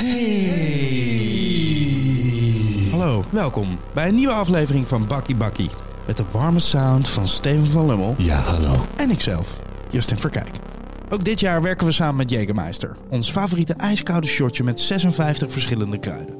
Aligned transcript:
Hey. 0.00 0.40
Hallo, 2.90 3.24
welkom 3.30 3.78
bij 3.94 4.08
een 4.08 4.14
nieuwe 4.14 4.32
aflevering 4.32 4.88
van 4.88 5.06
Bakkie 5.06 5.36
Bakkie. 5.36 5.70
Met 6.06 6.16
de 6.16 6.24
warme 6.32 6.58
sound 6.58 7.08
van 7.08 7.26
Steven 7.26 7.66
van 7.66 7.86
Lummel. 7.86 8.14
Ja, 8.18 8.38
hallo. 8.38 8.86
En 8.96 9.10
ikzelf, 9.10 9.58
Justin 9.90 10.18
Verkijk. 10.18 10.50
Ook 11.08 11.24
dit 11.24 11.40
jaar 11.40 11.62
werken 11.62 11.86
we 11.86 11.92
samen 11.92 12.16
met 12.16 12.30
Jägermeister. 12.30 12.96
Ons 13.08 13.30
favoriete 13.30 13.72
ijskoude 13.72 14.26
shotje 14.26 14.64
met 14.64 14.80
56 14.80 15.52
verschillende 15.52 15.98
kruiden. 15.98 16.34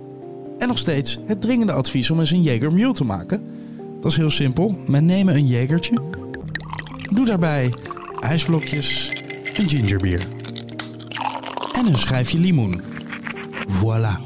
En 0.59 0.69
nog 0.69 0.79
steeds 0.79 1.19
het 1.27 1.41
dringende 1.41 1.73
advies 1.73 2.11
om 2.11 2.21
eens 2.21 2.31
een 2.31 2.43
Jaeger 2.43 2.73
Mule 2.73 2.93
te 2.93 3.05
maken. 3.05 3.47
Dat 4.01 4.11
is 4.11 4.17
heel 4.17 4.31
simpel. 4.31 4.79
Men 4.87 5.05
nemen 5.05 5.35
een 5.35 5.47
Jagertje. 5.47 5.95
Doe 7.13 7.27
daarbij 7.27 7.73
ijsblokjes, 8.21 9.13
een 9.55 9.69
gingerbier. 9.69 10.27
En 11.73 11.87
een 11.87 11.99
schijfje 11.99 12.39
limoen. 12.39 12.90
Voilà. 13.71 14.19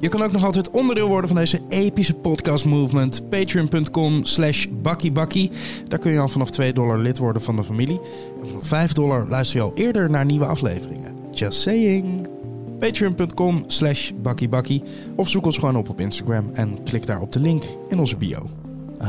Je 0.00 0.08
kan 0.08 0.22
ook 0.22 0.32
nog 0.32 0.44
altijd 0.44 0.70
onderdeel 0.70 1.08
worden 1.08 1.28
van 1.28 1.38
deze 1.38 1.60
epische 1.68 2.14
podcast 2.14 2.64
movement. 2.64 3.28
Patreon.com 3.28 4.24
slash 4.24 4.66
bakkiebakkie. 4.82 5.50
Daar 5.88 5.98
kun 5.98 6.12
je 6.12 6.18
al 6.18 6.28
vanaf 6.28 6.50
2 6.50 6.72
dollar 6.72 6.98
lid 6.98 7.18
worden 7.18 7.42
van 7.42 7.56
de 7.56 7.64
familie. 7.64 8.00
En 8.40 8.46
vanaf 8.46 8.66
5 8.66 8.92
dollar 8.92 9.28
luister 9.28 9.58
je 9.58 9.64
al 9.64 9.72
eerder 9.74 10.10
naar 10.10 10.24
nieuwe 10.24 10.46
afleveringen. 10.46 11.14
Just 11.32 11.60
saying. 11.60 12.28
Patreon.com 12.78 13.64
slash 13.66 14.10
bakkiebakkie. 14.22 14.82
Of 15.16 15.28
zoek 15.28 15.44
ons 15.44 15.58
gewoon 15.58 15.76
op 15.76 15.88
op 15.88 16.00
Instagram 16.00 16.50
en 16.52 16.82
klik 16.82 17.06
daar 17.06 17.20
op 17.20 17.32
de 17.32 17.40
link 17.40 17.62
in 17.88 17.98
onze 17.98 18.16
bio. 18.16 18.46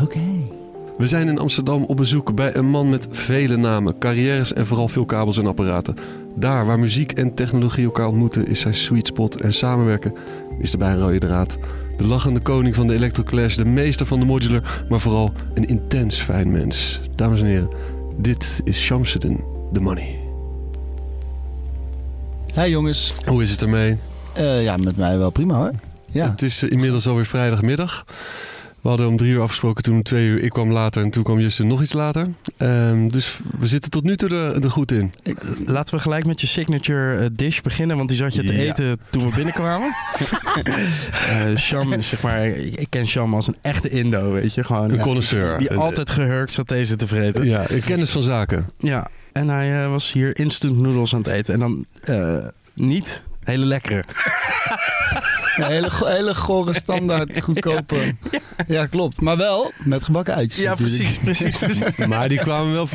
Oké. 0.03 0.59
We 1.01 1.07
zijn 1.07 1.27
in 1.27 1.39
Amsterdam 1.39 1.83
op 1.83 1.97
bezoek 1.97 2.35
bij 2.35 2.55
een 2.55 2.69
man 2.69 2.89
met 2.89 3.07
vele 3.09 3.57
namen, 3.57 3.97
carrières 3.97 4.53
en 4.53 4.67
vooral 4.67 4.87
veel 4.87 5.05
kabels 5.05 5.37
en 5.37 5.47
apparaten. 5.47 5.95
Daar 6.35 6.65
waar 6.65 6.79
muziek 6.79 7.11
en 7.11 7.33
technologie 7.33 7.85
elkaar 7.85 8.07
ontmoeten 8.07 8.47
is 8.47 8.59
zijn 8.59 8.73
sweet 8.73 9.07
spot 9.07 9.41
en 9.41 9.53
samenwerken 9.53 10.13
is 10.59 10.71
erbij 10.71 10.91
een 10.91 10.99
rode 10.99 11.19
draad. 11.19 11.57
De 11.97 12.03
lachende 12.03 12.39
koning 12.39 12.75
van 12.75 12.87
de 12.87 12.93
Electroclash, 12.93 13.55
de 13.55 13.65
meester 13.65 14.05
van 14.05 14.19
de 14.19 14.25
modular, 14.25 14.83
maar 14.89 14.99
vooral 14.99 15.33
een 15.53 15.67
intens 15.67 16.19
fijn 16.19 16.51
mens. 16.51 16.99
Dames 17.15 17.41
en 17.41 17.47
heren, 17.47 17.69
dit 18.17 18.61
is 18.63 18.81
Shamsuddin, 18.81 19.43
The 19.73 19.81
Money. 19.81 20.19
Hi 22.55 22.69
jongens. 22.69 23.15
Hoe 23.25 23.41
is 23.41 23.51
het 23.51 23.61
ermee? 23.61 23.97
Eh, 24.33 24.63
ja, 24.63 24.77
met 24.77 24.97
mij 24.97 25.17
wel 25.17 25.29
prima 25.29 25.57
hoor. 25.57 25.71
Ja. 26.05 26.29
Het 26.29 26.41
is 26.41 26.63
eh, 26.63 26.71
inmiddels 26.71 27.07
alweer 27.07 27.25
vrijdagmiddag. 27.25 28.05
We 28.81 28.87
hadden 28.89 29.07
om 29.07 29.17
drie 29.17 29.31
uur 29.31 29.41
afgesproken, 29.41 29.83
toen 29.83 29.95
om 29.95 30.03
twee 30.03 30.27
uur. 30.27 30.43
Ik 30.43 30.49
kwam 30.49 30.71
later 30.71 31.03
en 31.03 31.09
toen 31.09 31.23
kwam 31.23 31.39
Justin 31.39 31.67
nog 31.67 31.81
iets 31.81 31.93
later. 31.93 32.27
Ehm, 32.57 33.07
dus 33.07 33.39
we 33.59 33.67
zitten 33.67 33.91
tot 33.91 34.03
nu 34.03 34.15
toe 34.15 34.29
er, 34.29 34.63
er 34.63 34.71
goed 34.71 34.91
in. 34.91 35.13
Laten 35.65 35.95
we 35.95 36.01
gelijk 36.01 36.25
met 36.25 36.41
je 36.41 36.47
signature 36.47 37.17
eh, 37.17 37.25
dish 37.33 37.59
beginnen, 37.61 37.97
want 37.97 38.09
die 38.09 38.17
zat 38.17 38.33
je 38.35 38.41
te 38.43 38.53
Ja. 38.53 38.59
eten 38.59 38.99
toen 39.09 39.29
we 39.29 39.35
binnenkwamen. 39.35 39.93
Eh 41.29 41.55
Sham 41.57 41.93
is 41.93 42.09
zeg 42.09 42.21
maar, 42.21 42.45
ik 42.47 42.85
ken 42.89 43.07
Sham 43.07 43.33
als 43.35 43.47
een 43.47 43.55
echte 43.61 43.89
Indo, 43.89 44.31
weet 44.31 44.53
je, 44.53 44.63
gewoon. 44.63 44.89
Een 44.89 44.95
ja, 44.95 45.01
connoisseur. 45.03 45.57
Die 45.57 45.71
Een- 45.71 45.77
altijd 45.77 46.09
gehurkt 46.09 46.51
saté 46.59 46.83
zit 46.83 46.99
te 46.99 47.07
vreten. 47.07 47.45
Ja. 47.45 47.65
Ja, 47.69 47.79
kennis 47.85 48.09
van 48.09 48.21
zaken. 48.21 48.69
en 49.31 49.49
hij 49.49 49.83
eh, 49.83 49.89
was 49.89 50.11
hier 50.11 50.39
instant 50.39 50.77
noodles 50.77 51.13
aan 51.13 51.19
het 51.21 51.27
eten 51.29 51.53
en 51.53 51.59
dan 51.59 51.85
eh, 52.03 52.45
niet 52.73 53.23
hele 53.43 53.65
lekkere. 53.65 54.03
Een 55.57 55.63
hele, 55.63 55.89
hele 56.03 56.35
gore 56.35 56.73
standaard 56.73 57.39
goedkope. 57.43 57.95
Ja. 58.67 58.85
klopt. 58.85 59.21
Maar 59.21 59.37
wel 59.37 59.71
met 59.83 60.03
gebakken 60.03 60.35
uitjes. 60.35 60.61
Ja, 60.61 60.69
natuurlijk. 60.69 60.97
precies, 60.97 61.17
precies, 61.19 61.57
precies. 61.57 62.07
Maar 62.11 62.29
die 62.29 62.39
kwamen 62.39 62.73
wel. 62.73 62.87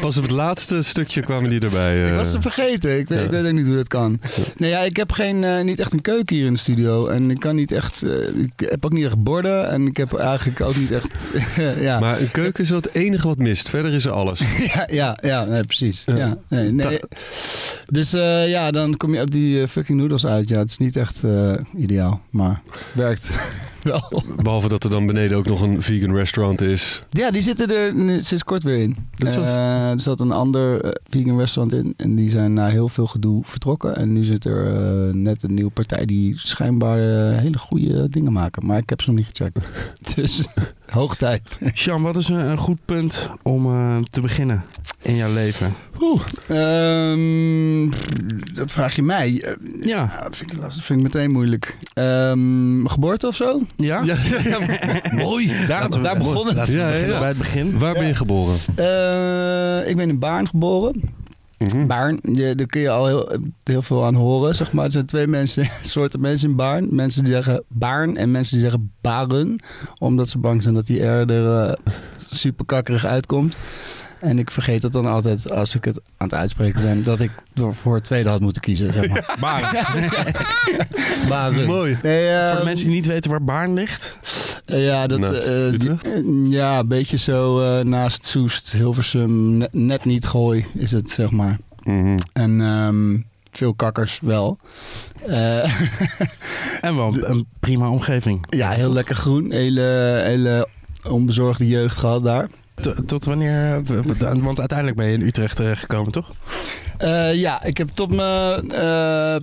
Pas 0.00 0.16
op 0.16 0.22
het 0.22 0.32
laatste 0.32 0.82
stukje 0.82 1.20
kwamen 1.20 1.50
die 1.50 1.60
erbij. 1.60 2.04
Ik 2.04 2.10
eh. 2.10 2.16
was 2.16 2.30
ze 2.30 2.40
vergeten. 2.40 2.98
Ik 2.98 3.08
weet, 3.08 3.18
Ja. 3.18 3.24
ik 3.24 3.30
weet 3.30 3.46
ook 3.46 3.52
niet 3.52 3.66
hoe 3.66 3.76
dat 3.76 3.88
kan. 3.88 4.20
Nee, 4.56 4.70
ja, 4.70 4.80
ik 4.80 4.96
heb 4.96 5.12
geen, 5.12 5.44
eh, 5.44 5.62
niet 5.62 5.78
echt 5.80 5.92
een 5.92 6.00
keuken 6.00 6.36
hier 6.36 6.46
in 6.46 6.52
de 6.52 6.58
studio. 6.58 7.06
En 7.06 7.30
ik 7.30 7.40
kan 7.40 7.54
niet 7.56 7.72
echt... 7.72 8.02
eh, 8.02 8.26
ik 8.28 8.52
heb 8.68 8.84
ook 8.84 8.92
niet 8.92 9.04
echt 9.04 9.22
borden. 9.22 9.70
En 9.70 9.86
ik 9.86 9.96
heb 9.96 10.14
eigenlijk 10.14 10.60
ook 10.60 10.76
niet 10.76 10.90
echt... 10.90 11.10
ja. 11.80 11.98
Maar 12.00 12.20
een 12.20 12.30
keuken 12.30 12.62
is 12.64 12.70
wel 12.70 12.80
het 12.80 12.94
enige 12.94 13.26
wat 13.26 13.38
mist. 13.38 13.68
Verder 13.70 13.94
is 13.94 14.04
er 14.04 14.12
alles. 14.12 14.40
ja, 14.74 14.88
ja, 14.90 15.18
ja 15.22 15.44
nee, 15.44 15.62
precies. 15.64 16.02
Ja. 16.06 16.16
Ja. 16.16 16.36
nee, 16.48 16.70
nee. 16.72 17.00
Dus 17.86 18.12
eh, 18.12 18.48
ja, 18.48 18.70
dan 18.70 18.96
kom 18.96 19.14
je 19.14 19.20
op 19.20 19.30
die 19.30 19.68
fucking 19.68 19.98
noedels 19.98 20.26
uit. 20.26 20.48
Ja, 20.48 20.58
het 20.58 20.70
is 20.70 20.78
niet 20.78 20.96
echt 20.96 21.24
eh, 21.24 21.52
ideaal. 22.04 22.20
Maar 22.30 22.62
werkt 22.94 23.30
wel. 23.82 24.22
Behalve 24.42 24.68
dat 24.68 24.84
er 24.84 24.90
dan 24.90 25.06
beneden 25.06 25.36
ook 25.36 25.46
nog 25.46 25.60
een 25.60 25.82
vegan 25.82 26.14
restaurant 26.14 26.60
is. 26.60 27.04
Ja, 27.10 27.30
die 27.30 27.42
zitten 27.42 27.70
er 27.70 28.22
sinds 28.22 28.44
kort 28.44 28.62
weer 28.62 28.78
in. 28.78 28.96
Dat. 29.14 29.36
Eh, 29.36 29.90
er 29.90 30.00
zat 30.00 30.20
een 30.20 30.32
ander 30.32 30.84
eh, 30.84 30.90
vegan 31.08 31.38
restaurant 31.38 31.84
in. 31.84 31.94
En 31.96 32.14
die 32.14 32.28
zijn 32.28 32.52
na 32.52 32.68
heel 32.68 32.88
veel 32.88 33.06
gedoe 33.06 33.40
vertrokken. 33.44 33.96
En 33.96 34.12
nu 34.12 34.24
zit 34.24 34.44
er 34.44 34.74
eh, 34.74 35.14
net 35.14 35.42
een 35.42 35.54
nieuwe 35.54 35.70
partij 35.70 36.04
die 36.04 36.38
schijnbaar 36.38 36.98
hele 37.38 37.58
goede 37.58 38.08
dingen 38.08 38.32
maken. 38.32 38.66
Maar 38.66 38.78
ik 38.78 38.88
heb 38.88 39.02
ze 39.02 39.08
nog 39.10 39.18
niet 39.18 39.28
gecheckt. 39.36 39.58
Dus 40.14 40.46
hoog 40.90 41.16
tijd. 41.16 41.58
Sham, 41.74 42.02
wat 42.02 42.16
is 42.16 42.28
een, 42.28 42.50
een 42.50 42.58
goed 42.58 42.80
punt 42.84 43.30
om 43.42 43.66
eh, 43.66 43.98
te 44.10 44.20
beginnen 44.20 44.64
in 45.04 45.16
jouw 45.16 45.32
leven? 45.32 45.74
Oeh, 46.00 46.20
ehm, 46.48 47.90
dat 48.54 48.70
vraag 48.72 48.96
je 48.96 49.02
mij. 49.02 49.42
Eh, 49.42 49.52
Ja. 49.80 50.20
dat 50.22 50.36
vind 50.36 50.52
ik, 50.52 50.58
lastig. 50.58 50.84
Vind 50.84 50.98
ik 50.98 51.04
meteen 51.04 51.30
moeilijk. 51.30 51.76
Ehm, 51.94 52.86
geboorte 52.86 53.26
of 53.26 53.34
zo? 53.36 53.60
Ja? 53.76 54.02
Ja, 54.02 54.16
ja, 54.44 54.58
ja. 54.58 54.58
Mooi. 55.14 55.52
Daar, 55.68 55.88
we- 55.88 56.00
daar 56.00 56.18
begon 56.18 56.46
het. 56.46 56.56
Laten 56.56 56.74
we 56.74 56.90
beginnen 56.92 57.18
bij 57.18 57.28
het 57.28 57.38
begin. 57.38 57.78
Waar 57.78 57.92
ben 57.94 58.06
je 58.06 58.14
geboren? 58.14 58.54
Eh, 58.74 59.88
ik 59.90 59.96
ben 59.96 60.08
in 60.08 60.18
Baarn 60.18 60.48
geboren. 60.48 61.00
Mhm. 61.58 61.86
Baarn, 61.86 62.18
je, 62.32 62.54
daar 62.54 62.66
kun 62.66 62.80
je 62.80 62.90
al 62.90 63.06
heel, 63.06 63.32
heel 63.64 63.82
veel 63.82 64.04
aan 64.04 64.14
horen, 64.14 64.54
zeg 64.54 64.72
maar. 64.72 64.84
Er 64.84 64.90
zijn 64.92 65.06
twee 65.06 65.26
mensen, 65.26 65.68
soorten 65.82 66.20
mensen 66.20 66.48
in 66.48 66.56
Baarn. 66.56 66.86
Mensen 66.90 67.24
die 67.24 67.32
zeggen 67.32 67.62
Baarn 67.68 68.16
en 68.16 68.30
mensen 68.30 68.52
die 68.58 68.64
zeggen 68.64 68.92
Baren. 69.00 69.56
Omdat 69.98 70.28
ze 70.28 70.38
bang 70.38 70.62
zijn 70.62 70.74
dat 70.74 70.86
die 70.86 71.00
R 71.02 71.30
er 71.30 71.66
eh, 71.68 71.72
super 72.16 72.64
kakkerig 72.64 73.04
uitkomt. 73.04 73.56
En 74.20 74.38
ik 74.38 74.50
vergeet 74.50 74.82
het 74.82 74.92
dan 74.92 75.06
altijd 75.06 75.50
als 75.50 75.74
ik 75.74 75.84
het 75.84 75.96
aan 76.16 76.26
het 76.28 76.34
uitspreken 76.34 76.82
ben... 76.82 77.04
dat 77.04 77.20
ik 77.20 77.30
voor 77.70 77.94
het 77.94 78.04
tweede 78.04 78.28
had 78.28 78.40
moeten 78.40 78.62
kiezen, 78.62 78.92
zeg 78.92 79.08
maar. 79.08 79.34
Baarn. 79.40 79.84
Baren. 81.28 81.66
Mooi. 81.66 81.96
Nee, 82.02 82.26
eh, 82.28 82.48
Voor 82.50 82.58
de 82.58 82.64
mensen 82.64 82.86
die 82.86 82.94
niet 82.94 83.06
weten 83.06 83.30
waar 83.30 83.44
Baarn 83.44 83.74
ligt. 83.74 84.16
eh, 84.66 84.84
ja, 84.86 85.06
dat, 85.06 85.32
eh, 85.32 85.78
die- 85.78 86.48
ja, 86.50 86.78
een 86.78 86.88
beetje 86.88 87.16
zo 87.18 87.60
eh, 87.78 87.84
naast 87.84 88.24
Soest, 88.24 88.72
Hilversum, 88.72 89.56
net, 89.56 89.72
net 89.72 90.04
niet 90.04 90.26
Gooi 90.26 90.66
is 90.74 90.90
het, 90.92 91.10
zeg 91.10 91.30
maar. 91.30 91.58
Mhm. 91.82 92.18
En 92.32 92.60
ehm, 92.60 93.16
veel 93.50 93.74
kakkers 93.74 94.18
wel. 94.22 94.58
Eh, 95.26 95.64
En 96.80 96.96
wel 96.96 97.14
een, 97.14 97.30
een 97.30 97.46
prima 97.60 97.88
omgeving. 97.88 98.46
ja, 98.50 98.70
heel 98.70 98.92
lekker 98.92 99.14
groen. 99.14 99.50
Hele, 99.52 100.20
hele 100.24 100.68
onbezorgde 101.08 101.66
jeugd 101.68 101.96
gehad 101.96 102.24
daar. 102.24 102.48
Tot, 102.74 103.08
tot 103.08 103.24
wanneer? 103.24 103.82
Want 104.18 104.58
uiteindelijk 104.58 104.96
ben 104.98 105.06
je 105.06 105.12
in 105.12 105.26
Utrecht 105.26 105.60
eh, 105.60 105.70
gekomen, 105.70 106.12
toch? 106.12 106.30
Eh, 106.98 107.34
ja, 107.34 107.62
ik 107.62 107.76
heb 107.78 107.88
tot 107.88 108.10
mijn 108.14 108.70
eh, 108.70 109.36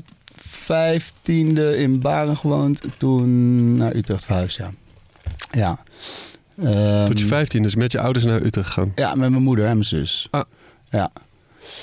vijftiende 0.45 1.77
in 1.77 1.99
Baren 1.99 2.37
gewoond. 2.37 2.81
Toen 2.97 3.77
naar 3.77 3.95
Utrecht 3.95 4.25
verhuisd, 4.25 4.57
ja. 4.57 4.71
Ja. 5.51 5.79
Ehm, 6.63 7.05
Tot 7.05 7.19
je 7.19 7.25
15, 7.25 7.63
dus 7.63 7.75
met 7.75 7.91
je 7.91 7.99
ouders 7.99 8.25
naar 8.25 8.41
Utrecht 8.41 8.67
gegaan. 8.67 8.91
Ja, 8.95 9.15
met 9.15 9.29
mijn 9.29 9.43
moeder 9.43 9.65
en 9.65 9.71
mijn 9.73 9.85
zus. 9.85 10.27
Ah. 10.31 10.43
Ja. 10.89 11.11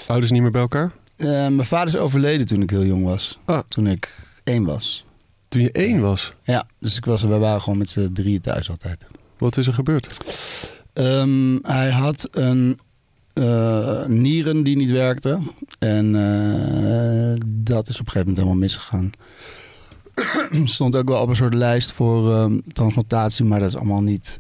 Ouders 0.07 0.31
niet 0.33 0.43
meer 0.43 0.51
bij 0.51 0.61
elkaar? 0.61 0.93
Eh, 1.17 1.27
mijn 1.29 1.65
vader 1.65 1.89
is 1.89 1.97
overleden 1.97 2.47
toen 2.47 2.63
ik 2.63 2.71
heel 2.71 2.85
jong 2.85 3.05
was. 3.05 3.39
Ah. 3.45 3.59
Toen 3.69 3.87
ik 3.87 4.25
één 4.45 4.65
was. 4.65 5.05
Toen 5.49 5.63
je 5.63 5.73
één 5.73 6.01
was. 6.01 6.33
Ja, 6.43 6.67
dus 6.81 6.97
ik 6.97 7.05
was, 7.05 7.23
we 7.23 7.37
waren 7.39 7.61
gewoon 7.61 7.79
met 7.79 7.91
z'n 7.91 8.11
drieën 8.13 8.41
thuis 8.41 8.71
altijd. 8.71 9.05
Wat 9.39 9.57
is 9.57 9.67
er 9.67 9.75
gebeurd? 9.75 10.19
Ehm, 10.99 11.59
hij 11.63 11.91
had 11.91 12.29
een 12.31 12.79
eh, 13.33 14.07
nieren 14.07 14.63
die 14.63 14.77
niet 14.77 14.91
werkte. 14.91 15.39
En 15.79 16.15
eh, 16.15 17.41
dat 17.47 17.89
is 17.89 18.01
op 18.01 18.07
een 18.07 18.13
gegeven 18.13 18.19
moment 18.19 18.37
helemaal 18.37 18.55
misgegaan. 18.55 19.11
Stond 20.65 20.97
ook 20.97 21.09
wel 21.09 21.21
op 21.23 21.29
een 21.29 21.37
soort 21.37 21.55
lijst 21.55 21.93
voor 21.93 22.35
ehm, 22.35 22.59
transplantatie, 22.73 23.45
maar 23.45 23.59
dat 23.59 23.69
is 23.69 23.77
allemaal 23.77 24.03
niet. 24.03 24.37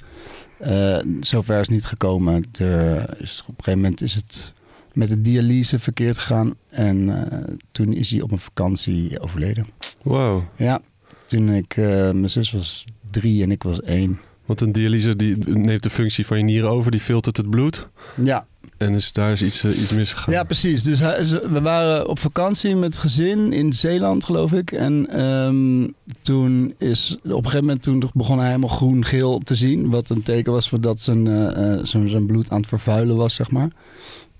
eh 0.59 0.99
zover 1.21 1.61
is 1.61 1.69
niet 1.69 1.87
gekomen. 1.87 2.45
Er 2.59 3.21
is, 3.21 3.41
op 3.41 3.49
een 3.59 3.65
gegeven 3.65 3.81
moment 3.81 4.03
is 4.03 4.15
het 4.15 4.55
met 4.93 5.09
de 5.09 5.21
dialyse 5.21 5.79
verkeerd 5.79 6.19
gegaan. 6.19 6.55
En 6.69 7.27
toen 7.73 7.93
is 7.93 8.11
hij 8.11 8.23
op 8.23 8.31
een 8.33 8.39
vakantie 8.39 9.21
overleden. 9.21 9.67
Wauw. 10.03 10.45
Ja, 10.57 10.81
toen 11.27 11.49
ik. 11.49 11.77
mijn 11.77 12.31
zus 12.31 12.53
was 12.53 12.85
drie 13.11 13.43
en 13.43 13.51
ik 13.51 13.63
was 13.63 13.81
één. 13.83 14.21
Want 14.49 14.61
een 14.61 14.73
dialyse 14.73 15.17
die 15.17 15.37
neemt 15.49 15.83
de 15.83 15.91
functie 15.91 16.27
van 16.27 16.39
je 16.39 16.45
nieren 16.45 16.71
over, 16.71 16.91
die 16.91 17.01
filtert 17.01 17.37
het 17.37 17.51
bloed. 17.51 17.89
Ja, 18.23 18.47
En 18.77 18.93
dus 18.93 19.13
daar 19.13 19.33
is 19.33 19.43
iets, 19.43 19.65
eh, 19.65 19.81
iets 19.81 19.93
misgegaan. 19.93 20.35
Ja, 20.35 20.43
precies. 20.45 20.83
Dus 20.83 20.99
hij, 21.01 21.25
we 21.51 21.61
waren 21.61 22.09
op 22.09 22.19
vakantie 22.19 22.75
met 22.77 22.93
het 22.93 22.99
gezin 23.03 23.53
in 23.53 23.73
Zeeland, 23.73 24.25
geloof 24.25 24.53
ik. 24.53 24.73
En 24.73 25.07
ehm, 25.11 25.87
toen 26.23 26.75
is 26.79 27.17
op 27.23 27.31
een 27.31 27.37
gegeven 27.45 27.61
moment 27.65 27.83
toen 27.83 28.11
begon 28.15 28.39
hij 28.39 28.47
helemaal 28.47 28.69
groen-geel 28.69 29.39
te 29.39 29.55
zien. 29.55 29.91
Wat 29.91 30.11
een 30.11 30.23
teken 30.23 30.53
was 30.53 30.69
voor 30.69 30.81
dat 30.81 31.01
zijn, 31.01 31.27
eh, 31.27 31.73
eh, 31.73 31.85
zijn, 31.85 32.09
zijn 32.09 32.27
bloed 32.27 32.51
aan 32.51 32.59
het 32.61 32.69
vervuilen 32.69 33.17
was, 33.17 33.35
zeg 33.35 33.51
maar. 33.51 33.69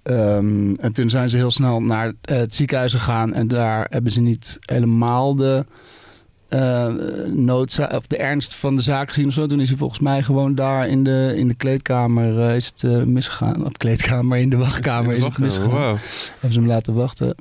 ehm, 0.03 0.75
en 0.75 0.93
toen 0.93 1.11
zijn 1.11 1.29
ze 1.29 1.37
heel 1.37 1.51
snel 1.51 1.81
naar 1.81 2.13
het 2.23 2.55
ziekenhuis 2.55 2.93
gegaan. 2.93 3.35
En 3.35 3.49
daar 3.49 3.87
hebben 3.91 4.13
ze 4.13 4.21
niet 4.21 4.59
helemaal 4.61 5.35
de, 5.37 5.65
uh, 6.55 6.87
noodza- 7.33 7.91
of 7.95 8.07
de 8.07 8.17
ernst 8.17 8.55
van 8.55 8.77
de 8.77 8.83
zaak 8.83 9.09
gezien 9.09 9.27
of 9.27 9.33
zo. 9.33 9.47
Toen 9.47 9.61
is 9.61 9.69
hij 9.69 9.79
volgens 9.79 10.01
mij 10.01 10.23
gewoon 10.23 10.55
daar 10.55 10.89
in 10.89 11.05
de, 11.05 11.33
in 11.37 11.49
de 11.49 11.55
kleedkamer 11.55 12.41
eh, 12.41 12.57
is 12.57 12.67
het 12.67 12.83
eh, 12.85 13.03
misgegaan. 13.03 13.67
Of 13.67 13.73
kleedkamer, 13.73 14.39
in 14.39 14.51
de 14.51 14.57
wachtkamer 14.57 15.15
is 15.17 15.25
het 15.25 15.39
misgegaan. 15.39 15.71
Wow. 15.71 15.97
Hebben 16.33 16.53
ze 16.53 16.59
hem 16.59 16.69
laten 16.69 16.95
wachten. 16.95 17.35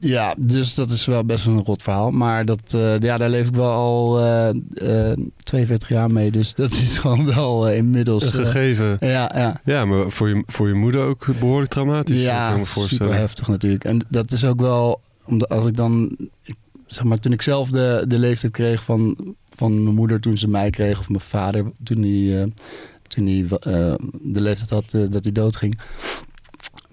Ja, 0.00 0.34
dus 0.38 0.74
dat 0.74 0.90
is 0.90 1.06
wel 1.06 1.24
best 1.24 1.46
een 1.46 1.64
rot 1.64 1.82
verhaal. 1.82 2.10
Maar 2.10 2.44
dat, 2.44 2.76
ja, 3.00 3.16
daar 3.16 3.30
leef 3.30 3.48
ik 3.48 3.54
wel 3.54 3.72
al 3.72 4.20
eh, 4.20 5.12
42 5.36 5.88
jaar 5.88 6.10
mee. 6.10 6.30
Dus 6.30 6.54
dat 6.54 6.70
is 6.70 6.98
gewoon 7.02 7.34
wel 7.34 7.70
inmiddels... 7.70 8.24
Een 8.24 8.32
gegeven. 8.32 8.96
ja, 9.00 9.30
ja. 9.34 9.60
Ja, 9.64 9.84
maar 9.84 10.10
voor 10.10 10.28
je, 10.28 10.42
voor 10.46 10.68
je 10.68 10.74
moeder 10.74 11.04
ook 11.04 11.26
behoorlijk 11.40 11.70
traumatisch. 11.70 12.22
Ja, 12.22 12.56
me 12.56 12.64
super 12.64 13.14
heftig 13.14 13.48
natuurlijk. 13.48 13.84
En 13.84 14.00
dat 14.08 14.32
is 14.32 14.44
ook 14.44 14.60
wel, 14.60 15.00
omdat 15.24 15.48
als 15.48 15.66
ik 15.66 15.76
dan, 15.76 16.16
ik, 16.42 16.54
zeg 16.86 17.04
maar, 17.04 17.18
toen 17.18 17.32
ik 17.32 17.42
zelf 17.42 17.70
de, 17.70 18.04
de 18.08 18.18
leeftijd 18.18 18.52
kreeg 18.52 18.82
van, 18.84 19.16
van 19.56 19.82
mijn 19.82 19.94
moeder 19.94 20.20
toen 20.20 20.38
ze 20.38 20.48
mij 20.48 20.70
kreeg, 20.70 20.98
of 20.98 21.08
mijn 21.08 21.20
vader 21.20 21.64
toen 21.84 22.02
hij, 22.02 22.40
eh, 22.42 22.46
toen 23.08 23.26
hij 23.26 23.44
eh, 23.74 23.94
de 24.22 24.40
leeftijd 24.40 24.70
had 24.70 24.94
eh, 24.94 25.00
dat 25.10 25.24
hij 25.24 25.32
doodging. 25.32 25.80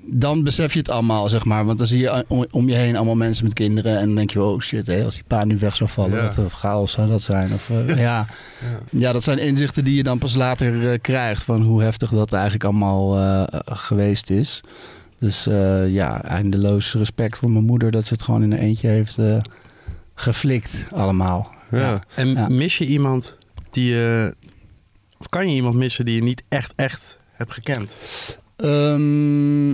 Dan 0.05 0.43
besef 0.43 0.73
je 0.73 0.79
het 0.79 0.89
allemaal, 0.89 1.29
zeg 1.29 1.45
maar. 1.45 1.65
Want 1.65 1.77
dan 1.77 1.87
zie 1.87 1.99
je 1.99 2.25
om, 2.27 2.45
om 2.51 2.69
je 2.69 2.75
heen 2.75 2.95
allemaal 2.95 3.15
mensen 3.15 3.43
met 3.43 3.53
kinderen. 3.53 3.97
En 3.99 4.05
dan 4.05 4.15
denk 4.15 4.31
je, 4.31 4.43
oh 4.43 4.59
shit, 4.59 4.87
hé, 4.87 5.03
als 5.03 5.13
die 5.15 5.23
pa 5.27 5.45
nu 5.45 5.57
weg 5.57 5.75
zou 5.75 5.89
vallen, 5.89 6.17
Ja. 6.17 6.23
wat 6.25 6.35
een 6.37 6.49
chaos 6.49 6.91
zou 6.91 7.09
dat 7.09 7.21
zijn. 7.21 7.53
Of, 7.53 7.69
ja. 7.87 7.95
Ja. 7.95 8.27
Ja, 8.89 9.11
dat 9.11 9.23
zijn 9.23 9.37
inzichten 9.37 9.83
die 9.83 9.95
je 9.95 10.03
dan 10.03 10.17
pas 10.17 10.35
later 10.35 10.99
krijgt. 10.99 11.43
Van 11.43 11.61
hoe 11.61 11.81
heftig 11.83 12.09
dat 12.09 12.33
eigenlijk 12.33 12.63
allemaal 12.63 13.17
geweest 13.65 14.29
is. 14.29 14.61
Dus 15.19 15.43
ja, 15.87 16.23
eindeloos 16.23 16.93
respect 16.93 17.37
voor 17.37 17.51
mijn 17.51 17.65
moeder 17.65 17.91
dat 17.91 18.05
ze 18.05 18.13
het 18.13 18.21
gewoon 18.23 18.43
in 18.43 18.51
een 18.51 18.59
eentje 18.59 18.87
heeft 18.87 19.17
eh, 19.17 19.37
geflikt 20.15 20.85
allemaal. 20.91 21.51
Ja. 21.71 22.03
En 22.15 22.27
Ja. 22.27 22.47
mis 22.47 22.77
je 22.77 22.85
iemand 22.85 23.37
die 23.71 23.85
je... 23.93 24.35
Of 25.19 25.29
kan 25.29 25.49
je 25.49 25.55
iemand 25.55 25.75
missen 25.75 26.05
die 26.05 26.15
je 26.15 26.23
niet 26.23 26.43
echt, 26.49 26.73
echt 26.75 27.17
hebt 27.31 27.51
gekend? 27.51 27.95
Ehm, 28.55 29.67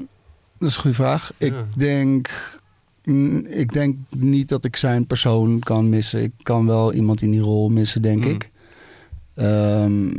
dat 0.58 0.70
is 0.70 0.76
een 0.76 0.82
goede 0.82 0.96
vraag. 0.96 1.32
Ik 1.38 1.54
denk... 1.78 2.58
Ik 3.46 3.74
denk 3.74 3.96
niet 4.18 4.50
dat 4.50 4.66
ik 4.66 4.76
zijn 4.76 5.06
persoon 5.08 5.60
kan 5.60 5.90
missen. 5.90 6.24
Ik 6.24 6.32
kan 6.44 6.66
wel 6.66 6.94
iemand 6.94 7.22
in 7.22 7.32
die 7.32 7.40
rol 7.40 7.70
missen, 7.70 8.02
denk 8.02 8.24
Mm. 8.26 8.32
ik. 8.32 8.50
Ehm, 9.36 10.10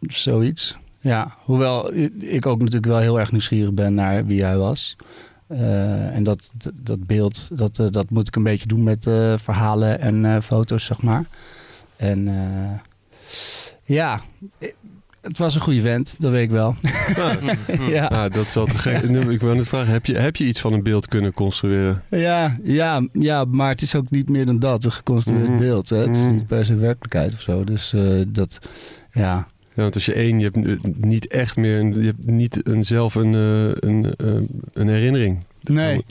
zoiets. 0.00 0.76
Ja, 1.00 1.34
hoewel 1.38 1.94
ik 2.18 2.46
ook 2.46 2.58
natuurlijk 2.58 2.86
wel 2.86 2.98
heel 2.98 3.18
erg 3.20 3.32
nieuwsgierig 3.32 3.72
ben 3.72 3.94
naar 3.94 4.26
wie 4.26 4.44
hij 4.44 4.56
was. 4.56 4.96
Eh, 5.48 6.14
en 6.16 6.22
dat, 6.22 6.52
dat, 6.56 6.72
dat 6.82 7.06
beeld, 7.06 7.50
dat, 7.58 7.78
eh, 7.78 7.86
dat 7.90 8.10
moet 8.10 8.28
ik 8.28 8.36
een 8.36 8.42
beetje 8.42 8.66
doen 8.66 8.82
met 8.82 9.06
eh, 9.06 9.34
verhalen 9.36 10.00
en 10.00 10.42
foto's, 10.42 10.84
zeg 10.84 11.02
maar. 11.02 11.24
En 11.96 12.28
ja, 13.84 14.20
het 15.22 15.38
was 15.38 15.54
een 15.54 15.60
goede 15.60 15.80
vent, 15.80 16.14
dat 16.18 16.30
weet 16.30 16.42
ik 16.42 16.50
wel. 16.50 16.76
ja. 17.96 18.06
Ah, 18.06 18.32
dat 18.32 18.46
is 18.46 18.56
al 18.56 18.66
te 18.66 18.78
gek. 18.78 19.02
Ik 19.02 19.40
wil 19.40 19.54
net 19.54 19.68
vragen, 19.68 19.92
heb 19.92 20.06
je, 20.06 20.14
heb 20.18 20.36
je 20.36 20.44
iets 20.44 20.60
van 20.60 20.72
een 20.72 20.82
beeld 20.82 21.08
kunnen 21.08 21.32
construeren? 21.32 22.02
Ja, 22.10 22.56
ja, 22.62 23.06
ja, 23.12 23.44
maar 23.44 23.68
het 23.68 23.82
is 23.82 23.94
ook 23.94 24.10
niet 24.10 24.28
meer 24.28 24.46
dan 24.46 24.58
dat, 24.58 24.84
een 24.84 24.92
geconstrueerd 24.92 25.48
Mhm. 25.48 25.58
beeld. 25.58 25.88
Hè? 25.88 25.96
Het 25.96 26.16
is 26.16 26.22
Mhm. 26.22 26.34
niet 26.34 26.46
per 26.46 26.64
se 26.64 26.74
werkelijkheid 26.74 27.32
of 27.32 27.40
zo. 27.40 27.64
Dus 27.64 27.94
dat, 28.28 28.58
ja. 29.12 29.46
Ja, 29.78 29.84
want 29.84 29.94
als 29.94 30.04
je 30.06 30.12
één, 30.12 30.38
je 30.40 30.50
hebt 30.52 30.96
niet 31.04 31.26
echt 31.26 31.56
meer, 31.56 31.78
een- 31.78 32.00
je 32.00 32.06
hebt 32.06 32.26
niet 32.26 32.60
een, 32.68 32.84
zelf 32.84 33.14
een, 33.14 33.34
eh, 33.34 33.88
een, 33.90 34.14
eh, 34.16 34.34
een 34.72 34.88
herinnering. 34.88 35.44
Nee, 35.62 36.04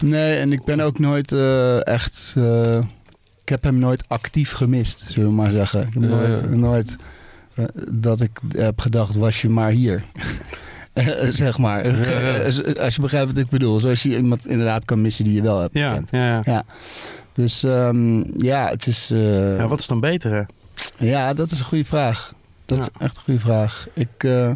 nee, 0.00 0.38
en 0.38 0.52
ik 0.52 0.64
ben 0.64 0.80
ook 0.80 0.98
nooit 0.98 1.32
eh, 1.32 1.86
echt... 1.86 2.34
eh, 2.38 2.78
ik 3.42 3.48
heb 3.48 3.62
hem 3.62 3.78
nooit 3.78 4.04
actief 4.08 4.52
gemist, 4.52 5.04
zullen 5.08 5.28
we 5.28 5.34
maar 5.34 5.50
zeggen. 5.50 5.80
Ik 5.86 5.92
heb 5.92 6.02
nooit, 6.02 6.40
ja. 6.40 6.46
nooit 6.56 6.96
dat 7.90 8.20
ik 8.20 8.30
heb 8.56 8.80
gedacht, 8.80 9.14
was 9.14 9.42
je 9.42 9.48
maar 9.48 9.70
hier. 9.70 10.04
Eh, 10.92 11.28
zeg 11.30 11.58
maar. 11.58 11.84
Als 12.78 12.94
je 12.94 13.00
begrijpt 13.00 13.26
wat 13.32 13.36
ik 13.44 13.48
bedoel. 13.48 13.80
Zoals 13.80 14.02
je 14.02 14.16
iemand 14.16 14.46
inderdaad 14.46 14.84
kan 14.84 15.00
missen 15.00 15.24
die 15.24 15.34
je 15.34 15.42
wel 15.42 15.60
hebt 15.60 15.74
Ja, 15.74 15.88
gekend. 15.88 16.10
ja, 16.10 16.40
ja. 16.44 16.64
Dus 17.32 17.62
ehm, 17.64 18.22
ja, 18.42 18.68
het 18.68 18.86
is... 18.86 19.10
eh, 19.10 19.56
ja, 19.56 19.68
wat 19.68 19.78
is 19.78 19.86
dan 19.86 20.00
beter, 20.00 20.32
hè? 20.34 20.42
Ja, 21.06 21.34
dat 21.34 21.50
is 21.50 21.58
een 21.58 21.64
goede 21.64 21.84
vraag. 21.84 22.32
Dat 22.76 22.84
Ja. 22.84 22.90
is 22.98 23.06
echt 23.06 23.16
een 23.16 23.22
goede 23.22 23.40
vraag. 23.40 23.86
Ik, 23.92 24.08
eh, 24.24 24.50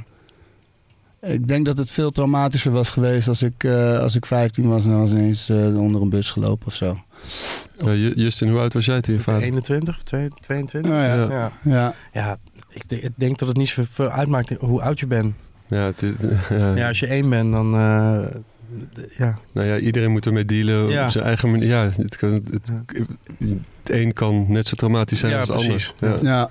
ik 1.23 1.49
denk 1.49 1.67
dat 1.67 1.79
het 1.79 1.91
veel 1.91 2.11
traumatischer 2.11 2.73
was 2.73 2.91
geweest 2.91 3.29
als 3.29 3.43
ik, 3.43 3.65
eh, 3.65 3.99
als 3.99 4.15
ik 4.15 4.27
15 4.27 4.69
was 4.69 4.85
en 4.85 4.99
was 4.99 5.11
ineens 5.11 5.49
eh, 5.49 5.81
onder 5.81 6.03
een 6.03 6.09
bus 6.09 6.31
gelopen 6.31 6.67
of 6.67 6.75
zo. 6.75 6.99
Ja, 7.85 7.93
Ju- 7.93 8.13
Justin, 8.15 8.49
hoe 8.51 8.61
oud 8.61 8.73
was 8.73 8.85
jij 8.85 9.01
toen 9.01 9.15
je 9.15 9.21
vader? 9.21 9.43
21, 9.43 10.03
22? 10.03 10.83
Nou 10.93 11.03
ja. 11.33 11.53
Ja. 11.65 11.95
Ja, 12.13 12.37
ik, 12.71 12.89
denk- 12.89 13.03
ik 13.03 13.13
denk 13.17 13.39
dat 13.39 13.49
het 13.49 13.57
niet 13.57 13.69
zoveel 13.69 14.09
uitmaakt 14.09 14.51
hoe 14.61 14.83
oud 14.83 15.01
je 15.01 15.07
bent. 15.07 15.35
Ja, 15.69 15.79
het 15.83 16.03
is, 16.03 16.13
ja. 16.59 16.75
Ja, 16.75 16.89
als 16.89 16.99
je 17.01 17.07
één 17.07 17.31
bent, 17.31 17.53
dan... 17.53 17.75
eh, 17.75 18.27
ja. 19.17 19.39
Nou 19.53 19.67
ja, 19.67 19.79
iedereen 19.79 20.11
moet 20.11 20.27
ermee 20.27 20.45
dealen 20.45 20.89
Ja. 20.89 21.05
op 21.05 21.11
zijn 21.11 21.25
eigen 21.25 21.51
manier. 21.51 21.69
Ja, 21.69 21.91
het, 21.97 22.17
kan, 22.17 22.33
het, 22.33 22.73
het 23.39 23.59
een 23.85 24.13
kan 24.13 24.45
net 24.49 24.67
zo 24.67 24.75
traumatisch 24.75 25.19
zijn 25.19 25.33
Ja, 25.33 25.39
als 25.41 25.49
het 25.49 25.59
precies. 25.59 25.93
ander. 26.01 26.25
Ja. 26.25 26.31
ja. 26.31 26.51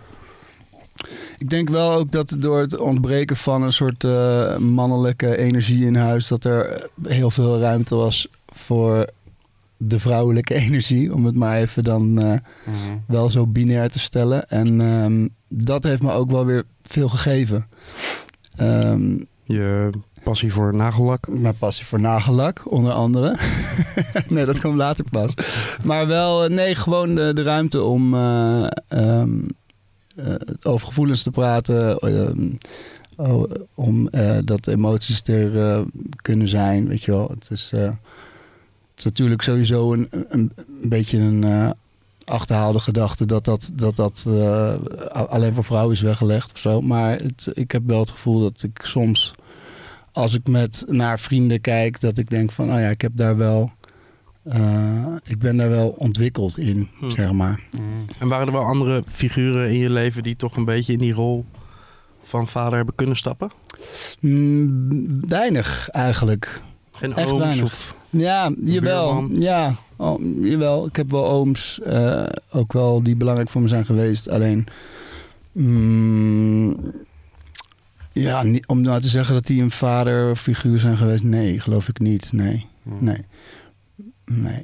Ik 1.38 1.50
denk 1.50 1.70
wel 1.70 1.92
ook 1.94 2.12
dat 2.12 2.36
door 2.40 2.60
het 2.60 2.78
ontbreken 2.78 3.36
van 3.36 3.62
een 3.64 3.72
soort 3.74 4.04
eh, 4.04 4.58
mannelijke 4.58 5.38
energie 5.38 5.86
in 5.86 5.96
huis, 5.96 6.28
dat 6.28 6.44
er 6.44 6.88
heel 7.08 7.32
veel 7.32 7.60
ruimte 7.60 7.96
was 7.96 8.28
voor 8.48 9.10
de 9.78 10.00
vrouwelijke 10.00 10.54
energie, 10.66 11.14
om 11.14 11.26
het 11.26 11.36
maar 11.36 11.58
even 11.58 11.84
dan 11.84 12.20
eh, 12.22 12.26
Mhm. 12.66 12.98
wel 13.08 13.30
zo 13.30 13.48
binair 13.48 13.90
te 13.90 14.00
stellen. 14.00 14.50
En 14.50 14.82
ehm, 14.82 15.28
dat 15.48 15.84
heeft 15.84 16.02
me 16.02 16.12
ook 16.12 16.32
wel 16.32 16.46
weer 16.46 16.64
veel 16.84 17.08
gegeven. 17.10 17.68
Ehm, 18.56 19.18
Je 19.44 19.90
passie 20.24 20.54
voor 20.54 20.76
nagellak. 20.76 21.28
mijn 21.28 21.58
passie 21.58 21.86
voor 21.86 22.00
nagellak, 22.00 22.62
onder 22.72 22.92
andere. 22.92 23.36
nee, 24.30 24.46
dat 24.46 24.60
kwam 24.60 24.76
later 24.76 25.06
pas. 25.12 25.34
Maar 25.84 26.08
wel, 26.08 26.44
eh, 26.44 26.50
nee, 26.50 26.76
gewoon 26.76 27.16
de, 27.16 27.32
de 27.34 27.44
ruimte 27.44 27.82
om 27.84 28.14
eh, 28.14 28.66
ehm, 28.88 29.30
eh, 29.38 29.50
over 30.64 30.88
gevoelens 30.88 31.24
te 31.24 31.32
praten. 31.32 31.98
ehm, 31.98 32.50
oh, 33.16 33.52
om 33.74 34.08
eh, 34.08 34.38
dat 34.44 34.68
emoties 34.68 35.22
er 35.24 35.62
eh, 35.62 35.82
kunnen 36.22 36.48
zijn, 36.48 36.88
weet 36.88 37.04
je 37.04 37.12
wel. 37.12 37.28
Het 37.30 37.48
is, 37.52 37.70
eh, 37.74 37.82
het 37.82 38.98
is 38.98 39.04
natuurlijk 39.04 39.42
sowieso 39.42 39.94
een, 39.94 40.08
een, 40.12 40.52
een 40.82 40.90
beetje 40.90 41.18
een 41.18 41.44
eh, 41.44 41.70
achterhaalde 42.26 42.80
gedachte 42.80 43.26
dat 43.26 43.46
dat, 43.46 43.72
dat, 43.74 43.96
dat 43.96 44.26
eh, 44.28 44.76
alleen 45.12 45.54
voor 45.54 45.64
vrouwen 45.64 45.94
is 45.94 46.02
weggelegd 46.02 46.52
of 46.54 46.60
zo. 46.60 46.82
Maar 46.82 47.20
het, 47.20 47.48
ik 47.54 47.72
heb 47.72 47.82
wel 47.86 48.00
het 48.00 48.12
gevoel 48.12 48.40
dat 48.42 48.64
ik 48.64 48.80
soms 48.84 49.36
als 50.12 50.34
ik 50.34 50.48
met 50.48 50.86
naar 50.88 51.20
vrienden 51.20 51.62
kijk, 51.62 52.00
dat 52.00 52.18
ik 52.18 52.30
denk 52.30 52.52
van, 52.52 52.74
oh 52.74 52.80
ja, 52.80 52.90
ik 52.90 53.02
heb 53.02 53.12
daar 53.16 53.38
wel, 53.38 53.72
eh, 54.46 55.06
ik 55.24 55.40
ben 55.40 55.58
daar 55.58 55.70
wel 55.70 55.88
ontwikkeld 55.98 56.58
in, 56.58 56.90
Hm. 56.98 57.10
zeg 57.10 57.32
maar. 57.32 57.60
En 58.20 58.28
waren 58.28 58.48
er 58.48 58.54
wel 58.54 58.64
andere 58.64 59.04
figuren 59.08 59.70
in 59.72 59.78
je 59.80 59.90
leven 59.92 60.24
die 60.24 60.36
toch 60.36 60.56
een 60.56 60.66
beetje 60.66 60.94
in 60.94 61.00
die 61.00 61.14
rol 61.14 61.46
van 62.22 62.48
vader 62.48 62.76
hebben 62.76 62.96
kunnen 62.96 63.16
stappen? 63.16 63.52
Mm, 64.20 65.20
weinig 65.28 65.90
eigenlijk. 65.90 66.62
Geen 66.92 67.14
Echt 67.14 67.28
ooms 67.28 67.38
weinig. 67.38 67.64
of... 67.64 67.96
Ja, 68.10 68.52
jawel. 68.66 69.14
buurman? 69.14 69.42
Ja, 69.42 69.76
oh, 69.96 70.22
jawel. 70.42 70.86
Ik 70.88 70.96
heb 70.96 71.12
wel 71.12 71.26
ooms, 71.30 71.80
eh, 71.82 72.26
ook 72.52 72.74
wel 72.74 73.04
die 73.04 73.16
belangrijk 73.16 73.50
voor 73.50 73.62
me 73.62 73.68
zijn 73.68 73.86
geweest. 73.86 74.30
Alleen, 74.30 74.68
mm, 75.52 76.78
ja, 78.12 78.44
om 78.66 78.82
nou 78.82 79.02
te 79.02 79.10
zeggen 79.10 79.34
dat 79.34 79.46
die 79.46 79.62
een 79.62 79.72
vaderfiguur 79.72 80.80
zijn 80.80 80.98
geweest, 80.98 81.24
nee, 81.24 81.60
geloof 81.60 81.88
ik 81.88 82.00
niet. 82.00 82.32
Nee, 82.34 82.66
nee, 82.84 83.26
nee. 84.26 84.62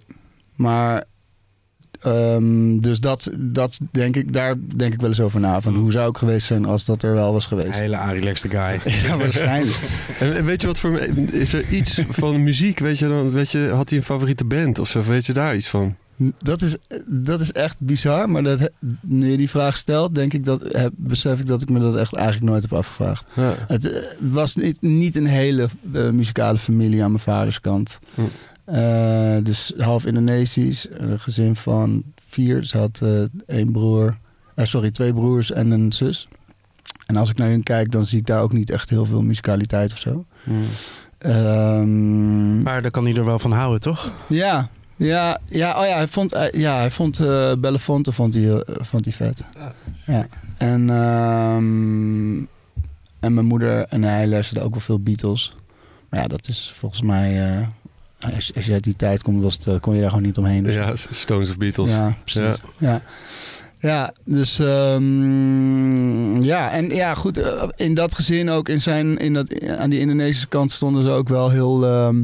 Maar, 0.56 1.04
ehm, 2.02 2.80
dus 2.80 3.00
dat, 3.00 3.32
dat 3.38 3.80
denk 3.92 4.16
ik, 4.16 4.34
daar 4.34 4.56
denk 4.76 4.94
ik 4.94 5.00
wel 5.00 5.10
eens 5.10 5.20
over 5.22 5.40
na. 5.40 5.62
Van 5.62 5.76
hoe 5.76 5.92
zou 5.92 6.10
ik 6.10 6.18
geweest 6.18 6.48
zijn 6.48 6.66
als 6.66 6.86
dat 6.86 7.04
er 7.04 7.14
wel 7.14 7.34
was 7.34 7.46
geweest? 7.46 7.74
Hele 7.80 8.08
relaxed 8.10 8.52
guy. 8.52 8.80
Ja, 9.08 9.18
waarschijnlijk. 9.18 9.80
En 10.20 10.46
weet 10.46 10.62
je 10.62 10.68
wat 10.68 10.80
voor 10.80 10.92
me- 10.92 11.28
is 11.32 11.54
er 11.54 11.68
iets 11.70 12.02
van 12.10 12.44
muziek? 12.44 12.80
Weet 12.80 13.00
je 13.00 13.08
dan? 13.08 13.30
Weet 13.30 13.52
je, 13.52 13.70
had 13.76 13.90
hij 13.90 14.00
een 14.00 14.06
favoriete 14.06 14.46
band 14.46 14.80
of 14.80 14.88
zo? 14.88 15.04
Weet 15.04 15.26
je 15.26 15.34
daar 15.34 15.56
iets 15.56 15.68
van? 15.70 15.96
Dat 16.44 16.62
is, 16.62 16.76
dat 17.06 17.40
is 17.40 17.52
echt 17.52 17.80
bizar, 17.80 18.30
maar 18.30 18.44
dat, 18.44 18.70
nu 19.02 19.32
je 19.32 19.38
die 19.38 19.50
vraag 19.50 19.78
stelt, 19.78 20.16
denk 20.16 20.34
ik 20.34 20.46
dat, 20.46 20.62
heb, 20.74 20.92
besef 20.96 21.40
ik 21.40 21.48
dat 21.48 21.62
ik 21.62 21.70
me 21.70 21.80
dat 21.80 21.96
echt 21.96 22.16
eigenlijk 22.16 22.50
nooit 22.52 22.62
heb 22.62 22.74
afgevraagd. 22.74 23.26
Ja. 23.34 23.54
Het 23.68 23.92
eh, 23.92 24.02
was 24.20 24.56
niet, 24.56 24.82
niet 24.82 25.16
een 25.16 25.26
hele 25.26 25.68
eh, 25.94 26.10
muzikale 26.10 26.58
familie 26.58 27.04
aan 27.04 27.12
mijn 27.12 27.24
vaders 27.24 27.62
kant. 27.62 28.00
Hm. 28.16 28.22
Eh, 28.66 29.38
dus 29.44 29.74
half 29.78 30.06
Indonesisch, 30.06 30.88
een 30.92 31.20
gezin 31.20 31.56
van 31.56 32.04
vier. 32.30 32.64
Ze 32.64 32.78
had 32.78 33.00
eh, 33.04 33.24
één 33.48 33.72
broer, 33.72 34.18
eh, 34.56 34.66
sorry, 34.66 34.92
twee 34.92 35.14
broers 35.14 35.52
en 35.52 35.72
een 35.72 35.92
zus. 35.92 36.28
En 37.06 37.16
als 37.18 37.30
ik 37.30 37.38
naar 37.38 37.50
hun 37.50 37.64
kijk, 37.64 37.92
dan 37.92 38.06
zie 38.06 38.20
ik 38.20 38.26
daar 38.26 38.42
ook 38.42 38.54
niet 38.54 38.70
echt 38.70 38.90
heel 38.90 39.06
veel 39.06 39.22
musicaliteit 39.22 39.92
of 39.92 39.98
zo. 39.98 40.26
Hmm. 40.44 40.64
Ehm, 41.18 42.62
Maar 42.62 42.82
dan 42.82 42.92
kan 42.92 43.06
hij 43.06 43.16
er 43.16 43.26
wel 43.26 43.40
van 43.40 43.52
houden, 43.52 43.80
toch? 43.80 44.12
ja, 44.28 44.70
ja, 44.96 45.40
ja, 45.46 45.80
oh 45.82 45.86
ja, 45.88 45.96
hij 45.96 46.08
vond, 46.08 46.36
ja, 46.52 46.76
hij 46.78 46.92
vond 46.92 47.20
eh 47.20 47.52
Belafonte 47.58 48.12
vond 48.12 48.34
hij, 48.34 48.64
vond 48.66 49.06
hij 49.06 49.14
vet. 49.14 49.44
Ja. 50.06 50.28
En, 50.58 50.90
ehm, 50.90 52.38
en 53.20 53.34
mijn 53.34 53.46
moeder 53.46 53.86
en 53.86 54.04
hij 54.04 54.28
luisterden 54.28 54.66
ook 54.66 54.72
wel 54.72 54.82
veel 54.82 55.00
Beatles. 55.00 55.56
Maar 56.10 56.20
ja, 56.22 56.28
dat 56.28 56.48
is 56.48 56.72
volgens 56.76 57.02
mij... 57.02 57.70
eh, 58.30 58.36
als, 58.36 58.52
als 58.56 58.66
je 58.66 58.74
uit 58.74 58.84
die 58.84 58.96
tijd 58.96 59.24
komt, 59.24 59.44
was 59.44 59.54
het, 59.54 59.68
eh, 59.68 59.80
kon 59.80 59.94
je 59.94 60.00
daar 60.02 60.10
gewoon 60.10 60.26
niet 60.26 60.38
omheen. 60.38 60.64
Dus- 60.64 60.74
Ja, 60.74 60.94
Stones 60.96 61.50
of 61.50 61.58
Beatles. 61.58 61.90
ja, 61.90 62.16
precies. 62.24 62.62
Ja. 62.78 63.02
Ja. 63.80 64.14
dus 64.26 64.60
ehm, 64.60 66.42
ja, 66.42 66.72
en 66.72 66.90
ja, 66.90 67.14
goed, 67.16 67.38
eh, 67.38 67.64
in 67.76 67.94
dat 67.94 68.16
gezin 68.16 68.50
ook, 68.50 68.70
in 68.70 68.82
zijn, 68.82 69.18
in 69.18 69.34
dat, 69.34 69.62
aan 69.78 69.90
die 69.90 70.00
Indonesische 70.00 70.48
kant 70.48 70.72
stonden 70.72 71.04
ze 71.04 71.10
ook 71.10 71.30
wel 71.30 71.50
heel, 71.50 71.86
ehm, 71.86 72.24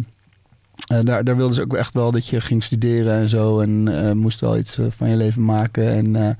eh, 0.87 0.99
daar, 1.01 1.23
daar 1.23 1.35
wilden 1.37 1.55
ze 1.55 1.61
ook 1.61 1.75
echt 1.75 1.93
wel 1.93 2.11
dat 2.11 2.27
je 2.27 2.41
ging 2.41 2.63
studeren 2.63 3.13
en 3.13 3.29
zo 3.29 3.59
en 3.59 4.17
moest 4.17 4.39
wel 4.39 4.57
iets 4.57 4.79
van 4.89 5.09
je 5.09 5.15
leven 5.15 5.45
maken. 5.45 5.87
En 6.15 6.35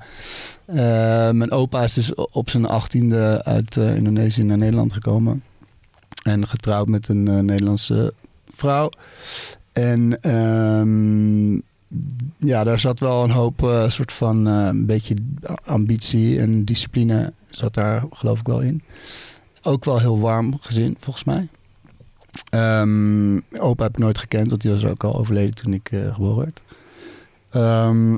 mijn 1.36 1.50
opa 1.50 1.82
is 1.82 1.92
dus 1.92 2.14
op 2.14 2.50
zijn 2.50 2.66
achttiende 2.66 3.44
uit 3.44 3.76
Indonesië 3.76 4.42
naar 4.42 4.56
Nederland 4.56 4.92
gekomen 4.92 5.42
en 6.22 6.46
getrouwd 6.46 6.88
met 6.88 7.08
een 7.08 7.44
Nederlandse 7.44 8.12
vrouw. 8.58 8.90
En 9.72 10.20
ehm, 10.20 11.54
ja, 12.36 12.64
daar 12.64 12.78
zat 12.78 13.00
wel 13.00 13.24
een 13.24 13.30
hoop 13.30 13.62
eh, 13.62 13.88
soort 13.88 14.12
van 14.12 14.46
eh, 14.46 14.66
een 14.66 14.86
beetje 14.86 15.14
ambitie 15.64 16.40
en 16.40 16.64
discipline 16.64 17.32
zat 17.50 17.74
daar 17.74 18.04
geloof 18.10 18.40
ik 18.40 18.46
wel 18.46 18.60
in. 18.60 18.82
Ook 19.62 19.84
wel 19.84 19.98
heel 19.98 20.20
warm 20.20 20.58
gezin, 20.60 20.96
volgens 20.98 21.24
mij. 21.24 21.48
Ehm, 22.50 23.36
opa 23.58 23.82
heb 23.82 23.92
ik 23.92 23.98
nooit 23.98 24.18
gekend, 24.18 24.48
want 24.48 24.62
die 24.62 24.70
was 24.70 24.84
ook 24.84 25.04
al 25.04 25.18
overleden 25.18 25.54
toen 25.54 25.72
ik 25.72 25.90
eh, 25.92 26.14
geboren 26.14 26.36
werd. 26.36 26.60
Ehm, 27.50 28.16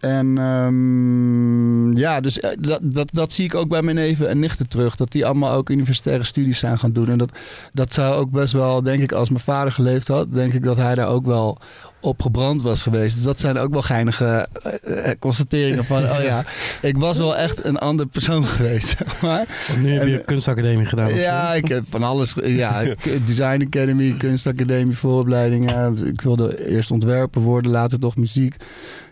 en 0.00 0.38
ehm, 0.38 1.96
ja, 1.96 2.20
dus 2.20 2.40
eh, 2.40 2.50
dat, 2.58 2.80
dat, 2.82 3.08
dat 3.12 3.32
zie 3.32 3.44
ik 3.44 3.54
ook 3.54 3.68
bij 3.68 3.82
mijn 3.82 3.96
neven 3.96 4.28
en 4.28 4.38
nichten 4.38 4.68
terug. 4.68 4.96
Dat 4.96 5.12
die 5.12 5.26
allemaal 5.26 5.54
ook 5.54 5.70
universitaire 5.70 6.24
studies 6.24 6.58
zijn 6.58 6.78
gaan 6.78 6.92
doen. 6.92 7.08
En 7.08 7.18
dat, 7.18 7.38
dat 7.72 7.92
zou 7.92 8.14
ook 8.14 8.30
best 8.30 8.52
wel, 8.52 8.82
denk 8.82 9.02
ik, 9.02 9.12
als 9.12 9.30
mijn 9.30 9.42
vader 9.42 9.72
geleefd 9.72 10.08
had, 10.08 10.34
denk 10.34 10.52
ik 10.52 10.62
dat 10.62 10.76
hij 10.76 10.94
daar 10.94 11.08
ook 11.08 11.26
wel 11.26 11.58
op 12.00 12.22
gebrand 12.22 12.62
was 12.62 12.82
geweest. 12.82 13.14
Dus 13.14 13.24
dat 13.24 13.40
zijn 13.40 13.58
ook 13.58 13.72
wel 13.72 13.82
geinige 13.82 14.48
eh, 14.62 15.10
eh, 15.10 15.18
constateringen 15.18 15.84
van, 15.84 16.02
oh 16.02 16.22
ja, 16.30 16.44
ik 16.82 16.98
was 16.98 17.18
wel 17.18 17.36
echt 17.36 17.64
een 17.64 17.78
ander 17.78 18.06
persoon 18.06 18.44
geweest, 18.56 18.96
maar. 19.22 19.46
Want 19.68 19.82
nu 19.82 19.92
heb 19.92 20.06
je 20.06 20.18
En- 20.18 20.24
kunstacademie 20.24 20.86
gedaan. 20.86 21.14
Ja, 21.14 21.54
ik 21.54 21.68
heb 21.68 21.84
van 21.88 22.02
alles. 22.02 22.34
Ja, 22.42 22.82
Design 23.26 23.62
Academy, 23.66 24.14
kunstacademie, 24.18 24.96
vooropleidingen. 24.96 26.06
Ik 26.06 26.20
wilde 26.20 26.68
eerst 26.68 26.90
ontwerper 26.90 27.40
worden, 27.42 27.70
later 27.70 27.98
toch 27.98 28.16
muziek. 28.16 28.56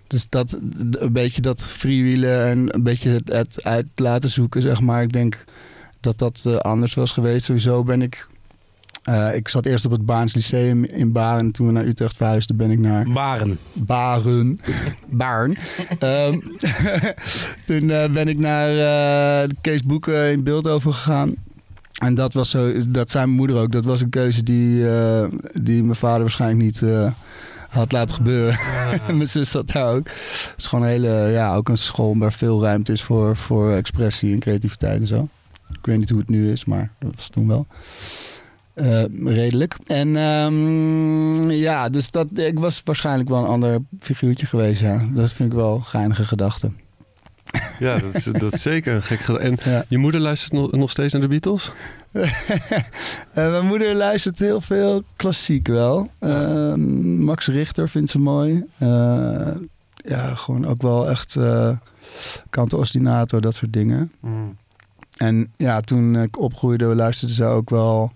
Dus 0.09 0.29
dat, 0.29 0.59
een 0.91 1.12
beetje 1.12 1.41
dat 1.41 1.62
freewheelen 1.62 2.47
en 2.47 2.75
een 2.75 2.83
beetje 2.83 3.11
het, 3.11 3.33
het 3.33 3.65
uit 3.65 3.87
laten 3.95 4.31
zoeken, 4.31 4.62
zeg 4.62 4.81
maar. 4.81 5.03
Ik 5.03 5.12
denk 5.12 5.45
dat 6.00 6.19
dat 6.19 6.45
eh, 6.47 6.57
anders 6.57 6.95
was 6.95 7.12
geweest. 7.12 7.45
Sowieso 7.45 7.83
ben 7.85 8.03
ik... 8.03 8.29
eh, 9.03 9.35
ik 9.35 9.49
zat 9.49 9.67
eerst 9.67 9.85
op 9.85 9.91
het 9.91 10.07
Baarns 10.07 10.35
Lyceum 10.35 10.85
in 10.85 11.12
Baren. 11.12 11.38
En 11.41 11.53
toen 11.53 11.67
we 11.67 11.73
naar 11.73 11.85
Utrecht 11.87 12.17
verhuisden 12.17 12.57
ben 12.57 12.71
ik 12.71 12.79
naar? 12.79 13.09
Baren. 13.12 13.59
Baren. 13.73 14.61
Baarn. 15.07 15.57
Ehm, 15.99 16.38
toen 17.67 17.91
eh, 17.91 18.11
ben 18.11 18.29
ik 18.29 18.38
naar 18.38 19.49
Kees 19.61 19.83
Boeken 19.83 20.31
in 20.31 20.43
Beeldhoven 20.43 20.95
gegaan. 20.95 21.35
En 22.03 22.15
dat 22.15 22.33
was 22.33 22.50
zo, 22.50 22.73
dat 22.88 23.11
zei 23.11 23.25
mijn 23.25 23.37
moeder 23.37 23.57
ook. 23.57 23.73
Dat 23.73 23.85
was 23.85 24.00
een 24.00 24.11
keuze 24.11 24.43
die, 24.43 24.85
die 25.53 25.83
mijn 25.83 25.97
vader 25.97 26.21
waarschijnlijk 26.21 26.62
niet 26.62 26.83
had 27.68 27.92
laten 27.92 28.14
gebeuren. 28.14 28.58
En 29.06 29.16
mijn 29.16 29.28
zus 29.28 29.50
zat 29.50 29.68
daar 29.68 29.94
ook. 29.94 30.08
Het 30.08 30.54
is 30.56 30.66
gewoon 30.66 30.84
een 30.84 30.90
hele, 30.90 31.30
ja, 31.30 31.54
ook 31.54 31.68
een 31.68 31.78
school 31.78 32.18
waar 32.18 32.32
veel 32.32 32.62
ruimte 32.62 32.92
is 32.92 33.02
voor, 33.02 33.37
voor 33.37 33.72
expressie 33.72 34.32
en 34.32 34.38
creativiteit 34.38 35.00
en 35.00 35.06
zo. 35.06 35.28
Ik 35.70 35.87
weet 35.87 35.98
niet 35.98 36.10
hoe 36.10 36.18
het 36.18 36.28
nu 36.28 36.52
is, 36.52 36.64
maar 36.64 36.90
dat 36.98 37.12
was 37.14 37.28
toen 37.28 37.48
wel. 37.48 37.66
Eh, 38.75 39.04
redelijk. 39.25 39.76
En 39.87 40.16
ehm, 40.16 41.50
ja, 41.50 41.88
dus 41.88 42.10
dat, 42.10 42.26
ik 42.34 42.58
was 42.58 42.82
waarschijnlijk 42.84 43.28
wel 43.28 43.38
een 43.38 43.50
ander 43.50 43.78
figuurtje 44.00 44.46
geweest. 44.46 44.80
Ja. 44.80 45.08
Dat 45.12 45.32
vind 45.32 45.52
ik 45.52 45.58
wel 45.58 45.80
geinige 45.80 46.25
gedachte. 46.25 46.70
Ja, 47.78 47.99
dat 47.99 48.14
is, 48.14 48.25
dat 48.25 48.52
is 48.52 48.62
zeker 48.62 48.95
een 48.95 49.02
gek. 49.02 49.28
En 49.28 49.57
Ja. 49.64 49.85
je 49.88 49.99
moeder 49.99 50.21
luistert 50.21 50.52
nog, 50.52 50.73
nog 50.73 50.90
steeds 50.90 51.12
naar 51.12 51.23
de 51.23 51.28
Beatles? 51.28 51.73
Eh, 53.33 53.50
mijn 53.50 53.67
moeder 53.67 53.95
luistert 53.95 54.38
heel 54.38 54.61
veel 54.61 55.02
klassiek 55.17 55.67
wel. 55.67 56.11
Ehm, 56.19 57.23
Max 57.25 57.47
Richter 57.47 57.88
vindt 57.88 58.11
ze 58.11 58.19
mooi. 58.19 58.64
Eh, 58.78 59.49
ja, 59.95 60.35
gewoon 60.35 60.67
ook 60.67 60.83
wel 60.83 61.11
echt 61.11 61.35
uh, 61.35 61.71
Canto 62.50 62.78
Ostinato, 62.78 63.40
dat 63.40 63.55
soort 63.55 63.73
dingen. 63.73 64.12
Mm. 64.21 64.57
En 65.17 65.52
ja, 65.57 65.81
toen 65.81 66.17
ik 66.17 66.38
opgroeide 66.38 66.85
luisterde 66.85 67.35
ze 67.35 67.45
ook 67.45 67.71
wel 67.71 68.12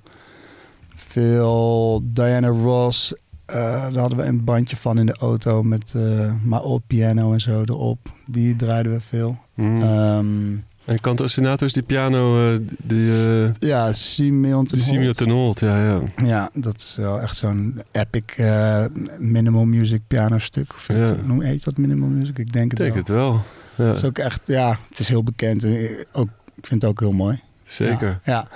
veel 0.97 2.01
Diana 2.05 2.49
Ross. 2.49 3.15
Eh, 3.45 3.55
daar 3.83 3.99
hadden 3.99 4.19
we 4.19 4.25
een 4.25 4.45
bandje 4.45 4.77
van 4.77 4.99
in 4.99 5.07
de 5.07 5.17
auto 5.17 5.63
met 5.63 5.93
uh, 5.97 6.33
My 6.43 6.57
Old 6.57 6.83
Piano 6.87 7.33
en 7.33 7.41
zo 7.41 7.63
erop. 7.63 7.99
Die 8.27 8.57
draaiden 8.57 8.93
we 8.93 9.01
veel. 9.01 9.39
Mm. 9.55 9.83
Um, 9.83 10.65
en 10.85 11.01
Canto 11.01 11.25
is 11.25 11.73
die 11.73 11.83
piano... 11.83 12.53
Uh, 12.53 12.59
die, 12.83 13.07
uh, 13.07 13.51
ja, 13.59 13.93
Simeon 13.93 14.67
ten 14.67 14.81
Simeon 14.81 15.13
ten 15.13 15.31
Holt, 15.31 15.61
ja, 15.61 15.85
ja. 15.85 16.01
Ja, 16.17 16.51
dat 16.55 16.77
is 16.77 16.95
wel 16.97 17.21
echt 17.21 17.37
zo'n 17.37 17.83
epic 17.91 18.37
uh, 18.37 18.85
minimal 19.19 19.65
music 19.65 20.01
piano 20.07 20.39
stuk. 20.39 20.73
Of 20.75 20.89
ja. 20.89 21.17
Hoe 21.27 21.45
heet 21.45 21.65
dat 21.65 21.77
minimal 21.77 22.09
music? 22.09 22.39
Ik 22.39 22.53
denk 22.53 22.71
het 22.71 22.81
denk 22.81 22.93
wel. 22.93 23.01
het 23.01 23.09
wel. 23.09 23.43
Ja. 23.75 23.85
Het 23.85 23.97
is 23.97 24.05
ook 24.05 24.19
echt, 24.19 24.41
ja, 24.45 24.79
het 24.89 24.99
is 24.99 25.09
heel 25.09 25.23
bekend. 25.23 25.65
En 25.65 26.07
ook, 26.13 26.29
ik 26.55 26.67
vind 26.67 26.83
het 26.83 26.91
ook 26.91 27.01
heel 27.01 27.13
mooi. 27.13 27.41
Zeker. 27.65 28.21
Ja. 28.25 28.33
ja. 28.33 28.49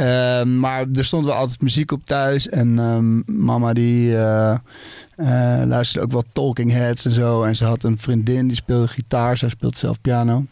Uh, 0.00 0.42
maar 0.42 0.86
er 0.94 1.04
stond 1.04 1.24
wel 1.24 1.34
altijd 1.34 1.60
muziek 1.60 1.92
op 1.92 2.04
thuis. 2.04 2.48
En 2.48 2.78
um, 2.78 3.22
mama 3.26 3.72
die 3.72 4.10
uh, 4.10 4.58
luisterde 5.64 6.06
ook 6.06 6.12
wel 6.12 6.24
Talking 6.32 6.72
Heads 6.72 7.04
en 7.04 7.10
zo. 7.10 7.42
En 7.42 7.56
ze 7.56 7.64
had 7.64 7.84
een 7.84 7.98
vriendin 7.98 8.46
die 8.46 8.56
speelde 8.56 8.88
gitaar. 8.88 9.36
Zij 9.36 9.48
speelt 9.48 9.76
zelf 9.76 10.00
piano. 10.00 10.44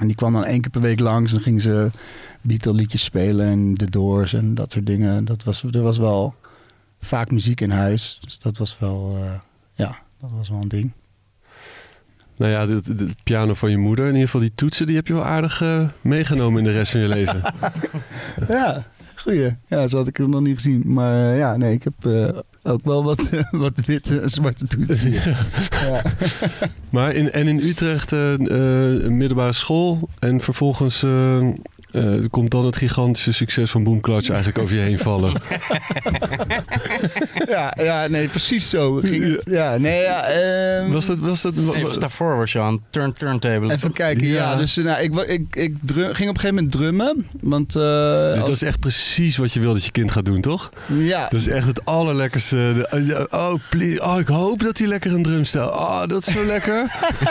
En 0.00 0.06
die 0.06 0.16
kwam 0.16 0.32
dan 0.32 0.44
één 0.44 0.60
keer 0.60 0.70
per 0.70 0.80
week 0.80 1.00
langs. 1.00 1.32
En 1.32 1.40
ging 1.40 1.62
ze 1.62 1.90
Beatle 2.40 2.74
liedjes 2.74 3.04
spelen. 3.04 3.46
En 3.46 3.74
The 3.76 3.90
Doors 3.90 4.32
en 4.32 4.54
dat 4.54 4.72
soort 4.72 4.86
dingen. 4.86 5.24
Dat 5.24 5.44
was, 5.44 5.62
er 5.62 5.82
was 5.82 5.98
wel 5.98 6.34
vaak 7.00 7.30
muziek 7.30 7.60
in 7.60 7.70
huis. 7.70 8.18
Dus 8.20 8.38
dat 8.38 8.58
was 8.58 8.78
wel, 8.78 9.16
uh, 9.18 9.34
ja, 9.74 9.98
dat 10.20 10.30
was 10.36 10.48
wel 10.48 10.60
een 10.60 10.68
ding. 10.68 10.92
Nou 12.36 12.50
ja, 12.50 12.66
de, 12.66 12.94
de, 12.94 13.08
piano 13.22 13.54
van 13.54 13.70
je 13.70 13.78
moeder, 13.78 14.04
in 14.04 14.12
ieder 14.12 14.26
geval 14.26 14.40
die 14.40 14.54
toetsen, 14.54 14.86
die 14.86 14.96
heb 14.96 15.06
je 15.06 15.12
wel 15.12 15.24
aardig 15.24 15.60
uh, 15.60 15.88
meegenomen 16.00 16.58
in 16.58 16.64
de 16.64 16.72
rest 16.72 16.90
van 16.90 17.00
je 17.00 17.08
leven. 17.08 17.42
ja, 18.48 18.84
goeie. 19.14 19.56
Ja, 19.66 19.86
zo 19.86 19.96
had 19.96 20.06
ik 20.06 20.16
het 20.16 20.28
nog 20.28 20.40
niet 20.40 20.54
gezien. 20.54 20.82
Maar 20.86 21.14
uh, 21.14 21.38
ja, 21.38 21.56
nee, 21.56 21.72
ik 21.72 21.84
heb 21.84 21.94
uh, 22.06 22.28
ook 22.62 22.84
wel 22.84 23.04
wat, 23.04 23.30
wat 23.50 23.84
witte 23.86 24.20
en 24.20 24.30
zwarte 24.30 24.66
toetsen. 24.66 25.10
Ja. 25.10 25.22
ja. 25.70 26.02
maar 26.90 27.12
in, 27.12 27.32
en 27.32 27.46
in 27.46 27.58
Utrecht 27.58 28.10
middelbare 29.08 29.52
school 29.52 30.08
en 30.18 30.40
vervolgens 30.40 31.04
uh, 31.94 32.24
komt 32.30 32.50
dan 32.50 32.64
het 32.64 32.76
gigantische 32.76 33.32
succes 33.32 33.70
van 33.70 33.84
Boomklatsch 33.84 34.30
eigenlijk 34.30 34.58
over 34.58 34.76
je 34.76 34.80
heen 34.80 34.98
vallen. 34.98 35.32
ja, 37.48 37.76
ja, 37.76 38.06
nee, 38.06 38.28
precies 38.28 38.70
zo 38.70 39.00
het. 39.02 39.42
Ja, 39.44 39.76
nee, 39.76 40.02
ja. 40.02 40.36
Um, 40.80 40.92
was 40.92 41.06
dat, 41.06 41.18
was 41.18 41.42
dat, 41.42 41.54
was, 41.54 41.82
was 41.82 41.98
daarvoor 41.98 42.36
was 42.36 42.52
je 42.52 42.60
aan 42.60 42.82
turn 42.90 43.12
turntable. 43.12 43.72
Even 43.72 43.92
kijken, 43.92 44.26
ja. 44.26 44.34
ja 44.34 44.56
dus 44.56 44.76
nou, 44.76 45.02
ik, 45.02 45.14
ik, 45.14 45.56
ik 45.56 45.76
drum, 45.82 46.14
ging 46.14 46.28
op 46.28 46.34
een 46.34 46.40
gegeven 46.40 46.54
moment 46.54 46.72
drummen. 46.72 47.26
Want, 47.40 47.76
uh, 47.76 48.34
Dit 48.34 48.42
als... 48.42 48.50
is 48.50 48.62
echt 48.62 48.80
precies 48.80 49.36
wat 49.36 49.52
je 49.52 49.60
wil 49.60 49.72
dat 49.72 49.84
je 49.84 49.90
kind 49.90 50.10
gaat 50.10 50.24
doen, 50.24 50.40
toch? 50.40 50.70
Ja. 50.98 51.28
Dat 51.28 51.40
is 51.40 51.48
echt 51.48 51.66
het 51.66 51.84
allerlekkerste. 51.84 52.88
Oh, 53.30 53.54
please, 53.70 54.02
oh 54.02 54.18
ik 54.18 54.28
hoop 54.28 54.62
dat 54.62 54.78
hij 54.78 54.86
lekker 54.86 55.12
een 55.12 55.22
drumstel. 55.22 55.68
Oh, 55.68 56.06
dat 56.06 56.26
is 56.26 56.34
zo 56.34 56.44
lekker. 56.44 56.86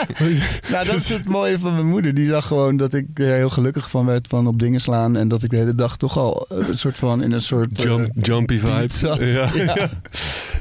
nou, 0.70 0.84
dat 0.84 0.94
is 0.94 1.08
het 1.08 1.24
mooie 1.24 1.58
van 1.58 1.74
mijn 1.74 1.88
moeder. 1.88 2.14
Die 2.14 2.26
zag 2.26 2.46
gewoon 2.46 2.76
dat 2.76 2.94
ik 2.94 3.06
er 3.14 3.34
heel 3.34 3.50
gelukkig 3.50 3.90
van 3.90 4.06
werd 4.06 4.26
van 4.28 4.46
op 4.54 4.60
dingen 4.60 4.80
slaan. 4.80 5.16
En 5.16 5.28
dat 5.28 5.42
ik 5.42 5.50
de 5.50 5.56
hele 5.56 5.74
dag 5.74 5.96
toch 5.96 6.18
al 6.18 6.46
een 6.48 6.78
soort 6.78 6.98
van 6.98 7.22
in 7.22 7.32
een 7.32 7.40
soort... 7.40 7.82
Jump, 7.82 8.10
uh, 8.14 8.22
jumpy 8.22 8.58
vibe. 8.58 8.92
Zat. 8.92 9.20
Ja. 9.20 9.50
ja. 9.74 9.88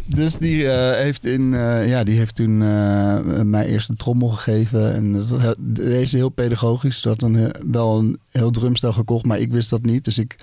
Dus 0.05 0.35
die, 0.37 0.63
uh, 0.63 0.91
heeft, 0.91 1.25
in, 1.25 1.41
uh, 1.41 1.87
ja, 1.87 2.03
die 2.03 2.17
heeft 2.17 2.35
toen 2.35 2.57
mij 3.49 3.65
eerst 3.65 3.89
een 3.89 3.95
trommel 3.95 4.27
gegeven. 4.27 4.93
En 4.93 5.11
dat, 5.11 5.55
deze 5.59 6.17
heel 6.17 6.29
pedagogisch. 6.29 7.01
Ze 7.01 7.07
had 7.07 7.21
een, 7.21 7.55
wel 7.71 7.99
een 7.99 8.17
heel 8.29 8.51
drumstel 8.51 8.91
gekocht, 8.91 9.25
maar 9.25 9.39
ik 9.39 9.51
wist 9.51 9.69
dat 9.69 9.81
niet. 9.81 10.05
Dus 10.05 10.17
ik 10.17 10.35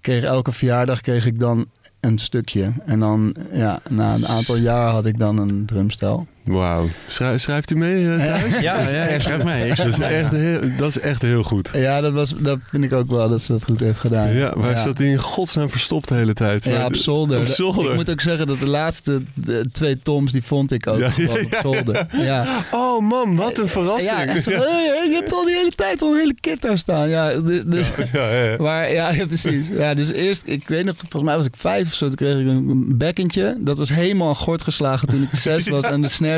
kreeg 0.00 0.22
elke 0.22 0.52
verjaardag 0.52 1.00
kreeg 1.00 1.26
ik 1.26 1.38
dan 1.38 1.66
een 2.00 2.18
stukje. 2.18 2.72
En 2.86 3.00
dan, 3.00 3.34
ja, 3.52 3.80
na 3.90 4.14
een 4.14 4.26
aantal 4.26 4.56
jaar 4.56 4.90
had 4.90 5.06
ik 5.06 5.18
dan 5.18 5.38
een 5.38 5.66
drumstel. 5.66 6.26
Wauw. 6.48 6.88
Schrijf, 7.06 7.40
schrijft 7.40 7.70
u 7.70 7.76
mee 7.76 8.12
eh, 8.12 8.24
thuis? 8.24 8.60
Ja, 8.60 8.80
ja, 8.80 9.08
ja, 9.08 9.20
schrijf 9.20 9.44
mee. 9.44 9.66
Ik 9.70 9.76
Dat 9.76 9.86
is, 9.86 10.00
echt 10.00 10.30
heel, 10.30 10.60
dat 10.76 10.88
is 10.88 11.00
echt 11.00 11.22
heel 11.22 11.42
goed. 11.42 11.70
Ja, 11.74 12.00
dat, 12.00 12.12
was, 12.12 12.34
dat 12.40 12.58
vind 12.70 12.84
ik 12.84 12.92
ook 12.92 13.10
wel 13.10 13.28
dat 13.28 13.42
ze 13.42 13.52
dat 13.52 13.64
goed 13.64 13.80
heeft 13.80 13.98
gedaan. 13.98 14.32
Ja, 14.32 14.52
waar 14.56 14.70
ja. 14.70 14.82
zat 14.82 14.98
hij 14.98 15.06
in 15.06 15.18
godsnaam 15.18 15.70
verstopt 15.70 16.08
de 16.08 16.14
hele 16.14 16.32
tijd? 16.32 16.64
Ja, 16.64 16.84
op 16.84 16.94
zolder. 16.94 17.38
Op 17.38 17.46
zolder. 17.46 17.90
Ik 17.90 17.94
moet 17.94 18.10
ook 18.10 18.20
zeggen 18.20 18.46
dat 18.46 18.58
de 18.58 18.68
laatste 18.68 19.22
de 19.34 19.64
twee 19.72 19.98
toms, 20.02 20.32
die 20.32 20.42
vond 20.42 20.72
ik 20.72 20.86
ook 20.86 20.98
Ja, 20.98 21.10
gewoon 21.10 21.36
ja, 21.36 21.44
op 21.44 21.58
zolder. 21.62 22.06
Ja. 22.12 22.64
Oh 22.70 23.08
man, 23.08 23.36
wat 23.36 23.58
een 23.58 23.68
verrassing. 23.68 24.10
Ja, 24.10 24.26
echt 24.26 24.42
zo, 24.42 24.50
hey, 24.50 24.92
hey, 24.96 25.08
je 25.08 25.14
hebt 25.14 25.32
al 25.32 25.44
die 25.44 25.54
hele 25.54 25.72
tijd 25.74 26.02
al 26.02 26.12
een 26.12 26.18
hele 26.18 26.34
kit 26.40 26.62
daar 26.62 26.78
staan. 26.78 27.08
Ja, 27.08 27.34
dus, 27.40 27.86
Ja, 28.12 28.30
ja, 28.30 28.42
ja. 28.42 28.56
Maar 28.58 28.92
ja, 28.92 29.12
ja, 29.12 29.26
precies. 29.26 29.66
Ja, 29.70 29.94
dus 29.94 30.12
eerst, 30.12 30.42
ik 30.44 30.68
weet 30.68 30.84
nog, 30.84 30.94
volgens 30.96 31.22
mij 31.22 31.36
was 31.36 31.46
ik 31.46 31.56
vijf 31.56 31.88
of 31.88 31.94
zo, 31.94 32.06
toen 32.06 32.14
kreeg 32.14 32.38
ik 32.38 32.46
een 32.46 32.96
bekkentje. 32.96 33.56
Dat 33.58 33.78
was 33.78 33.88
helemaal 33.88 34.34
gort 34.34 34.62
geslagen 34.62 35.08
toen 35.08 35.22
ik 35.22 35.38
zes 35.38 35.68
was 35.68 35.84
en 35.84 36.02
de 36.02 36.08
snare 36.08 36.37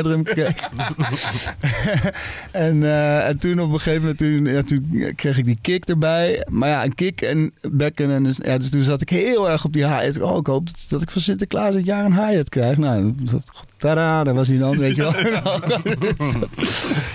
en, 2.51 2.83
eh, 2.83 3.27
en 3.27 3.39
toen 3.39 3.59
op 3.59 3.71
een 3.71 3.79
gegeven 3.79 4.01
moment, 4.01 4.65
toen, 4.67 4.81
toen 4.81 5.13
kreeg 5.15 5.37
ik 5.37 5.45
die 5.45 5.57
kick 5.61 5.85
erbij. 5.85 6.45
Maar 6.49 6.69
ja, 6.69 6.83
een 6.83 6.95
kick 6.95 7.21
en 7.21 7.51
bekken. 7.61 8.11
En 8.11 8.23
dus, 8.23 8.39
ja, 8.43 8.57
dus 8.57 8.69
toen 8.69 8.83
zat 8.83 9.01
ik 9.01 9.09
heel 9.09 9.49
erg 9.49 9.65
op 9.65 9.73
die 9.73 9.85
hi-hat. 9.85 10.21
Oh, 10.21 10.37
ik 10.37 10.47
hoop 10.47 10.67
dat, 10.89 11.01
ik 11.01 11.11
van 11.11 11.21
Sinterklaas 11.21 11.73
dit 11.73 11.85
jaar 11.85 12.05
een 12.05 12.27
hi-hat 12.27 12.49
krijg. 12.49 12.77
Nou, 12.77 13.13
dat, 13.31 13.51
tada, 13.77 14.23
daar 14.23 14.33
was 14.33 14.47
hij 14.47 14.57
dan, 14.57 14.77
weet 14.77 14.95
je 14.95 15.01
wel. 15.01 15.13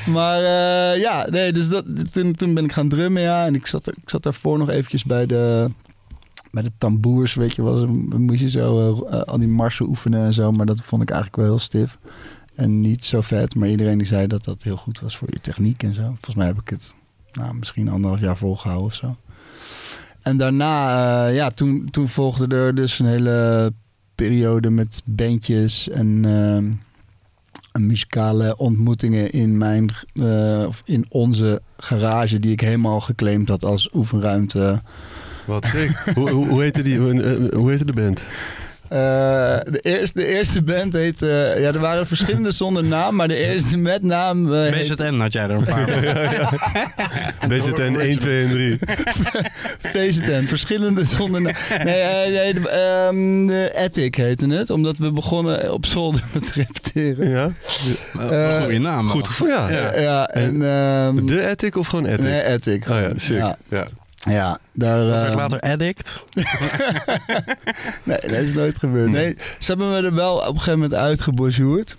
maar 0.16 0.38
eh, 0.38 1.00
ja, 1.00 1.26
nee, 1.30 1.52
dus 1.52 1.68
dat, 1.68 1.84
toen, 2.12 2.34
toen 2.34 2.54
ben 2.54 2.64
ik 2.64 2.72
gaan 2.72 2.88
drummen, 2.88 3.22
ja. 3.22 3.46
En 3.46 3.54
ik 3.54 3.66
zat, 3.66 3.88
ik 3.88 4.10
zat 4.10 4.22
daarvoor 4.22 4.58
nog 4.58 4.70
eventjes 4.70 5.04
bij 5.04 5.26
de, 5.26 5.70
bij 6.50 6.62
de 6.62 6.72
tamboers, 6.78 7.34
weet 7.34 7.54
je 7.54 7.62
wel. 7.62 7.86
Moest 8.16 8.40
je 8.40 8.50
zo 8.50 9.04
eh, 9.10 9.20
al 9.20 9.38
die 9.38 9.48
marsen 9.48 9.86
oefenen 9.86 10.24
en 10.24 10.34
zo. 10.34 10.52
Maar 10.52 10.66
dat 10.66 10.80
vond 10.80 11.02
ik 11.02 11.10
eigenlijk 11.10 11.40
wel 11.40 11.50
heel 11.50 11.58
stif. 11.58 11.98
En 12.56 12.80
niet 12.80 13.04
zo 13.04 13.20
vet. 13.20 13.54
Maar 13.54 13.68
iedereen 13.68 13.98
die 13.98 14.06
zei 14.06 14.26
dat 14.26 14.44
dat 14.44 14.62
heel 14.62 14.76
goed 14.76 15.00
was 15.00 15.16
voor 15.16 15.28
je 15.30 15.40
techniek 15.40 15.82
en 15.82 15.94
zo. 15.94 16.02
Volgens 16.02 16.34
mij 16.34 16.46
heb 16.46 16.60
ik 16.60 16.68
het 16.68 16.94
nou, 17.32 17.54
misschien 17.54 17.88
anderhalf 17.88 18.20
jaar 18.20 18.36
volgehouden 18.36 18.86
of 18.86 18.94
zo. 18.94 19.16
En 20.22 20.36
daarna, 20.36 21.26
eh, 21.26 21.34
ja, 21.34 21.50
toen, 21.50 21.88
toen 21.90 22.08
volgde 22.08 22.56
er 22.56 22.74
dus 22.74 22.98
een 22.98 23.06
hele 23.06 23.72
periode 24.14 24.70
met 24.70 25.02
bandjes 25.04 25.88
en 25.88 26.24
en 27.76 27.86
muzikale 27.86 28.56
ontmoetingen 28.56 29.32
in 29.32 29.58
mijn 29.58 29.90
eh, 30.12 30.64
of 30.66 30.82
in 30.84 31.06
onze 31.08 31.62
garage 31.76 32.40
die 32.40 32.52
ik 32.52 32.60
helemaal 32.60 33.00
geclaimd 33.00 33.48
had 33.48 33.64
als 33.64 33.90
oefenruimte. 33.94 34.82
Wat 35.46 35.66
gek. 35.66 36.12
hoe, 36.14 36.30
hoe, 36.30 36.48
hoe, 36.48 36.62
heette 36.62 36.82
die, 36.82 36.98
hoe, 36.98 37.22
eh, 37.22 37.58
hoe 37.58 37.70
heette 37.70 37.84
de 37.84 37.92
band? 37.92 38.26
Eh, 38.88 38.98
de, 39.72 39.78
eerste, 39.82 40.18
de 40.18 40.26
eerste 40.26 40.62
band 40.62 40.92
heet. 40.92 41.22
eh, 41.22 41.28
ja, 41.60 41.66
er 41.72 41.78
waren 41.78 42.06
verschillende 42.06 42.50
zonder 42.62 42.84
naam, 42.84 43.14
maar 43.14 43.28
de 43.28 43.36
eerste 43.48 43.78
met 43.78 44.02
naam. 44.02 44.52
eh, 44.54 44.72
heet 44.72 44.94
BZN 44.96 45.14
had 45.18 45.32
jij 45.32 45.42
er 45.42 45.50
een 45.50 45.64
paar. 45.64 45.84
BZN 47.48 47.96
1, 48.00 48.18
2 48.18 48.44
en 48.44 48.50
3. 48.50 48.78
VZN. 49.78 50.42
Verschillende 50.56 51.04
zonder 51.04 51.40
naam. 51.40 51.52
Nee, 51.84 51.94
eh, 52.00 52.32
nee 52.32 52.54
de, 52.54 52.68
ehm, 52.68 53.46
de 53.46 53.72
Attic 53.84 54.14
heette 54.14 54.48
het, 54.48 54.70
omdat 54.70 54.96
we 54.98 55.12
begonnen 55.12 55.72
op 55.72 55.86
zolder 55.86 56.22
met 56.32 56.50
repeteren. 56.52 57.28
Ja? 57.28 57.50
Een 58.18 58.62
goede 58.62 58.78
naam. 58.78 59.08
Goed 59.08 59.26
gevoel, 59.28 59.48
ja. 59.48 59.68
Ja. 59.70 59.98
Ja, 60.00 60.28
en. 60.28 60.62
ehm, 60.62 61.26
De 61.26 61.48
Attic 61.50 61.76
of 61.76 61.86
gewoon 61.86 62.04
Attic? 62.06 62.20
Nee, 62.24 62.44
Attic. 62.44 62.82
Oh 62.90 63.00
ja, 63.00 63.10
sick. 63.16 63.36
Ja, 63.36 63.56
Ja. 63.68 63.86
Ja 64.26 64.58
daar. 64.72 64.98
Dat 64.98 65.08
werd 65.08 65.28
ehm, 65.28 65.36
later 65.36 65.60
Addict. 65.60 66.22
Nee, 68.02 68.18
dat 68.20 68.30
is 68.30 68.54
nooit 68.54 68.78
gebeurd. 68.78 69.10
Nee, 69.10 69.36
ze 69.58 69.66
hebben 69.66 69.90
me 69.90 69.96
er 70.02 70.14
wel 70.14 70.36
op 70.36 70.48
een 70.48 70.54
gegeven 70.54 70.72
moment 70.80 70.94
uitgebonjourd. 70.94 71.96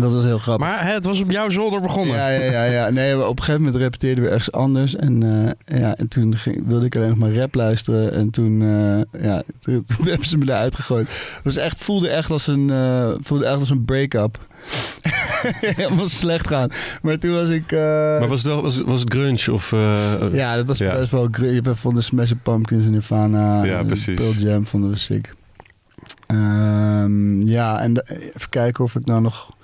Dat 0.00 0.12
was 0.12 0.24
heel 0.24 0.38
grappig. 0.38 0.66
Maar 0.66 0.84
hè, 0.84 0.92
het 0.92 1.04
was 1.04 1.20
op 1.20 1.30
jouw 1.30 1.48
zolder 1.48 1.80
begonnen. 1.80 2.16
Ja, 2.16 2.28
ja, 2.28 2.50
ja, 2.50 2.64
ja. 2.64 2.90
Nee, 2.90 3.26
op 3.26 3.38
een 3.38 3.44
gegeven 3.44 3.62
moment 3.64 3.82
repeteerden 3.82 4.24
we 4.24 4.30
ergens 4.30 4.52
anders. 4.52 4.96
En, 4.96 5.22
eh, 5.66 5.78
ja, 5.80 5.96
en 5.96 6.08
toen 6.08 6.36
ging, 6.36 6.66
wilde 6.66 6.84
ik 6.86 6.96
alleen 6.96 7.08
nog 7.08 7.18
maar 7.18 7.34
rap 7.34 7.54
luisteren. 7.54 8.12
En 8.12 8.30
toen, 8.30 8.62
eh, 8.62 9.22
ja, 9.22 9.42
toen, 9.60 9.84
toen 9.96 10.06
hebben 10.06 10.26
ze 10.26 10.38
me 10.38 10.44
eruit 10.44 10.74
gegooid. 10.76 11.06
Het 11.08 11.40
was 11.44 11.56
echt, 11.56 11.84
voelde 11.84 12.08
echt 12.08 12.30
als 12.30 12.46
een, 12.46 12.70
eh, 12.70 13.10
voelde 13.20 13.44
echt 13.46 13.58
als 13.60 13.70
een 13.70 13.84
break-up. 13.84 14.46
Helemaal 15.76 16.08
slecht 16.08 16.46
gaan. 16.46 16.70
Maar 17.02 17.18
toen 17.18 17.32
was 17.32 17.48
ik... 17.48 17.72
eh, 17.72 17.78
Maar 18.18 18.28
was 18.28 18.42
het, 18.42 18.60
was, 18.60 18.80
was 18.80 19.00
het 19.00 19.12
grunge 19.14 19.52
of... 19.52 19.72
eh, 19.72 20.20
ja, 20.32 20.56
dat 20.56 20.66
was 20.66 20.78
ja. 20.78 20.96
best 20.98 21.10
wel... 21.10 21.28
gr- 21.30 21.60
We 21.62 21.74
vonden 21.74 22.02
Smashing 22.02 22.42
Pumpkins 22.42 22.84
en 22.84 22.90
Nirvana. 22.90 23.64
Ja, 23.64 23.78
en 23.78 23.86
precies. 23.86 24.14
Pearl 24.14 24.32
Jam 24.32 24.66
vonden 24.66 24.90
we 24.90 24.96
sick. 24.96 25.34
Ehm, 26.26 27.42
ja, 27.42 27.80
en 27.80 28.02
even 28.08 28.48
kijken 28.50 28.84
of 28.84 28.94
ik 28.94 29.04
nou 29.06 29.20
nog 29.20 29.56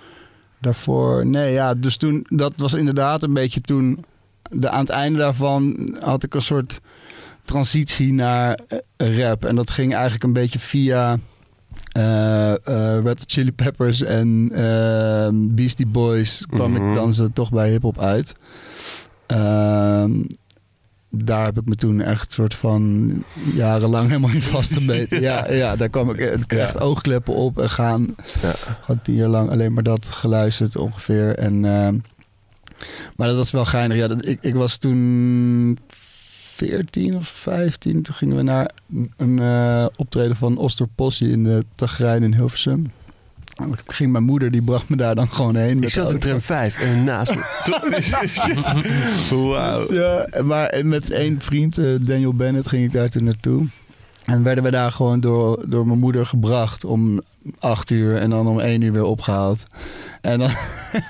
daarvoor... 0.65 1.27
Nee, 1.27 1.53
ja, 1.53 1.75
dus 1.75 1.97
toen... 1.97 2.27
Dat 2.29 2.53
was 2.57 2.75
inderdaad 2.75 3.23
een 3.23 3.33
beetje 3.33 3.61
toen... 3.61 4.05
De, 4.51 4.71
aan 4.71 4.81
het 4.81 4.89
einde 4.91 5.19
daarvan 5.19 5.89
had 6.01 6.23
ik 6.25 6.35
een 6.35 6.43
soort 6.43 6.81
transitie 7.45 8.13
naar 8.13 8.59
eh, 8.97 9.19
rap. 9.19 9.45
En 9.45 9.57
dat 9.57 9.71
ging 9.71 9.93
eigenlijk 9.93 10.25
een 10.25 10.33
beetje 10.33 10.59
via... 10.59 11.19
eh 11.93 12.53
eh, 12.53 13.03
Red 13.05 13.19
Hot 13.19 13.25
Chili 13.33 13.53
Peppers 13.53 14.03
en 14.03 14.49
eh, 14.53 15.29
Beastie 15.33 15.87
Boys 15.87 16.47
kwam 16.47 16.73
Mhm. 16.73 16.89
ik 16.89 16.95
dan 16.95 17.15
zo 17.15 17.29
toch 17.29 17.51
bij 17.51 17.71
hip-hop 17.71 17.99
uit. 18.01 18.35
Daar 21.15 21.45
heb 21.45 21.59
ik 21.59 21.67
me 21.67 21.75
toen 21.75 22.01
echt 22.01 22.33
soort 22.33 22.55
van 22.55 23.11
jarenlang 23.55 24.07
helemaal 24.07 24.31
in 24.31 24.43
vastgebeten. 24.43 25.21
ja, 25.31 25.53
ja, 25.53 25.77
daar 25.77 25.89
kwam 25.89 26.11
ik, 26.11 26.19
echt 26.47 26.81
oogkleppen 26.81 27.35
op 27.35 27.59
en 27.59 27.71
gaan. 27.71 28.15
Ja. 28.43 28.53
Gewoon 28.81 29.03
tien 29.03 29.15
jaar 29.15 29.29
lang 29.29 29.51
alleen 29.51 29.73
maar 29.73 29.83
dat 29.83 30.07
geluisterd 30.07 30.77
ongeveer. 30.77 31.39
En, 31.39 31.65
ehm, 31.65 31.97
maar 33.17 33.29
dat 33.29 33.37
was 33.37 33.51
wel 33.51 33.65
geinig. 33.65 33.97
Ja, 33.97 34.07
dat, 34.07 34.27
ik, 34.27 34.39
ik 34.41 34.55
was 34.55 34.77
toen 34.77 35.79
14 36.55 37.17
of 37.17 37.29
15. 37.29 38.03
Toen 38.03 38.15
gingen 38.15 38.37
we 38.37 38.43
naar 38.43 38.71
een 39.17 39.39
eh, 39.39 39.87
optreden 39.97 40.37
van 40.37 40.57
Oster 40.57 40.87
Possie 40.95 41.31
in 41.31 41.45
de 41.45 41.65
Tagrijn 41.75 42.23
in 42.23 42.35
Hilversum. 42.35 42.93
Ging 43.87 44.13
mijn 44.13 44.25
moeder, 44.25 44.51
die 44.51 44.63
bracht 44.63 44.89
me 44.89 44.97
daar 44.97 45.15
dan 45.15 45.29
gewoon 45.29 45.57
heen. 45.57 45.77
Ik 45.77 45.81
met 45.81 45.93
zat 45.93 46.07
de 46.07 46.13
in 46.13 46.19
tram 46.19 46.41
5 46.41 46.81
en 46.81 47.05
naast 47.05 47.35
me. 47.35 47.43
Wauw. 49.51 49.93
Ja, 49.93 50.27
maar 50.43 50.87
met 50.87 51.11
één 51.11 51.41
vriend, 51.41 51.79
eh, 51.79 51.95
Daniel 52.01 52.35
Bennett, 52.35 52.69
ging 52.69 52.85
ik 52.85 52.93
daar 52.93 53.09
toen 53.09 53.25
naartoe. 53.25 53.67
En 54.25 54.43
werden 54.43 54.65
we 54.65 54.71
daar 54.71 54.93
gewoon 54.93 55.21
door, 55.21 55.63
door 55.69 55.87
mijn 55.87 55.99
moeder 55.99 56.27
gebracht 56.27 56.85
om 56.85 57.21
acht 57.59 57.91
uur 57.91 58.17
en 58.17 58.31
dan 58.31 58.47
om 58.47 58.61
één 58.61 58.81
uur 58.81 58.93
weer 58.93 59.05
opgehaald. 59.05 59.67
En 60.21 60.39
dan, 60.39 60.51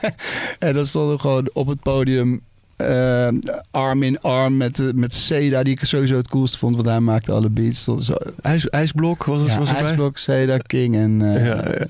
en 0.59 0.73
dan 0.73 0.87
stonden 0.87 1.15
we 1.15 1.21
gewoon 1.21 1.51
op 1.53 1.67
het 1.67 1.81
podium 1.81 2.41
eh, 2.77 3.29
arm 3.71 4.03
in 4.03 4.21
arm 4.21 4.57
met, 4.57 4.79
eh, 4.81 4.87
met 4.95 5.15
Seda, 5.15 5.63
die 5.63 5.73
ik 5.73 5.85
sowieso 5.85 6.17
het 6.17 6.29
coolste 6.29 6.59
vond, 6.59 6.75
want 6.75 6.87
hij 6.87 7.01
maakte 7.01 7.33
alle 7.33 7.49
beats. 7.51 7.85
Zo, 7.85 8.15
IJs, 8.43 8.69
ijsblok 8.69 9.25
was, 9.25 9.39
ja, 9.47 9.59
was 9.59 9.69
erbij? 9.69 9.83
IJsblok, 9.85 10.19
Seda, 10.19 10.57
King 10.59 10.97
en 10.97 11.35
eh 11.37 11.47
Ja, 11.47 11.55
ja. 11.57 11.85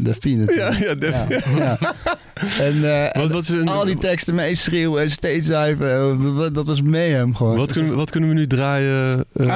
Ja, 0.54 0.72
ja, 0.78 0.96
ja. 1.56 1.78
En, 2.58 2.80
Wat, 3.22 3.30
wat, 3.30 3.42
is 3.42 3.48
een, 3.48 3.68
al 3.68 3.84
die 3.84 3.98
teksten 3.98 4.34
meeschreeuwen 4.34 5.02
en 5.02 5.10
steeds 5.10 5.46
zuiven. 5.46 6.20
Dat, 6.36 6.54
dat 6.54 6.66
was 6.66 6.82
mayhem 6.82 7.34
gewoon. 7.34 7.56
wat, 7.56 7.72
kunnen, 7.72 7.90
we- 7.90 7.96
wat 7.96 8.10
kunnen 8.10 8.28
we 8.28 8.34
nu 8.34 8.46
draaien 8.46 9.24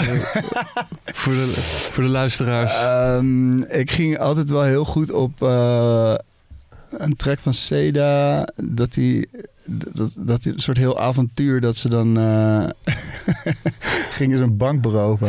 voor, 1.04 1.32
de, 1.32 1.52
voor 1.90 2.02
de 2.04 2.10
luisteraars? 2.10 2.72
Ehm, 2.72 3.58
ik 3.62 3.90
ging 3.90 4.18
altijd 4.18 4.50
wel 4.50 4.62
heel 4.62 4.84
goed 4.84 5.10
op 5.10 5.40
een 5.40 7.16
track 7.16 7.38
van 7.38 7.54
Seda. 7.54 8.48
Dat 8.62 8.94
hij 8.94 9.26
dat, 9.68 10.16
dat 10.20 10.52
soort 10.56 10.76
heel 10.76 10.98
avontuur 10.98 11.60
dat 11.60 11.76
ze 11.76 11.88
dan 11.88 12.18
eh, 12.18 12.94
gingen 14.18 14.38
ze 14.38 14.44
een 14.44 14.56
bank 14.56 14.82
beroven. 14.82 15.26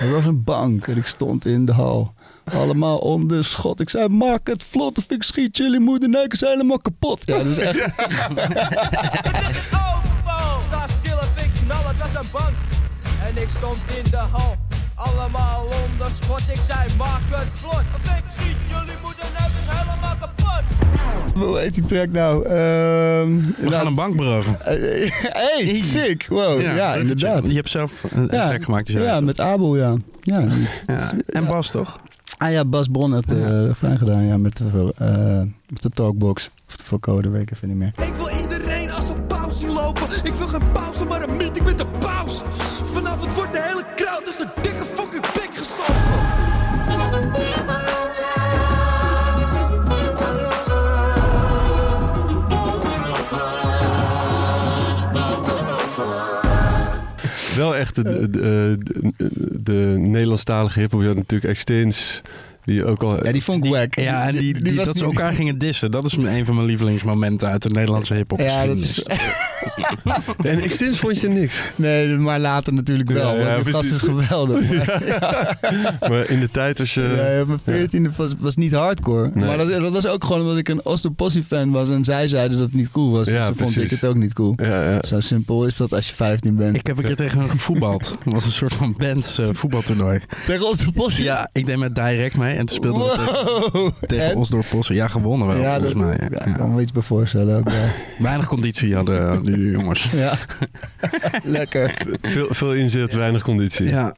Er 0.00 0.10
was 0.10 0.24
een 0.24 0.44
bank 0.44 0.86
en 0.86 0.96
ik 0.96 1.06
stond 1.06 1.46
in 1.46 1.64
de 1.64 1.72
hal. 1.72 2.14
Allemaal 2.44 2.98
onder 2.98 3.44
schot. 3.44 3.80
Ik 3.80 3.88
zei, 3.88 4.08
maak 4.08 4.46
het 4.46 4.64
vlot 4.64 4.98
of 4.98 5.10
ik 5.10 5.22
schiet 5.22 5.56
jullie 5.56 5.80
moedernek 5.80 6.32
is 6.32 6.40
helemaal 6.40 6.78
kapot. 6.78 7.22
Ja, 7.26 7.36
dat 7.36 7.46
is 7.46 7.58
echt... 7.58 7.78
Het 7.84 9.48
is 9.50 9.56
een 9.56 9.78
overval. 9.78 10.62
Sta 10.62 10.86
stil 11.00 11.18
fik 11.36 11.50
knal, 11.64 11.86
het 11.86 11.98
was 11.98 12.14
een 12.14 12.30
bank. 12.32 12.54
En 13.02 13.42
ik 13.42 13.48
stond 13.48 13.78
in 14.04 14.10
de 14.10 14.16
hal. 14.16 14.56
Allemaal 14.94 15.64
onder 15.64 16.10
schot. 16.22 16.40
Ik 16.48 16.60
zei, 16.60 16.96
maak 16.98 17.20
het 17.30 17.48
vlot. 17.52 17.84
Of 17.94 18.16
ik 18.18 18.24
schiet 18.36 18.56
jullie 18.68 18.96
moeder 19.02 19.24
kapot. 19.34 19.51
Hoe 21.34 21.58
heet 21.58 21.74
die 21.74 21.84
track 21.86 22.08
nou? 22.10 22.44
Ehm, 22.46 23.36
We 23.58 23.68
gaan 23.70 23.86
een 23.86 23.94
bank 23.94 24.16
beroven. 24.16 24.60
Eh, 24.66 25.10
hey, 25.32 25.80
sick. 25.84 26.26
Wow, 26.28 26.60
ja, 26.60 26.94
inderdaad. 26.94 27.48
Je 27.48 27.54
hebt 27.54 27.70
zelf 27.70 28.04
een 28.10 28.28
Ja, 28.30 28.48
track 28.48 28.64
gemaakt. 28.64 28.86
die 28.86 28.96
zo 28.96 29.02
Ja, 29.02 29.20
met 29.20 29.40
Abel, 29.40 29.76
ja. 29.76 29.94
Ja, 30.20 30.38
niet. 30.38 30.84
Ja. 30.86 31.10
En 31.26 31.46
Bas, 31.46 31.70
toch? 31.70 32.00
Ah 32.38 32.50
ja, 32.50 32.64
Bas 32.64 32.88
Bron 32.88 33.12
had 33.12 33.26
de 33.28 33.66
refrein 33.66 33.98
gedaan, 33.98 34.22
ja, 34.26 34.36
met 34.36 34.56
de, 34.56 34.92
eh, 34.98 35.40
met 35.68 35.82
de 35.82 35.88
talkbox. 35.90 36.50
Of 36.68 36.76
de 36.76 36.82
vocoder, 36.84 37.32
weet 37.32 37.42
ik 37.42 37.50
even 37.50 37.68
niet 37.68 37.76
meer. 37.76 37.92
Ik 38.06 38.14
wil 38.14 38.28
iedereen 38.42 38.91
Wel 57.56 57.76
echt 57.76 57.94
de, 57.94 58.02
de, 58.30 58.78
de, 58.80 59.22
de 59.62 59.94
Nederlandstalige 59.98 60.80
hiphop. 60.80 61.00
Je 61.00 61.06
had 61.06 61.16
natuurlijk 61.16 61.50
Extins. 61.52 62.22
Die 62.64 62.84
ook 62.84 63.02
al... 63.02 63.24
Ja, 63.24 63.32
die 63.32 63.42
vond 63.42 63.64
ik 63.64 63.70
wack. 63.70 63.94
Ja, 63.94 64.26
en 64.26 64.36
die, 64.36 64.62
die, 64.62 64.74
dat 64.74 64.96
ze 64.96 65.04
elkaar 65.04 65.32
gingen 65.32 65.58
dissen. 65.58 65.90
Dat 65.90 66.04
is 66.04 66.12
een 66.16 66.44
van 66.44 66.54
mijn 66.54 66.66
lievelingsmomenten 66.66 67.48
uit 67.48 67.62
de 67.62 67.68
Nederlandse 67.68 68.14
hip-hop 68.14 68.38
Ja, 68.40 68.66
dat 68.66 68.78
geschiedenis. 68.78 68.98
is... 68.98 69.51
En 70.52 70.60
Extins 70.60 70.98
vond 70.98 71.20
je 71.20 71.28
niks. 71.28 71.62
Nee, 71.76 72.08
maar 72.08 72.40
later 72.40 72.72
natuurlijk 72.72 73.10
wel. 73.10 73.36
Ja, 73.36 73.56
ja, 73.56 73.62
gast 73.62 73.92
is 73.92 74.00
geweldig. 74.00 74.60
Maar, 74.70 75.96
Maar 76.00 76.30
in 76.30 76.40
de 76.40 76.50
tijd 76.50 76.80
als 76.80 76.94
je... 76.94 77.00
ja, 77.34 77.40
op 77.40 77.46
mijn 77.46 77.60
veertiende 77.64 78.10
was, 78.16 78.32
was 78.38 78.56
niet 78.56 78.72
hardcore. 78.72 79.30
Nee. 79.34 79.44
Maar 79.44 79.56
dat, 79.56 79.68
dat 79.68 79.92
was 79.92 80.06
ook 80.06 80.24
gewoon 80.24 80.40
omdat 80.42 80.56
ik 80.56 80.68
een 80.68 80.84
Osteopossie 80.84 81.42
fan 81.44 81.70
was. 81.70 81.90
En 81.90 82.04
zij 82.04 82.28
zeiden 82.28 82.56
dat 82.58 82.66
het 82.66 82.74
niet 82.76 82.90
cool 82.90 83.10
was. 83.10 83.28
Ja, 83.28 83.36
dus 83.38 83.46
toen 83.46 83.56
vond 83.56 83.76
ik 83.84 83.90
het 83.90 84.04
ook 84.04 84.16
niet 84.16 84.32
cool. 84.32 84.52
Ja, 84.56 84.90
ja. 84.90 84.98
Zo 85.02 85.20
simpel 85.20 85.66
is 85.66 85.76
dat 85.76 85.92
als 85.92 86.08
je 86.08 86.14
15 86.14 86.56
bent. 86.56 86.76
Ik 86.76 86.86
heb 86.86 86.96
een 86.98 87.04
keer 87.04 87.16
tegen 87.16 87.38
hun 87.38 87.50
gevoetbald. 87.50 88.08
Het 88.24 88.32
was 88.32 88.44
een 88.44 88.52
soort 88.52 88.74
van 88.74 88.94
bands 88.98 89.38
eh, 89.38 89.48
voetbaltoernooi. 89.52 90.20
Tegen 90.46 90.66
Osteopossie? 90.68 91.24
Ja, 91.24 91.48
ik 91.52 91.66
deed 91.66 91.76
met 91.76 91.94
Direct 91.94 92.36
mee 92.36 92.56
en 92.56 92.66
toen 92.66 92.76
speelden 92.76 93.02
we 93.02 93.08
tegen, 93.16 93.72
Wow. 93.72 93.90
tegen 94.06 94.30
En? 94.30 94.36
Osdorp. 94.36 94.64
Ja, 94.82 95.08
gewonnen 95.08 95.46
wel 95.48 95.56
Ja, 95.56 95.72
volgens 95.78 95.92
dat, 95.92 96.02
mij. 96.02 96.28
ja, 96.30 96.44
ik 96.46 96.54
kan 96.56 96.74
me 96.74 96.80
iets 96.80 96.92
bij 96.92 97.02
voorstellen 97.02 97.58
ook. 97.58 97.68
Weinig 98.18 98.46
conditie 98.46 98.94
hadden 98.94 99.42
jongens. 99.60 100.10
Ja, 100.10 100.38
lekker. 101.44 101.94
Veel, 102.22 102.46
veel 102.50 102.74
inzet, 102.74 103.12
weinig 103.12 103.42
conditie. 103.42 103.86
Ja, 103.86 104.14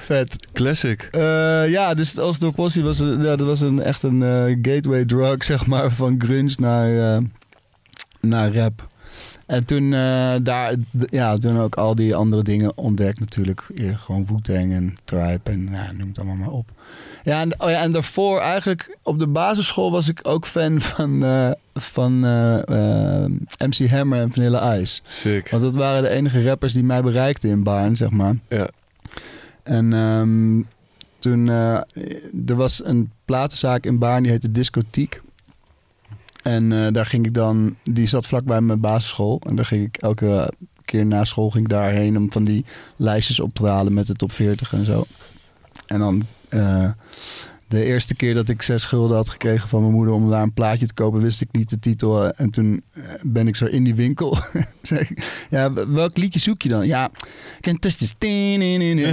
Vet. 0.00 0.36
Classic. 0.52 1.08
Eh, 1.10 1.20
ja, 1.68 1.94
dus 1.94 2.08
het 2.08 2.18
Osteopossie 2.18 2.82
was, 2.82 2.98
een- 2.98 3.20
ja, 3.22 3.36
dat 3.36 3.46
was 3.46 3.60
een, 3.60 3.82
echt 3.82 4.02
een 4.02 4.22
eh, 4.22 4.56
gateway 4.72 5.04
drug, 5.04 5.44
zeg 5.52 5.66
maar, 5.66 5.90
van 5.90 6.14
grunge 6.18 6.54
naar, 6.56 7.14
eh, 7.16 7.22
naar 8.20 8.54
rap. 8.54 8.88
En 9.46 9.64
toen, 9.64 9.92
eh, 9.92 10.34
daar, 10.42 10.74
ja, 11.10 11.34
toen 11.34 11.60
ook 11.60 11.74
al 11.74 11.94
die 11.94 12.14
andere 12.14 12.42
dingen 12.42 12.76
ontdekt 12.76 13.20
natuurlijk. 13.20 13.66
Gewoon 13.76 14.26
Wu-Tang 14.26 14.72
en 14.72 14.96
Tribe 15.04 15.50
en 15.50 15.68
ja, 15.72 15.92
noem 15.92 16.08
het 16.08 16.18
allemaal 16.18 16.36
maar 16.36 16.50
op. 16.50 16.68
Ja 17.24 17.40
en, 17.40 17.60
oh 17.60 17.70
ja, 17.70 17.82
en 17.82 17.92
daarvoor 17.92 18.40
eigenlijk 18.40 18.98
op 19.02 19.18
de 19.18 19.26
basisschool 19.26 19.90
was 19.90 20.08
ik 20.08 20.20
ook 20.22 20.46
fan 20.46 20.80
van, 20.80 21.24
eh, 21.24 21.50
van 21.74 22.24
eh, 22.24 23.66
MC 23.68 23.90
Hammer 23.90 24.20
en 24.20 24.32
Vanilla 24.32 24.76
Ice. 24.76 25.00
Sick. 25.04 25.50
Want 25.50 25.62
dat 25.62 25.74
waren 25.74 26.02
de 26.02 26.08
enige 26.08 26.44
rappers 26.44 26.72
die 26.72 26.84
mij 26.84 27.02
bereikten 27.02 27.50
in 27.50 27.62
Baarn, 27.62 27.96
zeg 27.96 28.10
maar. 28.10 28.36
Ja. 28.48 28.68
En 29.62 29.92
ehm, 29.92 30.60
toen, 31.18 31.48
er 31.48 32.56
was 32.56 32.84
een 32.84 33.10
platenzaak 33.24 33.84
in 33.84 33.98
Baarn, 33.98 34.22
die 34.22 34.32
heette 34.32 34.52
Discotiek. 34.52 35.20
En 36.46 36.72
eh, 36.72 36.92
daar 36.92 37.06
ging 37.06 37.26
ik 37.26 37.34
dan, 37.34 37.76
die 37.84 38.06
zat 38.06 38.26
vlakbij 38.26 38.60
mijn 38.60 38.80
basisschool. 38.80 39.40
En 39.46 39.56
daar 39.56 39.64
ging 39.64 39.86
ik 39.86 39.96
elke 39.96 40.52
keer 40.84 41.06
na 41.06 41.24
school 41.24 41.50
ging 41.50 41.64
ik 41.64 41.70
daarheen 41.70 42.16
om 42.16 42.32
van 42.32 42.44
die 42.44 42.64
lijstjes 42.96 43.40
op 43.40 43.54
te 43.54 43.66
halen 43.66 43.94
met 43.94 44.06
de 44.06 44.14
top 44.14 44.32
40 44.32 44.72
en 44.72 44.84
zo. 44.84 45.04
En 45.86 45.98
dan 45.98 46.22
eh, 46.48 46.90
de 47.68 47.84
eerste 47.84 48.14
keer 48.14 48.34
dat 48.34 48.48
ik 48.48 48.62
zes 48.62 48.84
gulden 48.84 49.16
had 49.16 49.28
gekregen 49.28 49.68
van 49.68 49.80
mijn 49.80 49.92
moeder 49.92 50.14
om 50.14 50.30
daar 50.30 50.42
een 50.42 50.52
plaatje 50.52 50.86
te 50.86 50.94
kopen, 50.94 51.20
wist 51.20 51.40
ik 51.40 51.48
niet 51.52 51.70
de 51.70 51.78
titel. 51.78 52.30
En 52.30 52.50
toen 52.50 52.82
eh, 52.92 53.02
ben 53.22 53.48
ik 53.48 53.56
zo 53.56 53.64
in 53.64 53.84
die 53.84 53.94
winkel. 53.94 54.38
Zei 54.82 55.00
ik, 55.00 55.46
ja, 55.50 55.72
welk 55.72 56.16
liedje 56.16 56.40
zoek 56.40 56.62
je 56.62 56.68
dan? 56.68 56.86
Ja, 56.86 57.10
Can't 57.60 57.80
touch 57.80 57.94
this. 57.94 58.14
Ja, 58.18 59.12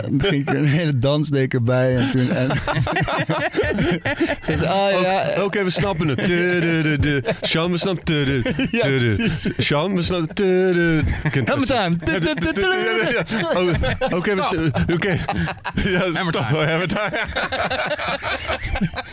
Dan 0.00 0.20
ging 0.22 0.48
ik 0.48 0.54
een 0.54 0.66
hele 0.66 0.98
dans 0.98 1.28
deed 1.28 1.42
ik 1.42 1.54
erbij. 1.54 1.96
En 1.96 2.10
toen... 2.10 2.30
En 2.30 2.50
Zei 4.44 4.58
ze, 4.58 4.68
ah 4.68 5.00
ja... 5.02 5.42
Oké, 5.42 5.64
we 5.64 5.70
snappen 5.70 6.08
het. 6.08 6.18
Sean, 7.40 7.70
we 7.70 7.78
snappen 7.78 8.04
precies. 8.04 9.48
Sean, 9.58 9.94
we 9.94 10.02
snappen 10.02 10.34
tudu. 10.34 11.02
Hammer 11.44 11.66
time. 11.66 11.96
Oh, 13.54 13.72
Oké, 14.18 14.34
we 14.34 14.70
Oké. 14.92 15.18
Ja, 15.74 16.22
stop. 16.22 16.46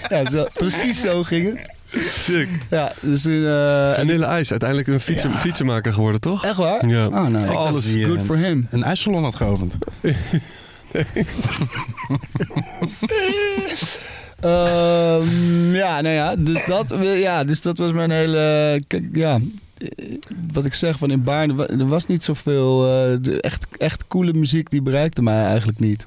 Ja, 0.09 0.29
zo, 0.31 0.47
precies 0.53 1.01
zo 1.01 1.23
ging 1.23 1.47
het. 1.57 1.73
Sick. 2.03 2.47
Ja, 2.69 2.91
dus 3.01 3.21
toen... 3.21 3.45
eh, 3.45 3.89
en- 3.89 3.95
Vanille 3.95 4.39
Ice, 4.39 4.49
uiteindelijk 4.51 4.87
een 4.87 4.99
fietsen, 4.99 5.31
fietsenmaker 5.31 5.93
geworden, 5.93 6.21
toch? 6.21 6.45
echt 6.45 6.55
waar? 6.55 6.87
Ja. 6.87 7.05
Oh, 7.07 7.25
nou, 7.27 7.47
alles 7.47 7.85
hij, 7.85 8.03
good 8.03 8.17
eh, 8.19 8.23
for 8.25 8.37
him. 8.37 8.67
een 8.69 8.83
ijssalon 8.83 9.23
had 9.23 9.35
geopend. 9.35 9.75
Ehm, 14.39 15.73
ja, 15.75 16.01
nou 16.01 16.15
ja 16.15 16.35
dus, 16.35 16.65
dat, 16.65 16.95
ja, 17.15 17.43
dus 17.43 17.61
dat 17.61 17.77
was 17.77 17.91
mijn 17.91 18.11
hele... 18.11 18.81
Kijk, 18.87 19.03
ja, 19.13 19.39
eh, 19.77 19.87
wat 20.53 20.65
ik 20.65 20.73
zeg, 20.73 20.97
van 20.97 21.11
in 21.11 21.23
Baarn, 21.23 21.59
er 21.79 21.87
was 21.87 22.07
niet 22.07 22.23
zoveel... 22.23 22.85
eh, 22.85 23.17
de 23.21 23.41
echt, 23.41 23.67
echt 23.77 24.07
coole 24.07 24.33
muziek, 24.33 24.69
die 24.69 24.81
bereikte 24.81 25.21
mij 25.21 25.45
eigenlijk 25.45 25.79
niet. 25.79 26.05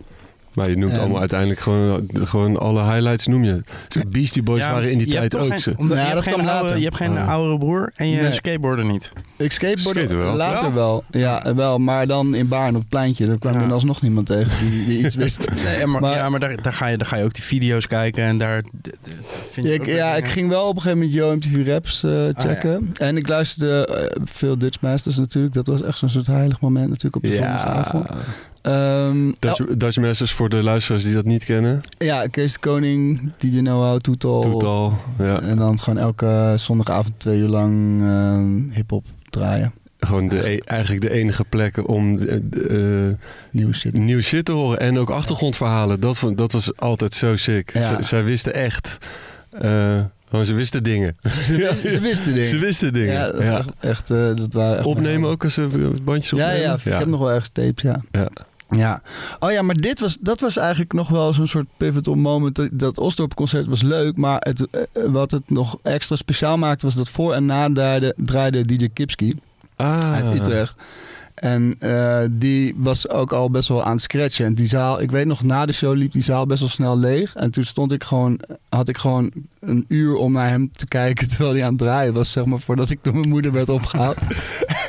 Maar 0.54 0.70
je 0.70 0.76
noemt 0.76 0.92
En- 0.92 0.98
allemaal 1.00 1.20
uiteindelijk 1.20 1.60
gewoon, 1.60 2.08
gewoon 2.12 2.58
alle 2.58 2.82
highlights 2.82 3.26
noem 3.26 3.44
je. 3.44 3.62
Beastie 4.08 4.42
Boys 4.42 4.60
Ja, 4.60 4.72
waren 4.72 4.90
in 4.90 4.98
die 4.98 5.16
hebt 5.16 5.30
tijd 5.30 5.42
ook. 5.44 5.50
geen- 5.50 5.60
zo. 5.60 5.72
omdat 5.76 5.96
Ja, 5.96 6.02
je, 6.02 6.10
hebt 6.10 6.24
dat 6.24 6.34
geen 6.34 6.42
kwam 6.42 6.46
oude, 6.48 6.62
later. 6.62 6.76
je 6.78 6.84
hebt 6.84 6.96
geen 6.96 7.18
Ah. 7.18 7.28
oudere 7.28 7.58
broer 7.58 7.92
en 7.94 8.08
je 8.08 8.20
Nee. 8.22 8.32
skateboarden 8.32 8.86
niet. 8.86 9.12
Ik 9.36 9.52
skateboardde 9.52 10.00
Skaten 10.00 10.18
wel. 10.18 10.34
later 10.36 10.74
wel. 10.74 11.04
Ja, 11.10 11.54
wel. 11.54 11.78
Maar 11.78 12.06
dan 12.06 12.34
in 12.34 12.48
Baarn 12.48 12.74
op 12.74 12.80
het 12.80 12.88
pleintje. 12.88 13.26
Daar 13.26 13.38
kwam 13.38 13.52
Ja. 13.52 13.58
dan 13.58 13.70
alsnog 13.72 14.02
niemand 14.02 14.26
tegen 14.26 14.70
die, 14.70 14.84
die 14.86 15.04
iets 15.04 15.14
wist. 15.14 15.44
Nee, 15.64 15.86
maar, 15.86 16.00
Maar- 16.00 16.16
ja, 16.16 16.28
maar 16.28 16.40
daar, 16.40 16.62
daar, 16.62 16.72
ga 16.72 16.86
je, 16.86 16.96
daar 16.96 17.06
ga 17.06 17.16
je 17.16 17.24
ook 17.24 17.34
die 17.34 17.44
video's 17.44 17.86
kijken 17.86 18.24
en 18.24 18.38
daar 18.38 18.62
vind 19.50 19.66
je 19.66 19.72
ik, 19.74 19.86
ja, 19.86 20.14
ik 20.14 20.26
ging 20.28 20.48
wel 20.48 20.68
op 20.68 20.74
een 20.76 20.82
gegeven 20.82 20.98
moment 20.98 21.16
Yo 21.16 21.34
MTV 21.34 21.66
Raps 21.66 22.02
eh, 22.04 22.10
Ah, 22.10 22.28
checken. 22.44 22.90
En 23.00 23.16
ik 23.16 23.28
luisterde 23.28 23.86
eh, 23.86 24.20
veel 24.24 24.58
Dutch 24.58 24.80
Masters 24.80 25.16
natuurlijk. 25.18 25.54
Dat 25.54 25.66
was 25.66 25.82
echt 25.82 25.98
zo'n 25.98 26.08
soort 26.10 26.26
heilig 26.26 26.60
moment 26.60 26.88
natuurlijk 26.88 27.16
op 27.16 27.22
de 27.22 27.34
zondagavond. 27.36 28.06
Ehm, 28.64 29.32
Dutch, 29.38 29.64
Dutch 29.76 29.96
Masters 29.98 30.32
voor 30.32 30.48
de 30.48 30.62
luisteraars 30.62 31.04
die 31.04 31.14
dat 31.14 31.24
niet 31.24 31.44
kennen. 31.44 31.80
ja, 31.98 32.26
Kees 32.26 32.52
de 32.52 32.58
Koning, 32.58 33.32
DJ 33.38 33.58
Noah, 33.58 33.96
Toetal. 34.00 34.98
Ja. 35.18 35.40
En 35.40 35.56
dan 35.56 35.78
gewoon 35.78 35.98
elke 35.98 36.52
zondagavond 36.56 37.12
twee 37.16 37.38
uur 37.38 37.48
lang 37.48 38.02
eh, 38.02 38.74
hip-hop 38.76 39.04
draaien. 39.30 39.72
Gewoon 39.98 40.28
de, 40.28 40.50
e- 40.50 40.58
eigenlijk 40.64 41.02
de 41.02 41.10
enige 41.10 41.44
plekken 41.48 41.86
om 41.86 42.16
de- 42.16 42.48
de, 42.48 42.66
eh, 43.18 43.26
Nieuwe 43.50 43.72
shit. 43.74 43.98
nieuw 43.98 44.20
shit 44.20 44.44
te 44.44 44.52
horen. 44.52 44.80
En 44.80 44.98
ook 44.98 45.10
achtergrondverhalen. 45.10 46.00
Dat, 46.00 46.22
dat 46.34 46.52
was 46.52 46.76
altijd 46.76 47.14
zo 47.14 47.36
sick. 47.36 47.72
Ja. 47.72 48.02
Zij 48.02 48.24
wisten 48.24 48.54
echt. 48.54 48.98
eh, 49.50 50.00
gewoon, 50.28 50.44
ze 50.44 50.54
wisten 50.54 50.82
dingen. 50.82 51.16
Ze, 51.22 51.76
ze 51.92 51.98
wisten 52.00 52.32
dingen. 52.34 52.48
Ze 52.48 52.58
wisten 52.58 52.92
dingen. 52.92 53.12
Ja, 53.12 53.30
dat, 53.32 53.42
Ja. 53.42 53.58
Echt, 53.58 53.70
echt, 53.80 54.10
eh, 54.10 54.16
dat 54.34 54.52
waren 54.52 54.76
echt 54.76 54.86
Opnemen 54.86 55.30
ook 55.30 55.44
als 55.44 55.54
ze 55.54 55.68
bandjes 56.02 56.38
Ja, 56.38 56.46
opnemen? 56.46 56.62
ja, 56.68 56.74
ik 56.92 56.98
heb 56.98 57.06
nog 57.06 57.20
wel 57.20 57.30
ergens 57.30 57.50
tapes, 57.52 57.82
ja. 57.82 58.02
Ja. 58.76 59.02
Oh 59.38 59.50
ja, 59.50 59.62
maar 59.62 59.74
dit 59.74 60.00
was, 60.00 60.16
dat 60.20 60.40
was 60.40 60.56
eigenlijk 60.56 60.92
nog 60.92 61.08
wel 61.08 61.32
zo'n 61.32 61.46
soort 61.46 61.66
pivotal 61.76 62.14
moment. 62.14 62.54
Dat, 62.56 62.68
dat 62.72 62.98
Osdorp 62.98 63.34
concert 63.34 63.66
was 63.66 63.82
leuk, 63.82 64.16
maar 64.16 64.36
het, 64.38 64.66
eh, 64.70 64.82
wat 65.06 65.30
het 65.30 65.50
nog 65.50 65.78
extra 65.82 66.16
speciaal 66.16 66.58
maakte 66.58 66.86
was 66.86 66.94
dat 66.94 67.08
voor 67.08 67.34
en 67.34 67.46
na 67.46 67.72
draaide, 67.72 68.14
draaide 68.16 68.64
DJ 68.64 68.88
Kipski 68.92 69.34
Ah. 69.76 70.12
uit 70.12 70.34
Utrecht. 70.34 70.76
En 71.44 71.74
eh, 71.78 72.20
die 72.30 72.74
was 72.76 73.08
ook 73.08 73.32
al 73.32 73.50
best 73.50 73.68
wel 73.68 73.84
aan 73.84 73.92
het 73.92 74.00
scratchen. 74.00 74.46
En 74.46 74.54
die 74.54 74.66
zaal, 74.66 75.00
ik 75.00 75.10
weet 75.10 75.26
nog, 75.26 75.42
na 75.42 75.66
de 75.66 75.72
show 75.72 75.94
liep 75.94 76.12
die 76.12 76.22
zaal 76.22 76.46
best 76.46 76.60
wel 76.60 76.68
snel 76.68 76.98
leeg. 76.98 77.34
En 77.34 77.50
toen 77.50 77.64
stond 77.64 77.92
ik 77.92 78.04
gewoon, 78.04 78.40
had 78.68 78.88
ik 78.88 78.96
gewoon 78.96 79.32
een 79.60 79.84
uur 79.88 80.14
om 80.14 80.32
naar 80.32 80.48
hem 80.48 80.70
te 80.72 80.86
kijken 80.86 81.28
terwijl 81.30 81.52
hij 81.52 81.62
aan 81.64 81.68
het 81.68 81.78
draaien 81.78 82.12
was, 82.12 82.30
zeg 82.30 82.44
maar, 82.44 82.60
voordat 82.60 82.90
ik 82.90 82.98
door 83.02 83.14
mijn 83.14 83.28
moeder 83.28 83.52
werd 83.52 83.68
opgehaald. 83.68 84.16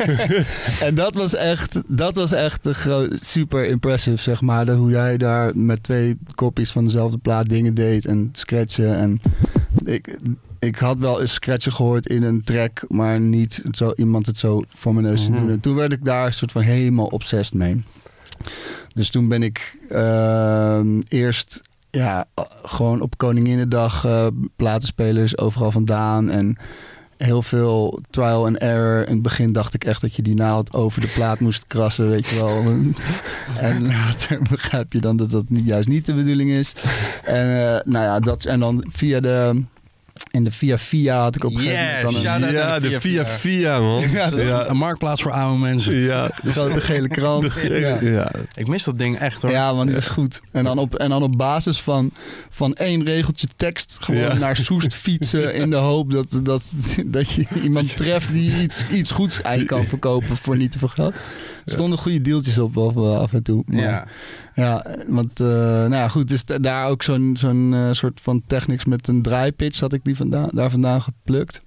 en 0.88 0.96
dat 0.96 1.14
was 1.14 1.36
echt, 1.36 1.82
dat 1.88 2.16
was 2.16 2.32
echt 2.32 2.68
super 3.14 3.66
impressive, 3.66 4.18
zeg 4.18 4.42
maar. 4.42 4.66
De, 4.66 4.72
hoe 4.72 4.94
hij 4.94 5.18
daar 5.18 5.58
met 5.58 5.84
twee 5.84 6.18
kopies 6.36 6.72
van 6.72 6.84
dezelfde 6.84 7.18
plaat 7.18 7.50
dingen 7.50 7.74
deed 7.74 8.06
en 8.06 8.30
scratchen. 8.32 8.96
En 8.98 9.22
ik, 9.86 10.18
ik 10.66 10.76
had 10.76 10.98
wel 10.98 11.22
eens 11.22 11.34
scratchen 11.34 11.72
gehoord 11.74 12.08
in 12.08 12.24
een 12.24 12.44
track, 12.44 12.84
maar 12.88 13.20
niet 13.20 13.64
zo 13.72 13.94
iemand 13.96 14.26
het 14.26 14.38
zo 14.38 14.64
voor 14.76 14.94
mijn 14.94 15.06
neus 15.06 15.26
te 15.26 15.32
Mhm. 15.32 15.40
doen. 15.40 15.50
En 15.50 15.60
toen 15.60 15.76
werd 15.76 15.92
ik 15.94 16.04
daar 16.06 16.34
soort 16.34 16.52
van 16.52 16.62
helemaal 16.62 17.06
obsessed 17.06 17.54
mee. 17.58 17.84
Dus 18.94 19.10
toen 19.10 19.28
ben 19.28 19.44
ik 19.44 19.78
ehm, 19.90 21.00
eerst 21.08 21.62
ja, 21.92 22.26
gewoon 22.64 23.02
op 23.02 23.18
Koninginnedag 23.18 24.06
eh 24.06 24.28
platenspelers 24.56 25.38
overal 25.38 25.72
vandaan. 25.72 26.30
En 26.30 26.58
heel 27.18 27.42
veel 27.42 28.00
trial 28.10 28.46
and 28.48 28.58
error. 28.58 29.08
In 29.08 29.14
het 29.14 29.22
begin 29.22 29.52
dacht 29.52 29.74
ik 29.74 29.84
echt 29.84 30.02
dat 30.02 30.16
je 30.16 30.22
die 30.22 30.36
naald 30.36 30.74
over 30.74 31.02
de 31.02 31.08
plaat 31.08 31.40
moest 31.40 31.68
krassen, 31.68 32.10
weet 32.10 32.28
je 32.28 32.36
wel. 32.36 32.64
en 33.70 33.88
later 33.88 34.40
begrijp 34.50 34.94
je 34.94 35.00
dan 35.00 35.18
dat 35.18 35.30
dat 35.30 35.44
juist 35.50 35.88
niet 35.88 36.06
de 36.06 36.14
bedoeling 36.14 36.52
is. 36.52 36.76
En, 37.24 37.46
eh, 37.76 37.82
nou 37.86 38.06
ja, 38.06 38.20
dat, 38.20 38.46
en 38.46 38.60
dan 38.60 38.86
via 38.90 39.20
de 39.20 39.62
In 40.36 40.44
de 40.44 40.52
Via 40.52 40.78
Via 40.78 41.22
had 41.22 41.36
ik 41.36 41.44
op 41.44 41.52
een 41.54 41.60
gegeven 41.60 41.84
moment 41.86 42.02
dan 42.02 42.16
een 42.16 42.22
Ja, 42.22 42.38
naar 42.38 42.82
de 42.82 42.90
de 42.90 43.00
Via 43.02 43.26
Via 43.26 43.38
Via, 43.38 43.80
man. 43.80 44.10
Ja, 44.12 44.30
dat 44.30 44.40
is 44.40 44.48
ja. 44.48 44.68
Een 44.68 44.78
marktplaats 44.78 45.22
voor 45.22 45.32
oude 45.32 45.60
mensen. 45.60 45.96
Ja, 45.96 46.30
grote 46.46 46.82
gele 46.82 47.08
krant. 47.08 47.62
ja. 47.62 47.76
Ja. 47.76 47.98
ja. 48.02 48.32
Ik 48.56 48.68
mis 48.68 48.84
dat 48.84 48.98
ding 48.98 49.18
echt 49.20 49.42
hoor. 49.42 49.52
Ja, 49.52 49.74
man, 49.74 49.88
die 49.88 49.96
is 49.96 50.08
goed. 50.08 50.42
En 50.52 50.64
dan 50.64 50.78
op, 50.78 50.96
en 50.96 51.10
dan 51.10 51.24
op 51.24 51.38
basis 51.38 51.82
van, 51.82 52.12
van 52.50 52.74
één 52.74 53.04
regeltje 53.04 53.48
tekst 53.56 53.98
gewoon 54.02 54.22
Ja. 54.22 54.34
naar 54.34 54.56
Soest 54.56 54.94
fietsen 55.06 55.54
in 55.54 55.70
de 55.70 55.76
hoop 55.76 56.12
dat, 56.12 56.40
dat, 56.44 56.64
dat 57.06 57.32
je 57.32 57.46
iemand 57.64 57.98
treft 57.98 58.34
die 58.34 58.62
iets, 58.62 58.84
iets 58.92 59.12
goeds 59.12 59.44
aan 59.44 59.60
je 59.60 59.66
kan 59.66 59.88
verkopen 59.88 60.38
voor 60.38 60.58
niet 60.58 60.72
te 60.72 60.80
veel 60.80 60.88
geld. 60.88 61.14
Er 61.66 61.72
stonden 61.72 62.00
goede 62.00 62.22
deeltjes 62.22 62.58
op 62.58 62.78
af, 62.78 62.98
af 62.98 63.34
en 63.34 63.44
toe. 63.44 63.64
Maar- 63.66 63.82
Ja. 63.82 64.08
Ja, 64.56 64.86
want 65.08 65.40
eh, 65.40 65.48
nou 65.48 65.94
ja, 65.96 66.08
goed, 66.08 66.28
dus 66.28 66.46
da- 66.46 66.58
daar 66.58 66.88
ook 66.90 67.04
zo'n 67.04 67.36
zo'n 67.40 67.74
eh, 67.74 67.88
soort 67.92 68.22
van 68.22 68.42
technics 68.48 68.86
met 68.86 69.08
een 69.08 69.22
draaipitch 69.22 69.80
had 69.80 69.94
ik 69.94 70.04
die 70.04 70.16
vandaan, 70.16 70.50
daar 70.54 70.70
vandaan 70.72 71.02
geplukt. 71.02 71.62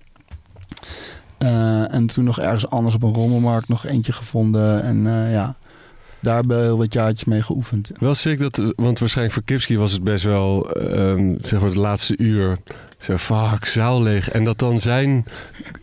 Eh, 1.38 1.94
en 1.94 2.06
toen 2.06 2.24
nog 2.24 2.38
ergens 2.40 2.68
anders 2.70 2.94
op 2.94 3.02
een 3.02 3.14
rommelmarkt 3.14 3.68
nog 3.68 3.86
eentje 3.86 4.12
gevonden. 4.12 4.82
En 4.82 5.06
eh, 5.06 5.32
ja, 5.32 5.56
daar 6.20 6.34
hebben 6.34 6.56
we 6.56 6.62
heel 6.62 6.78
wat 6.78 6.92
jaartjes 6.92 7.24
mee 7.24 7.42
geoefend. 7.42 7.90
Wel 8.00 8.14
sick 8.14 8.38
dat, 8.38 8.72
want 8.76 8.98
waarschijnlijk 8.98 9.34
voor 9.36 9.44
Kipski 9.46 9.76
was 9.78 9.92
het 9.92 10.02
best 10.04 10.24
wel, 10.24 10.70
ehm, 10.72 11.34
zeg 11.42 11.60
maar, 11.60 11.68
het 11.68 11.78
laatste 11.78 12.14
uur. 12.18 12.58
Zo, 12.98 13.16
fuck, 13.16 13.64
zaal 13.64 14.02
leeg. 14.02 14.30
En 14.30 14.44
dat 14.44 14.58
dan 14.58 14.80
zijn 14.80 15.24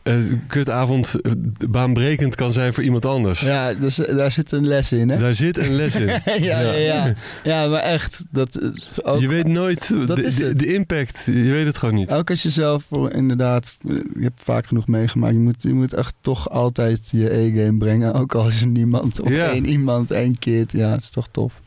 eh, 0.03 0.15
kutavond 0.47 1.15
eh, 1.21 1.31
baanbrekend 1.69 2.35
kan 2.35 2.53
zijn 2.53 2.73
voor 2.73 2.83
iemand 2.83 3.05
anders. 3.05 3.39
Ja, 3.41 3.73
dus 3.73 4.05
eh, 4.05 4.15
daar 4.15 4.31
zit 4.31 4.51
een 4.51 4.67
les 4.67 4.91
in, 4.91 5.09
hè? 5.09 5.17
Daar 5.17 5.33
zit 5.35 5.57
een 5.57 5.75
les 5.75 5.95
in. 5.95 6.05
ja, 6.25 6.59
ja, 6.59 6.73
ja. 6.73 7.13
ja, 7.43 7.67
maar 7.67 7.81
echt. 7.81 8.23
Dat 8.31 8.59
ook, 9.03 9.19
Je 9.19 9.27
weet 9.27 9.47
nooit 9.47 10.07
Dat 10.07 10.17
de, 10.17 10.23
is 10.23 10.35
de, 10.35 10.43
het. 10.47 10.59
de 10.59 10.73
impact. 10.73 11.21
Je 11.25 11.51
weet 11.51 11.65
het 11.65 11.77
gewoon 11.77 11.95
niet. 11.95 12.11
Ook 12.11 12.29
als 12.29 12.43
je 12.43 12.49
zelf 12.49 12.83
inderdaad, 13.11 13.77
eh, 13.87 13.95
je 13.95 14.21
hebt 14.23 14.41
vaak 14.43 14.67
genoeg 14.67 14.87
meegemaakt. 14.87 15.33
Je 15.33 15.39
moet, 15.39 15.63
je 15.63 15.73
moet 15.73 15.93
echt 15.93 16.15
toch 16.21 16.49
altijd 16.49 16.99
je 17.11 17.33
E-game 17.37 17.77
brengen. 17.77 18.13
Ook 18.13 18.35
al 18.35 18.47
is 18.47 18.61
er 18.61 18.67
niemand 18.67 19.21
of 19.21 19.29
Ja. 19.29 19.45
één 19.51 19.65
iemand, 19.65 20.11
één 20.11 20.39
kind. 20.39 20.71
Ja, 20.71 20.89
het 20.91 21.01
is 21.01 21.09
toch 21.09 21.27
tof. 21.31 21.61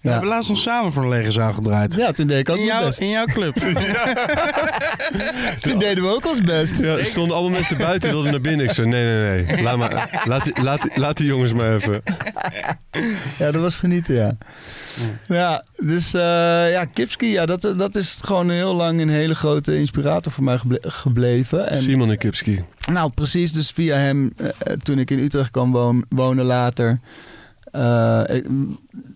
We 0.00 0.08
Ja, 0.08 0.14
hebben 0.14 0.30
laatst 0.30 0.48
nog 0.48 0.58
samen 0.58 0.92
voor 0.92 1.02
een 1.02 1.08
lege 1.08 1.30
zaal 1.30 1.52
gedraaid. 1.52 1.94
ja 1.94 2.12
toen 2.12 2.26
deed 2.26 2.38
ik 2.38 2.48
ook 2.48 2.56
in, 2.56 2.66
mijn 2.66 2.76
jouw, 2.78 2.86
best. 2.86 3.00
in 3.00 3.08
jouw 3.08 3.24
club. 3.24 3.54
Toen 5.60 5.78
deden 5.78 6.04
we 6.04 6.14
ook 6.14 6.26
ons 6.26 6.40
best. 6.40 6.78
Ja, 6.78 6.96
er 6.96 7.04
stonden 7.04 7.36
allemaal 7.36 7.58
mensen 7.58 7.78
buiten, 7.78 8.10
wilden 8.10 8.30
naar 8.30 8.40
binnen. 8.40 8.66
Ik 8.66 8.72
zei, 8.72 8.86
nee, 8.86 9.04
nee, 9.04 9.44
nee. 9.44 9.62
Laat, 9.62 9.76
maar, 9.76 10.20
laat, 10.24 10.44
die, 10.44 10.62
laat, 10.62 10.96
laat 10.96 11.16
die 11.16 11.26
jongens 11.26 11.52
maar 11.52 11.74
even. 11.74 12.02
Ja, 13.38 13.50
dat 13.50 13.62
was 13.62 13.78
genieten, 13.78 14.14
ja. 14.14 14.36
Ja, 15.26 15.64
dus 15.76 16.14
eh, 16.14 16.20
ja, 16.72 16.84
Kipski, 16.84 17.26
ja, 17.26 17.46
dat, 17.46 17.74
dat 17.76 17.96
is 17.96 18.18
gewoon 18.24 18.50
heel 18.50 18.74
lang 18.74 19.00
een 19.00 19.08
hele 19.08 19.34
grote 19.34 19.76
inspirator 19.76 20.32
voor 20.32 20.44
mij 20.44 20.58
geble- 20.58 20.80
gebleven. 20.82 21.68
En, 21.68 21.82
Simon 21.82 22.10
en 22.10 22.18
Kipski. 22.18 22.64
Nou, 22.92 23.10
precies. 23.14 23.52
Dus 23.52 23.70
via 23.70 23.96
hem, 23.96 24.32
eh, 24.36 24.46
eh, 24.46 24.52
toen 24.82 24.98
ik 24.98 25.10
in 25.10 25.18
Utrecht 25.18 25.50
kwam 25.50 26.04
wonen 26.08 26.44
later. 26.44 27.00
Eh, 27.70 28.22
ik, 28.28 28.46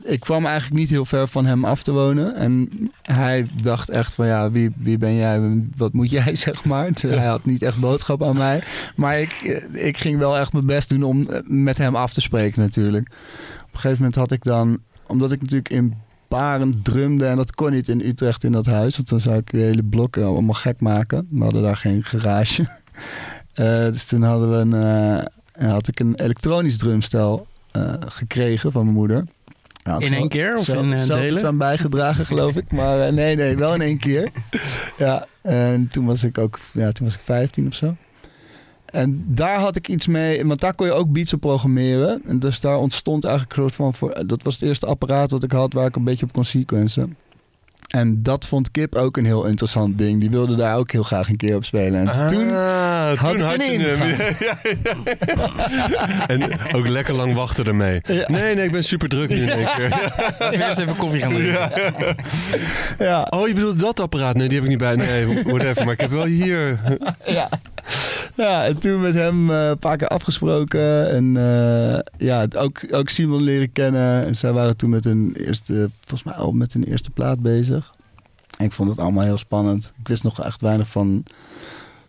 ik 0.02 0.20
kwam 0.20 0.46
eigenlijk 0.46 0.76
niet 0.80 0.90
heel 0.90 1.04
ver 1.04 1.28
van 1.28 1.46
hem 1.46 1.64
af 1.64 1.82
te 1.82 1.92
wonen. 1.92 2.34
En 2.34 2.68
hij 3.02 3.46
dacht 3.62 3.88
echt 3.90 4.14
van 4.14 4.26
ja, 4.26 4.50
wie, 4.50 4.70
wie 4.76 4.98
ben 4.98 5.14
jij? 5.14 5.62
Wat 5.76 5.92
moet 5.92 6.10
jij, 6.10 6.34
zeg 6.46 6.64
maar. 6.64 6.92
Dus 6.92 7.02
Hij 7.02 7.26
had 7.26 7.44
niet 7.44 7.62
echt 7.62 7.80
boodschap 7.80 8.22
aan 8.22 8.36
mij. 8.36 8.62
Maar 8.96 9.20
ik, 9.20 9.62
ik 9.72 9.96
ging 9.96 10.18
wel 10.18 10.38
echt 10.38 10.52
mijn 10.52 10.66
best 10.66 10.88
doen 10.88 11.02
om 11.02 11.28
met 11.44 11.78
hem 11.78 11.96
af 11.96 12.12
te 12.12 12.20
spreken 12.20 12.60
natuurlijk. 12.60 13.08
Op 13.08 13.70
een 13.72 13.80
gegeven 13.80 13.96
moment 13.96 14.14
had 14.14 14.32
ik 14.32 14.42
dan, 14.42 14.78
omdat 15.06 15.32
ik 15.32 15.40
natuurlijk 15.40 15.68
in 15.70 15.94
Baren 16.28 16.82
drumde 16.82 17.26
en 17.26 17.36
dat 17.36 17.54
kon 17.54 17.70
niet 17.70 17.88
in 17.88 18.00
Utrecht 18.00 18.44
in 18.44 18.52
dat 18.52 18.66
huis. 18.66 18.96
Want 18.96 19.08
dan 19.08 19.20
zou 19.20 19.36
ik 19.36 19.50
de 19.50 19.58
hele 19.58 19.82
blokken 19.82 20.24
allemaal 20.24 20.54
gek 20.54 20.80
maken. 20.80 21.26
We 21.30 21.42
hadden 21.42 21.62
daar 21.62 21.76
geen 21.76 22.04
garage. 22.04 22.66
Eh, 23.54 23.66
dus 23.66 24.04
toen 24.04 24.22
hadden 24.22 24.50
we 24.50 24.56
een, 24.56 25.24
eh, 25.52 25.70
had 25.70 25.88
ik 25.88 26.00
een 26.00 26.14
elektronisch 26.14 26.76
drumstel 26.76 27.46
gekregen 28.06 28.72
van 28.72 28.82
mijn 28.84 28.96
moeder. 28.96 29.24
Ja, 29.82 29.98
In 29.98 30.12
één 30.12 30.28
keer 30.28 30.54
of 30.56 30.64
zelf- 30.64 30.82
in, 30.82 30.92
eh, 30.92 30.98
zelf 31.00 31.18
delen? 31.18 31.34
iets 31.34 31.44
aan 31.44 31.58
bijgedragen, 31.58 32.26
geloof 32.26 32.56
ik. 32.56 32.72
Maar 32.72 33.00
eh, 33.06 33.12
nee, 33.12 33.36
nee, 33.36 33.56
wel 33.56 33.74
in 33.74 33.80
één 33.80 33.98
keer. 33.98 34.28
Ja, 34.98 35.26
en 35.42 35.88
toen 35.92 36.06
was 36.06 36.24
ik 36.24 36.38
ook, 36.38 36.58
ja, 36.72 36.92
toen 36.92 37.06
was 37.06 37.14
ik 37.14 37.20
15 37.20 37.66
of 37.66 37.74
zo. 37.74 37.94
En 38.84 39.24
daar 39.28 39.58
had 39.58 39.76
ik 39.76 39.88
iets 39.88 40.06
mee, 40.06 40.46
want 40.46 40.60
daar 40.60 40.74
kon 40.74 40.86
je 40.86 40.92
ook 40.92 41.12
beats 41.12 41.32
op 41.32 41.40
programmeren. 41.40 42.22
En 42.26 42.38
dus 42.38 42.60
daar 42.60 42.76
ontstond 42.78 43.24
eigenlijk 43.24 43.56
een 43.56 43.62
soort 43.62 43.74
van, 43.74 43.94
voor, 43.94 44.26
dat 44.26 44.42
was 44.42 44.54
het 44.54 44.62
eerste 44.62 44.86
apparaat 44.86 45.30
wat 45.30 45.42
ik 45.42 45.52
had 45.52 45.72
waar 45.72 45.86
ik 45.86 45.96
een 45.96 46.04
beetje 46.04 46.26
op 46.26 46.32
kon 46.32 46.44
sequencen. 46.44 47.16
En 47.94 48.22
dat 48.22 48.46
vond 48.46 48.70
Kip 48.70 48.94
ook 48.94 49.16
een 49.16 49.24
heel 49.24 49.44
interessant 49.44 49.98
ding. 49.98 50.20
Die 50.20 50.30
wilde 50.30 50.56
daar 50.56 50.76
ook 50.76 50.92
heel 50.92 51.02
graag 51.02 51.28
een 51.28 51.36
keer 51.36 51.56
op 51.56 51.64
spelen. 51.64 52.08
En 52.08 52.28
toen 52.28 52.50
Ah, 52.52 53.18
had 53.18 53.30
toen 53.36 53.40
had 53.40 53.64
je 53.64 53.70
hem. 53.70 53.80
ingang. 53.80 54.16
Ja, 54.46 54.56
ja, 54.62 54.94
ja. 55.26 56.26
En 56.26 56.42
ook 56.74 56.88
lekker 56.88 57.14
lang 57.14 57.34
wachten 57.34 57.66
ermee. 57.66 58.00
Ja. 58.06 58.24
Nee, 58.26 58.54
nee, 58.54 58.64
ik 58.64 58.72
ben 58.72 58.84
super 58.84 59.08
druk 59.08 59.28
nu 59.28 59.36
in 59.36 59.48
één 59.48 59.68
keer. 59.76 60.12
Eerst 60.66 60.78
even 60.78 60.96
koffie 60.96 61.20
gaan 61.20 61.32
drinken. 61.34 61.70
ja, 62.98 63.26
Oh, 63.30 63.48
je 63.48 63.54
bedoelt 63.54 63.80
dat 63.80 64.00
apparaat? 64.00 64.36
Nee, 64.36 64.46
die 64.48 64.54
heb 64.56 64.64
ik 64.64 64.70
niet 64.70 64.78
bij. 64.78 64.94
Nee, 64.96 65.42
whatever. 65.44 65.84
Maar 65.84 65.92
ik 65.92 66.00
heb 66.00 66.10
wel 66.10 66.24
hier. 66.24 66.78
ja. 67.26 67.48
ja, 68.36 68.64
en 68.64 68.80
toen 68.80 69.00
met 69.00 69.14
hem 69.14 69.50
eh, 69.50 69.68
een 69.68 69.78
paar 69.78 69.96
keer 69.96 70.08
afgesproken. 70.08 71.10
En 71.10 71.36
eh, 71.36 71.98
ja, 72.26 72.46
ook, 72.56 72.84
ook 72.90 73.08
Simon 73.08 73.42
leren 73.42 73.72
kennen. 73.72 74.24
En 74.24 74.34
zij 74.34 74.52
waren 74.52 74.76
toen 74.76 74.90
met 74.90 75.04
hun 75.04 75.34
eerste, 75.36 75.90
volgens 76.00 76.22
mij 76.22 76.34
al 76.34 76.52
met 76.52 76.72
hun 76.72 76.84
eerste 76.84 77.10
plaat 77.10 77.40
bezig. 77.40 77.94
En 78.58 78.64
ik 78.64 78.72
vond 78.72 78.88
het 78.88 78.98
allemaal 78.98 79.24
heel 79.24 79.36
spannend. 79.36 79.92
Ik 80.00 80.08
wist 80.08 80.22
nog 80.22 80.42
echt 80.42 80.60
weinig 80.60 80.88
van, 80.88 81.24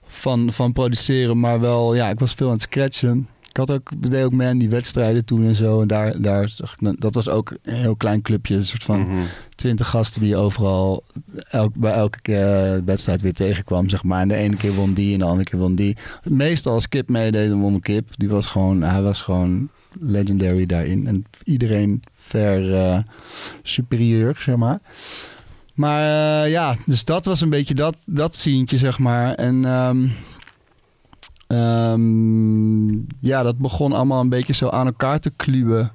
van, 0.05 0.51
van 0.51 0.73
produceren, 0.73 1.39
maar 1.39 1.59
wel, 1.59 1.95
ja, 1.95 2.09
ik 2.09 2.19
was 2.19 2.33
veel 2.33 2.47
aan 2.47 2.53
het 2.53 2.61
scratchen. 2.61 3.27
Ik 3.55 3.61
had 3.67 3.71
ook, 3.71 3.91
deden 3.97 4.25
ook 4.25 4.31
mee 4.31 4.47
aan 4.47 4.57
die 4.57 4.69
wedstrijden 4.69 5.25
toen 5.25 5.43
en 5.45 5.55
zo. 5.55 5.81
En 5.81 5.87
daar, 5.87 6.21
daar, 6.21 6.55
dat 6.97 7.13
was 7.13 7.29
ook 7.29 7.53
een 7.63 7.73
heel 7.75 7.95
klein 7.95 8.21
clubje. 8.21 8.55
Een 8.55 8.65
soort 8.65 8.83
van 8.83 8.99
Mhm. 8.99 9.15
twintig 9.55 9.89
gasten 9.89 10.21
die 10.21 10.29
je 10.29 10.35
overal 10.35 11.03
elk, 11.49 11.75
bij 11.75 11.93
elke 11.93 12.21
keer 12.21 12.81
wedstrijd 12.85 13.21
weer 13.21 13.33
tegenkwam, 13.33 13.89
zeg 13.89 14.03
maar. 14.03 14.21
En 14.21 14.27
de 14.27 14.35
ene 14.35 14.55
keer 14.55 14.73
won 14.73 14.93
die 14.93 15.13
en 15.13 15.19
de 15.19 15.25
andere 15.25 15.49
keer 15.49 15.59
won 15.59 15.75
die. 15.75 15.97
Meestal 16.23 16.73
als 16.73 16.89
Kip 16.89 17.09
meedeed, 17.09 17.49
dan 17.49 17.59
won 17.59 17.79
Kip. 17.79 18.09
Die 18.17 18.29
was 18.29 18.47
gewoon, 18.47 18.81
hij 18.81 19.01
was 19.01 19.21
gewoon 19.21 19.69
legendary 19.99 20.65
daarin. 20.65 21.07
En 21.07 21.25
iedereen 21.43 22.01
ver 22.13 22.75
eh, 22.75 22.97
superieur, 23.63 24.35
zeg 24.39 24.55
maar. 24.55 24.79
Maar 25.73 26.01
eh, 26.45 26.51
ja, 26.51 26.75
dus 26.85 27.05
dat 27.05 27.25
was 27.25 27.41
een 27.41 27.49
beetje 27.49 27.73
dat, 27.75 27.95
dat 28.05 28.35
zientje, 28.35 28.77
zeg 28.77 28.99
maar. 28.99 29.33
En 29.33 29.65
ehm, 29.65 30.07
ehm, 31.47 32.87
ja, 33.19 33.43
dat 33.43 33.57
begon 33.57 33.93
allemaal 33.93 34.21
een 34.21 34.29
beetje 34.29 34.53
zo 34.53 34.69
aan 34.69 34.85
elkaar 34.85 35.19
te 35.19 35.31
kluwen 35.35 35.91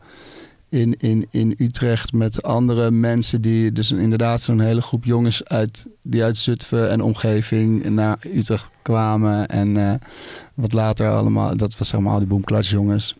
in, 0.68 0.94
in, 0.98 1.26
in 1.30 1.54
Utrecht 1.58 2.12
met 2.12 2.42
andere 2.42 2.90
mensen 2.90 3.40
die 3.42 3.72
dus 3.72 3.92
inderdaad 3.92 4.40
zo'n 4.40 4.60
hele 4.60 4.80
groep 4.82 5.04
jongens 5.04 5.44
uit 5.44 5.88
die 6.02 6.22
uit 6.22 6.36
Zutphen 6.36 6.90
en 6.90 7.00
omgeving 7.02 7.84
naar 7.84 8.18
Utrecht 8.34 8.70
kwamen 8.82 9.46
en 9.48 9.76
eh, 9.76 9.92
wat 10.54 10.72
later 10.72 11.10
allemaal 11.10 11.56
dat 11.56 11.78
was 11.78 11.92
allemaal 11.94 12.18
die 12.18 12.26
boomklas 12.28 12.70
jongens. 12.70 13.16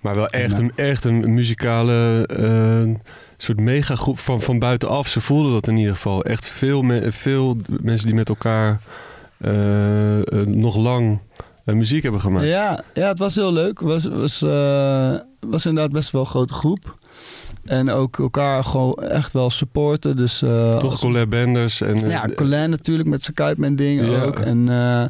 Maar 0.00 0.14
wel 0.14 0.28
echt 0.28 0.58
een, 0.58 0.72
echt 0.74 1.04
een 1.04 1.34
muzikale 1.34 2.26
eh, 2.26 2.94
soort 3.36 3.60
megagroep 3.60 4.18
van, 4.18 4.40
van 4.40 4.58
buitenaf. 4.58 5.08
Ze 5.08 5.20
voelden 5.20 5.52
dat 5.52 5.68
in 5.68 5.76
ieder 5.76 5.94
geval. 5.94 6.24
Echt 6.24 6.46
veel, 6.46 6.82
me- 6.82 7.12
veel 7.12 7.56
mensen 7.82 8.06
die 8.06 8.14
met 8.16 8.28
elkaar 8.28 8.80
eh, 9.38 10.18
eh, 10.18 10.46
nog 10.46 10.76
lang 10.76 11.18
eh, 11.36 11.44
muziek 11.64 12.02
hebben 12.02 12.20
gemaakt. 12.20 12.46
Ja, 12.46 12.80
ja, 12.94 13.08
het 13.08 13.18
was 13.18 13.34
heel 13.34 13.52
leuk. 13.52 13.80
Het 13.80 13.88
was, 13.88 14.04
was, 14.04 14.42
eh, 14.42 15.14
was 15.40 15.66
inderdaad 15.66 15.92
best 15.92 16.10
wel 16.10 16.20
een 16.20 16.26
grote 16.26 16.52
groep. 16.54 16.98
En 17.64 17.90
ook 17.90 18.18
elkaar 18.18 18.64
gewoon 18.64 18.94
echt 18.94 19.32
wel 19.32 19.50
supporten. 19.50 20.16
Dus, 20.16 20.42
eh, 20.42 20.76
Toch 20.76 20.90
als- 20.90 21.00
Colette 21.00 21.28
Benders. 21.28 21.80
En, 21.80 21.94
eh, 22.04 22.10
Ja, 22.10 22.28
Colin 22.36 22.70
natuurlijk 22.70 23.08
met 23.08 23.22
zijn 23.22 23.34
Kuipman 23.34 23.74
ding 23.76 24.04
Ja. 24.06 24.22
ook. 24.22 24.38
En 24.38 24.68
eh, 24.68 25.04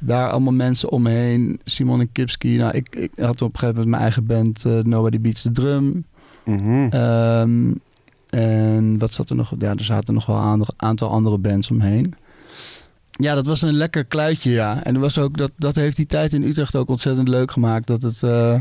daar 0.00 0.30
allemaal 0.30 0.52
mensen 0.52 0.90
omheen. 0.90 1.60
Simon 1.64 2.00
en 2.00 2.12
Kipski. 2.12 2.56
Nou, 2.56 2.74
ik, 2.76 2.96
ik 2.96 3.10
had 3.16 3.42
op 3.42 3.52
een 3.52 3.58
gegeven 3.58 3.68
moment 3.68 3.88
mijn 3.88 4.02
eigen 4.02 4.26
band 4.26 4.64
eh, 4.64 4.72
Nobody 4.82 5.20
Beats 5.20 5.42
the 5.42 5.50
Drum. 5.50 6.04
mhm. 6.44 6.86
Ehm, 6.90 7.70
en 8.30 8.98
wat 8.98 9.12
zat 9.12 9.30
er 9.30 9.36
nog? 9.36 9.52
Ja, 9.58 9.70
er 9.74 9.84
zaten 9.84 10.14
nog 10.14 10.26
wel 10.26 10.36
een 10.36 10.64
aantal 10.76 11.08
andere 11.10 11.38
bands 11.38 11.70
omheen. 11.70 12.14
Ja, 13.18 13.34
dat 13.34 13.46
was 13.46 13.62
een 13.62 13.74
lekker 13.74 14.04
kluitje, 14.04 14.50
ja. 14.50 14.84
En 14.84 14.94
er 14.94 15.00
was 15.00 15.18
ook, 15.18 15.36
dat, 15.36 15.50
dat 15.56 15.74
heeft 15.74 15.96
die 15.96 16.06
tijd 16.06 16.32
in 16.32 16.42
Utrecht 16.42 16.76
ook 16.76 16.88
ontzettend 16.88 17.28
leuk 17.28 17.50
gemaakt. 17.50 17.86
Dat 17.86 18.02
het, 18.02 18.22
eh, 18.22 18.60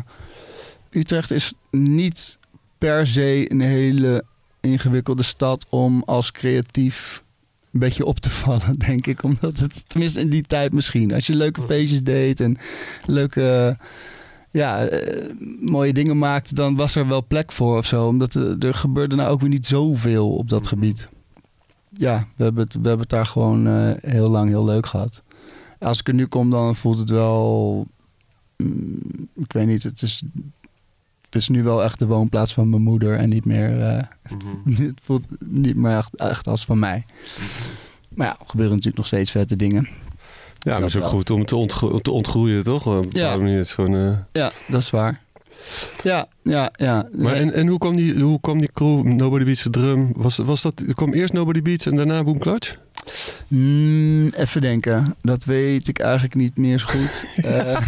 Utrecht 0.89 1.31
is 1.31 1.53
niet 1.71 2.39
per 2.77 3.07
se 3.07 3.51
een 3.51 3.61
hele 3.61 4.23
ingewikkelde 4.59 5.23
stad 5.23 5.65
om 5.69 6.03
als 6.05 6.31
creatief 6.31 7.23
een 7.71 7.79
beetje 7.79 8.05
op 8.05 8.19
te 8.19 8.29
vallen, 8.41 8.79
denk 8.79 9.07
ik. 9.07 9.23
Omdat 9.23 9.59
het, 9.59 9.89
tenminste 9.89 10.19
in 10.19 10.29
die 10.29 10.43
tijd 10.43 10.73
misschien. 10.73 11.13
Als 11.13 11.27
je 11.27 11.35
leuke 11.35 11.61
feestjes 11.61 12.03
deed 12.03 12.39
en 12.39 12.57
leuke, 13.05 13.77
ja, 14.51 14.85
eh, 14.85 15.29
mooie 15.59 15.93
dingen 15.93 16.17
maakte, 16.17 16.53
dan 16.53 16.75
was 16.75 16.95
er 16.95 17.07
wel 17.07 17.25
plek 17.27 17.51
voor 17.51 17.77
of 17.77 17.85
zo. 17.85 18.07
Omdat 18.07 18.33
er, 18.33 18.65
er 18.65 18.73
gebeurde 18.73 19.15
nou 19.15 19.29
ook 19.29 19.41
weer 19.41 19.49
niet 19.49 19.65
zoveel 19.65 20.35
op 20.35 20.49
dat 20.49 20.67
gebied. 20.67 21.09
Ja, 21.97 22.27
we 22.35 22.43
hebben, 22.43 22.63
het, 22.63 22.73
we 22.73 22.79
hebben 22.81 22.99
het 22.99 23.09
daar 23.09 23.25
gewoon 23.25 23.67
eh, 23.67 23.91
heel 24.11 24.29
lang 24.29 24.49
heel 24.49 24.65
leuk 24.65 24.85
gehad. 24.85 25.23
Als 25.79 25.99
ik 25.99 26.07
er 26.07 26.13
nu 26.13 26.25
kom, 26.25 26.49
dan 26.49 26.75
voelt 26.75 26.97
het 26.99 27.09
wel... 27.09 27.85
mm, 28.57 28.99
ik 29.35 29.53
weet 29.53 29.67
niet, 29.67 29.83
het 29.83 30.01
is, 30.01 30.23
het 31.21 31.35
is 31.35 31.47
nu 31.47 31.63
wel 31.63 31.83
echt 31.83 31.99
de 31.99 32.05
woonplaats 32.05 32.53
van 32.53 32.69
mijn 32.69 32.81
moeder 32.81 33.17
en 33.17 33.29
niet 33.29 33.45
meer... 33.45 33.81
eh, 33.87 34.03
het 34.77 35.01
voelt 35.03 35.23
niet 35.45 35.75
meer 35.75 35.97
echt, 35.97 36.15
echt 36.15 36.47
als 36.47 36.65
van 36.65 36.79
mij. 36.79 37.05
Maar 38.09 38.27
ja, 38.27 38.33
er 38.39 38.45
gebeuren 38.45 38.71
natuurlijk 38.75 38.97
nog 38.97 39.07
steeds 39.07 39.31
vette 39.31 39.55
dingen. 39.55 39.87
Ja, 40.59 40.71
maar 40.71 40.81
het 40.81 40.89
is 40.89 40.95
ook 40.95 41.01
wel. 41.01 41.11
goed 41.11 41.29
om 41.29 41.45
te, 41.45 41.55
ontgro- 41.55 41.99
te 41.99 42.11
ontgroeien, 42.11 42.63
toch? 42.63 42.87
Op 42.87 42.93
een 42.93 43.01
bepaalde 43.01 43.19
Ja. 43.19 43.37
manier. 43.37 43.57
Het 43.57 43.65
is 43.65 43.73
gewoon, 43.73 43.95
eh, 43.95 44.17
Ja, 44.31 44.51
dat 44.67 44.81
is 44.81 44.89
waar. 44.89 45.21
Ja, 46.03 46.27
ja, 46.43 46.71
ja. 46.75 47.07
Maar 47.11 47.31
Nee. 47.31 47.41
en, 47.41 47.53
en 47.53 47.67
hoe, 47.67 47.77
kwam 47.79 47.95
die, 47.95 48.19
hoe 48.19 48.39
kwam 48.41 48.59
die 48.59 48.69
crew, 48.73 49.03
Nobody 49.03 49.43
Beats 49.45 49.61
the 49.61 49.69
Drum? 49.69 50.11
Was, 50.15 50.37
was 50.37 50.61
dat, 50.61 50.83
kwam 50.95 51.13
eerst 51.13 51.33
Nobody 51.33 51.61
Beats 51.61 51.85
en 51.85 51.95
daarna 51.95 52.23
Boom 52.23 52.39
Clutch? 52.39 52.75
Mm, 53.47 54.27
even 54.27 54.61
denken. 54.61 55.15
Dat 55.21 55.43
weet 55.45 55.87
ik 55.87 55.99
eigenlijk 55.99 56.35
niet 56.35 56.57
meer 56.57 56.77
zo 56.79 56.85
goed. 56.87 57.25
Eh, 57.45 57.77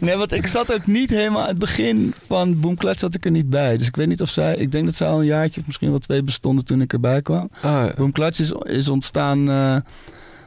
nee, 0.00 0.16
want 0.16 0.32
ik 0.32 0.46
zat 0.46 0.74
ook 0.74 0.86
niet 0.86 1.10
helemaal 1.10 1.42
aan 1.42 1.48
het 1.48 1.58
begin 1.58 2.14
van 2.26 2.60
Boom 2.60 2.76
Clutch 2.76 2.98
zat 2.98 3.14
ik 3.14 3.24
er 3.24 3.30
niet 3.30 3.50
bij. 3.50 3.76
Dus 3.76 3.86
ik 3.86 3.96
weet 3.96 4.06
niet 4.06 4.20
of 4.20 4.28
zij... 4.28 4.56
Ik 4.56 4.72
denk 4.72 4.84
dat 4.84 4.94
zij 4.94 5.08
al 5.08 5.18
een 5.18 5.24
jaartje 5.26 5.60
of 5.60 5.66
misschien 5.66 5.90
wel 5.90 5.98
twee 5.98 6.22
bestonden 6.22 6.64
toen 6.64 6.80
ik 6.80 6.92
erbij 6.92 7.22
kwam. 7.22 7.50
Ah, 7.60 7.84
Boom 7.96 8.12
Clutch 8.12 8.40
is, 8.40 8.52
is 8.62 8.88
ontstaan 8.88 9.50
eh, 9.50 9.76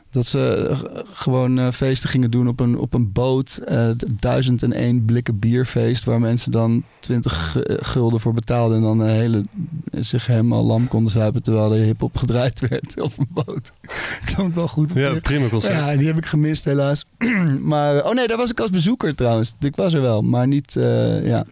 dat 0.09 0.25
ze 0.25 0.67
eh, 0.69 0.79
gewoon 1.13 1.59
eh, 1.59 1.71
feesten 1.71 2.09
gingen 2.09 2.31
doen 2.31 2.47
op 2.47 2.59
een, 2.59 2.77
op 2.77 2.93
een 2.93 3.11
boot. 3.11 3.57
eh, 3.65 3.89
duizend 4.19 4.63
en 4.63 4.73
één 4.73 5.05
blikken 5.05 5.39
bierfeest 5.39 6.03
waar 6.03 6.19
mensen 6.19 6.51
dan 6.51 6.83
20 6.99 7.51
gu- 7.51 7.63
gulden 7.79 8.19
voor 8.19 8.33
betaalden. 8.33 8.77
En 8.77 8.83
dan 8.83 8.99
een 8.99 9.09
hele, 9.09 9.43
zich 9.91 10.27
helemaal 10.27 10.65
lam 10.65 10.87
konden 10.87 11.11
zuipen 11.11 11.43
terwijl 11.43 11.73
er 11.73 11.83
hip-hop 11.83 12.17
gedraaid 12.17 12.59
werd 12.69 13.01
op 13.01 13.13
een 13.17 13.27
boot. 13.29 13.71
Klonk 14.25 14.55
wel 14.55 14.67
goed. 14.67 14.91
ja, 14.93 15.19
prima 15.19 15.47
concept. 15.47 15.73
Ja, 15.73 15.95
die 15.95 16.07
heb 16.07 16.17
ik 16.17 16.25
gemist 16.25 16.65
helaas. 16.65 17.05
maar, 17.61 18.05
oh 18.05 18.13
nee, 18.13 18.27
daar 18.27 18.37
was 18.37 18.49
ik 18.51 18.59
als 18.59 18.69
bezoeker 18.69 19.15
trouwens. 19.15 19.55
Ik 19.59 19.75
was 19.75 19.93
er 19.93 20.01
wel, 20.01 20.21
maar 20.21 20.47
niet, 20.47 20.73
ja, 21.23 21.45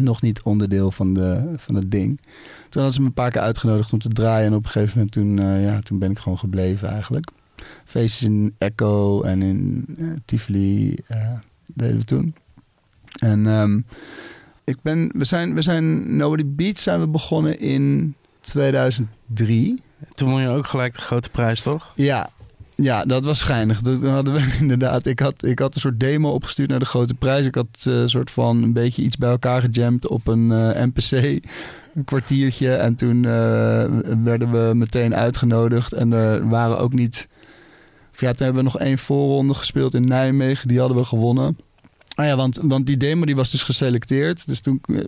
nog 0.00 0.22
niet 0.22 0.42
onderdeel 0.42 0.90
van, 0.90 1.14
de, 1.14 1.52
van 1.56 1.74
het 1.74 1.90
ding. 1.90 2.20
Toen 2.68 2.82
hadden 2.82 2.92
ze 2.92 3.00
me 3.00 3.06
een 3.06 3.12
paar 3.12 3.30
keer 3.30 3.40
uitgenodigd 3.40 3.92
om 3.92 3.98
te 3.98 4.08
draaien. 4.08 4.46
En 4.46 4.54
op 4.54 4.64
een 4.64 4.70
gegeven 4.70 4.92
moment 4.98 5.12
toen, 5.12 5.60
ja, 5.60 5.80
toen 5.80 5.98
ben 5.98 6.10
ik 6.10 6.18
gewoon 6.18 6.38
gebleven 6.38 6.88
eigenlijk. 6.90 7.30
Feestjes 7.84 8.28
in 8.28 8.54
Echo 8.58 9.22
en 9.22 9.42
in 9.42 9.84
eh, 9.98 10.06
Tivoli 10.24 10.96
eh, 11.06 11.32
deden 11.74 11.98
we 11.98 12.04
toen. 12.04 12.34
En 13.18 13.46
ehm, 13.46 13.80
ik 14.64 14.76
ben, 14.82 15.10
we 15.12 15.24
zijn, 15.24 15.54
we 15.54 15.62
zijn, 15.62 16.16
Nobody 16.16 16.44
Beats 16.46 16.82
zijn 16.82 17.00
we 17.00 17.06
begonnen 17.06 17.60
in 17.60 18.14
2003. 18.40 19.82
Toen 20.14 20.30
won 20.30 20.40
je 20.40 20.48
ook 20.48 20.66
gelijk 20.66 20.94
de 20.94 21.00
grote 21.00 21.30
prijs, 21.30 21.62
toch? 21.62 21.92
Ja, 21.94 22.30
ja, 22.76 23.04
dat 23.04 23.24
was 23.24 23.38
schijnig. 23.38 23.80
Toen 23.80 24.06
hadden 24.06 24.34
we 24.34 24.56
inderdaad. 24.60 25.06
Ik 25.06 25.18
had, 25.18 25.44
ik 25.44 25.58
had 25.58 25.74
een 25.74 25.80
soort 25.80 26.00
demo 26.00 26.30
opgestuurd 26.30 26.68
naar 26.68 26.78
de 26.78 26.84
grote 26.84 27.14
prijs. 27.14 27.46
Ik 27.46 27.54
had 27.54 27.84
eh, 27.84 27.94
een 27.94 28.08
soort 28.08 28.30
van 28.30 28.62
een 28.62 28.72
beetje 28.72 29.02
iets 29.02 29.16
bij 29.16 29.30
elkaar 29.30 29.60
gejamd 29.60 30.08
op 30.08 30.26
een 30.26 30.52
eh, 30.52 30.84
NPC. 30.84 31.12
Een 31.94 32.04
kwartiertje. 32.04 32.74
En 32.74 32.94
toen 32.94 33.22
werden 34.24 34.50
we 34.50 34.74
meteen 34.74 35.14
uitgenodigd. 35.14 35.92
En 35.92 36.12
er 36.12 36.48
waren 36.48 36.78
ook 36.78 36.92
niet. 36.92 37.28
Of 38.16 38.22
ja, 38.22 38.32
toen 38.32 38.46
hebben 38.46 38.64
we 38.64 38.70
nog 38.70 38.78
één 38.78 38.98
voorronde 38.98 39.54
gespeeld 39.54 39.94
in 39.94 40.04
Nijmegen. 40.04 40.68
Die 40.68 40.78
hadden 40.78 40.96
we 40.96 41.04
gewonnen. 41.04 41.56
Ah 42.14 42.26
ja, 42.26 42.36
want, 42.36 42.60
want 42.62 42.86
die 42.86 42.96
demo 42.96 43.24
die 43.24 43.36
was 43.36 43.50
dus 43.50 43.62
geselecteerd. 43.62 44.46
Dus 44.46 44.60
toen, 44.60 44.80
eh, 44.88 45.04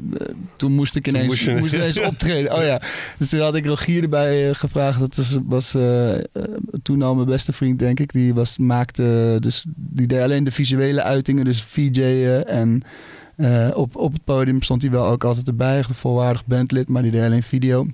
toen 0.57 0.73
moest 0.73 0.97
ik 0.97 1.09
ineens, 1.09 1.27
moest 1.27 1.40
je- 1.44 1.57
moest 1.57 1.75
ineens 1.75 2.01
optreden. 2.11 2.55
Oh 2.57 2.62
ja, 2.62 2.83
dus 3.18 3.29
toen 3.29 3.40
had 3.40 3.55
ik 3.55 3.66
Rogier 3.66 4.03
erbij 4.03 4.49
eh, 4.49 4.55
gevraagd. 4.55 4.99
Dat 5.01 5.40
was 5.47 5.75
eh, 5.75 6.14
toen 6.83 7.03
al 7.03 7.14
mijn 7.14 7.27
beste 7.27 7.53
vriend, 7.53 7.79
denk 7.79 8.01
ik. 8.01 8.12
Die 8.12 8.35
was, 8.35 8.59
maakte, 8.59 9.37
dus 9.40 9.64
die 9.77 10.07
deed 10.07 10.21
alleen 10.23 10.44
de 10.44 10.51
visuele 10.51 11.03
uitingen, 11.03 11.44
dus 11.44 11.62
VJ'en. 11.62 12.47
En 12.47 12.83
op, 13.75 13.97
op 13.97 14.12
het 14.12 14.25
podium 14.25 14.62
stond 14.62 14.83
hij 14.83 14.90
wel 14.90 15.07
ook 15.07 15.25
altijd 15.25 15.49
erbij. 15.49 15.79
Echt 15.79 15.88
een 15.88 15.94
volwaardig 15.94 16.47
bandlid, 16.47 16.88
maar 16.88 17.03
die 17.03 17.11
deed 17.11 17.23
alleen 17.25 17.42
video. 17.42 17.87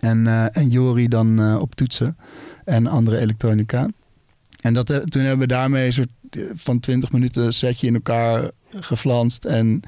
En, 0.00 0.26
eh, 0.26 0.44
en 0.56 0.68
Jori 0.70 1.08
dan 1.08 1.58
op 1.60 1.74
toetsen 1.74 2.16
en 2.64 2.86
andere 2.86 3.18
elektronica. 3.18 3.88
En 4.66 4.74
dat, 4.74 4.90
eh, 4.90 4.98
toen 4.98 5.22
hebben 5.22 5.48
we 5.48 5.54
daarmee 5.54 5.86
een 5.86 5.92
soort 5.92 6.08
eh, 6.30 6.42
van 6.54 6.80
20 6.80 7.12
minuten 7.12 7.52
setje 7.52 7.86
in 7.86 7.94
elkaar 7.94 8.50
geflanst. 8.80 9.44
En 9.44 9.82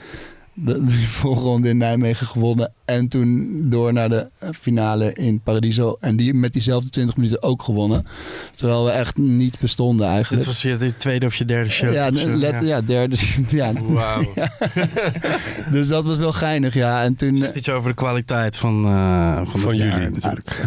de, 0.65 0.85
de 0.85 0.93
voorronde 0.95 1.69
in 1.69 1.77
Nijmegen 1.77 2.27
gewonnen. 2.27 2.73
En 2.85 3.09
toen 3.09 3.61
door 3.71 3.93
naar 3.93 4.09
de 4.09 4.29
finale 4.61 5.13
in 5.13 5.41
Paradiso. 5.41 5.97
En 6.01 6.17
die 6.17 6.35
met 6.35 6.53
diezelfde 6.53 6.91
20 6.91 7.17
minuten 7.17 7.43
ook 7.43 7.63
gewonnen. 7.63 8.07
Terwijl 8.55 8.85
we 8.85 8.91
echt 8.91 9.17
niet 9.17 9.59
bestonden 9.59 10.07
Dit 10.07 10.15
eigenlijk. 10.15 10.45
was 10.45 10.63
je 10.63 10.77
de 10.77 10.97
tweede 10.97 11.27
of 11.27 11.35
je 11.35 11.45
derde 11.45 11.71
show. 11.71 11.93
ja, 11.93 12.09
of 12.09 12.19
zo. 12.19 12.29
let, 12.29 12.55
ja. 12.63 12.81
derde. 12.81 13.17
Ja. 13.49 13.73
Wauw. 13.73 14.33
Dus 15.73 15.89
dat 15.89 16.05
was 16.05 16.19
wel 16.19 16.33
geinig, 16.33 16.75
ja. 16.75 17.03
En 17.03 17.15
toen... 17.17 17.37
Zegt 17.37 17.55
iets 17.57 17.69
over 17.69 17.89
de 17.89 17.95
kwaliteit 17.95 18.57
van, 18.57 18.85
eh 18.87 19.37
van, 19.37 19.47
Van 19.47 19.61
dat 19.61 19.77
jaar 19.77 20.01
jullie. 20.01 20.11
natuurlijk. 20.11 20.63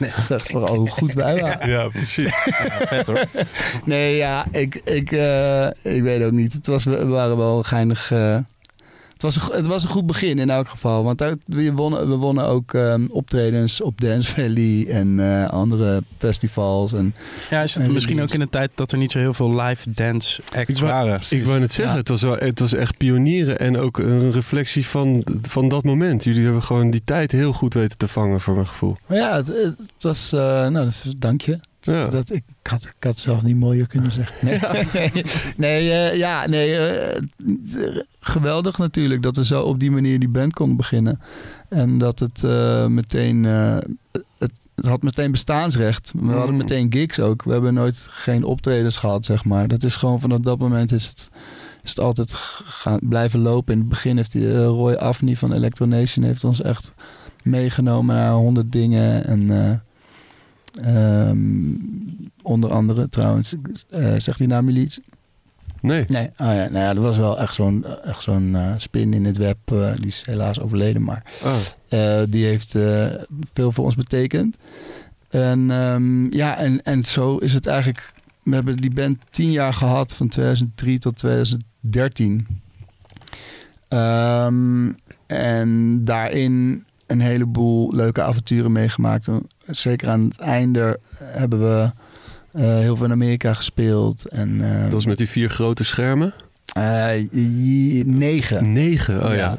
eh, 0.00 0.08
zegt 0.26 0.50
vooral 0.50 0.76
hoe 0.76 0.90
goed 0.90 1.14
wij 1.14 1.40
waren. 1.40 1.68
Ja, 1.68 1.88
precies. 1.88 2.30
Vet 2.86 3.06
hoor. 3.06 3.24
Nee, 3.84 4.16
ja, 4.16 4.46
ik, 4.50 4.80
ik, 4.84 5.12
eh, 5.12 5.66
ik 5.82 6.02
weet 6.02 6.22
ook 6.22 6.32
niet. 6.32 6.52
Het 6.52 6.66
was, 6.66 6.84
we 6.84 7.06
waren 7.06 7.36
wel 7.36 7.62
geinig. 7.62 8.10
eh, 8.10 8.38
was 9.22 9.36
een, 9.36 9.42
go- 9.42 9.52
het 9.52 9.66
was 9.66 9.82
een 9.82 9.88
goed 9.88 10.06
begin 10.06 10.38
in 10.38 10.50
elk 10.50 10.68
geval. 10.68 11.04
Want 11.04 11.18
daar, 11.18 11.34
we, 11.44 11.72
wonnen, 11.72 12.08
we 12.08 12.14
wonnen 12.14 12.44
ook 12.44 12.74
ehm, 12.74 13.06
optredens 13.08 13.80
op 13.80 14.00
Dance 14.00 14.30
Valley 14.32 14.86
en 14.88 15.20
eh, 15.20 15.48
andere 15.48 16.02
festivals. 16.18 16.92
En, 16.92 17.14
Ja, 17.50 17.62
is 17.62 17.74
het 17.74 17.86
En 17.86 17.92
misschien 17.92 18.20
ook 18.22 18.30
in 18.30 18.40
een 18.40 18.48
tijd 18.48 18.70
dat 18.74 18.92
er 18.92 18.98
niet 18.98 19.10
zo 19.10 19.18
heel 19.18 19.34
veel 19.34 19.60
live 19.60 19.90
dance 19.92 20.42
acts 20.54 20.68
Ik 20.68 20.76
wou- 20.78 20.92
waren? 20.92 21.20
Ik 21.30 21.44
wou 21.44 21.58
net 21.58 21.72
zeggen, 21.72 21.94
Ja. 21.94 22.00
het, 22.00 22.08
was 22.08 22.22
wel, 22.22 22.36
het 22.36 22.58
was 22.58 22.72
echt 22.72 22.96
pionieren 22.96 23.58
en 23.58 23.78
ook 23.78 23.98
een 23.98 24.32
reflectie 24.32 24.86
van, 24.86 25.24
van 25.48 25.68
dat 25.68 25.84
moment. 25.84 26.24
Jullie 26.24 26.44
hebben 26.44 26.62
gewoon 26.62 26.90
die 26.90 27.02
tijd 27.04 27.32
heel 27.32 27.52
goed 27.52 27.74
weten 27.74 27.98
te 27.98 28.08
vangen, 28.08 28.40
voor 28.40 28.54
mijn 28.54 28.66
gevoel. 28.66 28.96
maar 29.06 29.18
ja, 29.18 29.36
het, 29.36 29.46
het 29.46 29.76
was. 30.00 30.32
eh, 30.32 30.40
nou, 30.68 30.84
dus, 30.84 31.04
dank 31.18 31.40
je. 31.40 31.58
Ja. 31.84 32.06
Dat, 32.08 32.30
ik, 32.30 32.42
ik 32.62 32.66
had, 32.70 32.82
ik 32.82 33.04
had 33.04 33.12
het 33.12 33.18
zelf 33.18 33.42
niet 33.42 33.56
mooier 33.56 33.86
kunnen 33.86 34.12
zeggen. 34.22 34.36
Nee, 34.46 34.58
nee, 34.92 35.24
nee, 35.56 35.90
eh, 35.92 36.16
ja, 36.16 36.46
nee 36.46 36.76
eh, 36.76 37.20
het- 37.64 38.06
geweldig 38.20 38.78
natuurlijk 38.78 39.22
dat 39.22 39.36
we 39.36 39.44
zo 39.44 39.62
op 39.62 39.80
die 39.80 39.90
manier 39.90 40.18
die 40.18 40.28
band 40.28 40.52
konden 40.52 40.76
beginnen. 40.76 41.20
En 41.68 41.98
dat 41.98 42.18
het 42.18 42.44
eh, 42.44 42.86
meteen, 42.86 43.44
het, 43.44 44.22
het 44.74 44.86
had 44.86 45.02
meteen 45.02 45.30
bestaansrecht. 45.30 46.12
We 46.16 46.32
hadden 46.32 46.50
Mm. 46.50 46.56
meteen 46.56 46.92
gigs 46.92 47.20
ook. 47.20 47.42
We 47.44 47.52
hebben 47.52 47.74
nooit 47.74 48.06
geen 48.10 48.44
optredens 48.44 48.96
gehad, 48.96 49.24
zeg 49.24 49.44
maar. 49.44 49.68
Dat 49.68 49.82
is 49.82 49.96
gewoon 49.96 50.20
vanaf 50.20 50.38
dat 50.38 50.58
moment 50.58 50.92
is 50.92 51.06
het, 51.06 51.30
is 51.82 51.90
het 51.90 52.00
altijd 52.00 52.32
gaan, 52.32 52.98
blijven 53.02 53.40
lopen. 53.40 53.72
In 53.74 53.80
het 53.80 53.88
begin 53.88 54.16
heeft 54.16 54.32
die, 54.32 54.64
Roy 54.64 54.92
Afni 54.94 55.36
van 55.36 55.52
Electronation 55.52 56.24
heeft 56.24 56.44
ons 56.44 56.62
echt 56.62 56.92
meegenomen 57.42 58.14
naar 58.16 58.32
honderd 58.32 58.72
dingen. 58.72 59.24
En 59.26 59.50
eh, 60.80 61.28
ehm, 61.28 61.38
onder 62.42 62.70
andere 62.72 63.08
trouwens, 63.08 63.54
eh, 63.90 64.14
zegt 64.18 64.38
die 64.38 64.46
naam 64.46 64.66
jullie 64.66 64.82
iets? 64.84 65.00
Nee. 65.80 66.04
Nee, 66.08 66.26
oh 66.26 66.46
ja, 66.46 66.54
nou 66.54 66.78
ja, 66.78 66.94
dat 66.94 67.04
was 67.04 67.16
wel 67.16 67.38
echt 67.38 67.54
zo'n 67.54 67.84
echt 68.04 68.22
zo'n 68.22 68.56
eh, 68.56 68.74
spin 68.76 69.14
in 69.14 69.24
het 69.24 69.36
web. 69.36 69.56
eh, 69.64 69.92
die 69.96 70.06
is 70.06 70.22
helaas 70.26 70.60
overleden, 70.60 71.02
maar 71.02 71.22
Ah. 71.42 72.22
die 72.28 72.44
heeft 72.44 72.70
veel 73.52 73.72
voor 73.72 73.84
ons 73.84 73.94
betekend. 73.94 74.56
En 75.30 75.70
ehm, 75.70 76.32
ja, 76.36 76.56
en, 76.56 76.82
en 76.82 77.04
zo 77.04 77.36
is 77.36 77.54
het 77.54 77.66
eigenlijk. 77.66 78.12
We 78.42 78.54
hebben 78.54 78.76
die 78.76 78.92
band 78.94 79.18
tien 79.30 79.50
jaar 79.50 79.74
gehad, 79.74 80.14
van 80.14 80.28
2003 80.28 80.98
tot 80.98 81.16
2013. 81.16 82.46
Ehm, 83.88 84.90
en 85.26 86.00
daarin 86.04 86.84
een 87.12 87.20
heleboel 87.20 87.94
leuke 87.94 88.22
avonturen 88.22 88.72
meegemaakt. 88.72 89.28
Zeker 89.66 90.08
aan 90.08 90.24
het 90.28 90.38
einde 90.38 91.00
hebben 91.22 91.60
we 91.60 91.90
eh, 92.52 92.64
heel 92.64 92.96
veel 92.96 93.06
in 93.06 93.12
Amerika 93.12 93.52
gespeeld. 93.54 94.26
En, 94.26 94.74
eh, 94.74 94.82
Dat 94.82 94.92
was 94.92 95.06
met 95.06 95.18
die 95.18 95.28
vier 95.28 95.50
grote 95.50 95.84
schermen. 95.84 96.34
eh, 96.72 98.04
negen. 98.04 98.72
Negen, 98.72 99.24
oh 99.26 99.34
ja. 99.34 99.58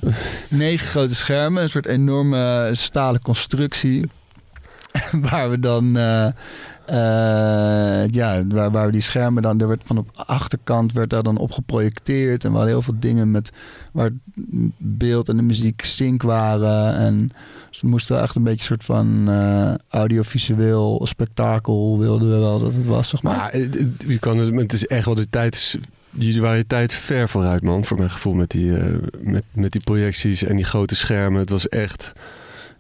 Negen 0.50 0.88
grote 0.88 1.16
schermen, 1.16 1.64
een 1.64 1.70
soort 1.70 1.86
enorme 1.86 2.70
stalen 2.72 3.22
constructie. 3.22 4.10
waar 5.30 5.50
we 5.50 5.60
dan, 5.60 5.98
eh, 6.86 8.08
ja, 8.08 8.44
waar, 8.48 8.72
waar 8.72 8.86
we 8.86 8.92
die 8.92 9.02
schermen 9.02 9.44
dan, 9.44 9.60
er 9.62 9.68
werd 9.68 9.84
van 9.86 9.98
op 9.98 10.10
achterkant 10.16 10.92
werd 10.92 11.10
daar 11.10 11.24
dan 11.24 11.38
op 11.38 11.52
geprojecteerd. 11.52 12.46
En 12.46 12.54
we 12.54 12.66
heel 12.66 12.82
veel 12.82 12.96
dingen 13.00 13.32
met 13.32 13.52
waar 13.94 14.06
het 14.06 14.14
beeld 14.78 15.30
en 15.30 15.36
de 15.38 15.44
muziek 15.44 15.82
sync 15.86 16.22
waren. 16.22 16.96
En 16.96 17.32
dus 17.70 17.82
we 17.82 17.88
moesten 17.88 18.16
wel 18.16 18.24
echt 18.24 18.36
een 18.36 18.44
beetje 18.44 18.60
een 18.60 18.66
soort 18.66 18.84
van 18.84 19.30
eh, 19.30 19.74
audiovisueel 19.90 21.02
spektakel 21.04 22.00
wilden 22.00 22.30
we 22.32 22.38
wel 22.38 22.60
dat 22.60 22.74
het 22.74 22.86
was, 22.86 23.10
zeg 23.10 23.24
maar. 23.24 23.50
Eh, 23.50 23.72
je 24.08 24.20
kan 24.20 24.38
het, 24.38 24.74
is 24.74 24.86
echt 24.88 25.06
wel 25.06 25.16
de 25.16 25.30
tijd. 25.30 25.56
is- 25.56 25.78
Jullie 26.18 26.42
waren 26.42 26.58
je 26.58 26.68
tijd 26.68 26.94
ver 26.94 27.30
vooruit, 27.30 27.62
man. 27.62 27.86
Voor 27.86 27.98
mijn 27.98 28.12
gevoel 28.12 28.34
met 28.34 28.50
die, 28.52 28.72
met, 29.22 29.44
met 29.52 29.72
die 29.72 29.84
projecties 29.84 30.44
en 30.44 30.56
die 30.56 30.66
grote 30.66 30.96
schermen. 30.96 31.40
Het 31.40 31.50
was 31.50 31.70
echt. 31.70 32.14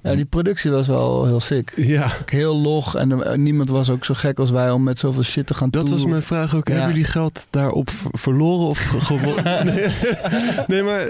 Ja, 0.03 0.15
die 0.15 0.25
productie 0.25 0.71
was 0.71 0.87
wel 0.87 1.25
heel 1.25 1.39
sick. 1.39 1.73
Ja, 1.75 2.11
Ook 2.21 2.29
Heel 2.29 2.57
log 2.57 2.95
en 2.95 3.23
eh, 3.23 3.37
niemand 3.37 3.69
was 3.69 3.89
ook 3.89 4.05
zo 4.05 4.13
gek 4.13 4.39
als 4.39 4.49
wij 4.49 4.71
om 4.71 4.83
met 4.83 4.99
zoveel 4.99 5.23
shit 5.23 5.47
te 5.47 5.53
gaan 5.53 5.69
dat 5.69 5.89
was 5.89 6.05
mijn 6.05 6.21
vraag 6.21 6.55
ook. 6.55 6.67
Ja. 6.67 6.73
Hebben 6.73 6.91
jullie 6.93 7.09
geld 7.09 7.47
daarop 7.49 7.89
ver- 7.89 8.11
verloren 8.19 8.67
of 8.67 8.79
gewonnen? 8.79 9.65
nee, 9.65 9.87
nee, 10.67 10.83
maar... 10.83 11.05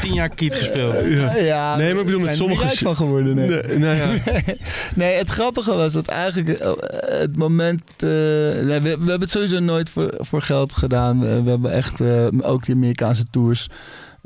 Tien 0.00 0.12
jaar 0.14 0.28
kiet 0.28 0.54
gespeeld. 0.54 0.94
Ja. 1.06 1.36
Ja, 1.36 1.76
Nee, 1.76 1.90
maar 1.92 2.00
ik 2.00 2.04
bedoel, 2.06 2.20
met 2.20 2.30
er 2.30 2.36
sommige 2.36 2.76
van 2.76 2.96
geworden. 2.96 3.34
Nee. 3.34 3.48
Nee, 3.48 3.78
nou 3.78 3.96
ja. 3.96 4.06
nee, 4.94 5.16
het 5.16 5.30
grappige 5.30 5.74
was 5.74 5.92
dat 5.92 6.06
eigenlijk 6.08 6.48
eh, 6.48 6.72
het 7.20 7.36
moment... 7.36 7.82
eh, 7.96 8.08
nee, 8.08 8.64
we, 8.64 8.80
we 8.80 8.88
hebben 8.88 9.20
het 9.20 9.30
sowieso 9.30 9.58
nooit 9.58 9.90
voor, 9.90 10.14
voor 10.18 10.42
geld 10.42 10.72
gedaan. 10.72 11.20
We, 11.20 11.42
we 11.42 11.50
hebben 11.50 11.72
echt, 11.72 12.00
ook 12.42 12.64
die 12.64 12.74
Amerikaanse 12.74 13.24
tours... 13.30 13.68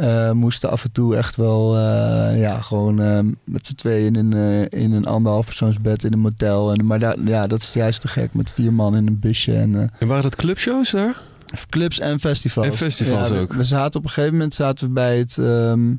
eh, 0.02 0.30
moesten 0.30 0.70
af 0.70 0.84
en 0.84 0.92
toe 0.92 1.16
echt 1.16 1.36
wel, 1.36 1.76
eh, 1.76 2.40
ja, 2.40 2.60
gewoon 2.60 3.00
eh, 3.00 3.18
met 3.44 3.66
z'n 3.66 3.74
tweeën 3.74 4.16
in 4.16 4.32
een, 4.32 4.68
eh, 4.70 4.80
in 4.80 4.92
een 4.92 5.04
anderhalf 5.04 5.46
persoonsbed 5.46 6.04
in 6.04 6.12
een 6.12 6.18
motel. 6.18 6.72
En, 6.72 6.86
maar 6.86 6.98
daar, 6.98 7.16
ja, 7.24 7.46
dat 7.46 7.62
is 7.62 7.72
juist 7.72 8.00
te 8.00 8.08
gek 8.08 8.34
met 8.34 8.50
vier 8.50 8.72
man 8.72 8.96
in 8.96 9.06
een 9.06 9.18
busje. 9.18 9.54
En, 9.56 9.90
En 9.98 10.06
waren 10.06 10.22
dat 10.22 10.36
clubshows 10.36 10.90
daar? 10.90 11.20
Clubs 11.68 11.98
en 11.98 12.20
festivals. 12.20 12.66
En 12.66 12.72
festivals 12.72 13.30
ook. 13.30 13.52
We, 13.52 13.64
zaten 13.64 13.98
op 13.98 14.04
een 14.04 14.12
gegeven 14.12 14.32
moment 14.32 14.54
zaten 14.54 14.86
we 14.86 14.92
bij 14.92 15.18
het, 15.18 15.38
ehm, 15.38 15.92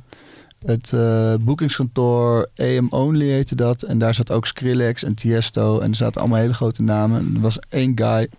het 0.66 0.94
boekingskantoor 1.42 2.50
AM 2.56 2.88
Only 2.90 3.28
heette 3.28 3.56
dat. 3.56 3.84
En 3.84 3.98
daar 3.98 4.14
zat 4.14 4.32
ook 4.32 4.46
Skrillex 4.46 5.04
en 5.04 5.16
Tiesto. 5.16 5.80
En 5.80 5.90
er 5.90 5.96
zaten 5.96 6.22
allemaal 6.22 6.40
hele 6.40 6.54
grote 6.54 6.84
namen. 6.84 7.32
Er 7.36 7.42
was 7.42 7.60
één 7.70 7.92
guy, 7.96 8.30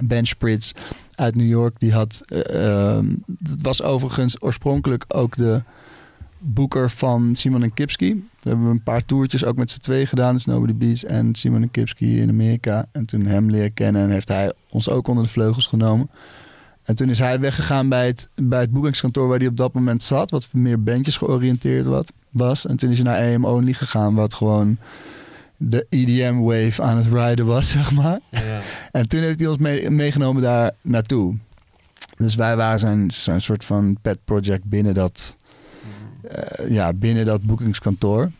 Ben 0.00 0.26
Spritz 0.26 0.72
uit 1.14 1.34
New 1.34 1.48
York. 1.48 1.74
Die 1.78 1.92
had, 1.92 2.22
eh, 2.26 2.96
ehm, 2.96 3.06
dat 3.26 3.58
was 3.62 3.82
overigens 3.82 4.42
oorspronkelijk 4.42 5.04
ook 5.08 5.36
de 5.36 5.62
boeker 6.38 6.90
van 6.90 7.34
Simon 7.34 7.62
en 7.62 7.74
Kipski. 7.74 8.28
We 8.40 8.48
hebben 8.48 8.66
een 8.66 8.82
paar 8.82 9.04
toertjes 9.04 9.44
ook 9.44 9.56
met 9.56 9.70
z'n 9.70 9.80
twee 9.80 10.06
gedaan. 10.06 10.34
Dus 10.34 10.44
Nobody 10.44 10.74
Beats 10.74 11.04
en 11.04 11.34
Simon 11.34 11.62
en 11.62 11.70
Kipski 11.70 12.20
in 12.20 12.28
Amerika. 12.28 12.88
En 12.92 13.06
toen 13.06 13.26
hem 13.26 13.50
leren 13.50 13.74
kennen 13.74 14.02
en 14.02 14.10
heeft 14.10 14.28
hij 14.28 14.52
ons 14.70 14.88
ook 14.88 15.08
onder 15.08 15.24
de 15.24 15.30
vleugels 15.30 15.66
genomen. 15.66 16.10
En 16.82 16.94
toen 16.94 17.08
is 17.08 17.18
hij 17.18 17.40
weggegaan 17.40 17.88
bij 17.88 18.06
het, 18.06 18.28
bij 18.34 18.60
het 18.60 18.70
boekingskantoor 18.70 19.28
waar 19.28 19.38
hij 19.38 19.46
op 19.46 19.56
dat 19.56 19.72
moment 19.72 20.02
zat. 20.02 20.30
Wat 20.30 20.48
meer 20.52 20.82
bandjes 20.82 21.16
georiënteerd 21.16 21.86
wat, 21.86 22.12
was. 22.30 22.66
En 22.66 22.76
toen 22.76 22.90
is 22.90 22.98
hij 22.98 23.06
naar 23.06 23.34
AM 23.34 23.44
Only 23.44 23.72
gegaan. 23.72 24.14
Wat 24.14 24.34
gewoon 24.34 24.78
de 25.68 25.86
EDM-wave 25.88 26.82
aan 26.82 26.96
het 26.96 27.06
rijden 27.06 27.46
was, 27.46 27.70
zeg 27.78 27.92
maar. 27.92 28.20
En 28.92 29.08
toen 29.08 29.20
heeft 29.20 29.38
hij 29.40 29.48
ons 29.48 29.58
mee- 29.58 29.90
meegenomen 29.90 30.42
daar 30.42 30.70
naartoe. 30.80 31.36
Dus 32.16 32.34
wij 32.34 32.56
waren 32.56 32.78
zijn, 32.78 33.10
zijn 33.10 33.40
soort 33.40 33.64
van 33.64 33.96
pet 34.02 34.24
project 34.24 34.64
binnen 34.64 34.94
dat, 34.94 35.36
eh, 36.28 36.70
ja, 36.70 36.92
binnen 36.92 37.24
dat 37.24 37.42
boekingskantoor. 37.42 38.30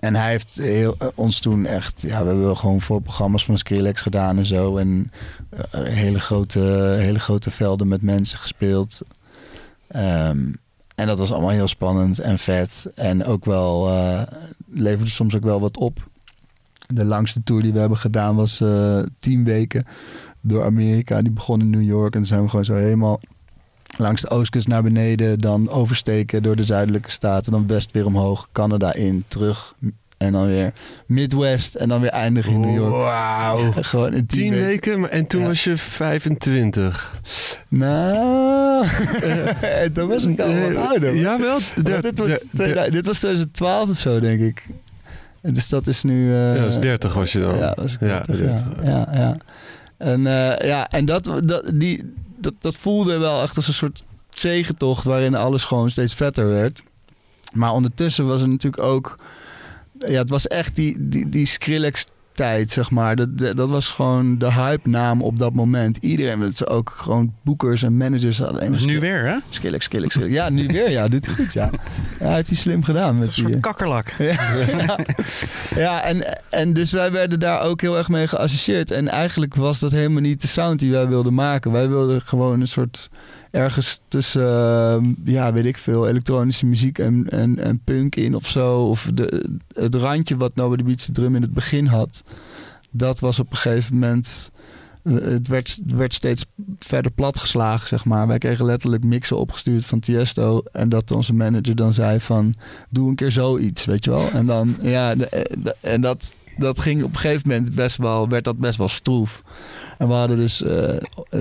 En 0.00 0.14
hij 0.14 0.30
heeft 0.30 0.56
heel, 0.56 0.94
eh, 0.98 1.08
ons 1.14 1.40
toen 1.40 1.66
echt... 1.66 2.02
Ja, 2.02 2.22
we 2.22 2.28
hebben 2.28 2.56
gewoon 2.56 2.80
voor 2.80 3.02
programma's 3.02 3.44
van 3.44 3.58
Skrillex 3.58 4.00
gedaan 4.00 4.38
en 4.38 4.46
zo. 4.46 4.76
En 4.76 5.12
eh, 5.50 5.82
hele, 5.82 6.20
grote, 6.20 6.60
hele 6.98 7.18
grote 7.18 7.50
velden 7.50 7.88
met 7.88 8.02
mensen 8.02 8.38
gespeeld. 8.38 9.02
Ehm, 9.88 10.52
en 10.94 11.06
dat 11.06 11.18
was 11.18 11.32
allemaal 11.32 11.50
heel 11.50 11.68
spannend 11.68 12.18
en 12.18 12.38
vet. 12.38 12.86
En 12.94 13.24
ook 13.24 13.44
wel... 13.44 13.90
leverde 14.66 15.10
soms 15.10 15.36
ook 15.36 15.44
wel 15.44 15.60
wat 15.60 15.76
op. 15.76 16.08
De 16.94 17.04
langste 17.04 17.42
tour 17.42 17.62
die 17.62 17.72
we 17.72 17.78
hebben 17.78 17.98
gedaan 17.98 18.36
was 18.36 18.60
eh 18.60 18.98
tien 19.18 19.44
weken 19.44 19.84
door 20.40 20.64
Amerika. 20.64 21.22
Die 21.22 21.30
begon 21.32 21.60
in 21.60 21.70
New 21.70 21.82
York. 21.82 22.14
En 22.14 22.20
toen 22.20 22.28
zijn 22.28 22.42
we 22.42 22.48
gewoon 22.48 22.64
zo 22.64 22.74
helemaal 22.74 23.20
langs 23.96 24.22
de 24.22 24.30
oostkust 24.30 24.68
naar 24.68 24.82
beneden. 24.82 25.40
Dan 25.40 25.68
oversteken 25.70 26.42
door 26.42 26.56
de 26.56 26.64
zuidelijke 26.64 27.10
staten. 27.10 27.52
Dan 27.52 27.66
west 27.66 27.90
weer 27.92 28.06
omhoog. 28.06 28.48
Canada 28.52 28.94
in, 28.94 29.24
terug. 29.28 29.74
En 30.18 30.32
dan 30.32 30.46
weer 30.46 30.72
Midwest. 31.06 31.74
En 31.74 31.88
dan 31.88 32.00
weer 32.00 32.10
eindigen 32.10 32.52
in 32.52 32.60
New 32.60 32.74
York. 32.74 32.92
Wauw. 32.92 33.72
Gewoon 33.80 34.14
in 34.14 34.26
tien, 34.26 34.40
Tien 34.50 34.60
weken. 34.60 35.10
en 35.10 35.26
toen 35.26 35.40
Ja. 35.40 35.46
was 35.46 35.64
je 35.64 35.76
25. 35.76 37.20
Nou, 37.68 38.86
en 39.82 39.92
toen 39.92 40.08
was 40.08 40.24
ik 40.24 40.40
al 40.40 40.54
wat 40.54 40.76
ouder. 40.88 41.16
Jawel. 41.16 41.50
Want 41.74 41.86
der- 41.86 42.02
dit, 42.02 42.18
was, 42.18 42.28
der- 42.28 42.38
der- 42.38 42.48
2000 42.54 42.92
dit 42.94 43.06
was 43.06 43.18
2012 43.18 43.88
of 43.90 43.98
zo, 43.98 44.20
denk 44.20 44.40
ik. 44.40 44.66
Dus 45.52 45.68
dat 45.68 45.86
is 45.86 46.02
nu... 46.02 46.32
eh, 46.34 46.54
Ja, 46.54 46.60
dat 46.62 46.70
is 46.70 46.78
30 46.78 47.14
was 47.14 47.32
je 47.32 47.40
dan. 47.40 47.56
Ja, 47.58 47.72
was 47.76 47.92
ik 47.92 48.00
Ja, 48.00 48.20
30, 48.20 48.38
ja, 48.38 48.64
30. 48.64 48.84
ja, 48.84 49.08
ja. 49.12 49.36
En, 49.96 50.26
eh, 50.26 50.68
ja, 50.68 50.88
en 50.90 51.04
dat, 51.04 51.40
dat, 51.44 51.62
die, 51.74 52.14
dat, 52.36 52.54
dat 52.60 52.76
voelde 52.76 53.16
wel 53.18 53.42
echt 53.42 53.56
als 53.56 53.68
een 53.68 53.74
soort 53.74 54.04
zegentocht... 54.30 55.04
waarin 55.04 55.34
alles 55.34 55.64
gewoon 55.64 55.90
steeds 55.90 56.14
vetter 56.14 56.48
werd. 56.48 56.82
Maar 57.52 57.72
ondertussen 57.72 58.26
was 58.26 58.40
er 58.42 58.48
natuurlijk 58.48 58.82
ook... 58.82 59.18
Ja, 59.98 60.18
het 60.18 60.30
was 60.30 60.46
echt 60.46 60.76
die, 60.76 60.96
die, 61.08 61.28
die 61.28 61.46
Skrillex-tijd, 62.38 62.70
zeg 62.70 62.90
maar. 62.90 63.16
Dat, 63.16 63.38
dat 63.38 63.56
dat 63.56 63.68
was 63.68 63.90
gewoon 63.92 64.38
de 64.38 64.52
hype-naam 64.52 65.22
op 65.22 65.38
dat 65.38 65.52
moment. 65.52 65.96
Iedereen, 65.96 66.40
het 66.40 66.68
ook 66.68 66.94
gewoon 66.96 67.32
boekers 67.42 67.82
en 67.82 67.96
managers. 67.96 68.42
Alleen 68.42 68.70
maar 68.70 68.84
nu 68.84 69.00
weer, 69.00 69.26
hè? 69.26 69.36
Skrillex, 69.50 69.84
Skrillex. 69.84 70.18
Ja, 70.26 70.48
nu 70.48 70.66
weer. 70.66 70.90
Ja, 70.90 71.08
doet 71.08 71.26
hij 71.26 71.34
goed, 71.34 71.52
ja. 71.52 71.70
ja 72.18 72.24
hij 72.26 72.34
heeft 72.34 72.48
hij 72.48 72.56
slim 72.56 72.82
gedaan. 72.82 73.18
Met 73.18 73.26
een 73.26 73.44
die, 73.44 73.44
soort 73.44 73.60
kakkerlak. 73.60 74.08
ja, 74.18 74.26
ja. 74.86 74.98
ja 75.74 76.02
en, 76.02 76.38
en 76.50 76.72
dus 76.72 76.92
wij 76.92 77.12
werden 77.12 77.40
daar 77.40 77.62
ook 77.62 77.80
heel 77.80 77.96
erg 77.96 78.08
mee 78.08 78.28
geassocieerd. 78.28 78.90
En 78.90 79.08
eigenlijk 79.08 79.54
was 79.54 79.78
dat 79.78 79.90
helemaal 79.90 80.20
niet 80.20 80.40
de 80.40 80.48
sound 80.48 80.80
die 80.80 80.90
wij 80.90 81.08
wilden 81.08 81.34
maken. 81.34 81.72
Wij 81.72 81.88
wilden 81.88 82.20
gewoon 82.20 82.60
een 82.60 82.68
soort 82.68 83.08
ergens 83.50 84.00
tussen, 84.08 84.42
eh, 84.42 85.02
ja, 85.24 85.52
weet 85.52 85.64
ik 85.64 85.78
veel, 85.78 86.08
elektronische 86.08 86.66
muziek 86.66 86.98
en, 86.98 87.26
en, 87.28 87.58
en 87.58 87.80
punk 87.84 88.16
in 88.16 88.34
of 88.34 88.46
zo. 88.46 88.80
Of 88.82 89.10
de, 89.14 89.44
het 89.74 89.94
randje 89.94 90.36
wat 90.36 90.54
Nobody 90.54 90.82
Beats 90.82 91.04
the 91.06 91.12
Drum 91.12 91.34
in 91.34 91.42
het 91.42 91.52
begin 91.54 91.86
had. 91.86 92.22
Dat 92.90 93.20
was 93.20 93.38
op 93.38 93.50
een 93.50 93.56
gegeven 93.56 93.94
moment... 93.94 94.50
eh, 95.02 95.14
Het 95.14 95.48
werd, 95.48 95.80
werd 95.86 96.14
steeds 96.14 96.44
verder 96.78 97.10
platgeslagen, 97.10 97.88
zeg 97.88 98.04
maar. 98.04 98.26
Wij 98.26 98.38
kregen 98.38 98.64
letterlijk 98.64 99.04
mixen 99.04 99.36
opgestuurd 99.38 99.84
van 99.84 100.00
Tiesto. 100.00 100.62
En 100.72 100.88
dat 100.88 101.10
onze 101.10 101.34
manager 101.34 101.74
dan 101.76 101.92
zei 101.92 102.20
van... 102.20 102.54
Doe 102.90 103.08
een 103.08 103.14
keer 103.14 103.30
zoiets, 103.32 103.84
weet 103.84 104.04
je 104.04 104.10
wel. 104.10 104.30
En 104.30 104.46
dan, 104.46 104.76
ja... 104.82 105.14
de- 105.14 105.74
en 105.80 106.00
dat, 106.00 106.34
dat 106.58 106.80
ging 106.80 107.02
op 107.02 107.14
een 107.14 107.20
gegeven 107.20 107.48
moment 107.48 107.74
best 107.74 107.96
wel... 107.96 108.28
Werd 108.28 108.44
dat 108.44 108.58
best 108.58 108.78
wel 108.78 108.88
stroef. 108.88 109.42
En 109.98 110.08
we 110.08 110.14
hadden 110.14 110.36
dus, 110.36 110.62
eh, 110.62 110.96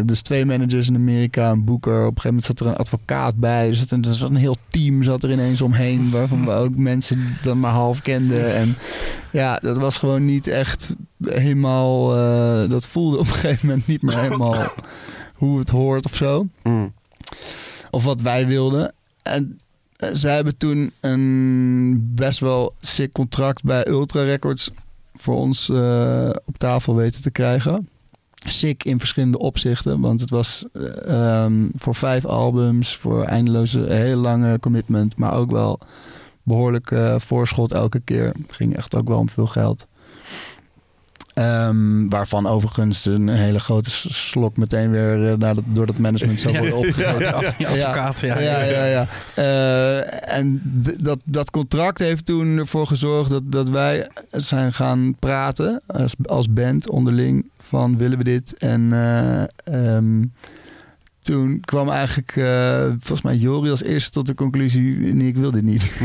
dus 0.06 0.22
twee 0.22 0.46
managers 0.46 0.88
in 0.88 0.96
Amerika, 0.96 1.52
een 1.52 1.64
boeker. 1.64 2.06
Op 2.06 2.16
een 2.16 2.22
gegeven 2.22 2.30
moment 2.30 2.46
zat 2.46 2.60
er 2.60 2.66
een 2.66 2.76
advocaat 2.76 3.36
bij. 3.36 3.68
Er 3.68 3.76
zat 3.76 3.92
een, 3.92 4.04
er 4.04 4.14
zat 4.14 4.30
een 4.30 4.36
heel 4.36 4.56
team 4.68 5.04
zat 5.04 5.24
er 5.24 5.32
ineens 5.32 5.62
omheen. 5.62 6.10
Waarvan 6.10 6.46
we 6.46 6.52
ook 6.52 6.76
mensen 6.76 7.38
dan 7.42 7.60
maar 7.60 7.72
half 7.72 8.02
kenden. 8.02 8.56
En 8.56 8.78
ja, 9.32 9.56
dat 9.56 9.78
was 9.78 9.98
gewoon 9.98 10.26
niet 10.26 10.48
echt 10.48 10.96
helemaal... 11.24 12.16
eh, 12.16 12.70
dat 12.70 12.86
voelde 12.86 13.18
op 13.18 13.28
een 13.28 13.34
gegeven 13.34 13.68
moment 13.68 13.88
niet 13.88 14.02
meer 14.02 14.20
helemaal 14.20 14.72
hoe 15.34 15.60
het 15.60 15.70
hoort 15.70 16.06
of 16.06 16.16
zo. 16.16 16.48
Mm. 16.64 16.94
Of 17.92 18.04
wat 18.04 18.22
wij 18.22 18.48
wilden. 18.48 18.94
En 19.24 19.60
eh, 19.98 20.10
zij 20.14 20.36
hebben 20.36 20.58
toen 20.58 20.92
een 21.00 22.12
best 22.16 22.40
wel 22.40 22.74
sick 22.82 23.12
contract 23.12 23.64
bij 23.64 23.88
Ultra 23.88 24.24
Records 24.24 24.72
voor 25.18 25.36
ons 25.36 25.70
eh, 25.70 26.30
op 26.46 26.58
tafel 26.58 26.96
weten 26.96 27.22
te 27.22 27.32
krijgen. 27.32 27.90
Sick 28.46 28.84
in 28.84 29.00
verschillende 29.00 29.40
opzichten, 29.40 30.00
want 30.00 30.22
het 30.22 30.30
was 30.30 30.66
eh, 30.74 31.44
ehm, 31.44 31.68
voor 31.76 31.96
vijf 31.96 32.26
albums, 32.26 32.96
voor 32.96 33.24
eindeloze, 33.24 33.80
heel 33.80 34.18
lange 34.18 34.60
commitment, 34.60 35.18
maar 35.18 35.34
ook 35.34 35.52
wel 35.52 35.80
behoorlijk 36.44 36.92
eh, 36.92 37.16
voorschot 37.20 37.72
elke 37.72 38.00
keer. 38.00 38.32
Ging 38.48 38.76
echt 38.76 38.96
ook 38.96 39.08
wel 39.08 39.18
om 39.18 39.30
veel 39.30 39.48
geld. 39.48 39.88
Ehm, 41.38 42.08
waarvan 42.10 42.48
overigens 42.48 43.06
een 43.06 43.28
hele 43.28 43.60
grote 43.60 43.90
slok 43.90 44.58
meteen 44.58 44.92
weer 44.92 45.32
eh, 45.32 45.38
naar 45.38 45.56
dat, 45.56 45.64
door 45.68 45.86
dat 45.86 45.98
management 45.98 46.40
zou 46.40 46.58
worden 46.58 46.78
opgegeten. 46.78 47.20
Ja, 47.20 47.54
die 47.58 47.68
advocaat, 47.68 48.20
ja. 48.20 48.40
Ja, 48.40 48.62
ja, 48.62 48.86
ja. 48.86 49.08
Eh, 49.34 50.38
en 50.38 50.62
dat, 51.00 51.20
dat 51.24 51.52
contract 51.52 52.00
heeft 52.00 52.26
toen 52.26 52.58
ervoor 52.58 52.88
gezorgd 52.88 53.30
dat, 53.30 53.52
dat 53.52 53.70
wij 53.70 54.10
zijn 54.32 54.74
gaan 54.74 55.16
praten 55.20 55.82
als, 55.86 56.14
als 56.26 56.54
band 56.54 56.90
onderling 56.90 57.46
van 57.60 57.98
willen 57.98 58.18
we 58.18 58.24
dit? 58.24 58.54
En 58.58 58.94
ehm, 59.64 60.22
toen 61.28 61.60
kwam 61.62 61.90
eigenlijk 61.90 62.36
eh, 62.36 62.84
volgens 62.88 63.22
mij 63.22 63.36
Jori 63.36 63.70
als 63.70 63.84
eerste 63.84 64.12
tot 64.12 64.26
de 64.28 64.34
conclusie, 64.34 64.98
nee, 65.14 65.28
ik 65.28 65.38
wil 65.38 65.52
dit 65.52 65.64
niet. 65.64 65.92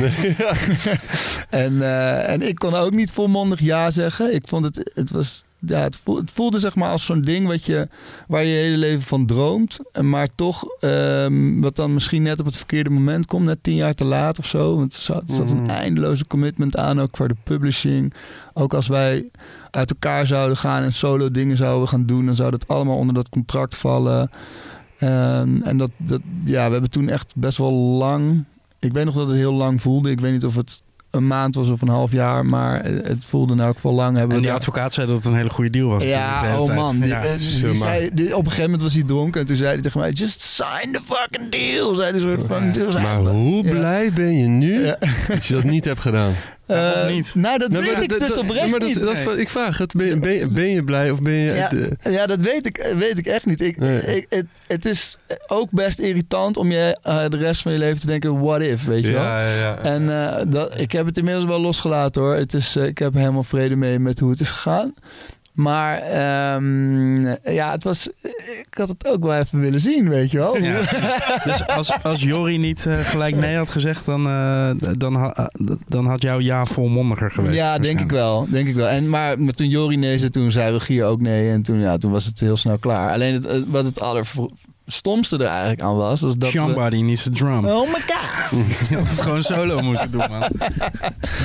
en, 1.50 1.82
eh, 1.82 2.28
en 2.28 2.42
ik 2.42 2.54
kon 2.54 2.74
ook 2.74 2.92
niet 2.92 3.10
volmondig 3.12 3.60
ja 3.60 3.90
zeggen. 3.90 4.34
Ik 4.34 4.48
vond 4.48 4.64
het, 4.64 4.90
het 4.94 5.10
was, 5.10 5.44
ja, 5.58 5.80
het 5.80 5.96
voelde, 6.02 6.20
het 6.20 6.30
voelde 6.30 6.58
zeg 6.58 6.74
maar 6.74 6.90
als 6.90 7.04
zo'n 7.04 7.20
ding 7.20 7.46
wat 7.46 7.64
je, 7.64 7.88
waar 8.28 8.44
je 8.44 8.50
je 8.50 8.62
hele 8.62 8.76
leven 8.76 9.02
van 9.02 9.26
droomt. 9.26 9.78
En 9.92 10.08
Maar 10.10 10.28
toch, 10.34 10.64
ehm, 10.80 11.60
wat 11.60 11.76
dan 11.76 11.94
misschien 11.94 12.22
net 12.22 12.40
op 12.40 12.46
het 12.46 12.56
verkeerde 12.56 12.90
moment 12.90 13.26
komt, 13.26 13.44
net 13.44 13.62
tien 13.62 13.74
jaar 13.76 13.94
te 13.94 14.04
laat 14.04 14.38
of 14.38 14.46
zo. 14.46 14.76
Want 14.76 14.94
er 14.94 15.00
zat, 15.00 15.28
er 15.28 15.34
zat 15.34 15.50
een 15.50 15.62
Mm. 15.62 15.68
eindeloze 15.68 16.26
commitment 16.26 16.76
aan, 16.76 17.00
ook 17.00 17.16
voor 17.16 17.28
de 17.28 17.36
publishing. 17.44 18.14
Ook 18.52 18.74
als 18.74 18.86
wij 18.86 19.30
uit 19.70 19.90
elkaar 19.90 20.26
zouden 20.26 20.56
gaan 20.56 20.82
en 20.82 20.92
solo 20.92 21.30
dingen 21.30 21.56
zouden 21.56 21.88
gaan 21.88 22.06
doen, 22.06 22.26
dan 22.26 22.34
zou 22.36 22.50
dat 22.50 22.68
allemaal 22.68 22.96
onder 22.96 23.14
dat 23.14 23.28
contract 23.28 23.76
vallen. 23.76 24.30
Ehm, 25.02 25.62
en 25.62 25.76
dat, 25.76 25.90
dat, 25.96 26.20
ja, 26.44 26.66
we 26.66 26.72
hebben 26.72 26.90
toen 26.90 27.08
echt 27.08 27.32
best 27.36 27.58
wel 27.58 27.72
lang. 27.72 28.44
Ik 28.78 28.92
weet 28.92 29.04
nog 29.04 29.14
dat 29.14 29.28
het 29.28 29.36
heel 29.36 29.52
lang 29.52 29.80
voelde. 29.82 30.10
Ik 30.10 30.20
weet 30.20 30.32
niet 30.32 30.44
of 30.44 30.56
het 30.56 30.82
een 31.10 31.26
maand 31.26 31.54
was 31.54 31.68
of 31.68 31.82
een 31.82 31.88
half 31.88 32.12
jaar, 32.12 32.46
maar 32.46 32.84
het 32.84 33.24
voelde 33.24 33.52
in 33.52 33.60
elk 33.60 33.74
geval 33.74 33.92
lang. 33.94 34.16
Hebben 34.16 34.36
En 34.36 34.42
we 34.42 34.48
die 34.48 34.56
advocaat 34.56 34.92
zei 34.92 35.06
dat 35.06 35.16
het 35.16 35.24
een 35.24 35.34
hele 35.34 35.50
goede 35.50 35.70
deal 35.70 35.88
was. 35.88 36.04
ja, 36.04 36.58
oh 36.60 36.74
man. 36.74 36.98
Die, 36.98 37.08
Ja. 37.08 37.22
eh, 37.24 37.30
die 37.38 37.76
zei, 37.76 38.10
die- 38.12 38.26
op 38.36 38.38
een 38.38 38.44
gegeven 38.44 38.62
moment 38.64 38.82
was 38.82 38.94
hij 38.94 39.02
dronken 39.02 39.40
en 39.40 39.46
toen 39.46 39.56
zei 39.56 39.68
hij 39.72 39.80
tegen 39.80 40.00
mij: 40.00 40.10
Just 40.12 40.40
sign 40.40 40.92
the 40.92 41.00
fucking 41.04 41.50
deal. 41.50 41.94
Zei 41.94 42.10
hij 42.10 42.20
soort 42.20 42.44
van. 42.46 42.74
Zei 42.92 43.04
Maar 43.04 43.18
hoe 43.18 43.64
Ja. 43.64 43.70
blij 43.70 44.12
ben 44.12 44.36
je 44.36 44.46
nu 44.46 44.84
Ja. 44.84 44.96
dat 45.28 45.44
je 45.44 45.54
dat 45.54 45.64
niet 45.64 45.84
hebt 45.84 46.00
gedaan? 46.00 46.32
eh, 46.66 46.90
of 47.04 47.10
niet? 47.10 47.34
Nou, 47.34 47.58
dat 47.58 47.70
Nou, 47.70 47.82
weet 47.84 47.92
maar 47.92 48.02
ik 48.02 48.08
dus 48.08 48.38
oprecht 48.38 48.70
maar 48.70 48.80
dat, 48.80 48.88
niet. 48.88 49.00
dat- 49.00 49.36
ik 49.38 49.48
vraag 49.48 49.78
het. 49.78 49.92
Ben 49.94 50.06
je, 50.06 50.18
ben, 50.20 50.32
je, 50.32 50.48
ben 50.48 50.68
je 50.68 50.84
blij 50.84 51.10
of 51.10 51.20
ben 51.22 51.32
je... 51.32 51.52
Ja. 51.52 51.68
de- 51.68 51.96
Ja, 52.10 52.26
dat 52.26 52.40
weet 52.40 52.66
ik, 52.66 52.92
weet 52.98 53.18
ik 53.18 53.26
echt 53.26 53.46
niet. 53.46 53.60
Ik, 53.60 53.76
Nee. 53.78 54.00
ik, 54.16 54.26
het, 54.28 54.46
het 54.66 54.84
is 54.84 55.16
ook 55.46 55.70
best 55.70 55.98
irritant 55.98 56.56
om 56.56 56.72
je 56.72 56.98
eh, 57.02 57.28
de 57.28 57.36
rest 57.36 57.62
van 57.62 57.72
je 57.72 57.78
leven 57.78 58.00
te 58.00 58.06
denken: 58.06 58.40
what 58.40 58.60
if, 58.60 58.84
weet 58.84 59.04
je 59.04 59.12
wel? 59.12 59.22
ja, 59.22 59.48
ja, 59.48 59.56
ja. 59.58 59.78
En 59.78 60.10
eh, 60.24 60.44
dat, 60.48 60.78
ik 60.78 60.92
heb 60.92 61.06
het 61.06 61.16
inmiddels 61.18 61.44
wel 61.46 61.60
losgelaten 61.60 62.22
hoor. 62.22 62.34
Het 62.34 62.54
is, 62.54 62.76
eh, 62.76 62.86
ik 62.86 62.98
heb 62.98 63.14
helemaal 63.14 63.42
vrede 63.42 63.76
mee 63.76 63.98
met 63.98 64.18
hoe 64.18 64.30
het 64.30 64.40
is 64.40 64.50
gegaan. 64.50 64.94
Maar 65.52 65.98
ehm, 65.98 67.24
ja, 67.52 67.70
het 67.70 67.82
was, 67.82 68.08
ik 68.60 68.74
had 68.76 68.88
het 68.88 69.06
ook 69.06 69.22
wel 69.22 69.34
even 69.34 69.60
willen 69.60 69.80
zien, 69.80 70.08
weet 70.08 70.30
je 70.30 70.38
wel. 70.38 70.56
Ja. 70.56 70.80
Dus 71.44 71.66
als, 71.66 72.02
als 72.02 72.22
Jori 72.22 72.58
niet 72.58 72.86
eh, 72.86 72.98
gelijk 72.98 73.36
nee 73.36 73.56
had 73.56 73.70
gezegd, 73.70 74.04
dan, 74.04 74.26
eh, 74.26 74.70
dan, 74.98 75.14
ha- 75.14 75.32
eh, 75.34 75.46
dan 75.88 76.06
had 76.06 76.22
jouw 76.22 76.40
ja 76.40 76.66
volmondiger 76.66 77.30
geweest. 77.30 77.54
Ja, 77.56 77.78
denk 77.78 78.00
ik 78.00 78.10
wel. 78.10 78.46
Denk 78.50 78.68
ik 78.68 78.74
wel. 78.74 78.88
En, 78.88 79.08
maar 79.08 79.40
maar 79.40 79.52
toen 79.52 79.68
Jori 79.68 79.96
nee 79.96 80.18
zei, 80.18 80.30
toen 80.30 80.50
zei 80.50 80.72
Rogier 80.72 81.04
ook 81.04 81.20
nee. 81.20 81.50
En 81.50 81.62
toen, 81.62 81.80
ja, 81.80 81.98
toen 81.98 82.10
was 82.10 82.24
het 82.24 82.40
heel 82.40 82.56
snel 82.56 82.78
klaar. 82.78 83.12
Alleen 83.12 83.34
het, 83.34 83.64
wat 83.68 83.84
het 83.84 84.00
allerstomste 84.84 85.36
er 85.36 85.46
eigenlijk 85.46 85.80
aan 85.80 85.96
was, 85.96 86.20
was 86.20 86.36
dat 86.36 86.52
we... 86.52 86.58
Somebody 86.58 87.00
needs 87.00 87.28
a 87.28 87.30
drum. 87.32 87.64
Oh 87.66 87.86
my 87.86 88.00
god! 88.06 88.50
Je 88.88 88.96
had 88.96 89.08
het 89.08 89.20
gewoon 89.20 89.42
solo 89.42 89.80
moeten 89.80 90.10
doen, 90.10 90.24
man. 90.28 90.48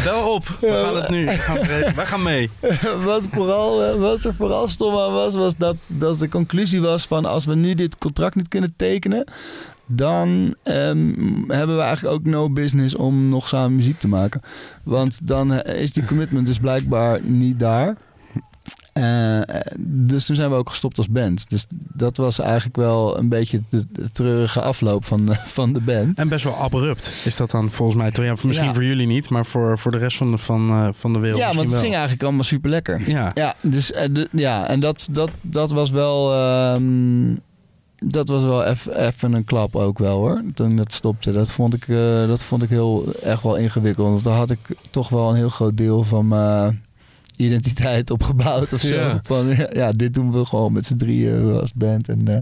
Bel 0.04 0.34
op. 0.34 0.48
We 0.62 0.82
gaan 0.84 0.96
het 0.96 1.10
nu. 1.10 1.26
We 1.26 1.32
gaan. 1.32 1.68
Wij 1.96 2.06
gaan 2.06 2.24
mee. 2.24 2.50
wat, 3.04 3.28
vooral, 3.32 3.84
eh, 3.84 3.96
wat 3.96 4.24
er 4.24 4.36
vooral 4.36 4.68
stom 4.68 4.98
aan 4.98 5.14
was, 5.14 5.36
was 5.36 5.56
dat, 5.58 5.76
dat 5.88 6.20
de 6.20 6.30
conclusie 6.30 6.82
was 6.82 7.06
van 7.06 7.26
als 7.26 7.46
we 7.46 7.56
nu 7.56 7.74
dit 7.74 7.98
contract 7.98 8.36
niet 8.36 8.48
kunnen 8.48 8.74
tekenen, 8.76 9.24
dan 9.86 10.56
ehm, 10.64 11.14
hebben 11.48 11.76
we 11.76 11.82
eigenlijk 11.82 12.16
ook 12.16 12.26
no 12.26 12.50
business 12.50 12.96
om 12.96 13.30
nog 13.30 13.48
samen 13.48 13.76
muziek 13.76 14.00
te 14.00 14.08
maken. 14.08 14.42
Want 14.84 15.28
dan 15.28 15.54
eh, 15.54 15.82
is 15.82 15.94
die 15.94 16.06
commitment 16.06 16.48
dus 16.48 16.60
blijkbaar 16.60 17.22
niet 17.22 17.60
daar. 17.60 17.96
Eh, 18.98 19.56
dus 19.80 20.26
toen 20.26 20.36
zijn 20.36 20.50
we 20.50 20.56
ook 20.56 20.70
gestopt 20.70 20.98
als 20.98 21.10
band. 21.10 21.50
Dus 21.50 21.66
dat 21.94 22.18
was 22.18 22.40
eigenlijk 22.40 22.76
wel 22.76 23.18
een 23.18 23.30
beetje 23.30 23.62
de, 23.70 23.86
de 23.92 24.12
treurige 24.12 24.62
afloop 24.62 25.06
van 25.06 25.26
de, 25.26 25.36
van 25.46 25.74
de 25.74 25.82
band. 25.82 26.18
En 26.20 26.30
best 26.30 26.44
wel 26.44 26.56
abrupt 26.56 27.22
is 27.26 27.36
dat 27.38 27.52
dan 27.52 27.72
volgens 27.72 27.98
mij. 27.98 28.26
Ja, 28.26 28.32
misschien 28.44 28.68
Ja. 28.68 28.74
voor 28.74 28.84
jullie 28.84 29.08
niet, 29.08 29.30
maar 29.30 29.46
voor, 29.46 29.78
voor 29.80 29.92
de 29.92 29.98
rest 29.98 30.18
van 30.18 30.32
de, 30.32 30.38
van, 30.38 30.70
eh, 30.70 30.90
van 30.94 31.14
de 31.14 31.20
wereld 31.20 31.40
Ja, 31.40 31.46
want 31.48 31.60
het 31.60 31.70
wel. 31.70 31.80
ging 31.80 31.92
eigenlijk 31.94 32.24
allemaal 32.24 32.44
super 32.44 32.70
lekker. 32.70 33.10
Ja. 33.10 33.32
Ja, 33.34 33.56
dus, 33.62 33.92
eh, 33.92 34.08
de- 34.14 34.30
ja 34.32 34.68
en 34.68 34.80
dat, 34.80 35.08
dat, 35.12 35.30
dat 35.42 35.72
was 35.72 35.90
wel. 35.90 36.34
ehm, 36.34 37.36
dat 38.06 38.28
was 38.28 38.44
wel 38.44 38.64
even 38.64 39.36
een 39.36 39.44
klap 39.44 39.76
ook 39.76 40.00
wel 40.00 40.18
hoor. 40.18 40.42
Toen 40.54 40.76
dat 40.76 40.94
stopte. 40.94 41.32
Dat 41.32 41.52
vond 41.52 41.74
ik, 41.74 41.88
eh, 41.88 42.28
dat 42.28 42.44
vond 42.44 42.64
ik 42.64 42.70
heel 42.70 43.06
echt 43.24 43.44
wel 43.44 43.56
ingewikkeld. 43.56 44.08
Want 44.08 44.24
daar 44.24 44.38
had 44.38 44.50
ik 44.50 44.60
toch 44.90 45.10
wel 45.10 45.30
een 45.30 45.36
heel 45.36 45.50
groot 45.50 45.78
deel 45.78 46.04
van 46.04 46.28
mijn 46.28 46.86
identiteit 47.38 48.12
opgebouwd 48.12 48.74
of 48.74 48.82
zo. 48.82 48.94
Ja. 48.94 49.20
Van 49.24 49.56
ja, 49.74 49.92
dit 49.92 50.14
doen 50.14 50.32
we 50.32 50.46
gewoon 50.46 50.74
met 50.74 50.86
z'n 50.86 50.96
drieën 50.96 51.60
als 51.60 51.74
band. 51.74 52.10
En 52.10 52.28
eh, 52.28 52.38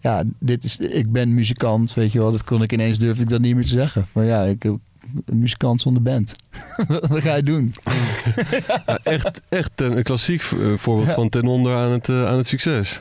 ja, 0.00 0.22
dit 0.38 0.64
is, 0.64 0.76
ik 0.78 1.12
ben 1.12 1.34
muzikant, 1.34 1.94
weet 1.94 2.12
je 2.12 2.18
wel. 2.18 2.30
Dat 2.30 2.44
kon 2.44 2.62
ik 2.62 2.72
ineens 2.72 2.98
durfde 2.98 3.22
ik 3.22 3.28
dat 3.28 3.40
niet 3.40 3.54
meer 3.54 3.64
te 3.64 3.68
zeggen. 3.68 4.06
Van 4.12 4.24
ja, 4.24 4.42
ik 4.42 4.62
heb 4.62 4.78
een 5.24 5.38
muzikant 5.38 5.80
zonder 5.80 6.02
band. 6.02 6.34
Wat 7.08 7.20
ga 7.20 7.34
je 7.34 7.42
doen? 7.42 7.74
Ja, 8.66 8.98
echt, 9.02 9.40
echt 9.48 9.80
een, 9.80 9.96
een 9.96 10.02
klassiek 10.02 10.40
eh, 10.40 10.72
voorbeeld 10.76 11.10
van 11.10 11.28
ten 11.28 11.46
onder 11.46 11.76
aan 11.76 11.90
het, 11.90 12.08
eh, 12.08 12.26
aan 12.26 12.36
het 12.36 12.46
succes. 12.46 13.00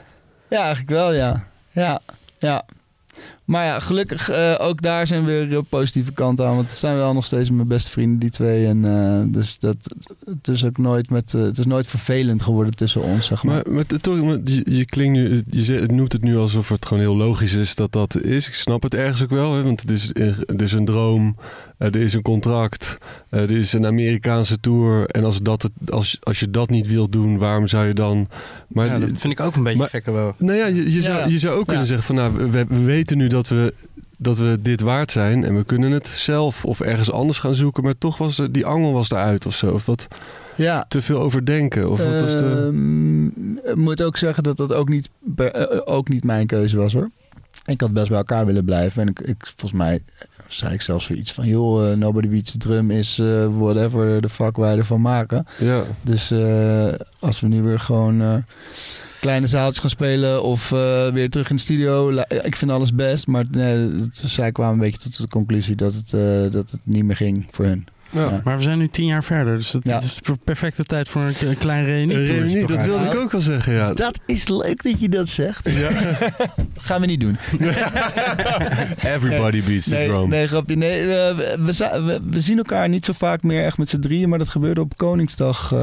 Ja, 0.49 0.59
eigenlijk 0.59 0.89
wel, 0.89 1.13
ja. 1.13 1.47
Ja, 1.71 2.01
ja. 2.39 2.65
Maar 3.51 3.65
ja, 3.65 3.79
gelukkig 3.79 4.29
eh, 4.29 4.55
ook 4.59 4.81
daar 4.81 5.07
zijn 5.07 5.25
weer 5.25 5.47
heel 5.47 5.61
positieve 5.61 6.11
kanten 6.11 6.47
aan. 6.47 6.55
Want 6.55 6.69
het 6.69 6.79
zijn 6.79 6.95
wel 6.95 7.13
nog 7.13 7.25
steeds 7.25 7.49
mijn 7.49 7.67
beste 7.67 7.89
vrienden, 7.91 8.19
die 8.19 8.29
twee. 8.29 8.67
En 8.67 8.85
eh, 8.85 9.33
dus 9.33 9.59
dat, 9.59 9.75
het 10.25 10.47
is 10.47 10.65
ook 10.65 10.77
nooit 10.77 11.09
met, 11.09 11.33
eh, 11.33 11.41
het 11.41 11.57
is 11.57 11.65
nooit 11.65 11.87
vervelend 11.87 12.41
geworden 12.41 12.75
tussen 12.75 13.01
ons, 13.01 13.25
zeg 13.25 13.43
maar. 13.43 13.55
Maar, 13.65 13.73
maar 13.73 13.85
toch, 13.85 14.21
maar 14.21 14.37
je, 14.43 14.75
je 14.77 14.85
klinkt 14.85 15.17
nu, 15.17 15.41
je 15.49 15.83
noemt 15.91 16.13
het 16.13 16.23
nu 16.23 16.37
alsof 16.37 16.69
het 16.69 16.85
gewoon 16.85 17.03
heel 17.03 17.15
logisch 17.15 17.53
is 17.53 17.75
dat 17.75 17.91
dat 17.91 18.21
is. 18.21 18.47
Ik 18.47 18.53
snap 18.53 18.83
het 18.83 18.93
ergens 18.93 19.23
ook 19.23 19.29
wel, 19.29 19.53
hè, 19.55 19.63
want 19.63 19.81
het 19.81 19.91
is, 19.91 20.11
het 20.45 20.61
is 20.61 20.71
een 20.71 20.85
droom, 20.85 21.35
er 21.77 21.95
is 21.95 22.13
een 22.13 22.21
contract, 22.21 22.97
er 23.29 23.51
is 23.51 23.73
een 23.73 23.85
Amerikaanse 23.85 24.59
tour. 24.59 25.05
En 25.05 25.23
als, 25.23 25.41
dat 25.41 25.61
het, 25.61 25.71
als, 25.91 26.17
als 26.21 26.39
je 26.39 26.49
dat 26.49 26.69
niet 26.69 26.87
wilt 26.87 27.11
doen, 27.11 27.37
waarom 27.37 27.67
zou 27.67 27.87
je 27.87 27.93
dan... 27.93 28.27
Maar, 28.67 28.85
Ja, 28.85 28.99
dat 28.99 29.09
vind 29.15 29.33
ik 29.33 29.39
ook 29.39 29.55
een 29.55 29.63
beetje 29.63 29.77
Maar- 29.79 29.89
gekker 29.89 30.13
wel. 30.13 30.35
Nou 30.37 30.57
ja, 30.57 30.65
je, 30.65 30.91
je, 30.91 31.01
zou, 31.01 31.17
Ja. 31.17 31.25
je 31.25 31.39
zou 31.39 31.55
ook 31.59 31.67
kunnen 31.67 31.85
zeggen 31.85 32.05
van 32.05 32.15
nou, 32.15 32.51
we, 32.51 32.65
we 32.67 32.81
weten 32.81 33.17
nu 33.17 33.27
dat 33.27 33.40
we, 33.47 33.73
dat 34.17 34.37
we 34.37 34.57
dit 34.61 34.81
waard 34.81 35.11
zijn 35.11 35.43
en 35.43 35.55
we 35.55 35.63
kunnen 35.63 35.91
het 35.91 36.07
zelf 36.07 36.65
of 36.65 36.79
ergens 36.81 37.11
anders 37.11 37.39
gaan 37.39 37.53
zoeken, 37.55 37.83
maar 37.83 37.97
toch 37.97 38.17
was 38.17 38.37
er, 38.39 38.51
die 38.51 38.65
angel 38.65 38.93
was 38.93 39.09
eruit 39.11 39.45
of 39.45 39.55
zo. 39.55 39.71
Of 39.71 39.85
wat 39.85 40.07
Ja. 40.55 40.85
te 40.87 41.01
veel 41.01 41.19
overdenken. 41.19 41.89
Of 41.91 42.03
wat 42.03 42.19
was 42.19 42.37
de... 42.37 42.69
Ehm, 42.71 43.25
ik 43.69 43.75
moet 43.75 44.01
ook 44.03 44.17
zeggen 44.17 44.43
dat 44.43 44.57
dat 44.57 44.73
ook 44.73 44.89
niet, 44.89 45.09
eh, 45.35 45.79
ook 45.83 46.09
niet 46.09 46.23
mijn 46.23 46.47
keuze 46.47 46.77
was 46.77 46.93
hoor. 46.93 47.09
Ik 47.65 47.81
had 47.81 47.93
best 47.93 48.07
bij 48.07 48.17
elkaar 48.17 48.45
willen 48.45 48.65
blijven. 48.65 49.01
En 49.01 49.07
ik, 49.07 49.19
ik, 49.19 49.35
volgens 49.55 49.81
mij 49.81 49.99
zei 50.47 50.73
ik 50.73 50.81
zelfs 50.81 51.05
zoiets 51.05 51.31
van... 51.33 51.47
joh, 51.47 51.91
eh, 51.91 51.97
Nobody 51.97 52.27
Beats 52.29 52.51
the 52.51 52.57
Drum 52.57 52.91
is 52.91 53.19
eh, 53.19 53.47
whatever 53.51 54.21
the 54.21 54.29
fuck 54.29 54.57
wij 54.57 54.77
ervan 54.77 55.01
maken. 55.01 55.45
Ja. 55.59 55.81
Dus 56.01 56.33
als 57.19 57.39
we 57.39 57.47
nu 57.47 57.61
weer 57.61 57.79
gewoon 57.79 58.43
kleine 59.21 59.47
zaaltjes 59.47 59.79
gaan 59.79 59.89
spelen 59.89 60.43
of 60.43 60.71
eh, 60.71 61.07
weer 61.11 61.29
terug 61.29 61.49
in 61.49 61.55
de 61.55 61.61
studio. 61.61 62.11
la- 62.11 62.29
Ik 62.29 62.55
vind 62.55 62.71
alles 62.71 62.93
best, 62.95 63.27
maar 63.27 63.45
nee, 63.51 63.77
het, 63.77 64.17
zij 64.25 64.51
kwamen 64.51 64.73
een 64.73 64.79
beetje 64.79 65.09
tot 65.09 65.21
de 65.21 65.27
conclusie 65.27 65.75
dat 65.75 65.93
het, 65.93 66.13
eh, 66.13 66.51
dat 66.51 66.71
het 66.71 66.79
niet 66.83 67.03
meer 67.03 67.15
ging 67.15 67.47
voor 67.51 67.65
hun. 67.65 67.87
Ja. 68.11 68.21
Ja. 68.21 68.41
Maar 68.43 68.57
we 68.57 68.63
zijn 68.63 68.77
nu 68.77 68.87
tien 68.87 69.05
jaar 69.05 69.23
verder, 69.23 69.55
dus 69.57 69.71
het, 69.71 69.87
Ja. 69.87 69.93
het 69.95 70.03
is 70.03 70.15
de 70.23 70.33
perfecte 70.43 70.83
tijd 70.83 71.09
voor 71.09 71.21
een, 71.21 71.33
een 71.47 71.57
klein 71.57 71.85
reunie. 71.85 72.15
Een 72.15 72.25
reunie, 72.25 72.67
dat 72.67 72.81
wilde 72.81 73.05
ik 73.05 73.15
ook 73.19 73.31
wel 73.31 73.41
zeggen, 73.41 73.73
ja. 73.73 73.93
Dat 73.93 74.19
is 74.25 74.47
leuk 74.47 74.83
dat 74.83 74.99
je 74.99 75.09
dat 75.09 75.29
zegt. 75.29 75.69
Ja. 75.69 75.89
Gaan 76.81 77.01
we 77.01 77.07
niet 77.07 77.19
doen. 77.19 77.37
Everybody 79.15 79.63
beats 79.63 79.83
the 79.83 79.95
Nee, 79.95 80.07
drum. 80.07 80.29
nee 80.29 80.47
grapje. 80.47 80.75
Nee, 80.75 81.05
we, 81.05 82.19
we, 82.29 82.39
zien 82.39 82.57
elkaar 82.57 82.89
niet 82.89 83.05
zo 83.05 83.13
vaak 83.13 83.43
meer 83.43 83.63
echt 83.65 83.77
met 83.77 83.89
z'n 83.89 83.99
drieën. 83.99 84.29
Maar 84.29 84.37
dat 84.39 84.49
gebeurde 84.49 84.81
op 84.81 84.97
Koningsdag 84.97 85.71
eh, 85.73 85.79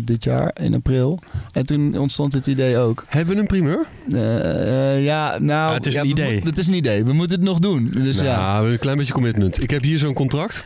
dit 0.00 0.24
jaar, 0.24 0.50
in 0.60 0.74
april. 0.74 1.18
En 1.52 1.66
toen 1.66 1.98
ontstond 1.98 2.32
dit 2.32 2.46
idee 2.46 2.78
ook. 2.78 3.04
Hebben 3.08 3.34
we 3.34 3.40
een 3.40 3.46
primeur? 3.46 3.86
Eh, 4.12 4.94
eh, 4.96 5.04
ja, 5.04 5.36
nou... 5.40 5.68
Ah, 5.68 5.74
het 5.74 5.86
is 5.86 5.94
ja, 5.94 6.00
een 6.00 6.06
idee. 6.08 6.34
moet- 6.34 6.44
het 6.48 6.58
is 6.58 6.68
een 6.68 6.74
idee. 6.74 7.04
We 7.04 7.12
moeten 7.12 7.36
het 7.36 7.46
nog 7.46 7.58
doen. 7.58 7.86
Dus 7.92 8.18
ja. 8.18 8.36
Nou, 8.36 8.72
een 8.72 8.78
klein 8.78 8.96
beetje 8.96 9.12
commitment. 9.12 9.62
Ik 9.62 9.70
heb 9.70 9.82
hier 9.82 9.98
zo'n 9.98 10.14
contract. 10.14 10.64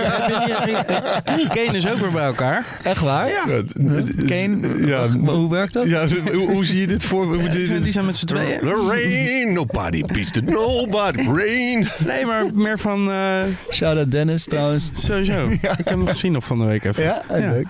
Kane 1.54 1.76
is 1.76 1.88
ook 1.88 1.98
weer 1.98 2.10
bij 2.12 2.24
elkaar. 2.24 2.66
Echt 2.82 3.00
waar? 3.00 3.28
Ja. 3.28 3.62
Kane, 4.26 4.86
Ja. 4.86 5.08
hoe 5.08 5.50
werkt 5.50 5.72
dat? 5.72 5.86
Ja, 5.88 6.06
hoe, 6.32 6.50
hoe 6.50 6.64
zie 6.64 6.80
je 6.80 6.86
dit 6.86 7.04
voor? 7.04 7.38
Die 7.50 7.90
zijn 7.90 8.04
met 8.06 8.16
z'n 8.16 8.26
tweeën. 8.26 8.58
The 8.60 8.86
rain, 8.88 9.52
nobody 9.52 10.02
beats 10.02 10.30
the 10.30 10.40
nobody. 10.40 11.22
Rain. 11.26 11.86
Nee, 12.06 12.26
maar 12.26 12.44
meer 12.54 12.78
van 12.78 13.10
eh, 13.10 13.42
Shout-out 13.70 14.10
Dennis 14.10 14.44
trouwens. 14.44 14.90
sowieso. 14.94 15.48
Ik 15.48 15.60
heb 15.60 15.84
hem 15.88 16.06
gezien 16.06 16.32
nog 16.32 16.44
van 16.44 16.58
de 16.58 16.64
week 16.64 16.84
even. 16.84 17.02
Ja, 17.02 17.22
Ja. 17.28 17.50
leuk. 17.50 17.66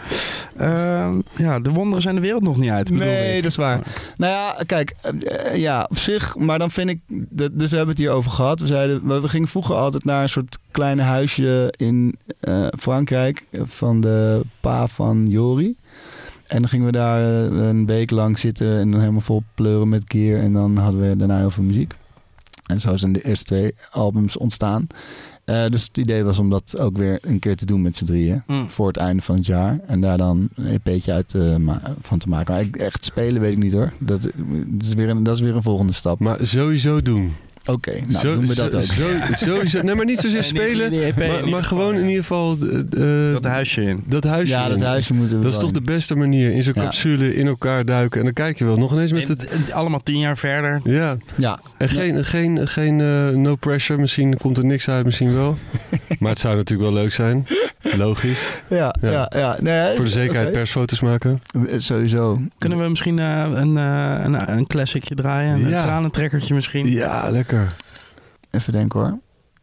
Ehm, 0.57 1.15
ja, 1.37 1.61
de 1.61 1.71
wonderen 1.71 2.03
zijn 2.03 2.15
de 2.15 2.21
wereld 2.21 2.43
nog 2.43 2.57
niet 2.57 2.71
uit. 2.71 2.85
bedoel 2.91 3.05
Nee, 3.07 3.37
ik. 3.37 3.43
dat 3.43 3.51
is 3.51 3.57
waar. 3.57 3.81
Nou 4.17 4.33
ja, 4.33 4.57
kijk, 4.67 4.95
eh, 5.03 5.57
ja, 5.57 5.87
op 5.91 5.99
zich, 5.99 6.37
maar 6.37 6.59
dan 6.59 6.71
vind 6.71 6.89
ik, 6.91 6.99
dat- 7.09 7.59
dus 7.59 7.71
we 7.71 7.77
hebben 7.77 7.95
het 7.95 8.05
hier 8.05 8.13
over 8.15 8.31
gehad. 8.31 8.61
We 8.61 8.67
zeiden, 8.67 9.07
we 9.07 9.21
we 9.21 9.29
gingen 9.29 9.49
vroeger 9.49 9.75
altijd 9.75 10.05
naar 10.05 10.23
een 10.23 10.29
soort 10.29 10.59
kleine 10.71 11.03
huisje 11.03 11.75
in 11.77 12.17
eh, 12.41 12.67
Frankrijk 12.79 13.47
van 13.53 14.01
de 14.01 14.41
pa 14.61 14.87
van 14.87 15.29
Jori. 15.29 15.77
En 16.47 16.59
dan 16.59 16.69
gingen 16.69 16.87
we 16.87 16.93
daar 16.93 17.23
eh, 17.23 17.69
een 17.69 17.87
week 17.87 18.11
lang 18.11 18.39
zitten 18.39 18.79
en 18.79 18.91
dan 18.91 19.01
helemaal 19.01 19.21
vol 19.21 19.43
pleuren 19.55 19.89
met 19.89 20.05
gear. 20.07 20.41
En 20.41 20.53
dan 20.53 20.77
hadden 20.77 21.01
we 21.01 21.17
daarna 21.17 21.39
heel 21.39 21.51
veel 21.51 21.65
muziek. 21.65 21.95
En 22.67 22.81
zo 22.81 22.97
zijn 22.97 23.13
de 23.13 23.25
eerste 23.25 23.45
twee 23.45 23.75
albums 23.91 24.37
ontstaan. 24.37 24.87
Eh, 25.45 25.67
dus 25.67 25.85
het 25.85 25.99
idee 25.99 26.25
was 26.25 26.39
om 26.39 26.51
dat 26.51 26.79
ook 26.79 26.97
weer 26.97 27.19
een 27.23 27.39
keer 27.39 27.57
te 27.57 27.67
doen 27.67 27.83
met 27.83 27.97
z'n 27.97 28.05
drieën. 28.05 28.43
Mm. 28.47 28.69
Voor 28.69 28.87
het 28.87 28.97
einde 28.97 29.23
van 29.23 29.37
het 29.37 29.47
jaar. 29.47 29.81
En 29.87 30.01
daar 30.01 30.19
dan 30.19 30.49
een 30.55 30.67
EP'tje 30.67 31.13
uit 31.13 31.35
van 32.01 32.19
te 32.19 32.29
maken. 32.29 32.55
Maar 32.55 32.87
echt 32.87 33.05
spelen 33.05 33.41
weet 33.41 33.53
ik 33.53 33.59
niet 33.59 33.73
hoor. 33.73 33.93
Dat, 33.99 34.23
dat, 34.23 34.33
is, 34.79 34.95
weer 34.95 35.09
een, 35.09 35.23
dat 35.23 35.35
is 35.35 35.41
weer 35.41 35.55
een 35.55 35.63
volgende 35.63 35.93
stap. 35.93 36.19
Maar 36.19 36.39
sowieso 36.47 37.03
doen. 37.03 37.33
Oké, 37.73 37.93
nou 38.07 38.13
Zo- 38.27 38.33
doen 38.35 38.47
we 38.47 38.55
dat 38.55 38.71
zo- 38.71 38.79
ook. 38.79 38.85
zo- 39.37 39.45
sowieso. 39.47 39.83
Nee, 39.83 39.95
maar 39.95 40.05
niet 40.05 40.19
zozeer 40.19 40.49
Nee, 40.53 40.75
niet- 40.75 40.77
spelen. 40.83 41.03
EP, 41.43 41.47
maar, 41.51 41.65
gewoon 41.65 41.95
ja. 41.95 42.01
in 42.01 42.07
ieder 42.09 42.23
geval 42.25 42.57
eh, 42.61 43.27
eh, 43.27 43.33
Dat 43.33 43.45
huisje 43.45 43.83
in. 43.83 44.03
dat 44.07 44.25
huisje. 44.25 44.53
ja, 44.53 44.69
dat 44.69 44.81
huisje 44.81 45.15
moeten 45.15 45.37
we 45.37 45.43
Dat 45.45 45.53
is 45.53 45.59
toch 45.59 45.71
de 45.71 45.81
beste 45.83 46.15
manier. 46.17 46.53
In 46.53 46.63
zo'n 46.63 46.73
Ja. 46.77 46.83
capsule 46.83 47.35
in 47.35 47.47
elkaar 47.47 47.85
duiken. 47.85 48.19
En 48.19 48.25
dan 48.25 48.35
kijk 48.35 48.59
je 48.59 48.65
wel. 48.65 48.77
Nog 48.77 48.93
ineens 48.93 49.13
met 49.13 49.29
het... 49.29 49.47
En- 49.49 49.73
allemaal 49.73 50.03
tien 50.03 50.19
jaar 50.19 50.37
verder. 50.37 50.81
Ja, 50.85 51.17
Ja, 51.35 51.61
en 51.79 51.89
geen, 51.89 52.25
geen, 52.25 52.69
geen 52.69 53.01
eh, 53.01 53.29
no 53.29 53.55
pressure. 53.57 54.01
Misschien 54.01 54.37
komt 54.37 54.57
er 54.59 54.65
niks 54.65 54.89
uit, 54.89 55.05
misschien 55.05 55.35
wel. 55.35 55.57
maar 56.21 56.31
het 56.31 56.39
zou 56.39 56.57
natuurlijk 56.57 56.91
wel 56.93 57.01
leuk 57.03 57.13
zijn. 57.13 57.47
Logisch. 57.97 58.63
ja, 58.69 58.95
Ja. 59.01 59.11
ja. 59.11 59.31
ja, 59.35 59.57
Nee, 59.61 59.95
Voor 59.97 60.05
de 60.05 60.11
zekerheid 60.11 60.53
persfoto's 60.53 61.01
maken. 61.01 61.43
Sowieso. 61.77 62.41
Kunnen 62.59 62.79
we 62.79 62.89
misschien 62.89 63.19
eh, 63.19 63.47
een, 63.55 63.77
eh, 63.77 64.15
een, 64.25 64.57
een 64.59 64.67
classicje 64.67 65.15
draaien? 65.15 65.65
Een 65.65 65.81
tranentrekkertje 65.81 66.55
misschien? 66.55 66.91
Ja, 66.91 67.31
lekker. 67.31 67.60
Even 68.51 68.73
denken 68.73 69.01
hoor. 69.01 69.19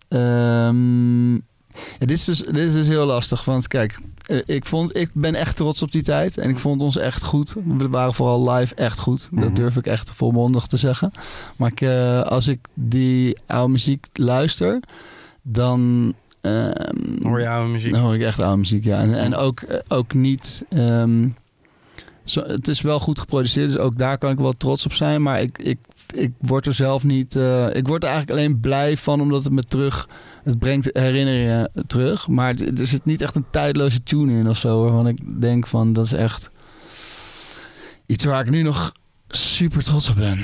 Ehm, 0.08 1.34
ja, 1.34 2.06
dit, 2.06 2.12
is 2.12 2.24
dus, 2.24 2.38
dit 2.38 2.56
is 2.56 2.74
dus 2.74 2.88
heel 2.88 3.06
lastig. 3.06 3.46
Want 3.46 3.68
kijk, 3.68 4.00
eh, 4.26 4.40
ik, 4.46 4.66
vond, 4.66 4.96
ik 4.98 5.10
ben 5.14 5.36
echt 5.36 5.56
trots 5.58 5.82
op 5.82 5.92
die 5.92 6.04
tijd. 6.04 6.38
En 6.38 6.50
ik 6.50 6.60
vond 6.60 6.82
ons 6.82 6.98
echt 6.98 7.24
goed. 7.24 7.56
We 7.78 7.90
waren 7.90 8.14
vooral 8.14 8.52
live 8.52 8.76
echt 8.76 9.00
goed. 9.00 9.28
Mhm. 9.32 9.42
Dat 9.42 9.56
durf 9.56 9.76
ik 9.76 9.86
echt 9.88 10.12
volmondig 10.12 10.68
te 10.68 10.78
zeggen. 10.78 11.12
Maar 11.58 11.72
ik, 11.72 11.82
eh, 11.82 12.22
als 12.22 12.48
ik 12.48 12.68
die 12.74 13.38
oude 13.48 13.72
muziek 13.72 14.08
luister, 14.14 14.80
dan... 15.42 16.14
ehm, 16.42 17.24
Hoor 17.24 17.40
je 17.40 17.50
oude 17.50 17.72
muziek? 17.72 17.92
Dan 17.92 18.02
hoor 18.02 18.16
ik 18.16 18.22
echt 18.22 18.40
oude 18.42 18.58
muziek, 18.58 18.84
ja. 18.84 19.00
En, 19.00 19.14
en 19.14 19.36
ook, 19.36 19.60
eh, 19.62 19.80
ook 19.88 20.14
niet... 20.14 20.66
ehm, 20.70 21.28
zo, 22.24 22.42
het 22.42 22.68
is 22.68 22.82
wel 22.82 23.00
goed 23.00 23.20
geproduceerd, 23.20 23.68
dus 23.68 23.78
ook 23.78 23.98
daar 23.98 24.18
kan 24.18 24.32
ik 24.32 24.38
wel 24.40 24.54
trots 24.58 24.86
op 24.86 24.94
zijn. 24.94 25.22
Maar 25.22 25.42
ik, 25.42 25.58
ik, 25.58 25.78
ik 26.14 26.32
word 26.40 26.66
er 26.66 26.74
zelf 26.74 27.04
niet... 27.04 27.36
eh, 27.36 27.76
ik 27.76 27.88
word 27.88 28.04
er 28.04 28.10
eigenlijk 28.10 28.40
alleen 28.40 28.60
blij 28.60 28.98
van, 28.98 29.22
omdat 29.22 29.44
het 29.44 29.54
me 29.54 29.64
terug... 29.64 30.08
Het 30.44 30.60
brengt 30.60 30.90
herinneringen 30.94 31.72
terug. 31.88 32.28
Maar 32.28 32.50
het- 32.54 32.80
er 32.80 32.88
zit 32.88 33.06
niet 33.06 33.22
echt 33.22 33.36
een 33.36 33.46
tijdloze 33.52 34.04
tune 34.04 34.40
in 34.40 34.50
of 34.50 34.58
zo. 34.58 34.82
Waarvan 34.82 35.08
ik 35.08 35.20
denk 35.42 35.68
van, 35.68 35.94
dat 35.94 36.06
is 36.06 36.14
echt... 36.14 36.52
Iets 38.06 38.24
waar 38.26 38.42
ik 38.46 38.50
nu 38.50 38.62
nog 38.62 38.92
super 39.28 39.84
trots 39.84 40.10
op 40.10 40.16
ben. 40.16 40.40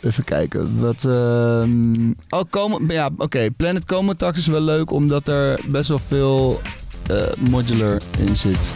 Even 0.00 0.24
kijken. 0.24 0.80
Wat, 0.80 1.04
ehm, 1.04 2.10
oh, 2.28 2.42
komen, 2.50 2.86
ja, 2.88 3.10
oké. 3.16 3.50
Planet 3.50 3.84
Comotax 3.84 4.38
is 4.38 4.46
wel 4.46 4.60
leuk, 4.60 4.90
omdat 4.90 5.28
er 5.28 5.60
best 5.68 5.88
wel 5.88 6.00
veel 6.08 6.60
eh, 7.06 7.22
modular 7.50 8.00
in 8.18 8.36
zit. 8.36 8.72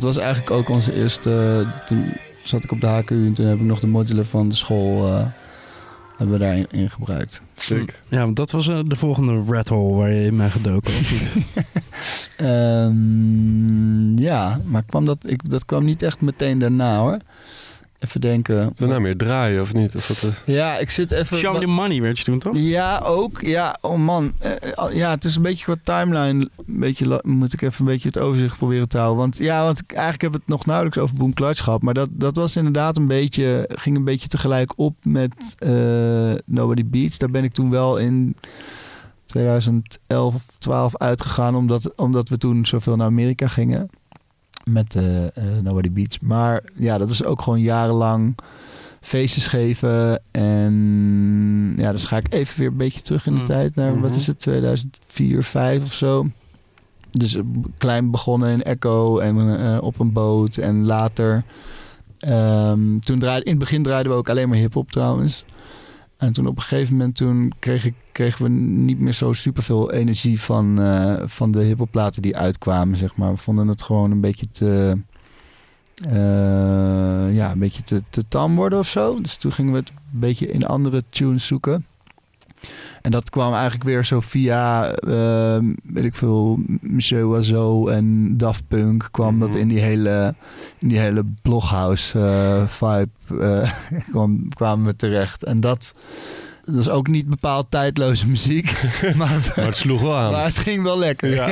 Dat 0.00 0.14
was 0.14 0.16
eigenlijk 0.16 0.50
ook 0.50 0.68
onze 0.68 0.94
eerste... 0.94 1.66
Toen 1.86 2.12
zat 2.44 2.64
ik 2.64 2.72
op 2.72 2.80
de 2.80 2.86
HKU 2.86 3.26
en 3.26 3.32
toen 3.32 3.46
heb 3.46 3.58
ik 3.58 3.64
nog 3.64 3.80
de 3.80 3.86
modular 3.86 4.24
van 4.24 4.48
de 4.48 4.54
school... 4.54 5.06
eh, 5.06 5.26
hebben 6.18 6.38
we 6.38 6.44
daarin 6.44 6.66
in 6.70 6.90
gebruikt. 6.90 7.42
Ja, 8.08 8.24
want 8.24 8.36
dat 8.36 8.50
was 8.50 8.68
eh, 8.68 8.80
de 8.84 8.96
volgende 8.96 9.42
rat 9.46 9.68
hole 9.68 9.96
waar 9.96 10.12
je 10.12 10.24
in 10.24 10.36
bent 10.36 10.52
gedoken. 10.52 10.92
Ehm, 12.36 14.18
ja, 14.18 14.60
maar 14.64 14.82
kwam 14.82 15.04
dat, 15.04 15.18
ik, 15.26 15.50
dat 15.50 15.64
kwam 15.64 15.84
niet 15.84 16.02
echt 16.02 16.20
meteen 16.20 16.58
daarna 16.58 16.98
hoor. 16.98 17.18
Even 17.98 18.20
denken. 18.20 18.72
Daarna 18.76 18.98
meer 18.98 19.16
draaien 19.16 19.62
of 19.62 19.74
niet? 19.74 19.94
Of 19.94 20.06
dat 20.06 20.30
is... 20.30 20.42
Ja, 20.46 20.78
ik 20.78 20.90
zit 20.90 21.10
even... 21.10 21.36
Show 21.36 21.54
me 21.54 21.60
the 21.60 21.66
money 21.66 22.00
werd 22.00 22.18
je 22.18 22.24
toen, 22.24 22.38
toch? 22.38 22.56
Ja, 22.56 22.98
ook. 22.98 23.40
Ja, 23.40 23.78
oh 23.80 23.98
man. 23.98 24.32
Eh, 24.38 24.52
eh, 24.52 24.94
ja, 24.94 25.10
het 25.10 25.24
is 25.24 25.36
een 25.36 25.42
beetje 25.42 25.64
qua 25.64 25.74
timeline. 25.82 26.50
Een 26.66 26.80
beetje, 26.80 27.20
moet 27.24 27.52
ik 27.52 27.62
even 27.62 27.80
een 27.80 27.92
beetje 27.92 28.08
het 28.08 28.18
overzicht 28.18 28.56
proberen 28.56 28.88
te 28.88 28.96
houden. 28.96 29.18
Want 29.18 29.36
ja, 29.36 29.64
want 29.64 29.78
ik, 29.78 29.92
eigenlijk 29.92 30.22
heb 30.22 30.32
ik 30.32 30.38
het 30.40 30.48
nog 30.48 30.66
nauwelijks 30.66 30.98
over 30.98 31.16
Boom 31.16 31.34
Clutch 31.34 31.64
gehad. 31.64 31.82
Maar 31.82 31.94
dat, 31.94 32.08
dat 32.12 32.36
was 32.36 32.56
inderdaad 32.56 32.96
een 32.96 33.06
beetje, 33.06 33.68
ging 33.68 33.96
een 33.96 34.04
beetje 34.04 34.28
tegelijk 34.28 34.72
op 34.76 34.94
met 35.02 35.54
eh, 35.58 35.70
Nobody 36.44 36.84
Beats. 36.84 37.18
Daar 37.18 37.30
ben 37.30 37.44
ik 37.44 37.52
toen 37.52 37.70
wel 37.70 37.96
in 37.96 38.36
2011 39.26 40.34
of 40.34 40.46
12 40.58 40.96
uitgegaan. 40.96 41.54
Omdat, 41.54 41.92
omdat 41.96 42.28
we 42.28 42.38
toen 42.38 42.66
zoveel 42.66 42.96
naar 42.96 43.06
Amerika 43.06 43.48
gingen. 43.48 43.90
Met 44.68 44.94
eh, 44.94 45.24
eh, 45.26 45.32
Nobody 45.62 45.90
Beats. 45.90 46.18
Maar 46.18 46.62
ja, 46.74 46.98
dat 46.98 47.08
was 47.08 47.24
ook 47.24 47.42
gewoon 47.42 47.60
jarenlang 47.60 48.34
feestjes 49.00 49.46
geven. 49.46 50.22
En 50.30 51.74
ja, 51.76 51.92
dus 51.92 52.04
ga 52.04 52.16
ik 52.16 52.26
even 52.34 52.58
weer 52.58 52.68
een 52.68 52.76
beetje 52.76 53.00
terug 53.02 53.26
in 53.26 53.34
de 53.34 53.40
Mm. 53.40 53.46
tijd. 53.46 53.74
Naar, 53.74 54.00
wat 54.00 54.10
Mhm. 54.10 54.18
is 54.18 54.26
het, 54.26 54.38
2004, 54.38 55.42
5 55.44 55.82
of 55.82 55.92
zo. 55.94 56.26
Dus 57.10 57.34
eh, 57.36 57.42
klein 57.78 58.10
begonnen 58.10 58.50
in 58.50 58.62
Echo 58.62 59.18
en 59.18 59.80
op 59.80 59.98
een 59.98 60.12
boot. 60.12 60.56
En 60.56 60.84
later... 60.86 61.44
ehm, 62.18 62.98
toen 62.98 63.18
draaide, 63.18 63.44
in 63.44 63.50
het 63.50 63.60
begin 63.60 63.82
draaiden 63.82 64.12
we 64.12 64.18
ook 64.18 64.28
alleen 64.28 64.48
maar 64.48 64.58
hip-hop 64.58 64.90
trouwens. 64.90 65.44
En 66.18 66.32
toen 66.32 66.46
op 66.46 66.56
een 66.56 66.62
gegeven 66.62 66.96
moment 66.96 67.16
toen 67.16 67.52
kreeg 67.58 67.88
kregen 68.12 68.44
we 68.44 68.50
niet 68.50 68.98
meer 68.98 69.12
zo 69.12 69.32
superveel 69.32 69.92
energie 69.92 70.40
van, 70.40 70.80
eh, 70.80 71.14
van 71.24 71.50
de 71.50 71.62
hip-hop 71.62 71.90
platen 71.90 72.22
die 72.22 72.36
uitkwamen, 72.36 72.96
zeg 72.96 73.16
maar. 73.16 73.30
We 73.30 73.36
vonden 73.36 73.68
het 73.68 73.82
gewoon 73.82 74.10
een 74.10 74.20
beetje 74.20 74.48
te, 74.48 74.98
eh, 76.08 77.34
ja, 77.34 77.52
een 77.52 77.58
beetje 77.58 77.82
te, 77.82 78.02
te 78.10 78.28
tam 78.28 78.56
worden 78.56 78.78
of 78.78 78.88
zo. 78.88 79.20
Dus 79.20 79.36
toen 79.36 79.52
gingen 79.52 79.72
we 79.72 79.78
het 79.78 79.90
een 79.90 80.18
beetje 80.20 80.46
in 80.46 80.66
andere 80.66 81.02
tunes 81.10 81.46
zoeken. 81.46 81.86
En 83.02 83.10
dat 83.10 83.30
kwam 83.30 83.52
eigenlijk 83.52 83.84
weer 83.84 84.04
zo 84.04 84.20
via, 84.20 84.90
eh, 84.90 85.58
weet 85.82 86.04
ik 86.04 86.14
veel, 86.14 86.58
Monsieur 86.80 87.26
Oiseau 87.26 87.92
en 87.92 88.36
Daft 88.36 88.62
Punk 88.68 89.08
kwam 89.10 89.38
dat 89.40 89.48
Mhm. 89.48 89.58
in 89.58 89.68
die 89.68 89.80
hele, 89.80 90.34
in 90.78 90.88
die 90.88 90.98
hele 90.98 91.24
bloghouse 91.42 92.18
eh, 92.18 92.66
vibe 92.68 93.08
eh, 93.44 93.70
kwam, 94.10 94.48
kwamen 94.48 94.86
we 94.86 94.96
terecht. 94.96 95.44
En 95.44 95.60
dat, 95.60 95.94
dat 96.64 96.76
is 96.76 96.88
ook 96.88 97.08
niet 97.08 97.28
bepaald 97.28 97.70
tijdloze 97.70 98.26
muziek, 98.28 98.80
maar, 99.16 99.52
Maar 99.56 99.64
het 99.66 99.76
sloeg 99.76 100.00
wel 100.00 100.16
aan. 100.16 100.32
maar 100.32 100.44
het 100.46 100.58
ging 100.58 100.82
wel 100.82 100.98
lekker. 100.98 101.28
Ja. 101.34 101.48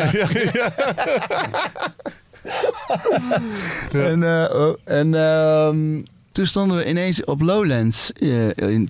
En, 3.93 4.23
eh, 4.23 4.55
oh, 4.57 4.75
en 4.85 5.15
ehm, 5.15 6.03
toen 6.33 6.47
stonden 6.47 6.77
we 6.77 6.89
ineens 6.89 7.25
op 7.25 7.41
Lowlands 7.41 8.11
in 8.59 8.89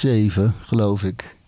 2007, 0.00 0.54
geloof 0.62 1.04
ik. 1.04 1.38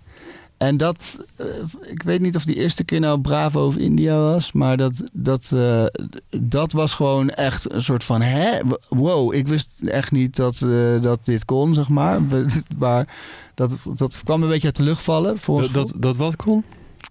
En 0.57 0.77
dat, 0.77 1.19
eh, 1.37 1.47
ik 1.81 2.03
weet 2.03 2.21
niet 2.21 2.37
of 2.37 2.45
die 2.45 2.55
eerste 2.55 2.85
keer 2.85 3.01
nou 3.01 3.21
Bravo 3.21 3.67
of 3.67 3.77
India 3.77 4.19
was, 4.19 4.53
maar 4.53 4.77
dat, 4.77 5.03
dat, 5.13 5.53
eh, 5.55 5.85
dat 6.31 6.73
was 6.73 6.95
gewoon 6.95 7.31
echt 7.31 7.73
een 7.73 7.83
soort 7.83 8.05
van, 8.05 8.21
hè, 8.21 8.61
wow, 8.89 9.35
ik 9.35 9.49
wist 9.49 9.71
echt 9.85 10.11
niet 10.11 10.37
dat, 10.37 10.63
eh, 10.63 11.01
dat 11.01 11.25
dit 11.25 11.45
kon, 11.45 11.75
zeg 11.75 11.89
maar. 11.89 12.21
Maar 12.79 13.17
dat, 13.55 13.87
dat 13.95 14.21
kwam 14.25 14.43
een 14.43 14.49
beetje 14.49 14.67
uit 14.67 14.77
de 14.77 14.83
lucht 14.83 15.03
vallen. 15.03 15.37
Dat, 15.47 15.73
dat, 15.73 15.95
dat 15.97 16.17
wat 16.17 16.37
kon? 16.37 16.65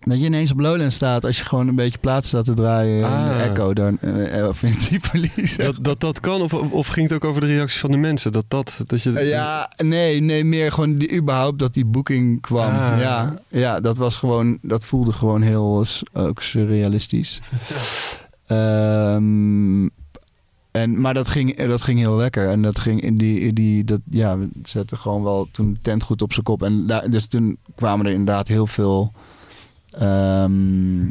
Dat 0.05 0.19
je 0.19 0.25
ineens 0.25 0.51
op 0.51 0.59
Lowlands 0.59 0.95
staat 0.95 1.25
als 1.25 1.37
je 1.37 1.45
gewoon 1.45 1.67
een 1.67 1.75
beetje 1.75 1.97
plaats 1.99 2.27
staat 2.27 2.45
te 2.45 2.53
draaien 2.53 2.95
in 2.95 3.01
de 3.01 3.07
Ah. 3.07 3.41
Echo 3.41 3.73
dan, 3.73 3.99
eh, 3.99 4.47
of 4.47 4.63
in 4.63 4.77
Tripoli. 4.77 5.31
zeg. 5.35 5.65
Dat, 5.65 5.83
dat 5.83 5.99
dat 5.99 6.19
kan? 6.19 6.41
Of, 6.41 6.53
of 6.53 6.87
ging 6.87 7.07
het 7.07 7.15
ook 7.15 7.25
over 7.29 7.41
de 7.41 7.47
reacties 7.47 7.79
van 7.79 7.91
de 7.91 7.97
mensen? 7.97 8.31
Dat, 8.31 8.45
dat, 8.47 8.81
dat 8.85 9.01
je... 9.01 9.11
Eh, 9.11 9.27
Ja, 9.29 9.71
nee, 9.77 10.21
nee, 10.21 10.43
meer 10.43 10.71
gewoon 10.71 10.95
die, 10.95 11.13
überhaupt 11.13 11.59
dat 11.59 11.73
die 11.73 11.85
boeking 11.85 12.41
kwam. 12.41 12.69
Ah. 12.71 12.95
Ja, 12.99 13.39
ja, 13.47 13.79
dat 13.79 13.97
was 13.97 14.17
gewoon, 14.17 14.57
dat 14.61 14.85
voelde 14.85 15.11
gewoon 15.11 15.41
heel 15.41 15.85
ook 16.13 16.41
surrealistisch. 16.41 17.39
Ehm, 18.47 19.87
en, 20.71 21.01
maar 21.01 21.13
dat 21.13 21.29
ging, 21.29 21.67
dat 21.67 21.81
ging 21.81 21.99
heel 21.99 22.15
lekker. 22.15 22.49
En 22.49 22.61
dat 22.61 22.79
ging 22.79 23.01
in 23.01 23.17
die, 23.17 23.53
die 23.53 23.83
dat, 23.83 23.99
ja, 24.09 24.37
we 24.37 24.49
zetten 24.63 24.97
gewoon 24.97 25.23
wel 25.23 25.47
toen 25.51 25.73
de 25.73 25.79
tent 25.81 26.03
goed 26.03 26.21
op 26.21 26.33
zijn 26.33 26.45
kop. 26.45 26.63
En 26.63 26.85
daar, 26.87 27.09
dus 27.09 27.27
toen 27.27 27.57
kwamen 27.75 28.05
er 28.05 28.11
inderdaad 28.11 28.47
heel 28.47 28.67
veel, 28.67 29.11
ehm, 29.91 31.05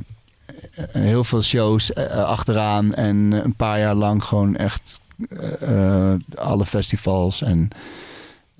eh, 0.74 0.84
heel 0.92 1.24
veel 1.24 1.42
shows 1.42 1.92
eh, 1.92 2.04
eh, 2.04 2.24
achteraan. 2.24 2.94
En 2.94 3.16
een 3.16 3.54
paar 3.54 3.78
jaar 3.78 3.94
lang 3.94 4.24
gewoon 4.24 4.56
echt 4.56 5.00
eh, 5.60 6.14
alle 6.34 6.66
festivals 6.66 7.42
en 7.42 7.68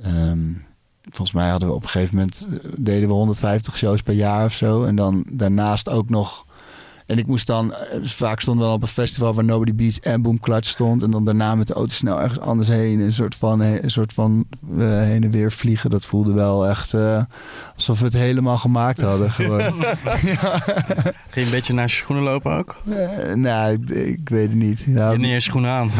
ehm, 0.02 0.52
volgens 1.02 1.32
mij 1.32 1.48
hadden 1.48 1.68
we 1.68 1.74
op 1.74 1.82
een 1.82 1.88
gegeven 1.88 2.16
moment 2.16 2.48
deden 2.76 3.08
we 3.08 3.14
150 3.14 3.76
shows 3.76 4.02
per 4.02 4.14
jaar 4.14 4.44
of 4.44 4.52
zo. 4.52 4.84
En 4.84 4.96
dan 4.96 5.24
daarnaast 5.28 5.88
ook 5.88 6.08
nog. 6.08 6.48
En 7.11 7.18
ik 7.18 7.26
moest 7.26 7.46
dan, 7.46 7.74
eh, 7.74 7.78
vaak 8.02 8.40
stond 8.40 8.58
wel 8.58 8.72
op 8.72 8.82
een 8.82 8.88
festival 8.88 9.34
waar 9.34 9.44
Nobody 9.44 9.74
Beats 9.74 10.00
en 10.00 10.22
Boom 10.22 10.40
Clutch 10.40 10.68
stond. 10.68 11.02
En 11.02 11.11
dan 11.11 11.24
daarna 11.24 11.54
met 11.54 11.66
de 11.66 11.74
auto 11.74 11.92
snel 11.92 12.20
ergens 12.20 12.38
anders 12.40 12.68
heen. 12.68 13.00
Een 13.00 13.12
soort 13.12 13.34
van, 13.34 13.61
een 13.61 13.90
soort 13.90 14.12
van 14.12 14.44
eh, 14.78 14.86
heen 14.86 15.24
en 15.24 15.30
weer 15.30 15.52
vliegen. 15.52 15.90
Dat 15.90 16.04
voelde 16.06 16.32
wel 16.32 16.66
echt 16.68 16.94
eh, 16.94 17.22
alsof 17.76 17.98
we 17.98 18.04
het 18.04 18.14
helemaal 18.14 18.56
gemaakt 18.56 19.00
hadden. 19.00 19.30
Gewoon. 19.30 19.61
ja. 20.22 20.58
Ging 20.58 21.34
je 21.34 21.40
een 21.40 21.50
beetje 21.50 21.72
naar 21.74 21.84
je 21.84 21.90
schoenen 21.90 22.24
lopen 22.24 22.52
ook? 22.56 22.76
Eh, 22.88 23.34
nou, 23.34 23.72
ik, 23.72 23.88
ik 23.90 24.28
weet 24.28 24.48
het 24.48 24.58
niet. 24.58 24.78
Je 24.78 24.92
Ja, 24.92 25.08
hebt 25.08 25.18
niet 25.20 25.30
eens 25.30 25.44
schoenen 25.44 25.70
aan. 25.70 25.90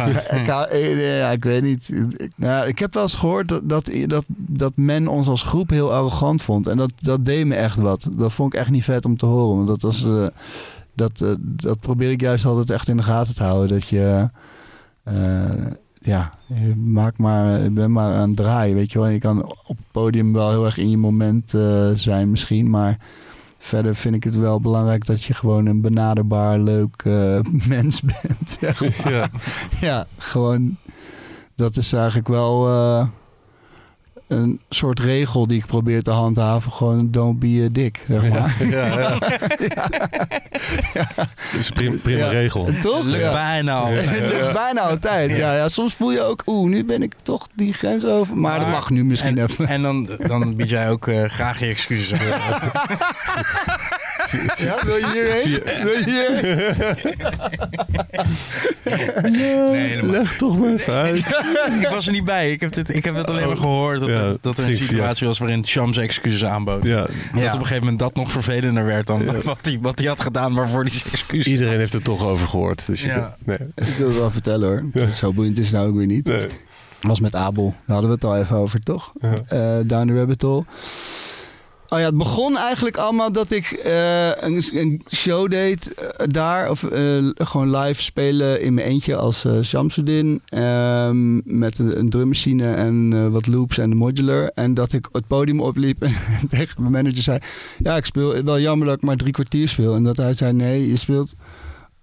ik, 0.41 0.47
hou- 0.47 0.69
eh, 0.69 1.19
ja, 1.19 1.31
ik 1.31 1.45
weet 1.45 1.63
niet. 1.63 1.91
Ik, 2.17 2.31
nou, 2.35 2.67
ik 2.69 2.79
heb 2.79 2.95
wel 2.95 3.03
eens 3.03 3.15
gehoord 3.15 3.49
dat, 3.49 3.69
dat, 3.69 3.91
dat, 4.07 4.25
dat 4.29 4.73
men 4.77 5.09
ons 5.09 5.27
als 5.29 5.43
groep 5.43 5.71
heel 5.71 5.93
arrogant 5.93 6.43
vond. 6.43 6.67
En 6.67 6.77
dat, 6.77 6.93
dat 7.01 7.25
deed 7.25 7.47
me 7.47 7.55
echt 7.55 7.79
wat. 7.79 8.09
Dat 8.17 8.33
vond 8.33 8.55
ik 8.55 8.61
echt 8.61 8.71
niet 8.71 8.85
vet 8.85 9.05
om 9.05 9.17
te 9.17 9.27
horen. 9.27 9.57
Want 9.57 9.67
dat, 9.69 9.83
was, 9.83 10.05
eh, 10.05 10.27
dat, 11.01 11.21
eh, 11.21 11.35
dat 11.41 11.81
probeer 11.81 12.11
ik 12.11 12.21
juist 12.21 12.45
altijd 12.45 12.71
echt 12.71 12.89
in 12.89 12.97
de 12.97 13.03
gaten 13.03 13.35
te 13.35 13.43
houden. 13.43 13.69
Dat 13.69 13.89
je... 13.89 14.27
eh, 15.03 15.15
ja, 16.03 16.33
je 16.47 16.77
maak 16.77 17.19
maar, 17.19 17.73
ben 17.73 17.93
maar 17.93 18.15
aan 18.15 18.29
het 18.29 18.37
draaien, 18.37 18.75
weet 18.75 18.93
je 18.93 18.99
wel. 18.99 19.09
Je 19.09 19.19
kan 19.19 19.45
op 19.45 19.77
het 19.77 19.91
podium 19.91 20.33
wel 20.33 20.51
heel 20.51 20.65
erg 20.65 20.77
in 20.77 20.91
je 20.91 20.97
moment 20.97 21.55
eh, 21.55 21.91
zijn 21.95 22.31
misschien, 22.31 22.71
maar 22.71 22.99
verder 23.59 23.95
vind 23.95 24.15
ik 24.15 24.25
het 24.25 24.37
wel 24.37 24.61
belangrijk 24.61 25.07
dat 25.07 25.23
je 25.23 25.35
gewoon 25.35 25.67
een 25.67 25.81
benaderbaar, 25.81 26.59
leuk 26.59 27.05
mens 27.69 28.01
bent. 28.01 28.59
zeg 28.61 28.81
maar. 28.81 29.13
Ja. 29.13 29.29
Ja, 29.81 30.07
gewoon. 30.19 30.77
Dat 31.57 31.77
is 31.77 31.93
eigenlijk 31.93 32.29
wel 32.29 32.69
een 34.31 34.61
soort 34.69 35.01
regel 35.01 35.47
die 35.47 35.59
ik 35.59 35.67
probeer 35.67 36.03
te 36.03 36.11
handhaven. 36.11 36.73
Gewoon 36.73 37.11
don't 37.11 37.39
be 37.39 37.63
a 37.65 37.69
dick, 37.73 38.01
zeg 38.09 38.29
maar. 38.29 38.57
Ja, 38.71 38.87
ja. 40.95 41.09
Dat 41.17 41.27
is 41.59 41.69
een 41.69 41.75
prim- 41.75 42.01
prima 42.01 42.25
Ja. 42.25 42.29
regel. 42.31 42.69
Toch? 42.81 43.05
Lukt 43.05 43.19
Ja. 43.23 43.33
bijna 43.33 43.73
al. 43.75 43.87
Het 44.17 44.31
is 44.31 44.53
bijna 44.53 44.81
altijd. 44.81 45.37
Ja. 45.37 45.55
Ja, 45.55 45.69
soms 45.69 45.95
voel 45.95 46.13
je 46.13 46.23
ook, 46.23 46.43
oeh, 46.47 46.71
nu 46.71 46.85
ben 46.85 47.03
ik 47.03 47.15
toch 47.23 47.47
die 47.55 47.73
grens 47.73 48.05
over. 48.05 48.37
Maar, 48.37 48.59
dat 48.59 48.69
mag 48.69 48.91
nu 48.91 49.05
misschien 49.05 49.39
en, 49.39 49.45
even. 49.45 49.67
En 49.67 49.83
dan, 49.83 50.09
dan 50.27 50.57
bied 50.57 50.69
jij 50.69 50.91
ook 50.91 51.07
eh, 51.09 51.25
graag 51.25 51.59
je 51.61 51.67
excuses. 51.67 52.19
Ja, 54.59 54.77
wil 54.85 54.97
je 54.97 55.07
hierheen? 55.13 55.63
Wil 55.85 55.99
je 55.99 56.05
hierheen? 56.05 56.75
Nee, 59.33 59.89
helemaal. 59.89 60.11
Leg 60.11 60.37
toch 60.37 60.59
maar 60.59 60.73
even 60.73 60.95
uit. 60.95 61.17
ik 61.81 61.89
was 61.91 62.07
er 62.07 62.13
niet 62.13 62.25
bij. 62.25 62.51
Ik 62.51 62.61
heb, 62.61 62.73
dit, 62.73 62.95
ik 62.97 63.05
heb 63.05 63.15
het 63.15 63.29
alleen 63.29 63.47
maar 63.47 63.57
gehoord 63.57 64.01
dat, 64.01 64.09
Ja, 64.23 64.29
er, 64.29 64.39
dat 64.41 64.59
er 64.59 64.65
een 64.69 64.77
via- 64.77 64.87
situatie 64.87 65.27
was 65.27 65.39
waarin 65.39 65.67
Shams 65.67 65.97
excuses 65.97 66.45
aanbood. 66.45 66.87
Ja, 66.87 66.97
Dat 66.97 67.07
op 67.33 67.37
een 67.37 67.51
gegeven 67.53 67.79
moment 67.79 67.99
dat 67.99 68.15
nog 68.15 68.31
vervelender 68.31 68.85
werd 68.85 69.07
dan 69.07 69.25
wat 69.45 69.59
hij 69.63 69.79
wat 69.81 69.99
hij 69.99 70.09
had 70.09 70.21
gedaan 70.21 70.55
waarvoor 70.55 70.81
hij 70.83 70.91
zijn 70.99 71.13
excuses 71.13 71.53
iedereen 71.53 71.79
heeft 71.79 71.93
er 71.95 72.03
toch 72.03 72.25
over 72.25 72.49
gehoord. 72.49 72.87
Dus 72.87 73.01
je 73.01 73.07
Ja. 73.07 73.37
nee, 73.45 73.59
Ik 73.75 73.95
wil 73.99 74.09
het 74.09 74.17
wel 74.19 74.31
vertellen 74.31 74.69
hoor. 74.93 75.13
Zo 75.13 75.33
boeiend 75.33 75.59
is 75.59 75.65
het 75.65 75.75
nou 75.75 75.89
ook 75.89 75.97
weer 75.97 76.07
niet. 76.07 76.27
nee. 76.27 76.47
was 77.01 77.21
met 77.21 77.35
Abel. 77.35 77.65
Daar 77.87 77.97
hadden 77.97 78.07
we 78.09 78.15
het 78.15 78.25
al 78.25 78.37
even 78.39 78.57
over, 78.57 78.83
toch? 78.83 79.13
Ja. 79.21 79.35
Eh, 79.49 79.79
Down 79.87 80.07
the 80.07 80.15
Rabbit 80.15 80.43
Hole. 80.43 80.65
Oh 81.93 81.99
ja, 81.99 82.05
het 82.05 82.17
begon 82.17 82.57
eigenlijk 82.57 82.97
allemaal 82.97 83.33
dat 83.33 83.51
ik 83.51 83.71
eh, 83.71 84.29
een, 84.29 84.63
een 84.73 85.03
show 85.15 85.51
deed 85.51 85.95
eh, 85.95 86.27
daar. 86.29 86.71
Of 86.71 86.85
eh, 86.85 87.29
gewoon 87.35 87.77
live 87.77 88.03
spelen 88.03 88.61
in 88.63 88.75
mijn 88.75 88.87
eentje 88.87 89.17
als 89.17 89.47
Shamsuddin. 89.63 90.43
ehm, 90.45 91.59
met 91.59 91.79
een, 91.79 92.09
drummachine 92.09 92.73
en 92.73 93.31
wat 93.33 93.47
loops 93.47 93.79
en 93.79 93.91
de 93.91 93.97
modular. 93.97 94.51
En 94.55 94.75
dat 94.75 94.93
ik 94.93 95.09
het 95.13 95.27
podium 95.27 95.61
opliep 95.61 96.03
en 96.41 96.49
tegen 96.49 96.83
mijn 96.83 96.93
manager 96.93 97.23
zei... 97.23 97.39
Ja, 97.79 97.97
ik 97.97 98.05
speel 98.05 98.43
wel 98.45 98.61
jammer 98.61 98.87
dat 98.87 98.97
ik 98.97 99.03
maar 99.03 99.17
drie 99.17 99.33
kwartier 99.33 99.69
speel. 99.69 99.95
En 99.95 100.03
dat 100.03 100.17
hij 100.17 100.33
zei, 100.33 100.53
nee, 100.53 100.89
je 100.89 100.97
speelt 100.97 101.33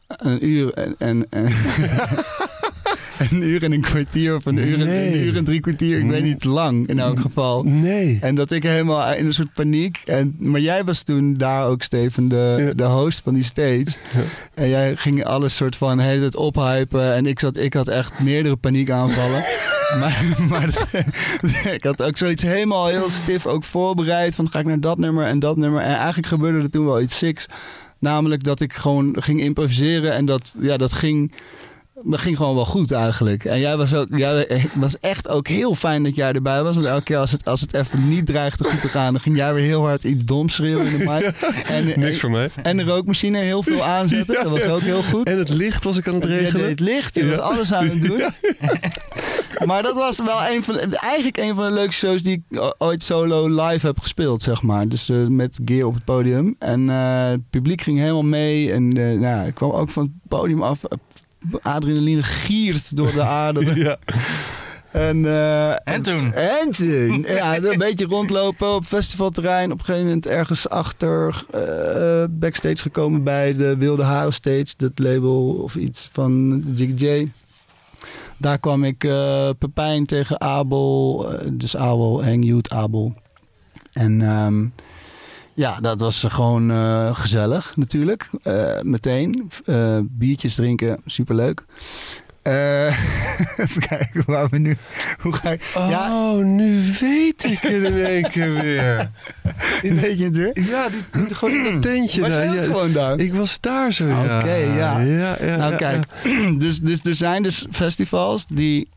een 0.08 0.46
uur 0.48 0.74
en... 0.74 0.96
en, 0.98 1.30
en 1.30 1.46
een 3.32 3.42
uur 3.42 3.64
en 3.64 3.72
een 3.72 3.82
kwartier 3.82 4.36
of 4.36 4.46
een 4.46 4.58
uur 4.58 4.74
en, 4.82 4.88
een 4.88 5.18
uur 5.26 5.36
en 5.38 5.44
drie 5.44 5.60
kwartier. 5.60 6.00
Ik 6.00 6.06
weet 6.10 6.24
niet, 6.24 6.44
lang 6.44 6.88
in 6.88 7.00
elk 7.00 7.20
geval. 7.20 7.64
Nee. 7.64 8.18
En 8.22 8.36
dat 8.36 8.52
ik 8.52 8.64
helemaal 8.64 9.14
in 9.14 9.26
een 9.26 9.34
soort 9.34 9.54
paniek. 9.54 10.02
En, 10.06 10.36
maar 10.40 10.60
jij 10.60 10.84
was 10.84 11.04
toen 11.04 11.34
daar 11.34 11.66
ook, 11.66 11.84
Steven, 11.84 12.28
de, 12.28 12.56
Ja. 12.58 12.74
de 12.74 12.84
host 12.84 13.22
van 13.24 13.34
die 13.34 13.44
stage. 13.44 13.86
En 14.54 14.70
jij 14.70 14.96
ging 14.96 15.26
alles 15.26 15.56
soort 15.56 15.76
van 15.76 16.00
hele 16.00 16.20
tijd 16.20 16.36
ophypen. 16.36 17.14
En 17.14 17.26
ik, 17.26 17.40
zat, 17.40 17.58
ik 17.58 17.74
had 17.74 17.88
echt 17.88 18.20
meerdere 18.20 18.56
paniekaanvallen. 18.56 19.44
maar 20.00 20.24
maar 20.50 20.66
dat- 20.66 20.88
ik 21.74 21.84
had 21.84 22.02
ook 22.04 22.18
zoiets 22.18 22.44
helemaal 22.44 22.88
heel 22.88 23.10
stif 23.10 23.46
ook 23.46 23.64
voorbereid. 23.64 24.36
Van 24.36 24.52
ga 24.52 24.60
ik 24.60 24.66
naar 24.66 24.80
dat 24.80 24.98
nummer 24.98 25.26
en 25.26 25.40
dat 25.40 25.58
nummer. 25.58 25.82
En 25.82 25.96
eigenlijk 25.96 26.28
gebeurde 26.28 26.60
er 26.62 26.70
toen 26.70 26.86
wel 26.86 27.02
iets 27.02 27.18
siks. 27.18 27.46
Namelijk 28.00 28.44
dat 28.44 28.62
ik 28.62 28.74
gewoon 28.74 29.16
ging 29.20 29.42
improviseren. 29.42 30.14
En 30.14 30.26
dat, 30.26 30.56
ja, 30.62 30.78
dat 30.78 30.94
ging... 30.94 31.32
Dat 32.04 32.20
ging 32.20 32.38
gewoon 32.38 32.56
wel 32.56 32.66
goed 32.66 32.92
eigenlijk. 32.92 33.46
En 33.46 33.60
jij 33.60 33.78
was 33.78 33.94
ook, 33.94 34.08
jij 34.10 34.66
was 34.76 35.00
echt 35.00 35.30
ook 35.30 35.48
heel 35.48 35.76
fijn 35.76 36.04
dat 36.04 36.16
jij 36.16 36.32
erbij 36.32 36.64
was. 36.64 36.76
Want 36.76 36.88
elke 36.88 37.04
keer 37.04 37.18
als 37.18 37.32
het, 37.32 37.46
als 37.48 37.62
het 37.62 37.74
even 37.74 38.10
niet 38.10 38.26
dreigde 38.26 38.64
goed 38.64 38.82
te 38.82 38.88
gaan, 38.90 39.14
dan 39.14 39.22
ging 39.22 39.36
jij 39.38 39.54
weer 39.54 39.64
heel 39.64 39.86
hard 39.86 40.04
iets 40.04 40.26
doms 40.26 40.54
schreeuwen 40.54 40.86
in 40.86 40.98
de 40.98 41.04
mic. 41.04 41.24
En, 41.66 42.00
Niks 42.00 42.20
voor 42.20 42.32
mij. 42.32 42.50
en 42.64 42.78
de 42.78 42.84
rookmachine 42.84 43.38
heel 43.38 43.64
veel 43.64 43.84
aanzetten. 43.84 44.36
Dat 44.36 44.52
was 44.52 44.66
ook 44.66 44.80
heel 44.82 45.04
goed. 45.04 45.28
En 45.28 45.38
het 45.38 45.50
licht 45.50 45.84
was 45.84 45.98
ik 45.98 46.08
aan 46.08 46.14
het 46.14 46.24
regelen. 46.26 46.70
het 46.70 46.80
licht, 46.80 47.16
je 47.16 47.26
was 47.26 47.36
Ja. 47.36 47.40
alles 47.42 47.74
aan 47.74 47.88
het 47.90 48.02
doen. 48.02 48.22
maar 49.68 49.82
dat 49.84 49.96
was 49.96 50.18
wel 50.18 50.48
een 50.50 50.64
van 50.64 50.80
eigenlijk 50.94 51.38
een 51.38 51.56
van 51.56 51.66
de 51.68 51.72
leukste 51.74 52.08
shows 52.08 52.24
die 52.24 52.44
ik 52.50 52.74
ooit 52.78 53.04
solo 53.04 53.48
live 53.68 53.86
heb 53.86 54.00
gespeeld, 54.00 54.42
zeg 54.42 54.62
maar. 54.62 54.88
Dus 54.88 55.10
eh, 55.10 55.26
met 55.28 55.60
gear 55.66 55.88
op 55.88 55.94
het 55.94 56.04
podium. 56.06 56.56
En 56.60 56.90
eh, 56.90 57.30
het 57.30 57.50
publiek 57.50 57.82
ging 57.82 57.98
helemaal 58.00 58.24
mee. 58.24 58.72
En 58.72 58.92
eh, 58.98 59.20
nou, 59.20 59.48
ik 59.48 59.54
kwam 59.54 59.72
ook 59.72 59.90
van 59.90 60.04
het 60.04 60.12
podium 60.28 60.64
af. 60.64 60.80
Adrenaline 61.62 62.24
giert 62.24 62.96
door 62.96 63.12
de 63.12 63.22
aderen. 63.24 63.76
Ja. 63.86 63.98
En, 64.92 65.26
eh, 65.26 65.94
En 65.94 66.02
toen? 66.02 66.34
En 66.34 66.72
toen? 66.72 67.26
Ja, 67.28 67.58
een 67.58 67.78
beetje 67.78 68.06
rondlopen 68.06 68.74
op 68.74 68.86
festivalterrein. 68.86 69.72
Op 69.72 69.80
een 69.80 69.86
gegeven 69.86 70.06
moment 70.08 70.26
ergens 70.28 70.70
achter 70.70 71.46
eh, 71.52 72.24
backstage 72.30 72.78
gekomen 72.78 73.24
bij 73.24 73.54
de 73.54 73.78
Wilde 73.78 74.04
Haren 74.04 74.34
Stage. 74.34 74.74
Dat 74.78 75.00
label 75.00 75.50
of 75.50 75.76
iets 75.76 76.10
van 76.12 76.64
Jiggy 76.76 77.06
J. 77.06 77.32
Daar 78.38 78.60
kwam 78.60 78.84
ik 78.84 79.04
eh 79.04 79.50
Pepijn 79.60 80.06
tegen 80.06 80.42
Abel. 80.42 81.30
dus 81.54 81.78
Abel, 81.78 82.24
Hang 82.24 82.46
Youth 82.46 82.70
Abel. 82.70 83.14
En 83.94 84.22
ehm, 84.22 84.66
ja, 85.58 85.80
dat 85.80 86.00
was 86.00 86.26
gewoon 86.28 86.72
eh, 86.72 87.16
gezellig 87.16 87.74
natuurlijk. 87.76 88.30
Eh, 88.44 88.82
meteen. 88.82 89.52
Eh, 89.66 90.00
biertjes 90.04 90.56
drinken, 90.56 91.02
superleuk. 91.06 91.66
Even 93.58 93.82
kijken 93.88 94.24
waar 94.26 94.50
we 94.50 94.58
nu... 94.58 94.78
Hoe 95.20 95.34
ga 95.34 95.52
ik... 95.52 95.62
Ja, 95.74 96.32
Oh, 96.32 96.46
nu 96.46 96.82
weet 97.00 97.44
ik 97.44 97.60
het 97.60 97.84
in 97.84 98.04
één 98.06 98.30
keer 98.30 98.54
weer. 98.54 99.12
weet 99.82 100.18
je 100.18 100.24
het 100.24 100.36
weer? 100.36 100.52
Ja, 100.54 100.90
die, 100.90 101.36
gewoon 101.36 101.66
in 101.66 101.74
dat 101.74 101.82
tentje 101.82 102.22
Was 102.22 102.30
daar. 102.30 102.56
Ja, 102.56 102.64
gewoon 102.64 102.94
daar? 102.94 103.20
ik 103.20 103.34
was 103.34 103.60
daar 103.60 103.94
zo. 103.94 104.04
Oké, 104.04 104.54
ja. 104.54 105.00
ja, 105.00 105.38
ja 105.42 105.56
nou 105.58 105.76
kijk, 105.76 106.06
dus, 106.62 106.80
dus 106.80 107.00
er 107.04 107.16
zijn 107.16 107.44
dus 107.44 107.66
festivals 107.72 108.46
die 108.50 108.90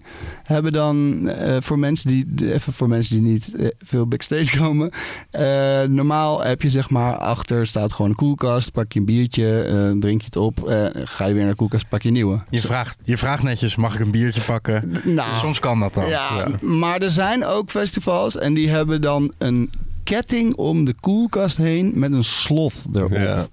hebben 0.43 0.73
dan 0.73 1.29
eh, 1.29 1.57
voor 1.61 1.79
mensen 1.79 2.09
die 2.09 2.53
even 2.53 2.73
voor 2.73 2.89
mensen 2.89 3.23
die 3.23 3.31
niet 3.33 3.55
eh, 3.55 3.67
veel 3.79 4.07
backstage 4.07 4.57
komen. 4.61 4.91
eh, 5.31 5.83
normaal 5.83 6.43
heb 6.43 6.63
je 6.63 6.71
zeg 6.71 6.91
maar 6.91 7.17
achter 7.17 7.67
staat 7.67 7.93
gewoon 7.93 8.11
een 8.11 8.17
koelkast, 8.17 8.73
pak 8.73 8.93
je 8.93 8.99
een 8.99 9.05
biertje, 9.05 9.97
drink 10.01 10.21
je 10.21 10.27
het 10.27 10.37
op, 10.37 10.59
ga 11.05 11.27
je 11.27 11.33
weer 11.33 11.43
naar 11.43 11.51
de 11.51 11.57
koelkast, 11.57 11.89
pak 11.89 12.03
je 12.03 12.09
een 12.09 12.15
nieuwe. 12.15 12.41
Je 12.51 12.61
vraagt, 12.61 12.99
je 13.05 13.17
vraagt 13.17 13.43
netjes, 13.43 13.77
mag 13.77 13.95
ik 13.95 14.01
een 14.01 14.11
biertje 14.11 14.41
pakken? 14.41 14.93
Nou, 15.05 15.35
Soms 15.35 15.59
kan 15.59 15.81
dat 15.81 15.95
dan. 15.95 16.09
Ja, 16.09 16.47
maar 16.61 17.01
er 17.01 17.11
zijn 17.11 17.45
ook 17.45 17.71
festivals 17.71 18.37
en 18.39 18.55
die 18.55 18.69
hebben 18.69 19.01
dan 19.01 19.33
een 19.39 19.71
ketting 20.11 20.55
om 20.55 20.85
de 20.85 20.95
koelkast 21.01 21.57
heen 21.57 21.93
met 21.95 22.13
een 22.13 22.25
slot 22.25 22.85
erop. 22.93 23.11
Ja. 23.11 23.47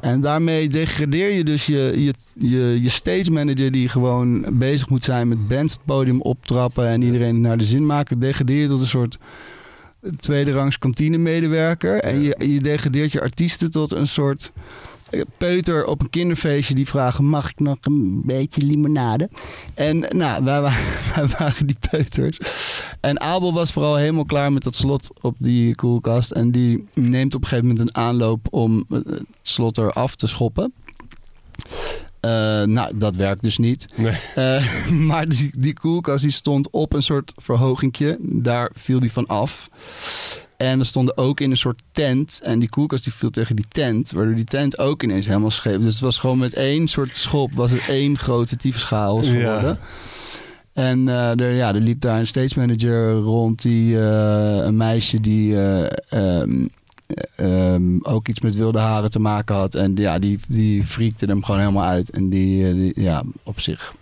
En 0.00 0.20
daarmee 0.20 0.68
degradeer 0.68 1.30
je 1.30 1.44
dus 1.44 1.66
je, 1.66 1.92
je, 1.96 2.14
je, 2.32 2.82
je 2.82 2.88
stage 2.88 3.30
manager 3.30 3.72
die 3.72 3.88
gewoon 3.88 4.44
bezig 4.52 4.88
moet 4.88 5.04
zijn 5.04 5.28
met 5.28 5.48
bands 5.48 5.72
het 5.72 5.84
podium 5.84 6.20
optrappen 6.20 6.86
en 6.86 7.02
iedereen 7.02 7.40
naar 7.40 7.58
de 7.58 7.64
zin 7.64 7.86
maken. 7.86 8.18
Degradeer 8.18 8.60
je 8.60 8.68
tot 8.68 8.80
een 8.80 8.86
soort 8.86 9.18
tweede 10.20 10.50
rangs 10.50 10.78
kantinemedewerker. 10.78 12.00
En 12.00 12.20
je, 12.20 12.36
je 12.38 12.60
degradeert 12.60 13.12
je 13.12 13.20
artiesten 13.20 13.70
tot 13.70 13.92
een 13.92 14.06
soort 14.06 14.52
peuter 15.38 15.86
op 15.86 16.00
een 16.00 16.10
kinderfeestje 16.10 16.74
die 16.74 16.88
vragen: 16.88 17.24
mag 17.24 17.50
ik 17.50 17.60
nog 17.60 17.76
een 17.80 18.22
beetje 18.24 18.62
limonade? 18.62 19.30
En 19.74 19.98
nou, 19.98 20.44
wij, 20.44 20.60
wij 20.60 21.26
waren 21.38 21.66
die 21.66 21.76
peuters. 21.90 22.38
En 23.00 23.20
Abel 23.20 23.52
was 23.52 23.72
vooral 23.72 23.96
helemaal 23.96 24.24
klaar 24.24 24.52
met 24.52 24.62
dat 24.62 24.74
slot 24.74 25.10
op 25.20 25.36
die 25.38 25.74
koelkast. 25.74 26.30
En 26.30 26.50
die 26.50 26.84
neemt 26.94 27.34
op 27.34 27.42
een 27.42 27.48
gegeven 27.48 27.68
moment 27.68 27.88
een 27.88 28.02
aanloop 28.02 28.46
om 28.50 28.84
het 28.88 29.22
slot 29.42 29.78
eraf 29.78 30.14
te 30.16 30.26
schoppen. 30.26 30.72
Eh, 32.22 32.62
nou, 32.62 32.98
dat 32.98 33.16
werkt 33.16 33.42
dus 33.42 33.58
niet. 33.58 33.94
Nee. 33.96 34.16
Eh, 34.34 34.90
maar 35.08 35.28
die, 35.28 35.50
die 35.56 35.74
koelkast 35.74 36.22
die 36.22 36.32
stond 36.32 36.70
op 36.70 36.92
een 36.92 37.02
soort 37.02 37.32
verhogingje. 37.36 38.16
Daar 38.20 38.70
viel 38.74 39.00
die 39.00 39.12
van 39.12 39.26
af. 39.26 39.68
En 40.62 40.78
er 40.78 40.86
stonden 40.86 41.16
ook 41.16 41.40
in 41.40 41.50
een 41.50 41.56
soort 41.56 41.82
tent. 41.92 42.40
En 42.44 42.58
die 42.58 42.68
koelkast 42.68 43.04
die 43.04 43.12
viel 43.12 43.30
tegen 43.30 43.56
die 43.56 43.64
tent. 43.68 44.10
Waardoor 44.10 44.34
die 44.34 44.44
tent 44.44 44.78
ook 44.78 45.02
ineens 45.02 45.26
helemaal 45.26 45.50
scheef. 45.50 45.76
Dus 45.76 45.92
het 45.94 46.02
was 46.02 46.18
gewoon 46.18 46.38
met 46.38 46.52
één 46.52 46.88
soort 46.88 47.16
schop. 47.16 47.52
Was 47.52 47.70
het 47.70 47.88
één 47.88 48.18
grote 48.18 48.56
Ja. 48.58 48.70
geworden. 48.70 49.78
En 50.72 51.08
eh, 51.08 51.40
er, 51.40 51.52
ja, 51.52 51.74
er 51.74 51.80
liep 51.80 52.00
daar 52.00 52.18
een 52.18 52.26
stage 52.26 52.58
manager 52.58 53.12
rond. 53.12 53.62
Die, 53.62 53.98
eh, 53.98 54.56
een 54.64 54.76
meisje 54.76 55.20
die 55.20 55.56
eh, 55.56 55.84
ehm, 56.08 56.66
eh, 57.06 57.74
ehm, 57.74 57.98
ook 58.02 58.28
iets 58.28 58.40
met 58.40 58.56
wilde 58.56 58.78
haren 58.78 59.10
te 59.10 59.18
maken 59.20 59.54
had. 59.54 59.74
En 59.74 59.96
ja, 59.96 60.18
die, 60.18 60.40
die 60.48 60.84
freakte 60.84 61.26
hem 61.26 61.44
gewoon 61.44 61.60
helemaal 61.60 61.88
uit. 61.88 62.10
En 62.10 62.28
die, 62.28 62.74
die 62.74 62.92
ja, 63.00 63.22
op 63.42 63.60
zich 63.60 63.94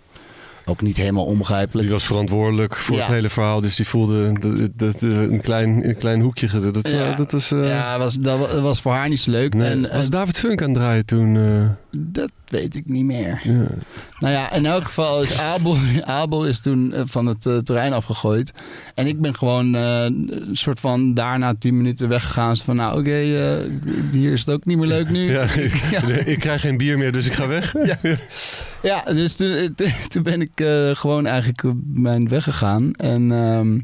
ook 0.65 0.81
niet 0.81 0.97
helemaal 0.97 1.25
onbegrijpelijk. 1.25 1.87
Die 1.87 1.95
was 1.95 2.05
verantwoordelijk 2.05 2.75
voor 2.75 2.95
Ja. 2.95 3.03
het 3.03 3.13
hele 3.13 3.29
verhaal. 3.29 3.59
Dus 3.61 3.75
die 3.75 3.87
voelde 3.87 4.31
dat, 4.39 4.41
dat, 4.57 4.69
dat- 4.77 5.01
een, 5.01 5.41
klein, 5.41 5.87
een 5.87 5.97
klein 5.97 6.21
hoekje. 6.21 6.49
ge- 6.49 6.71
Dat, 6.71 6.87
Ja. 6.89 7.13
dat, 7.15 7.33
is, 7.33 7.51
eh, 7.51 7.63
Ja, 7.63 7.97
was, 7.97 8.15
dat 8.15 8.39
wa- 8.39 8.47
dat 8.47 8.61
was 8.61 8.81
voor 8.81 8.91
haar 8.93 9.09
niet 9.09 9.19
zo 9.21 9.31
leuk. 9.31 9.53
nee. 9.53 9.69
en, 9.69 9.81
was 9.81 10.05
eh, 10.05 10.09
David 10.09 10.39
Funk 10.39 10.61
aan 10.61 10.69
het 10.69 10.77
draaien 10.77 11.05
toen? 11.05 11.35
eh, 11.37 11.69
dat 11.97 12.31
weet 12.47 12.75
ik 12.75 12.85
niet 12.85 13.05
meer. 13.05 13.39
ja. 13.43 13.63
Nou 14.19 14.33
ja, 14.33 14.51
in 14.53 14.65
elk 14.65 14.83
geval 14.83 15.21
is 15.21 15.37
Abel, 15.39 15.77
Abel 16.01 16.45
is 16.47 16.59
toen 16.59 16.93
van 16.95 17.25
het 17.25 17.41
terrein 17.65 17.93
afgegooid. 17.93 18.53
En 18.95 19.07
ik 19.07 19.21
ben 19.21 19.35
gewoon 19.35 19.73
een 19.73 20.49
soort 20.53 20.79
van 20.79 21.13
daarna 21.13 21.53
tien 21.59 21.77
minuten 21.77 22.07
weggegaan. 22.09 22.57
Van, 22.57 22.75
nou 22.75 22.99
oké, 22.99 23.11
eh, 23.11 23.57
hier 24.11 24.31
is 24.31 24.39
het 24.39 24.49
ook 24.49 24.65
niet 24.65 24.77
meer 24.77 24.87
leuk 24.87 25.09
nu. 25.09 25.29
Ja, 25.31 25.41
ik, 25.43 25.73
ik 26.33 26.39
krijg 26.39 26.61
geen 26.61 26.77
bier 26.77 26.97
meer, 26.97 27.11
dus 27.11 27.25
ik 27.25 27.33
ga 27.33 27.47
weg. 27.47 27.73
Ja. 27.85 27.97
Ja, 28.83 29.03
dus 29.13 29.35
toen- 29.35 29.75
toen 30.07 30.23
ben 30.23 30.41
ik 30.41 30.50
eh, 30.59 30.89
gewoon 30.95 31.25
eigenlijk 31.25 31.63
mijn 31.85 32.27
weg 32.27 32.43
gegaan. 32.43 32.93
En 32.93 33.31
ehm, 33.31 33.79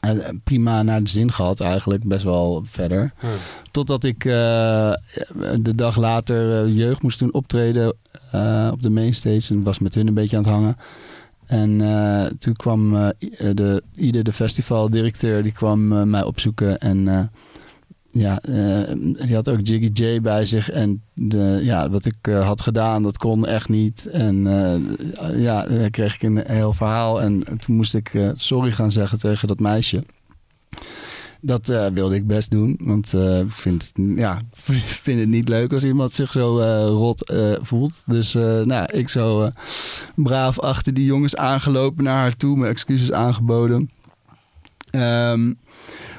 eh, 0.00 0.28
prima 0.44 0.82
naar 0.82 1.02
de 1.02 1.10
zin 1.10 1.32
gehad 1.32 1.60
eigenlijk, 1.60 2.04
best 2.04 2.24
wel 2.24 2.64
verder. 2.68 3.12
Totdat 3.70 4.04
ik 4.04 4.24
eh, 4.24 4.92
de 5.60 5.74
dag 5.74 5.96
later 5.96 6.64
eh, 6.64 6.76
jeugd 6.76 7.02
moest 7.02 7.18
doen 7.18 7.32
optreden 7.32 7.94
eh, 8.30 8.68
op 8.72 8.82
de 8.82 8.90
mainstage. 8.90 9.54
En 9.54 9.62
was 9.62 9.78
met 9.78 9.94
hun 9.94 10.06
een 10.06 10.14
beetje 10.14 10.36
aan 10.36 10.42
het 10.42 10.52
hangen. 10.52 10.76
En 11.46 11.80
eh, 11.80 12.26
toen 12.38 12.54
kwam 12.54 12.96
eh, 12.96 13.08
de, 13.54 13.82
ieder 13.94 14.24
de 14.24 14.32
festivaldirecteur, 14.32 15.42
die 15.42 15.52
kwam 15.52 15.92
eh, 15.92 16.02
mij 16.02 16.22
opzoeken. 16.24 16.78
En 16.78 17.08
eh, 17.08 17.20
ja, 18.12 18.40
eh, 18.40 18.94
die 19.26 19.34
had 19.34 19.48
ook 19.48 19.58
Jiggy 19.62 20.02
J 20.02 20.20
bij 20.20 20.44
zich. 20.44 20.70
En 20.70 21.02
de, 21.14 21.60
ja, 21.62 21.90
wat 21.90 22.04
ik 22.04 22.16
eh, 22.20 22.46
had 22.46 22.60
gedaan, 22.60 23.02
dat 23.02 23.18
kon 23.18 23.46
echt 23.46 23.68
niet. 23.68 24.06
En 24.06 24.46
eh, 24.46 25.42
ja, 25.42 25.66
dan 25.66 25.90
kreeg 25.90 26.14
ik 26.14 26.22
een 26.22 26.42
heel 26.46 26.72
verhaal. 26.72 27.20
En 27.20 27.42
toen 27.58 27.76
moest 27.76 27.94
ik 27.94 28.32
sorry 28.34 28.72
gaan 28.72 28.90
zeggen 28.90 29.18
tegen 29.18 29.48
dat 29.48 29.60
meisje. 29.60 30.04
Dat 31.42 31.66
wilde 31.92 32.14
ik 32.14 32.26
best 32.26 32.50
doen. 32.50 32.78
Want 32.82 33.12
ik 33.12 33.52
vind 33.52 33.92
ja, 34.16 34.42
vind 35.04 35.20
het 35.20 35.28
niet 35.28 35.48
leuk 35.48 35.72
als 35.72 35.84
iemand 35.84 36.12
zich 36.12 36.32
zo 36.32 36.58
rot 36.86 37.32
voelt. 37.60 38.02
Dus 38.06 38.32
nou, 38.64 38.84
ik 38.92 39.08
zo 39.08 39.50
braaf 40.14 40.58
achter 40.58 40.94
die 40.94 41.04
jongens 41.04 41.36
aangelopen 41.36 42.04
naar 42.04 42.18
haar 42.18 42.36
toe. 42.36 42.56
Mijn 42.56 42.70
excuses 42.70 43.12
aangeboden. 43.12 43.90
Ehm, 44.90 45.52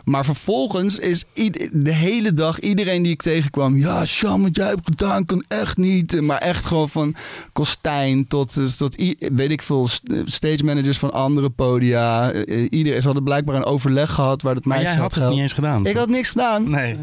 maar 0.04 0.26
vervolgens 0.26 0.98
is 1.00 1.26
de 1.72 1.94
hele 1.94 2.34
dag 2.34 2.60
iedereen 2.60 3.04
die 3.04 3.12
ik 3.12 3.22
tegenkwam... 3.22 3.76
Ja, 3.78 4.06
Sjan, 4.06 4.42
wat 4.42 4.56
jij 4.56 4.68
hebt 4.68 4.86
gedaan 4.88 5.26
kan 5.26 5.44
echt 5.48 5.78
niet. 5.78 6.22
Maar 6.22 6.38
echt 6.38 6.66
gewoon 6.66 6.90
van 6.90 7.16
Kostijn 7.54 8.28
tot, 8.28 8.54
dus 8.54 8.76
tot 8.76 8.96
weet 9.34 9.52
ik 9.52 9.62
veel... 9.62 9.88
st- 9.88 10.14
stage 10.26 10.64
managers 10.64 10.98
van 10.98 11.12
andere 11.14 11.50
podia. 11.50 12.32
Eh, 12.32 12.68
Iedereen, 12.70 13.00
ze 13.00 13.06
hadden 13.06 13.24
blijkbaar 13.24 13.56
een 13.56 13.66
overleg 13.66 14.12
gehad... 14.12 14.42
waar 14.42 14.56
het 14.56 14.66
Maar 14.66 14.78
meisje 14.78 14.94
jij 14.94 15.02
had 15.02 15.12
het 15.12 15.20
geld- 15.20 15.34
niet 15.34 15.42
eens 15.42 15.54
gedaan. 15.54 15.86
Ik 15.86 15.96
had 15.96 16.10
niks 16.10 16.30
gedaan. 16.30 16.70
Nee. 16.70 16.96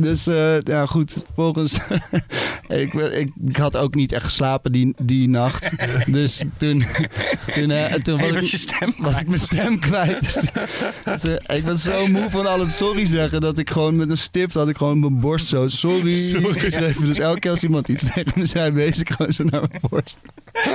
Dus 0.00 0.26
eh, 0.26 0.60
ja, 0.60 0.86
goed. 0.86 1.24
Volgens. 1.34 1.78
ik, 2.68 2.94
ik, 2.94 3.30
ik 3.46 3.56
had 3.56 3.76
ook 3.76 3.94
niet 3.94 4.12
echt 4.12 4.24
geslapen 4.24 4.72
die, 4.72 4.94
die 5.02 5.28
nacht. 5.28 5.70
Dus 6.06 6.42
toen. 6.56 6.84
Toen, 7.54 7.70
eh, 7.70 7.94
toen 7.94 8.20
was, 8.20 8.30
ik, 8.30 8.42
je 8.42 8.56
stem 8.56 8.94
was 8.98 9.20
ik 9.20 9.26
mijn 9.26 9.40
stem 9.40 9.78
kwijt. 9.78 10.20
Dus, 10.20 10.34
dus, 11.22 11.38
eh, 11.38 11.56
ik 11.56 11.64
was 11.64 11.82
zo 11.82 12.06
moe 12.06 12.30
van 12.30 12.46
al 12.46 12.60
het 12.60 12.72
sorry 12.72 13.06
zeggen. 13.06 13.40
dat 13.40 13.58
ik 13.58 13.70
gewoon 13.70 13.96
met 13.96 14.10
een 14.10 14.18
stift 14.18 14.54
had 14.54 14.68
ik 14.68 14.76
gewoon 14.76 15.00
mijn 15.00 15.20
borst 15.20 15.46
zo. 15.46 15.68
Sorry, 15.68 16.42
geschreven. 16.42 17.06
Dus 17.06 17.18
elke 17.18 17.38
keer 17.38 17.50
als 17.50 17.62
iemand 17.62 17.88
iets 17.88 18.04
tegen 18.12 18.32
me 18.34 18.46
zei, 18.46 18.70
wees 18.72 19.00
ik 19.00 19.10
gewoon 19.10 19.32
zo 19.32 19.44
naar 19.44 19.60
mijn 19.60 19.82
borst. 19.88 20.18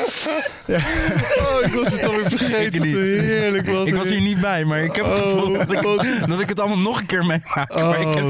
Oh, 1.39 1.65
ik 1.65 1.73
was 1.73 1.87
het 1.93 2.03
alweer 2.05 2.29
vergeten. 2.29 2.73
Ik 2.73 2.83
niet. 2.83 2.93
Wat 2.93 3.03
Heerlijk 3.03 3.67
was 3.69 3.85
Ik 3.85 3.95
was 3.95 4.09
hier 4.09 4.21
niet 4.21 4.39
bij, 4.41 4.65
maar 4.65 4.79
ik 4.79 4.95
heb 4.95 5.05
het 5.05 5.13
Oh, 5.13 5.21
gevoel 5.21 5.53
dat 5.53 5.71
ik, 6.05 6.27
dat 6.27 6.39
ik 6.39 6.49
het 6.49 6.59
allemaal 6.59 6.79
nog 6.79 6.99
een 6.99 7.05
keer 7.05 7.25
meemaak. 7.25 7.73
Maar 7.75 8.01
ik 8.01 8.07
heb, 8.15 8.25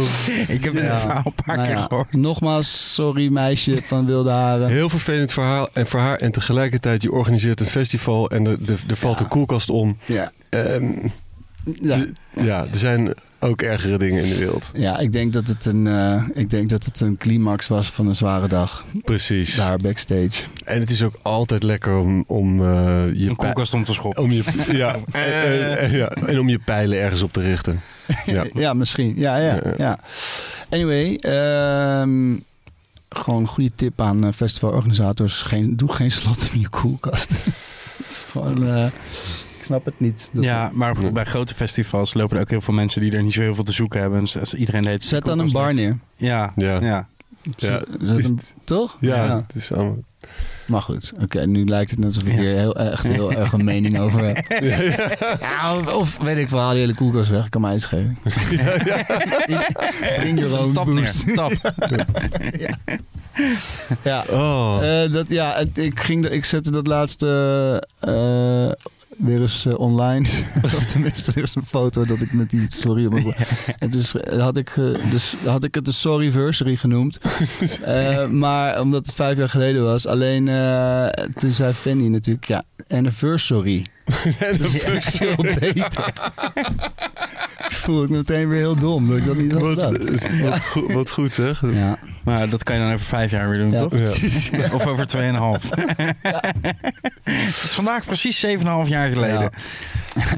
ik 0.48 0.64
heb 0.64 0.74
dit 0.74 0.82
Ja. 0.84 1.00
verhaal 1.00 1.22
een 1.26 1.34
paar 1.46 1.56
Nou 1.56 1.68
keer 1.68 1.78
ja, 1.78 1.82
gehoord. 1.90 2.14
Nogmaals, 2.14 2.94
sorry 2.94 3.28
meisje 3.32 3.78
van 3.84 4.06
wilde 4.06 4.30
haren. 4.30 4.68
Heel 4.68 4.90
vervelend 4.90 5.32
verhaal 5.34 5.70
en 5.74 5.88
voor 5.88 6.00
haar. 6.00 6.18
En 6.18 6.32
tegelijkertijd, 6.32 7.02
je 7.02 7.12
organiseert 7.12 7.60
een 7.60 7.66
festival 7.66 8.30
en 8.30 8.46
er, 8.46 8.58
er, 8.68 8.84
er 8.88 8.96
valt 8.96 9.18
Ja. 9.18 9.24
een 9.24 9.30
koelkast 9.30 9.70
om. 9.70 9.98
Ja. 10.06 10.32
Ehm, 10.50 10.92
Ja. 11.82 11.96
de- 11.96 12.14
ja, 12.42 12.60
er 12.72 12.78
zijn 12.78 13.14
ook 13.44 13.62
ergere 13.62 13.98
dingen 13.98 14.24
in 14.24 14.30
de 14.30 14.38
wereld. 14.38 14.70
Ja, 14.74 15.00
ik 15.00 15.12
denk 15.12 15.34
dat 15.34 15.48
het 15.48 15.66
een, 15.66 15.88
eh, 15.88 16.24
ik 16.34 16.50
denk 16.50 16.70
dat 16.70 16.86
het 16.86 17.00
een 17.00 17.18
climax 17.18 17.68
was 17.68 17.90
van 17.90 18.08
een 18.08 18.16
zware 18.16 18.48
dag. 18.48 18.86
Precies. 19.04 19.56
Daar 19.56 19.78
backstage. 19.78 20.44
En 20.66 20.80
het 20.80 20.90
is 20.90 21.04
ook 21.04 21.16
altijd 21.22 21.64
lekker 21.64 21.98
om, 21.98 22.24
om 22.28 22.62
eh, 22.62 22.66
je 23.14 23.30
Een 23.30 23.36
koelkast 23.36 23.74
om 23.74 23.84
te 23.84 23.94
schoppen. 23.94 24.24
om 24.24 24.32
je, 24.32 24.44
ja, 24.72 24.96
en, 25.12 25.44
en- 25.44 25.78
en- 25.78 25.92
ja, 25.92 26.08
en 26.10 26.40
om 26.40 26.50
je 26.50 26.60
pijlen 26.60 27.00
ergens 27.02 27.22
op 27.22 27.34
te 27.34 27.42
richten. 27.42 27.82
Ja. 28.26 28.44
Ja, 28.64 28.74
misschien. 28.74 29.14
Ja, 29.18 29.38
ja, 29.38 29.54
Ja. 29.64 29.74
ja. 29.78 30.00
Anyway, 30.70 31.16
ehm, 31.16 32.36
gewoon 33.10 33.40
een 33.42 33.48
goede 33.48 33.72
tip 33.76 34.02
aan 34.02 34.26
eh, 34.26 34.34
festivalorganisators. 34.36 35.42
Geen, 35.42 35.76
doe 35.78 35.94
geen 35.94 36.12
slot 36.12 36.50
in 36.54 36.60
je 36.60 36.70
koelkast. 36.70 37.30
Het 37.98 38.10
is 38.10 38.26
gewoon, 38.32 38.68
eh, 38.68 38.86
ik 39.64 39.70
snap 39.70 39.86
het 39.86 40.00
niet. 40.00 40.30
Dat- 40.34 40.44
Ja, 40.44 40.70
maar 40.74 41.12
bij 41.14 41.24
grote 41.26 41.54
festivals 41.56 42.14
lopen 42.14 42.36
er 42.36 42.42
ook 42.42 42.50
heel 42.50 42.62
veel 42.62 42.74
mensen 42.74 43.02
die 43.02 43.12
er 43.12 43.24
niet 43.24 43.34
zo 43.34 43.42
heel 43.42 43.56
veel 43.56 43.64
te 43.64 43.72
zoeken 43.74 44.00
hebben. 44.02 44.20
Dus 44.20 44.38
als 44.40 44.54
iedereen 44.54 44.82
deed 44.82 45.04
Zet 45.04 45.26
dan 45.26 45.40
een 45.40 45.52
bar 45.52 45.74
neer. 45.74 45.98
Ja, 46.16 46.52
Ja. 46.56 46.80
ja. 46.82 47.08
Ja, 47.58 47.82
Zet 48.00 48.18
is- 48.18 48.24
hem- 48.26 48.40
toch? 48.64 48.98
Ja, 49.00 49.44
het 49.48 49.56
is 49.56 49.74
allemaal... 49.74 49.98
Maar 50.68 50.82
goed, 50.82 51.12
oké, 51.22 51.46
nu 51.46 51.66
lijkt 51.66 51.90
het 51.92 52.00
net 52.00 52.08
alsof 52.08 52.24
ik 52.24 52.34
Ja. 52.34 52.40
hier 52.40 52.58
heel, 52.58 52.76
echt 52.76 53.04
heel 53.08 53.32
erg 53.40 53.54
een 53.54 53.64
mening 53.64 54.00
over 54.00 54.26
heb. 54.26 54.46
Ja, 55.40 55.76
of, 55.78 55.94
of 55.96 56.18
weet 56.18 56.38
ik 56.38 56.50
wel, 56.50 56.60
haal 56.60 56.72
die 56.72 56.80
hele 56.80 56.96
koelkast 56.96 57.30
weg, 57.30 57.50
kan 57.50 57.62
mij 57.62 57.74
iets 57.76 57.84
schelen. 57.84 58.18
Bring 60.18 60.40
your 60.40 60.60
own 60.60 60.74
Tap 60.74 60.88
neer. 60.88 61.12
Tap. 61.34 61.52
Ja, 64.04 64.24
Oh. 64.30 64.78
Eh, 65.04 65.12
dat, 65.12 65.26
ja 65.30 65.54
het- 65.56 65.78
ik, 65.78 66.00
ging, 66.00 66.26
ik 66.26 66.46
zette 66.46 66.72
dat 66.72 66.88
laatste 66.88 67.28
eh, 68.00 68.72
weer 69.18 69.42
eens 69.42 69.66
eh, 69.66 69.80
online. 69.80 70.28
of 70.78 70.86
tenminste, 70.86 71.32
er 71.36 71.44
is 71.44 71.56
een 71.56 71.66
foto 71.66 72.06
dat 72.06 72.22
ik 72.22 72.34
met 72.34 72.50
die 72.50 72.66
sorry 72.70 73.06
op 73.06 73.12
mijn 73.12 73.36
En 73.80 73.90
dus 73.90 74.14
had 74.38 74.58
ik, 74.58 74.70
eh, 74.70 75.12
dus 75.12 75.36
had 75.46 75.64
ik 75.64 75.76
het 75.76 75.86
de 75.86 75.92
Sorryversary 75.92 76.76
genoemd. 76.76 77.20
Eh, 77.84 78.28
maar 78.28 78.82
omdat 78.82 79.06
het 79.06 79.16
vijf 79.16 79.38
jaar 79.38 79.50
geleden 79.50 79.84
was. 79.84 80.08
Alleen 80.08 80.48
eh, 80.48 81.08
toen 81.36 81.52
zei 81.52 81.74
Fanny 81.74 82.08
natuurlijk, 82.08 82.46
ja, 82.46 82.64
anniversary. 82.88 83.86
Dat 84.58 84.60
is 84.60 84.80
echt 84.82 85.16
veel 85.18 85.36
beter. 85.60 86.14
Voel 87.84 88.04
ik 88.04 88.10
me 88.10 88.18
meteen 88.18 88.50
weer 88.50 88.60
heel 88.60 88.76
dom 88.76 89.08
dat 89.08 89.18
ik 89.18 89.26
dat 89.26 89.36
niet 89.36 89.52
had 89.52 89.62
Wat, 89.62 89.70
gedaan. 89.72 90.42
wat, 90.50 90.60
goed, 90.66 90.92
wat 90.94 91.12
goed 91.12 91.34
zeg. 91.34 91.62
Ja, 91.74 91.98
Maar 92.24 92.50
dat 92.50 92.64
kan 92.64 92.76
je 92.76 92.82
dan 92.82 92.94
over 92.94 93.06
vijf 93.06 93.32
jaar 93.32 93.50
weer 93.50 93.60
doen, 93.60 93.72
Ja. 93.72 93.78
toch? 93.78 93.94
Ja. 94.52 94.70
Of 94.76 94.88
over 94.88 95.06
2,5. 95.08 95.70
Het 97.24 97.48
is 97.64 97.72
vandaag 97.74 98.06
precies 98.06 98.46
7,5 98.46 98.54
jaar 98.86 99.08
geleden. 99.08 99.50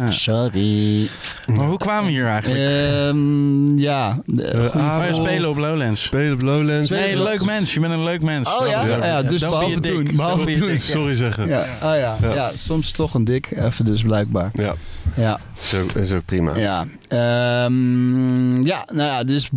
sorry. 0.09 1.07
Maar 1.55 1.65
hoe 1.65 1.77
kwamen 1.77 2.05
we 2.05 2.11
hier 2.11 2.27
eigenlijk? 2.27 2.61
Ehm, 2.69 3.77
ja. 3.77 4.19
Ja, 4.25 5.13
spelen 5.13 5.49
op 5.49 5.57
Lowlands. 5.57 6.03
Spelen 6.03 6.33
op 6.33 6.41
Lowlands. 6.41 6.89
Nee, 6.89 7.17
leuk 7.23 7.45
mens. 7.45 7.73
Je 7.73 7.79
bent 7.79 7.93
een 7.93 8.03
leuk 8.03 8.21
mens. 8.21 8.55
Oh 8.59 8.67
ja? 8.67 8.85
Ja, 8.85 9.21
dus 9.23 9.41
don't 9.41 9.53
behalve 9.53 9.79
be 9.79 9.89
toen, 9.89 10.15
behalve 10.15 10.51
toen. 10.59 10.79
Sorry 10.79 11.15
zeggen. 11.15 11.47
Ja, 11.47 11.59
oh 11.59 11.65
ja. 11.81 12.17
Ja. 12.21 12.33
Ja. 12.33 12.51
soms 12.57 12.91
toch 12.91 13.13
een 13.13 13.23
dik, 13.23 13.49
even 13.55 13.85
dus 13.85 14.01
blijkbaar. 14.01 14.49
Ja, 14.53 14.75
Ja, 15.15 15.39
zo, 15.59 15.85
is 15.95 16.11
ook 16.11 16.25
prima. 16.25 16.57
ja. 16.57 16.85
Ehm, 17.07 18.61
ja, 18.63 18.87
nou 18.93 19.09
ja, 19.09 19.23
dus 19.23 19.49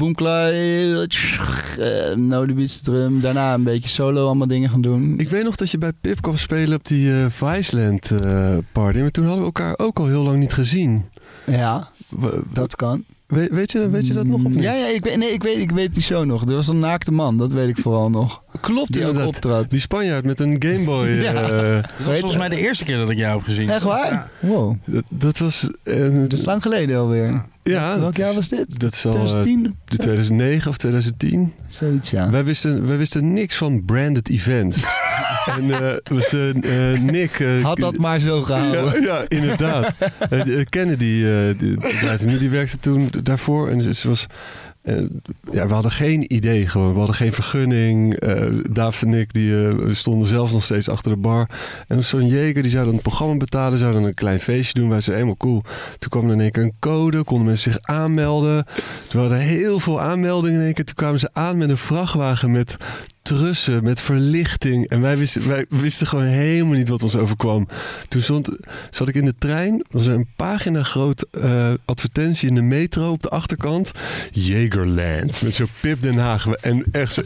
uh, 1.79 2.15
No 2.17 2.45
The 2.47 2.53
Beats 2.53 2.81
drum. 2.81 3.21
Daarna 3.21 3.55
een 3.55 3.63
beetje 3.63 3.89
solo 3.89 4.27
allemaal 4.27 4.47
dingen 4.47 4.71
gaan 4.71 4.81
doen. 4.81 5.15
Ik 5.19 5.29
weet 5.29 5.45
nog 5.45 5.57
dat 5.57 5.71
je 5.71 5.79
bij 5.79 5.93
Pip 6.01 6.21
kwam 6.23 6.37
spelen 6.37 6.79
op 6.79 6.87
die 6.87 7.19
eh 7.21 7.27
Viceland 7.29 8.11
eh, 8.11 8.57
party. 8.73 8.99
Maar 8.99 9.11
toen 9.11 9.25
hadden 9.25 9.41
we 9.41 9.47
elkaar 9.47 9.75
ook 9.79 9.99
al 9.99 10.07
heel 10.07 10.23
lang 10.23 10.39
niet 10.39 10.53
gezien. 10.53 11.05
Ja, 11.47 11.89
W- 12.09 12.27
dat 12.53 12.77
kan. 12.77 13.05
Weet, 13.29 13.51
weet, 13.51 13.73
je, 13.73 13.89
weet 13.91 14.07
je 14.07 14.13
dat 14.13 14.27
nog 14.27 14.45
of 14.45 14.55
niet? 14.55 14.63
Ja, 14.63 14.73
ja 14.73 14.87
ik, 14.87 15.05
weet, 15.05 15.17
nee, 15.17 15.33
ik, 15.33 15.43
weet, 15.43 15.57
ik 15.59 15.71
weet 15.71 15.95
die 15.95 16.03
show 16.03 16.25
nog. 16.25 16.49
Er 16.49 16.55
was 16.55 16.69
een 16.69 16.79
naakte 16.79 17.13
man, 17.13 17.37
dat 17.37 17.53
weet 17.53 17.69
ik 17.69 17.79
vooral 17.79 18.11
nog. 18.11 18.43
Klopt 18.61 18.93
Die 18.93 19.03
ook 19.03 19.09
inderdaad. 19.09 19.35
optrad. 19.35 19.71
Die 19.71 19.81
Spanjaard 19.81 20.25
met 20.25 20.41
een 20.41 20.57
Gameboy. 20.59 21.07
Ja. 21.23 21.33
eh, 21.33 21.73
Dat 21.99 22.07
was 22.07 22.19
volgens 22.19 22.37
mij 22.39 22.49
de 22.49 22.57
eerste 22.61 22.85
keer 22.85 22.97
dat 22.97 23.11
ik 23.11 23.17
jou 23.19 23.37
heb 23.37 23.45
gezien. 23.47 23.71
Echt 23.71 23.83
waar? 23.83 24.31
Wow. 24.41 24.75
dat, 24.85 25.05
dat 25.11 25.39
was... 25.39 25.71
eh, 25.83 26.15
Dat 26.21 26.33
is 26.33 26.45
lang 26.45 26.63
geleden 26.63 26.99
alweer. 26.99 27.43
ja, 27.63 27.89
Welk 27.89 28.03
dat 28.03 28.17
jaar 28.17 28.35
was 28.35 28.49
dit? 28.49 28.79
Dat 28.81 28.93
is 28.95 29.07
al 29.07 29.13
eh, 29.13 29.19
2010? 29.21 29.77
de 29.85 29.97
2009 29.97 30.71
of 30.71 30.77
2010. 30.77 31.53
Zoiets, 31.69 32.11
ja. 32.11 32.31
Wij, 32.31 32.45
wisten, 32.45 32.87
wij 32.87 32.97
wisten 32.97 33.33
niks 33.33 33.57
van 33.57 33.85
branded 33.85 34.29
events. 34.29 34.77
en 35.59 35.71
eh, 35.71 35.93
was, 36.11 36.33
eh, 36.35 36.93
eh, 36.93 37.01
Nick... 37.03 37.39
eh, 37.41 37.65
Had 37.65 37.79
dat 37.79 37.97
maar 37.97 38.19
zo 38.21 38.43
gehouden. 38.49 39.03
Ja, 39.03 39.07
ja 39.09 39.25
inderdaad. 39.29 39.93
Eh, 40.31 40.59
eh, 40.61 40.67
Kennedy, 40.69 41.05
eh, 41.25 41.59
die, 41.59 41.79
die, 41.81 41.99
draaide 42.01 42.25
nu, 42.27 42.39
die 42.39 42.51
werkte 42.51 42.79
toen 42.81 43.11
daarvoor. 43.23 43.69
En 43.69 43.95
ze 43.95 44.09
was... 44.09 44.27
eh, 44.83 44.97
ja, 45.53 45.67
we 45.67 45.75
hadden 45.75 45.93
geen 45.93 46.35
idee 46.35 46.69
gewoon. 46.69 46.93
We 46.93 46.99
hadden 46.99 47.17
geen 47.17 47.33
vergunning. 47.33 48.19
David 48.73 49.03
en 49.03 49.15
ik 49.15 49.33
die, 49.33 49.69
eh, 49.69 49.95
stonden 49.95 50.29
zelf 50.29 50.53
nog 50.53 50.65
steeds 50.65 50.89
achter 50.89 51.11
de 51.11 51.17
bar. 51.17 51.49
En 51.87 52.05
zo'n 52.05 52.27
Jeger 52.27 52.63
die 52.63 52.71
zou 52.71 52.85
dan 52.85 52.93
het 52.95 53.03
programma 53.03 53.37
betalen. 53.37 53.79
Zou 53.79 53.93
dan 53.93 54.05
een 54.05 54.15
klein 54.15 54.41
feestje 54.41 54.81
doen. 54.81 54.89
Wij 54.89 55.01
zeiden 55.01 55.27
helemaal 55.27 55.49
cool. 55.51 55.63
Toen 55.99 56.11
kwam 56.11 56.27
er 56.27 56.33
in 56.33 56.41
één 56.41 56.51
keer 56.51 56.63
een 56.63 56.77
code. 56.79 57.25
Konden 57.25 57.47
mensen 57.47 57.73
zich 57.73 57.81
aanmelden. 57.83 58.67
Toen 59.09 59.21
hadden 59.21 59.39
heel 59.39 59.81
veel 59.81 60.01
aanmeldingen 60.01 60.59
in 60.59 60.65
één 60.65 60.75
keer. 60.75 60.85
Toen 60.85 60.95
kwamen 60.95 61.21
ze 61.21 61.29
aan 61.33 61.57
met 61.57 61.71
een 61.71 61.77
vrachtwagen 61.77 62.51
met 62.51 62.77
trussen, 63.37 63.85
met 63.85 64.01
verlichting. 64.01 64.89
En 64.89 65.01
wij 65.01 65.17
wisten, 65.19 65.49
wij 65.49 65.65
wisten 65.69 66.07
gewoon 66.07 66.25
helemaal 66.25 66.75
niet 66.75 66.89
wat 66.89 67.03
ons 67.03 67.17
overkwam. 67.17 67.69
Toen 68.09 68.23
stond, 68.23 68.49
zat 68.91 69.09
ik 69.09 69.15
in 69.15 69.25
de 69.25 69.35
trein. 69.39 69.85
was 69.91 70.07
er 70.07 70.15
een 70.15 70.27
pagina 70.37 70.83
groot 70.83 71.27
eh, 71.31 71.73
advertentie 71.85 72.49
in 72.49 72.55
de 72.55 72.63
metro 72.63 73.11
op 73.11 73.23
de 73.23 73.29
achterkant. 73.29 73.91
Jagerland. 74.31 75.43
Met 75.43 75.55
zo'n 75.55 75.67
Pip 75.81 76.03
Den 76.03 76.19
Haag. 76.19 76.47
En 76.49 76.85
echt 76.93 77.13
zo, 77.13 77.23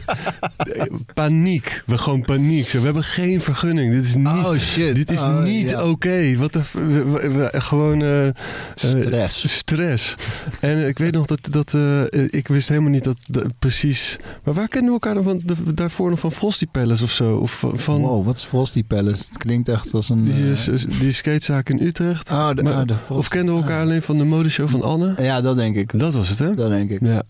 paniek. 1.13 1.81
We 1.85 1.97
gewoon 1.97 2.21
paniek. 2.21 2.67
Zo, 2.67 2.77
we 2.79 2.85
hebben 2.85 3.03
geen 3.03 3.41
vergunning. 3.41 3.93
Dit 3.93 4.07
is 4.07 4.15
niet... 4.15 4.27
Oh 4.27 4.57
shit. 4.57 4.95
Dit 4.95 5.11
is 5.11 5.19
Oh, 5.19 5.43
niet 5.43 5.75
oké. 5.75 6.35
Wat 6.37 6.53
de. 6.53 6.63
f- 6.63 6.71
we- 6.73 7.03
we- 7.03 7.29
we- 7.29 7.61
gewoon. 7.61 8.01
eh, 8.01 8.27
eh, 8.27 8.33
Stress. 8.75 9.57
stress. 9.57 10.15
En 10.59 10.69
eh, 10.77 10.87
ik 10.87 10.97
weet 10.97 11.13
nog 11.13 11.25
dat. 11.25 11.39
dat 11.49 11.73
eh, 11.73 12.01
eh, 12.01 12.27
ik 12.29 12.47
wist 12.47 12.69
helemaal 12.69 12.89
niet 12.89 13.03
dat, 13.03 13.17
dat 13.27 13.47
precies. 13.59 14.17
Maar 14.43 14.53
waar 14.53 14.67
kennen 14.67 14.87
we 14.87 14.93
elkaar 14.93 15.13
dan 15.13 15.23
van? 15.23 15.41
de- 15.43 15.73
daarvoor 15.73 15.91
nog 15.99 16.19
van 16.19 16.31
Frosty 16.31 16.65
Palace 16.71 17.03
of 17.03 17.11
zo? 17.11 17.35
Of 17.37 17.63
van. 17.73 18.01
Wow, 18.01 18.25
wat 18.25 18.35
is 18.35 18.43
Frosty 18.43 18.83
Palace? 18.83 19.23
Het 19.27 19.37
klinkt 19.37 19.69
echt 19.69 19.93
als 19.93 20.09
een... 20.09 20.23
die, 20.23 20.33
eh, 20.33 20.49
is- 20.51 20.67
is- 20.67 20.85
die 20.85 21.11
skatezaak 21.11 21.69
in 21.69 21.81
Utrecht. 21.81 22.31
oh, 22.31 22.49
de, 22.55 22.63
maar- 22.63 22.81
oh, 22.81 22.87
de 22.87 22.95
of 23.09 23.27
kenden 23.27 23.55
we 23.55 23.61
elkaar 23.61 23.81
alleen 23.81 24.01
van 24.01 24.17
de 24.17 24.23
modeshow 24.23 24.67
van 24.69 24.81
Anne? 24.81 25.13
Ja, 25.17 25.41
dat 25.41 25.55
denk 25.55 25.75
ik. 25.75 25.99
Dat 25.99 26.13
was 26.13 26.29
het, 26.29 26.39
hè? 26.39 26.53
Dat 26.55 26.69
denk 26.69 26.89
ik. 26.89 26.99
Ja, 27.05 27.23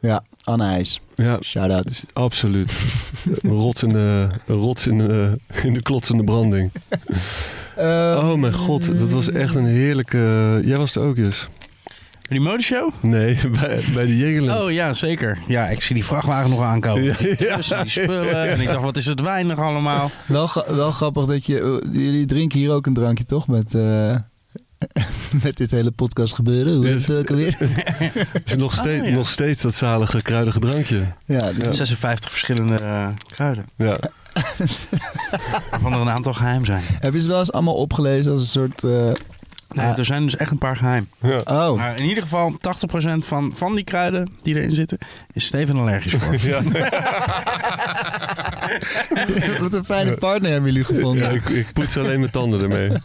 Ja, 0.00 0.24
Anne 0.44 0.64
IJs. 0.64 1.00
ja 1.14 1.38
Shout-out. 1.42 1.84
dus 1.86 2.04
absoluut. 2.12 2.72
Rots 3.42 3.82
in 3.82 3.88
de, 3.88 4.28
rots 4.46 4.86
in 4.86 4.98
de, 4.98 5.38
in 5.62 5.72
de 5.72 5.82
klotsende 5.82 6.24
branding. 6.24 6.70
Oh 7.80 8.34
mijn 8.34 8.52
god, 8.52 8.98
dat 8.98 9.10
was 9.10 9.30
echt 9.30 9.54
een 9.54 9.64
heerlijke... 9.66 10.18
Jij 10.64 10.76
was 10.76 10.94
er 10.94 11.02
ook, 11.02 11.16
Jus? 11.16 11.48
Die 12.28 12.40
modeshow? 12.40 12.92
Nee, 13.00 13.38
bij, 13.60 13.80
bij 13.94 14.06
de 14.06 14.16
Jegerland. 14.16 14.60
Oh 14.60 14.72
ja, 14.72 14.92
zeker. 14.94 15.38
Ja, 15.46 15.68
ik 15.68 15.80
zie 15.82 15.94
die 15.94 16.04
vrachtwagen 16.04 16.50
nog 16.50 16.62
aankomen. 16.62 17.04
Ja, 17.04 17.14
ja. 17.38 17.56
Tussen 17.56 17.82
die 17.82 17.90
spullen. 17.90 18.48
En 18.50 18.60
ik 18.60 18.66
dacht, 18.66 18.80
wat 18.82 18.96
is 18.96 19.06
het 19.06 19.20
weinig 19.20 19.58
allemaal. 19.58 20.10
Wel, 20.26 20.50
wel 20.66 20.90
grappig 20.90 21.24
dat 21.24 21.46
je... 21.46 21.60
eh, 21.60 21.92
jullie 22.02 22.26
drinken 22.26 22.58
hier 22.58 22.70
ook 22.72 22.86
een 22.86 22.94
drankje, 22.94 23.24
toch? 23.24 23.46
Met, 23.46 23.74
eh, 23.74 24.16
met 25.44 25.56
dit 25.56 25.70
hele 25.70 25.90
podcast 25.90 26.34
gebeuren. 26.34 26.74
Hoe 26.76 26.86
heet 26.86 27.06
het 27.06 27.16
ook 27.18 27.30
alweer? 27.30 27.56
is 28.44 28.56
nog, 28.56 28.72
steeds, 28.74 29.02
Ah, 29.02 29.08
ja. 29.08 29.14
nog 29.14 29.28
steeds 29.28 29.62
dat 29.62 29.74
zalige 29.74 30.22
kruidige 30.22 30.58
drankje. 30.58 31.00
ja, 31.24 31.52
die- 31.52 31.72
56 31.72 32.30
verschillende 32.30 32.74
eh, 32.74 33.08
kruiden. 33.26 33.64
Ja. 33.76 33.98
Waarvan 35.70 35.92
er 35.92 36.00
een 36.00 36.10
aantal 36.10 36.34
geheim 36.34 36.64
zijn. 36.64 36.82
Heb 37.00 37.12
je 37.14 37.20
ze 37.20 37.28
wel 37.28 37.38
eens 37.38 37.52
allemaal 37.52 37.74
opgelezen 37.74 38.32
als 38.32 38.40
een 38.40 38.46
soort... 38.46 38.84
eh, 38.84 39.10
Nee, 39.74 39.86
Ah. 39.86 39.98
er 39.98 40.04
zijn 40.04 40.22
dus 40.22 40.36
echt 40.36 40.50
een 40.50 40.58
paar 40.58 40.76
geheim. 40.76 41.08
Oh, 41.44 41.76
Maar 41.76 41.96
in 41.98 42.04
ieder 42.04 42.22
geval, 42.22 42.56
80% 42.60 43.24
van, 43.24 43.52
van 43.54 43.74
die 43.74 43.84
kruiden 43.84 44.30
die 44.42 44.54
erin 44.56 44.74
zitten, 44.74 44.98
is 45.32 45.44
Steven 45.46 45.76
allergisch 45.76 46.12
voor. 46.14 46.34
Ja. 46.48 46.62
wat 49.60 49.74
een 49.74 49.84
fijne 49.84 50.16
partner 50.16 50.50
hebben 50.50 50.70
jullie 50.72 50.84
gevonden. 50.86 51.22
Ja, 51.22 51.28
ik, 51.28 51.48
ik 51.48 51.72
poets 51.72 51.98
alleen 51.98 52.20
mijn 52.20 52.32
tanden 52.32 52.62
ermee. 52.62 52.90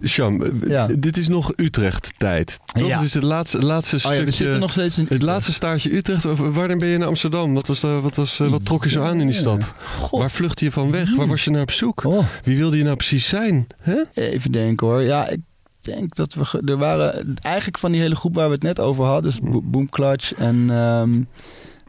Eh, 0.00 0.38
Ja. 0.68 0.86
dit 0.86 1.16
is 1.16 1.28
nog 1.28 1.52
Utrecht-tijd. 1.56 2.58
Toch? 2.64 2.86
Ja. 2.88 2.96
Het 2.96 3.06
is 3.06 3.14
het 3.14 3.22
laatste, 3.22 3.64
laatste 3.64 3.96
Oh 3.96 4.02
ja, 4.02 4.08
stukje... 4.08 4.24
we 4.24 4.30
zitten 4.30 4.60
nog 4.60 4.72
steeds 4.72 4.98
in... 4.98 5.06
Het 5.08 5.22
laatste 5.22 5.52
staartje 5.52 5.96
Utrecht. 5.96 6.22
Wanneer 6.36 6.76
ben 6.78 6.88
je 6.88 6.98
naar 6.98 7.08
Amsterdam? 7.08 7.54
Wat, 7.54 7.66
was, 7.66 7.80
de- 7.80 8.00
wat, 8.00 8.16
was, 8.16 8.40
eh, 8.40 8.50
wat 8.50 8.64
trok 8.64 8.84
je 8.84 8.90
zo 8.90 9.02
aan 9.02 9.20
in 9.20 9.26
die 9.26 9.34
stad? 9.36 9.74
God. 9.98 10.20
Waar 10.20 10.30
vluchtte 10.30 10.64
je 10.64 10.72
van 10.72 10.90
weg? 10.90 11.14
Waar 11.14 11.26
was 11.26 11.44
je 11.44 11.50
naar 11.50 11.62
op 11.62 11.70
zoek? 11.70 12.04
Oh, 12.04 12.24
Wie 12.42 12.56
wilde 12.56 12.76
je 12.76 12.84
nou 12.84 12.96
precies 12.96 13.28
zijn? 13.28 13.66
Even 14.14 14.52
denken 14.52 14.86
hoor. 14.86 15.02
Ja, 15.02 15.28
ik 15.28 15.40
denk 15.80 16.14
dat 16.14 16.34
we... 16.34 16.62
Er 16.64 16.76
waren 16.76 17.34
eigenlijk 17.42 17.78
van 17.78 17.92
die 17.92 18.00
hele 18.00 18.16
groep 18.16 18.34
waar 18.34 18.46
we 18.48 18.54
het 18.54 18.62
net 18.62 18.80
over 18.80 19.04
hadden. 19.04 19.22
Dus 19.30 19.40
Bo- 19.40 19.62
Boom 19.64 19.88
Clutch 19.88 20.34
en... 20.34 20.70
ehm, 20.70 21.20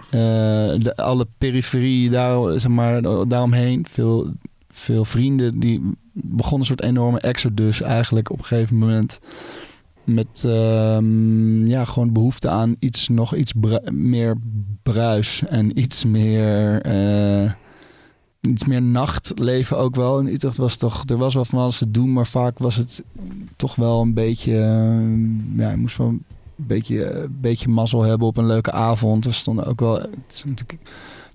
eh, 0.10 0.20
de, 0.84 0.94
alle 0.96 1.28
periferie 1.38 2.10
daar, 2.10 2.60
zeg 2.60 2.72
maar, 2.72 3.02
daaromheen. 3.28 3.86
Veel, 3.92 4.32
veel 4.70 5.06
vrienden 5.06 5.60
die 5.60 5.82
begonnen 6.12 6.60
een 6.60 6.66
soort 6.66 6.82
enorme 6.82 7.20
exodus 7.20 7.82
eigenlijk 7.82 8.30
op 8.30 8.40
een 8.40 8.46
gegeven 8.46 8.78
moment. 8.78 9.20
Met 10.04 10.44
ehm, 10.46 11.66
ja, 11.68 11.86
gewoon 11.86 12.14
behoefte 12.14 12.50
aan 12.50 12.76
iets, 12.80 13.08
nog 13.08 13.36
iets 13.36 13.54
meer 13.92 14.38
bruis 14.84 15.44
en 15.48 15.80
iets 15.80 16.06
meer, 16.06 16.82
eh, 16.82 17.52
iets 18.42 18.66
meer 18.66 18.82
nachtleven 18.82 19.78
ook 19.78 19.96
wel. 19.96 20.20
In 20.20 20.28
Utrecht 20.28 20.58
was 20.58 20.78
toch, 20.78 21.04
er 21.06 21.18
was 21.18 21.34
wel 21.34 21.46
van 21.46 21.60
alles 21.60 21.78
te 21.78 21.92
doen, 21.92 22.14
maar 22.14 22.28
vaak 22.28 22.58
was 22.60 22.76
het 22.76 23.04
toch 23.56 23.76
wel 23.76 24.02
een 24.02 24.14
beetje, 24.14 24.58
eh, 24.58 25.58
ja, 25.58 25.70
je 25.70 25.78
moest 25.78 25.98
wel 25.98 26.08
een 26.08 26.24
beetje, 26.56 27.28
beetje 27.42 27.70
mazzel 27.70 28.02
hebben 28.02 28.28
op 28.28 28.38
een 28.38 28.48
leuke 28.48 28.72
avond. 28.72 29.26
Er 29.26 29.34
stonden 29.34 29.66
ook 29.66 29.80
wel, 29.80 30.06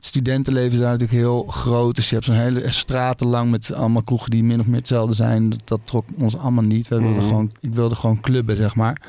studentenleven 0.07 0.73
is 0.73 0.79
daar 0.79 0.91
natuurlijk 0.91 1.19
heel 1.19 1.43
groot. 1.49 1.95
Dus 1.95 2.09
je 2.09 2.15
hebt 2.15 2.27
zo'n 2.27 2.35
hele 2.37 2.71
straten 2.71 3.27
lang 3.27 3.51
met 3.51 3.73
allemaal 3.73 4.03
kroegen 4.03 4.31
die 4.31 4.45
min 4.45 4.61
of 4.61 4.67
meer 4.67 4.79
hetzelfde 4.79 5.15
zijn. 5.15 5.49
Dat, 5.51 5.61
dat 5.65 5.81
trok 5.85 6.05
ons 6.19 6.37
allemaal 6.37 6.65
niet. 6.65 6.89
We 6.89 6.97
wilden 6.99 7.17
Mhm. 7.17 7.27
gewoon, 7.27 7.51
ik 7.61 7.75
wilde 7.75 7.95
gewoon 7.95 8.21
clubben, 8.21 8.57
zeg 8.57 8.75
maar. 8.75 9.03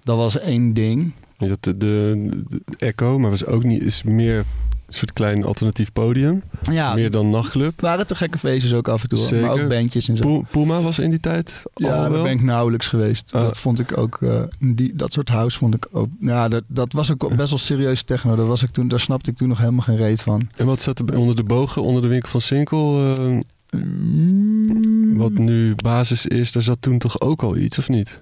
Dat 0.00 0.16
was 0.16 0.38
één 0.38 0.74
ding. 0.74 1.12
Had 1.36 1.62
de, 1.62 1.76
de, 1.76 2.28
de 2.48 2.60
Echo, 2.78 3.18
maar 3.18 3.30
was 3.30 3.46
ook 3.46 3.64
niet, 3.64 3.82
is 3.82 4.02
meer 4.02 4.44
een 4.86 4.94
soort 4.94 5.12
klein 5.12 5.44
alternatief 5.44 5.92
podium. 5.92 6.42
Ja, 6.62 6.94
Meer 6.94 7.10
dan 7.10 7.30
nachtclub. 7.30 7.80
waren 7.80 8.06
te 8.06 8.14
gekke 8.14 8.38
feestjes 8.38 8.72
ook 8.74 8.88
af 8.88 9.02
en 9.02 9.08
toe. 9.08 9.18
hoor. 9.18 9.30
Maar 9.30 9.40
Zeker. 9.50 9.62
ook 9.62 9.68
bandjes 9.68 10.08
en 10.08 10.16
zo. 10.16 10.22
Pu- 10.40 10.44
Puma 10.50 10.80
was 10.80 10.98
in 10.98 11.10
die 11.10 11.20
tijd 11.20 11.62
Ja, 11.74 11.94
al 11.94 12.00
daar 12.00 12.10
wel. 12.10 12.22
ben 12.22 12.32
ik 12.32 12.42
nauwelijks 12.42 12.88
geweest. 12.88 13.32
Oh. 13.34 13.40
Dat 13.42 13.58
vond 13.58 13.78
ik 13.80 13.98
ook, 13.98 14.18
eh, 14.22 14.42
die, 14.58 14.96
dat 14.96 15.12
soort 15.12 15.28
house 15.28 15.58
vond 15.58 15.74
ik 15.74 15.86
ook. 15.92 16.08
Ja, 16.20 16.48
dat, 16.48 16.62
dat 16.68 16.92
was 16.92 17.12
ook 17.12 17.36
best 17.36 17.48
wel 17.50 17.58
serieus 17.58 18.02
techno. 18.02 18.36
Daar, 18.36 18.46
was 18.46 18.62
ik 18.62 18.70
toen, 18.70 18.88
daar 18.88 19.00
snapte 19.00 19.30
ik 19.30 19.36
toen 19.36 19.48
nog 19.48 19.58
helemaal 19.58 19.80
geen 19.84 19.96
reet 19.96 20.22
van. 20.22 20.48
En 20.56 20.66
wat 20.66 20.80
zat 20.82 20.98
er 20.98 21.18
onder 21.18 21.36
de 21.36 21.44
bogen, 21.44 21.82
onder 21.82 22.02
de 22.02 22.08
winkel 22.08 22.28
van 22.30 22.40
Sinkel? 22.40 23.12
eh, 23.14 23.38
Mm, 23.70 25.16
wat 25.16 25.32
nu 25.32 25.74
basis 25.74 26.26
is, 26.26 26.52
daar 26.52 26.62
zat 26.62 26.82
toen 26.82 26.98
toch 26.98 27.20
ook 27.20 27.42
al 27.42 27.56
iets, 27.56 27.78
of 27.78 27.88
niet? 27.88 28.20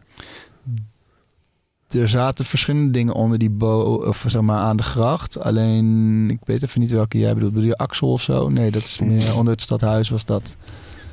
Er 1.94 2.08
zaten 2.08 2.44
verschillende 2.44 2.90
dingen 2.90 3.14
onder 3.14 3.38
die 3.38 3.50
bo 3.50 3.80
of 4.06 4.24
zeg 4.26 4.42
maar 4.42 4.60
aan 4.60 4.76
de 4.76 4.82
gracht. 4.82 5.40
Alleen, 5.40 6.30
ik 6.30 6.38
weet 6.44 6.62
even 6.62 6.80
niet 6.80 6.90
welke 6.90 7.18
jij 7.18 7.34
bedoelt. 7.34 7.52
Bedoel 7.52 7.68
je 7.68 7.76
Axel 7.76 8.12
of 8.12 8.22
zo? 8.22 8.48
Nee, 8.48 8.70
dat 8.70 8.82
is 8.82 9.00
meer 9.00 9.36
onder 9.36 9.52
het 9.52 9.62
stadhuis 9.62 10.08
was 10.08 10.24
dat. 10.24 10.56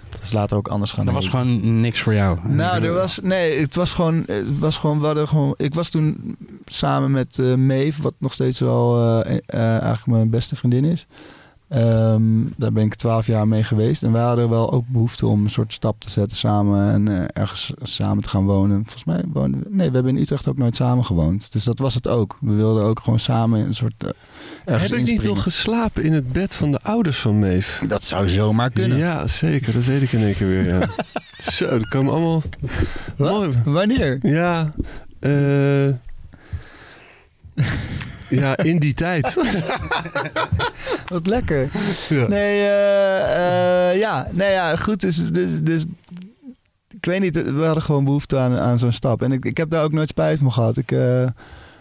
Dat 0.10 0.22
is 0.22 0.32
later 0.32 0.58
ook 0.58 0.68
anders 0.68 0.92
gaan 0.92 1.08
Er 1.08 1.14
was 1.14 1.28
gewoon 1.28 1.82
niks 1.82 2.02
voor 2.02 2.14
jou. 2.14 2.38
Nou, 2.48 2.84
er 2.84 2.94
was. 2.94 3.20
Nee, 3.24 3.60
het 3.60 3.76
was 3.76 3.94
gewoon. 3.94 4.24
Het 4.26 4.60
was 4.60 4.78
gewoon, 4.78 5.00
we 5.00 5.06
hadden 5.06 5.28
gewoon 5.28 5.54
ik 5.58 5.74
was 5.74 5.90
toen 5.90 6.36
samen 6.66 7.12
met 7.12 7.40
eh 7.40 7.54
Maeve, 7.54 8.02
wat 8.02 8.14
nog 8.18 8.34
steeds 8.34 8.60
wel 8.60 8.98
eh, 8.98 9.38
eh, 9.46 9.70
eigenlijk 9.70 10.06
mijn 10.06 10.30
beste 10.30 10.56
vriendin 10.56 10.86
is. 10.86 11.08
Ehm, 11.72 12.22
daar 12.56 12.72
ben 12.72 12.84
ik 12.84 12.96
twaalf 12.96 13.28
jaar 13.28 13.48
mee 13.48 13.64
geweest. 13.64 14.04
En 14.04 14.12
wij 14.12 14.22
hadden 14.22 14.50
wel 14.50 14.72
ook 14.72 14.88
behoefte 14.88 15.28
om 15.28 15.44
een 15.44 15.50
soort 15.50 15.74
stap 15.74 16.00
te 16.00 16.10
zetten 16.10 16.38
samen 16.38 16.92
en 16.94 17.08
eh, 17.08 17.42
ergens 17.42 17.74
samen 17.82 18.24
te 18.24 18.30
gaan 18.30 18.46
wonen. 18.46 18.76
Volgens 18.84 19.04
mij 19.04 19.24
woonden 19.34 19.60
we. 19.60 19.68
Nee, 19.70 19.88
we 19.88 19.94
hebben 19.96 20.16
in 20.16 20.22
Utrecht 20.22 20.48
ook 20.48 20.58
nooit 20.58 20.76
samen 20.76 21.06
gewoond. 21.06 21.52
Dus 21.52 21.64
dat 21.64 21.80
was 21.80 21.94
het 21.94 22.08
ook. 22.08 22.38
We 22.42 22.54
wilden 22.54 22.84
ook 22.84 23.00
gewoon 23.00 23.20
samen 23.20 23.60
een 23.60 23.74
soort. 23.74 23.94
eh, 24.04 24.10
ergens 24.66 24.90
Heb 24.90 25.00
ik 25.00 25.06
niet 25.06 25.24
nog 25.24 25.44
geslapen 25.44 26.04
in 26.04 26.14
het 26.14 26.32
bed 26.32 26.56
van 26.56 26.72
de 26.72 26.80
ouders 26.82 27.20
van 27.20 27.40
Meef? 27.40 27.84
Dat 27.88 28.04
zou 28.04 28.30
zomaar 28.30 28.70
kunnen. 28.70 28.98
Ja, 28.98 29.28
zeker. 29.28 29.74
Dat 29.74 29.84
weet 29.84 30.02
ik 30.02 30.12
in 30.12 30.24
één 30.24 30.34
keer 30.36 30.48
weer, 30.48 30.68
ja. 30.68 30.80
Zo, 31.52 31.70
dat 31.70 31.88
komen 31.88 32.12
allemaal... 32.14 32.42
Wat? 33.18 33.32
Mooi. 33.32 33.52
Wanneer? 33.66 34.20
Ja, 34.22 34.70
eh... 35.20 35.88
ja, 38.40 38.58
in 38.58 38.80
die 38.80 38.94
tijd. 38.94 39.34
Wat 41.08 41.28
lekker. 41.28 41.70
Ja. 42.10 42.28
Nee, 42.28 42.62
eh, 42.62 43.90
eh, 43.90 44.00
ja, 44.00 44.28
nee, 44.32 44.52
ja, 44.52 44.76
goed. 44.76 45.02
Dus, 45.02 45.16
dus, 45.32 45.50
dus 45.62 45.86
ik 46.90 47.06
weet 47.06 47.20
niet, 47.20 47.52
we 47.52 47.64
hadden 47.64 47.84
gewoon 47.84 48.04
behoefte 48.04 48.38
aan, 48.38 48.58
aan 48.58 48.80
zo'n 48.80 48.92
stap. 48.92 49.22
En 49.22 49.32
ik, 49.32 49.46
ik 49.46 49.58
heb 49.58 49.70
daar 49.70 49.84
ook 49.84 49.94
nooit 49.94 50.08
spijt 50.08 50.40
van 50.40 50.52
gehad. 50.52 50.78
Ik, 50.78 50.92
eh, 50.92 51.28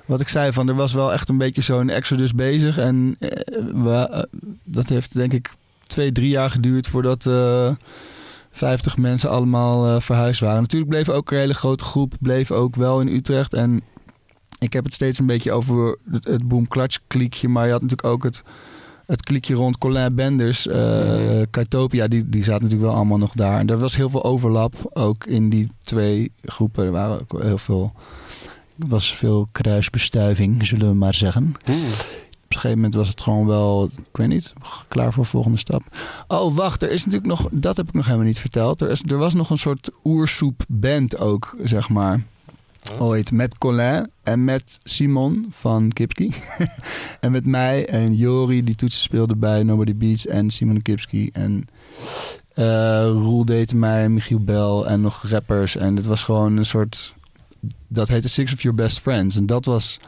wat 0.07 0.21
ik 0.21 0.29
zei, 0.29 0.53
van, 0.53 0.69
er 0.69 0.75
was 0.75 0.93
wel 0.93 1.13
echt 1.13 1.29
een 1.29 1.39
beetje 1.39 1.63
zo'n 1.63 1.89
exodus 1.89 2.35
bezig. 2.35 2.79
En 2.79 3.17
we, 3.75 4.27
dat 4.65 4.89
heeft 4.89 5.15
denk 5.15 5.33
ik 5.33 5.51
twee, 5.83 6.13
drie 6.13 6.29
jaar 6.29 6.51
geduurd 6.51 6.87
voordat 6.87 7.27
eh 7.27 7.71
50 8.51 8.97
mensen 8.97 9.31
allemaal 9.31 9.87
eh, 9.87 10.01
verhuisd 10.01 10.41
waren. 10.41 10.61
Natuurlijk 10.61 10.91
bleef 10.91 11.09
ook 11.09 11.31
een 11.31 11.39
hele 11.39 11.55
grote 11.55 11.85
groep, 11.85 12.15
bleef 12.21 12.51
ook 12.51 12.77
wel 12.77 13.01
in 13.01 13.09
Utrecht. 13.09 13.55
En 13.55 13.83
ik 14.61 14.73
heb 14.73 14.85
het 14.85 14.95
steeds 14.95 15.19
een 15.19 15.27
beetje 15.27 15.53
over 15.53 15.99
het, 16.11 16.25
het 16.25 16.49
Boom 16.49 16.69
Clutch 16.69 16.99
kliekje. 17.07 17.49
Maar 17.49 17.67
je 17.67 17.73
had 17.73 17.83
natuurlijk 17.83 18.09
ook 18.09 18.23
het, 18.23 18.43
het 19.07 19.23
kliekje 19.23 19.55
rond 19.55 19.79
Colin 19.79 20.15
Benders. 20.15 20.67
eh 20.67 21.43
Kaitopia, 21.51 22.09
die, 22.09 22.29
die 22.29 22.43
zaten 22.43 22.63
natuurlijk 22.63 22.91
wel 22.91 22.99
allemaal 22.99 23.19
nog 23.19 23.33
daar. 23.33 23.59
En 23.59 23.67
er 23.67 23.79
was 23.79 23.97
heel 23.97 24.11
veel 24.11 24.25
overlap 24.25 24.91
ook 24.93 25.27
in 25.27 25.49
die 25.49 25.71
twee 25.83 26.33
groepen. 26.43 26.85
Er 26.85 26.93
waren 26.93 27.21
ook 27.21 27.43
heel 27.43 27.59
veel, 27.59 27.93
er 28.79 28.89
was 28.89 29.15
veel 29.15 29.49
kruisbestuiving, 29.53 30.67
zullen 30.67 30.89
we 30.89 30.95
maar 30.95 31.15
zeggen. 31.15 31.55
Op 32.45 32.57
een 32.57 32.63
gegeven 32.63 32.85
moment 32.85 32.95
was 32.95 33.09
het 33.09 33.23
gewoon 33.23 33.47
wel, 33.47 33.85
ik 33.85 34.17
weet 34.17 34.29
niet, 34.29 34.53
klaar 34.89 35.13
voor 35.13 35.23
de 35.23 35.31
volgende 35.31 35.59
stap. 35.59 35.83
Oh, 36.29 36.55
wacht, 36.55 36.83
er 36.83 36.91
is 36.91 37.05
natuurlijk 37.05 37.33
nog, 37.33 37.49
dat 37.51 37.77
heb 37.77 37.89
ik 37.89 37.95
nog 37.95 38.05
helemaal 38.05 38.27
niet 38.27 38.39
verteld. 38.39 38.81
Er, 38.81 38.91
is, 38.91 39.03
er 39.07 39.19
was 39.19 39.35
nog 39.35 39.51
een 39.51 39.59
soort 39.59 39.91
oersoep 40.05 40.63
band 40.69 41.19
ook, 41.19 41.57
zeg 41.63 41.89
maar. 41.89 42.23
Ooit 42.99 43.33
met 43.33 43.59
Colin 43.59 44.11
en 44.23 44.45
met 44.45 44.79
Simon 44.83 45.47
van 45.51 45.93
Kipski. 45.93 46.35
en 47.21 47.31
met 47.31 47.47
mij 47.47 47.89
en 47.89 48.15
Jori, 48.15 48.65
die 48.65 48.75
toetsen 48.75 49.03
speelde 49.03 49.37
bij 49.37 49.63
Nobody 49.63 49.97
Beats 49.97 50.27
en 50.27 50.51
Simon 50.51 50.83
Kipski. 50.83 51.31
En 51.33 51.69
eh 52.55 53.05
Roel 53.05 53.45
Detemeyer 53.45 54.05
en 54.05 54.13
Michiel 54.13 54.45
Bel 54.45 54.89
en 54.89 55.01
nog 55.01 55.23
rappers. 55.29 55.77
En 55.77 55.97
het 55.97 56.05
was 56.07 56.25
gewoon 56.25 56.57
een 56.57 56.67
soort, 56.67 57.15
dat 57.89 58.09
heette 58.09 58.29
Six 58.29 58.53
of 58.53 58.63
Your 58.63 58.77
Best 58.77 59.01
Friends. 59.01 59.37
En 59.37 59.47
dat 59.47 59.65
was 59.65 60.01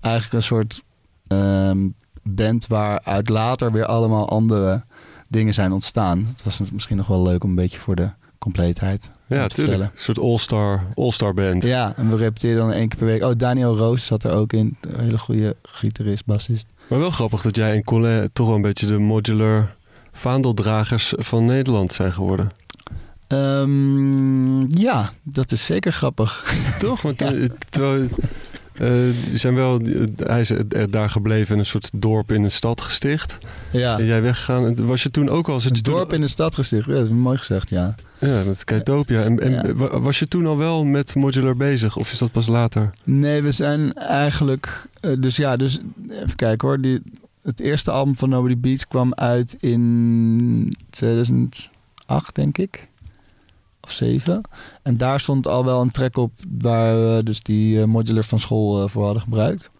eigenlijk 0.00 0.34
een 0.34 0.42
soort 0.42 0.82
ehm, 1.26 1.88
band 2.22 2.66
waaruit 2.66 3.28
later 3.28 3.72
weer 3.72 3.86
allemaal 3.86 4.28
andere 4.28 4.82
dingen 5.28 5.54
zijn 5.54 5.72
ontstaan. 5.72 6.26
Het 6.26 6.42
was 6.42 6.60
misschien 6.72 6.96
nog 6.96 7.06
wel 7.06 7.22
leuk 7.22 7.44
om 7.44 7.50
een 7.50 7.56
beetje 7.56 7.78
voor 7.78 7.96
de 7.96 8.10
compleetheid 8.38 9.10
Ja, 9.38 9.46
te 9.46 9.54
tuurlijk. 9.54 9.56
vertellen. 9.56 9.90
Een 9.94 10.02
soort 10.02 10.18
all-star 10.18 10.86
all-star 10.94 11.34
band. 11.34 11.62
Ja, 11.62 11.92
en 11.96 12.10
we 12.10 12.16
repeteerden 12.16 12.62
dan 12.66 12.72
één 12.72 12.88
keer 12.88 12.98
per 12.98 13.06
week. 13.06 13.22
Oh, 13.22 13.32
Daniel 13.36 13.76
Roos 13.76 14.04
zat 14.04 14.24
er 14.24 14.32
ook 14.32 14.52
in. 14.52 14.76
Een 14.80 15.00
hele 15.00 15.18
goede 15.18 15.56
gitarist, 15.62 16.24
bassist. 16.26 16.66
Maar 16.88 16.98
wel 16.98 17.10
grappig 17.10 17.42
dat 17.42 17.56
jij 17.56 17.74
en 17.74 17.84
Colin 17.84 18.28
toch 18.32 18.46
wel 18.46 18.56
een 18.56 18.62
beetje 18.62 18.86
de 18.86 18.98
modular 18.98 19.74
vaandeldragers 20.12 21.12
van 21.16 21.44
Nederland 21.44 21.92
zijn 21.92 22.12
geworden. 22.12 22.50
Ehm, 23.26 24.78
ja, 24.80 25.12
dat 25.22 25.52
is 25.52 25.64
zeker 25.64 25.92
grappig. 25.92 26.54
Toch? 26.80 27.02
Want 27.02 27.22
eh, 27.22 27.44
terwijl, 27.68 28.08
zijn 29.32 29.54
wel, 29.54 29.80
eh, 29.80 30.00
hij 30.16 30.40
is 30.40 30.50
er 30.50 30.90
daar 30.90 31.10
gebleven 31.10 31.52
in 31.52 31.58
een 31.58 31.66
soort 31.66 31.90
dorp 31.94 32.32
in 32.32 32.42
een 32.44 32.50
stad 32.50 32.80
gesticht. 32.80 33.38
Ja. 33.72 33.98
En 33.98 34.04
jij 34.04 34.22
weggegaan. 34.22 34.86
Was 34.86 35.02
je 35.02 35.10
toen 35.10 35.28
ook 35.28 35.48
al... 35.48 35.54
Een 35.54 35.60
toen- 35.72 35.94
dorp 35.94 36.12
in 36.12 36.20
de 36.20 36.26
stad 36.28 36.54
gesticht. 36.54 36.86
Ja, 36.86 36.92
dat 36.94 37.04
is 37.04 37.10
mooi 37.10 37.38
gezegd, 37.38 37.68
ja. 37.68 37.94
Ja, 38.18 38.42
met 38.46 38.64
Kaitopia. 38.64 39.22
En, 39.22 39.40
en 39.40 39.52
Ja. 39.78 40.00
was 40.00 40.18
je 40.18 40.28
toen 40.28 40.46
al 40.46 40.56
wel 40.56 40.84
met 40.84 41.14
modular 41.14 41.56
bezig? 41.56 41.96
Of 41.96 42.12
is 42.12 42.18
dat 42.18 42.32
pas 42.32 42.46
later? 42.46 42.90
Nee, 43.04 43.42
we 43.42 43.50
zijn 43.52 43.92
eigenlijk... 43.94 44.88
eh, 45.00 45.12
dus 45.18 45.36
ja, 45.36 45.56
dus 45.56 45.78
even 46.10 46.36
kijken 46.36 46.68
hoor. 46.68 46.80
Die, 46.80 47.02
het 47.42 47.60
eerste 47.60 47.90
album 47.90 48.16
van 48.16 48.28
Nobody 48.28 48.56
Beats 48.58 48.88
kwam 48.88 49.14
uit 49.14 49.56
in 49.60 50.72
2008, 50.90 52.34
denk 52.34 52.58
ik. 52.58 52.88
Of 53.90 53.96
7. 53.96 54.40
En 54.82 54.96
daar 54.96 55.20
stond 55.20 55.46
al 55.46 55.64
wel 55.64 55.80
een 55.80 55.90
track 55.90 56.16
op 56.16 56.32
waar 56.58 56.94
we 56.96 57.22
dus 57.22 57.42
die 57.42 57.80
eh, 57.80 57.86
modular 57.86 58.24
van 58.24 58.38
school 58.38 58.82
eh, 58.82 58.88
voor 58.88 59.04
hadden 59.04 59.22
gebruikt. 59.22 59.70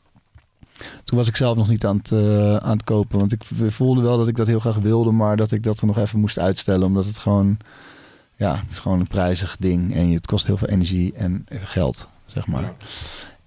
Toen 1.04 1.18
was 1.18 1.28
ik 1.28 1.36
zelf 1.36 1.56
nog 1.56 1.68
niet 1.68 1.86
aan 1.86 1.96
het, 1.96 2.12
eh, 2.12 2.56
aan 2.56 2.76
het 2.76 2.84
kopen. 2.84 3.18
Want 3.18 3.32
ik 3.32 3.44
voelde 3.66 4.00
wel 4.00 4.18
dat 4.18 4.28
ik 4.28 4.36
dat 4.36 4.46
heel 4.46 4.61
graag 4.61 4.76
wilde, 4.76 5.11
maar 5.11 5.36
dat 5.36 5.52
ik 5.52 5.62
dat 5.62 5.80
er 5.80 5.86
nog 5.86 5.98
even 5.98 6.20
moest 6.20 6.38
uitstellen. 6.38 6.86
Omdat 6.86 7.04
het 7.04 7.16
gewoon, 7.16 7.56
ja, 8.36 8.56
het 8.56 8.70
is 8.70 8.78
gewoon 8.78 9.00
een 9.00 9.06
prijzig 9.06 9.56
ding. 9.56 9.94
En 9.94 10.11
het 10.11 10.26
kost 10.26 10.46
heel 10.46 10.56
veel 10.56 10.68
energie 10.68 11.12
en 11.14 11.46
geld, 11.50 12.08
zeg 12.26 12.46
maar. 12.46 12.72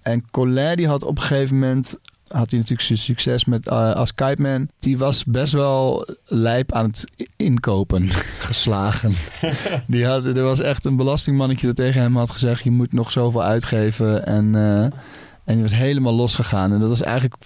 En 0.02 0.30
Colin 0.30 0.76
die 0.76 0.88
had 0.88 1.02
op 1.02 1.16
een 1.16 1.22
gegeven 1.22 1.58
moment 1.58 1.98
had 2.34 2.50
hij 2.50 2.58
natuurlijk 2.58 2.86
zijn 2.86 2.98
succes 2.98 3.44
met 3.44 3.68
eh, 3.68 3.92
als 3.92 4.14
Kite 4.14 4.42
Man. 4.42 4.68
Die 4.78 4.98
was 4.98 5.24
best 5.24 5.52
wel 5.52 6.06
lijp 6.24 6.72
aan 6.72 6.84
het 6.84 7.10
inkopen 7.36 8.08
geslagen. 8.48 9.12
die 9.86 10.06
had, 10.06 10.24
er 10.24 10.42
was 10.42 10.60
echt 10.60 10.84
een 10.84 10.96
belastingmannetje 10.96 11.66
dat 11.66 11.76
tegen 11.76 12.00
hem 12.00 12.16
had 12.16 12.30
gezegd: 12.30 12.64
je 12.64 12.70
moet 12.70 12.92
nog 12.92 13.10
zoveel 13.10 13.42
uitgeven 13.42 14.26
en 14.26 14.54
eh, 14.54 14.98
en 15.44 15.54
die 15.54 15.62
was 15.62 15.74
helemaal 15.74 16.14
losgegaan. 16.14 16.72
En 16.72 16.80
dat 16.80 16.88
was 16.88 17.02
eigenlijk 17.02 17.36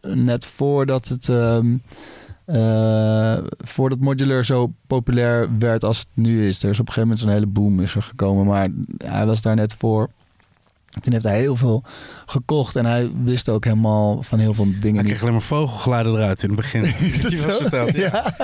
net 0.00 0.46
voordat 0.46 1.08
het 1.08 1.28
ehm, 1.28 1.76
eh, 2.44 3.38
voordat 3.58 3.98
modular 3.98 4.44
zo 4.44 4.72
populair 4.86 5.58
werd 5.58 5.84
als 5.84 5.98
het 5.98 6.08
nu 6.14 6.46
is. 6.46 6.62
Er 6.62 6.70
is 6.70 6.80
op 6.80 6.86
een 6.86 6.92
gegeven 6.92 7.08
moment 7.08 7.18
zo'n 7.18 7.30
hele 7.30 7.46
boom 7.46 7.80
is 7.80 7.94
er 7.94 8.02
gekomen, 8.02 8.46
maar 8.46 8.68
hij 8.96 9.26
was 9.26 9.42
daar 9.42 9.56
net 9.56 9.74
voor. 9.74 10.10
Toen 11.00 11.12
heeft 11.12 11.24
hij 11.24 11.38
heel 11.38 11.56
veel 11.56 11.82
gekocht 12.26 12.76
en 12.76 12.84
hij 12.86 13.10
wist 13.22 13.48
ook 13.48 13.64
helemaal 13.64 14.22
van 14.22 14.38
heel 14.38 14.54
veel 14.54 14.64
dingen 14.64 14.80
Hij 14.82 14.92
niet. 14.92 15.04
kreeg 15.04 15.20
alleen 15.20 15.32
maar 15.32 15.42
vogelgeluiden 15.42 16.12
eruit 16.14 16.42
in 16.42 16.48
het 16.48 16.56
begin. 16.56 16.84
Is 17.12 17.22
dat 17.22 17.32
was 17.32 17.56
verteld, 17.56 17.94
ja. 17.94 18.34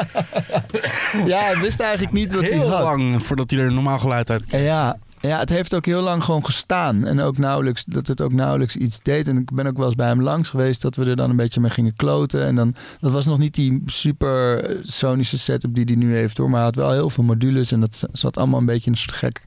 Ja. 1.26 1.40
hij 1.40 1.58
wist 1.60 1.80
eigenlijk 1.80 2.12
niet 2.12 2.32
wat 2.34 2.42
hij 2.42 2.50
Heel 2.52 2.68
had. 2.70 2.82
lang 2.82 3.24
voordat 3.26 3.50
hij 3.50 3.60
er 3.60 3.66
een 3.66 3.74
normaal 3.74 3.98
geluid 3.98 4.30
uit 4.30 4.44
En 4.46 4.60
ja, 4.60 4.96
ja, 5.20 5.38
het 5.38 5.48
heeft 5.48 5.74
ook 5.74 5.86
heel 5.86 6.02
lang 6.02 6.24
gewoon 6.24 6.44
gestaan. 6.44 7.06
En 7.06 7.20
ook 7.20 7.38
nauwelijks, 7.38 7.84
dat 7.84 8.06
het 8.06 8.20
ook 8.22 8.32
nauwelijks 8.32 8.76
iets 8.76 8.98
deed. 9.02 9.28
En 9.28 9.36
ik 9.38 9.52
ben 9.54 9.66
ook 9.66 9.76
wel 9.76 9.86
eens 9.86 9.94
bij 9.94 10.06
hem 10.06 10.22
langs 10.22 10.48
geweest 10.48 10.82
dat 10.82 10.96
we 10.96 11.04
er 11.04 11.16
dan 11.16 11.30
een 11.30 11.36
beetje 11.36 11.60
mee 11.60 11.70
gingen 11.70 11.96
kloten. 11.96 12.44
En 12.46 12.54
dan, 12.54 12.74
dat 13.00 13.12
was 13.12 13.26
nog 13.26 13.38
niet 13.38 13.54
die 13.54 13.82
super 13.86 14.76
sonische 14.82 15.38
setup 15.38 15.74
die 15.74 15.84
hij 15.84 15.94
nu 15.94 16.14
heeft 16.14 16.36
hoor. 16.38 16.46
Maar 16.48 16.56
hij 16.56 16.64
had 16.66 16.74
wel 16.74 16.92
heel 16.92 17.10
veel 17.10 17.24
modules 17.24 17.72
en 17.72 17.80
dat 17.80 18.02
zat 18.12 18.36
allemaal 18.36 18.60
een 18.60 18.66
beetje 18.66 18.86
in 18.86 18.92
een 18.92 18.98
soort 18.98 19.16
gek 19.16 19.42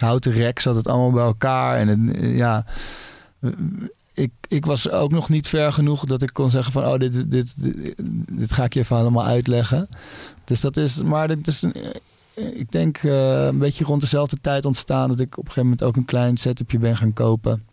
houten 0.00 0.32
rek. 0.32 0.60
Zat 0.60 0.74
het 0.74 0.88
allemaal 0.88 1.10
bij 1.10 1.24
elkaar. 1.24 1.78
En 1.78 1.88
het, 1.88 2.16
eh, 2.16 2.36
ja, 2.36 2.64
ik, 4.14 4.30
ik 4.48 4.66
was 4.66 4.90
ook 4.90 5.10
nog 5.10 5.28
niet 5.28 5.48
ver 5.48 5.72
genoeg 5.72 6.04
dat 6.04 6.22
ik 6.22 6.32
kon 6.32 6.50
zeggen 6.50 6.72
van... 6.72 6.86
oh, 6.86 6.98
dit, 6.98 7.30
dit, 7.30 7.54
dit, 8.32 8.52
ga 8.52 8.64
ik 8.64 8.74
je 8.74 8.80
even 8.80 8.96
allemaal 8.96 9.24
uitleggen. 9.24 9.88
Dus 10.44 10.60
dat 10.60 10.76
is... 10.76 11.02
Maar 11.02 11.28
dit 11.28 11.46
is 11.46 11.64
eh, 12.34 12.58
ik 12.58 12.72
denk 12.72 12.96
eh, 12.96 13.44
een 13.44 13.58
beetje 13.58 13.84
rond 13.84 14.00
dezelfde 14.00 14.40
tijd 14.40 14.64
ontstaan... 14.64 15.08
dat 15.08 15.20
ik 15.20 15.38
op 15.38 15.44
een 15.44 15.50
gegeven 15.50 15.62
moment 15.62 15.82
ook 15.82 15.96
een 15.96 16.04
klein 16.04 16.36
setupje 16.36 16.78
ben 16.78 16.96
gaan 16.96 17.12
kopen. 17.12 17.64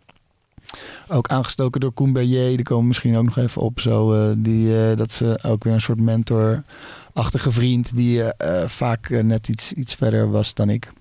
Ook 1.08 1.28
aangestoken 1.28 1.80
door 1.80 1.92
Koen 1.92 2.12
Beyer. 2.12 2.56
Die 2.56 2.62
komen 2.62 2.86
misschien 2.86 3.16
ook 3.16 3.24
nog 3.24 3.36
even 3.36 3.62
op. 3.62 3.80
Zo, 3.80 4.34
die, 4.36 4.94
dat 4.94 5.20
eh, 5.22 5.50
ook 5.50 5.64
weer 5.64 5.72
een 5.72 5.80
soort 5.80 6.00
mentor-achtige 6.00 7.52
vriend... 7.52 7.96
die 7.96 8.22
vaak 8.66 9.08
net 9.10 9.48
iets, 9.48 9.72
iets 9.72 9.94
verder 9.94 10.30
was 10.30 10.54
dan 10.54 10.68
ik. 10.68 10.92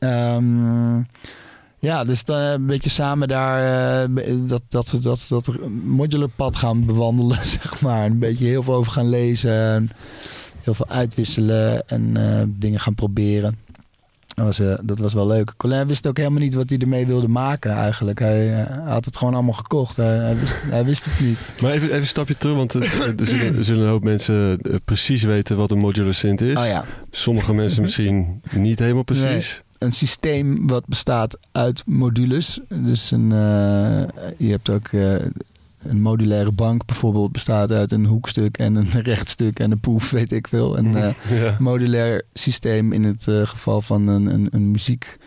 Ehm, 0.00 0.96
ja, 1.78 2.04
dus 2.04 2.24
dan 2.24 2.40
een 2.40 2.66
beetje 2.66 2.90
samen 2.90 3.28
daar 3.28 4.02
eh, 4.02 4.08
dat, 4.46 4.62
dat 4.68 4.98
dat, 5.02 5.26
dat 5.28 5.50
modular 5.84 6.28
pad 6.28 6.56
gaan 6.56 6.84
bewandelen, 6.86 7.46
zeg 7.60 7.80
maar. 7.80 8.04
Een 8.04 8.18
beetje 8.18 8.46
heel 8.46 8.62
veel 8.62 8.74
over 8.74 8.92
gaan 8.92 9.08
lezen. 9.08 9.52
En 9.52 9.90
heel 10.62 10.74
veel 10.74 10.88
uitwisselen 10.88 11.88
en 11.88 12.16
eh, 12.16 12.42
dingen 12.48 12.80
gaan 12.80 12.94
proberen. 12.94 13.58
Dat 14.34 14.44
was, 14.44 14.58
eh, 14.58 14.78
dat 14.82 14.98
was 14.98 15.14
wel 15.14 15.26
leuk. 15.26 15.54
Colin 15.56 15.86
wist 15.86 16.06
ook 16.06 16.16
helemaal 16.16 16.40
niet 16.40 16.54
wat 16.54 16.70
hij 16.70 16.78
ermee 16.78 17.06
wilde 17.06 17.28
maken 17.28 17.70
eigenlijk. 17.72 18.18
Hij, 18.18 18.64
eh, 18.64 18.88
had 18.88 19.04
het 19.04 19.16
gewoon 19.16 19.34
allemaal 19.34 19.52
gekocht. 19.52 19.96
Hij, 19.96 20.16
hij, 20.16 20.36
wist, 20.36 20.56
hij 20.66 20.84
wist 20.84 21.04
het 21.04 21.20
niet. 21.20 21.38
Maar 21.60 21.70
even, 21.70 21.86
even 21.88 22.00
een 22.00 22.06
stapje 22.06 22.34
terug, 22.34 22.56
want 22.56 22.74
eh, 22.74 22.82
er 23.20 23.26
zullen, 23.26 23.56
er 23.56 23.64
zullen 23.64 23.82
een 23.82 23.90
hoop 23.90 24.04
mensen 24.04 24.60
eh, 24.60 24.74
precies 24.84 25.22
weten 25.22 25.56
wat 25.56 25.70
een 25.70 25.78
modular 25.78 26.14
synth 26.14 26.40
is. 26.40 26.58
Oh 26.58 26.66
ja. 26.66 26.84
Sommige 27.10 27.54
mensen 27.54 27.82
misschien 27.82 28.40
niet 28.50 28.78
helemaal 28.78 29.02
precies. 29.02 29.62
Een 29.80 29.92
systeem 29.92 30.66
wat 30.66 30.86
bestaat 30.86 31.38
uit 31.52 31.82
modules. 31.86 32.60
Dus 32.68 33.10
een, 33.10 33.32
eh, 33.32 34.28
je 34.36 34.50
hebt 34.50 34.68
ook 34.70 34.88
eh, 34.88 35.14
een 35.82 36.00
modulaire 36.00 36.52
bank 36.52 36.86
bijvoorbeeld 36.86 37.32
bestaat 37.32 37.70
uit 37.72 37.92
een 37.92 38.04
hoekstuk 38.06 38.58
en 38.58 38.74
een 38.74 38.90
rechtstuk 39.10 39.58
en 39.58 39.70
een 39.70 39.80
poef, 39.80 40.10
weet 40.10 40.32
ik 40.32 40.48
veel. 40.48 40.78
Een 40.78 40.96
eh, 40.96 41.10
Ja. 41.30 41.56
modulair 41.58 42.22
systeem 42.34 42.92
in 42.92 43.04
het 43.04 43.28
eh, 43.28 43.46
geval 43.46 43.80
van 43.80 44.06
een, 44.08 44.26
een, 44.26 44.48
een 44.50 44.70
muziek. 44.70 45.18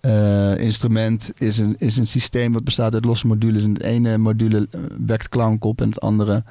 eh, 0.00 0.56
instrument 0.58 1.32
is 1.38 1.58
een, 1.58 1.74
is 1.78 1.96
een 1.96 2.06
systeem 2.06 2.52
wat 2.52 2.64
bestaat 2.64 2.94
uit 2.94 3.04
losse 3.04 3.26
modules. 3.26 3.64
En 3.64 3.72
het 3.72 3.82
ene 3.82 4.18
module 4.18 4.68
eh, 4.70 4.80
wekt 5.06 5.28
klank 5.28 5.64
op 5.64 5.80
en 5.80 5.88
het 5.88 6.00
andere 6.00 6.42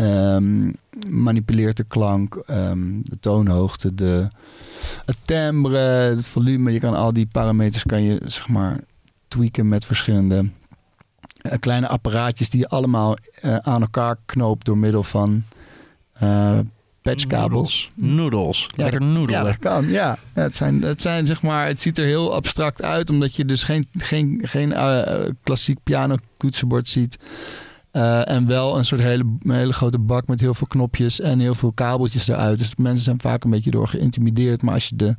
ehm, 0.00 0.70
manipuleert 1.08 1.76
de 1.76 1.84
klank, 1.84 2.34
ehm, 2.46 3.00
de 3.02 3.18
toonhoogte, 3.20 3.94
de, 3.94 4.28
het 5.06 5.16
timbre, 5.24 5.78
het 5.78 6.26
volume. 6.26 6.72
Je 6.72 6.80
kan 6.80 6.94
al 6.94 7.12
die 7.12 7.26
parameters 7.32 7.84
kan 7.84 8.02
je 8.02 8.20
zeg 8.24 8.48
maar 8.48 8.80
tweaken 9.28 9.68
met 9.68 9.86
verschillende 9.86 10.48
eh, 11.40 11.58
kleine 11.58 11.88
apparaatjes 11.88 12.48
die 12.50 12.60
je 12.60 12.68
allemaal 12.68 13.16
eh, 13.40 13.56
aan 13.56 13.80
elkaar 13.80 14.16
knoopt 14.26 14.64
door 14.64 14.78
middel 14.78 15.02
van 15.02 15.42
eh, 16.12 16.58
patchkabels. 17.02 17.92
Noedels. 17.94 18.68
Ja, 18.74 18.82
Lekker 18.82 19.02
Ja, 19.02 19.06
noedelen. 19.06 19.44
dat 19.44 19.58
kan. 19.58 19.88
Ja, 19.88 20.18
het 20.32 20.56
zijn, 20.56 20.82
het 20.82 21.02
zijn 21.02 21.26
zeg 21.26 21.42
maar, 21.42 21.66
het 21.66 21.80
ziet 21.80 21.98
er 21.98 22.04
heel 22.04 22.34
abstract 22.34 22.82
uit, 22.82 23.10
omdat 23.10 23.34
je 23.36 23.44
dus 23.44 23.64
geen, 23.64 23.86
geen, 23.92 24.40
geen 24.42 24.74
klassiek 25.42 25.78
piano 25.82 26.16
toetsenbord 26.36 26.88
ziet. 26.88 27.18
Eh, 27.90 28.28
en 28.28 28.46
wel 28.46 28.78
een 28.78 28.84
soort 28.84 29.00
hele, 29.00 29.24
hele 29.42 29.72
grote 29.72 29.98
bak 29.98 30.26
met 30.26 30.40
heel 30.40 30.54
veel 30.54 30.66
knopjes 30.66 31.20
en 31.20 31.38
heel 31.38 31.54
veel 31.54 31.72
kabeltjes 31.72 32.28
eruit. 32.28 32.58
Dus 32.58 32.76
mensen 32.76 33.04
zijn 33.04 33.20
vaak 33.20 33.44
een 33.44 33.50
beetje 33.50 33.70
door 33.70 33.88
geïntimideerd. 33.88 34.62
Maar 34.62 34.74
als 34.74 34.88
je 34.88 34.96
de. 34.96 35.16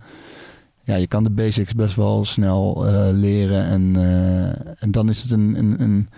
Ja, 0.84 0.96
je 0.96 1.08
kan 1.08 1.24
de 1.24 1.30
basics 1.30 1.74
best 1.74 1.96
wel 1.96 2.26
snel 2.26 2.88
eh, 2.88 3.08
leren. 3.12 3.66
En, 3.66 3.96
eh, 3.96 4.84
en 4.84 4.92
dan 4.92 5.10
is 5.10 5.22
het 5.22 5.32
een, 5.32 5.58
een, 5.58 5.82
een. 5.82 6.10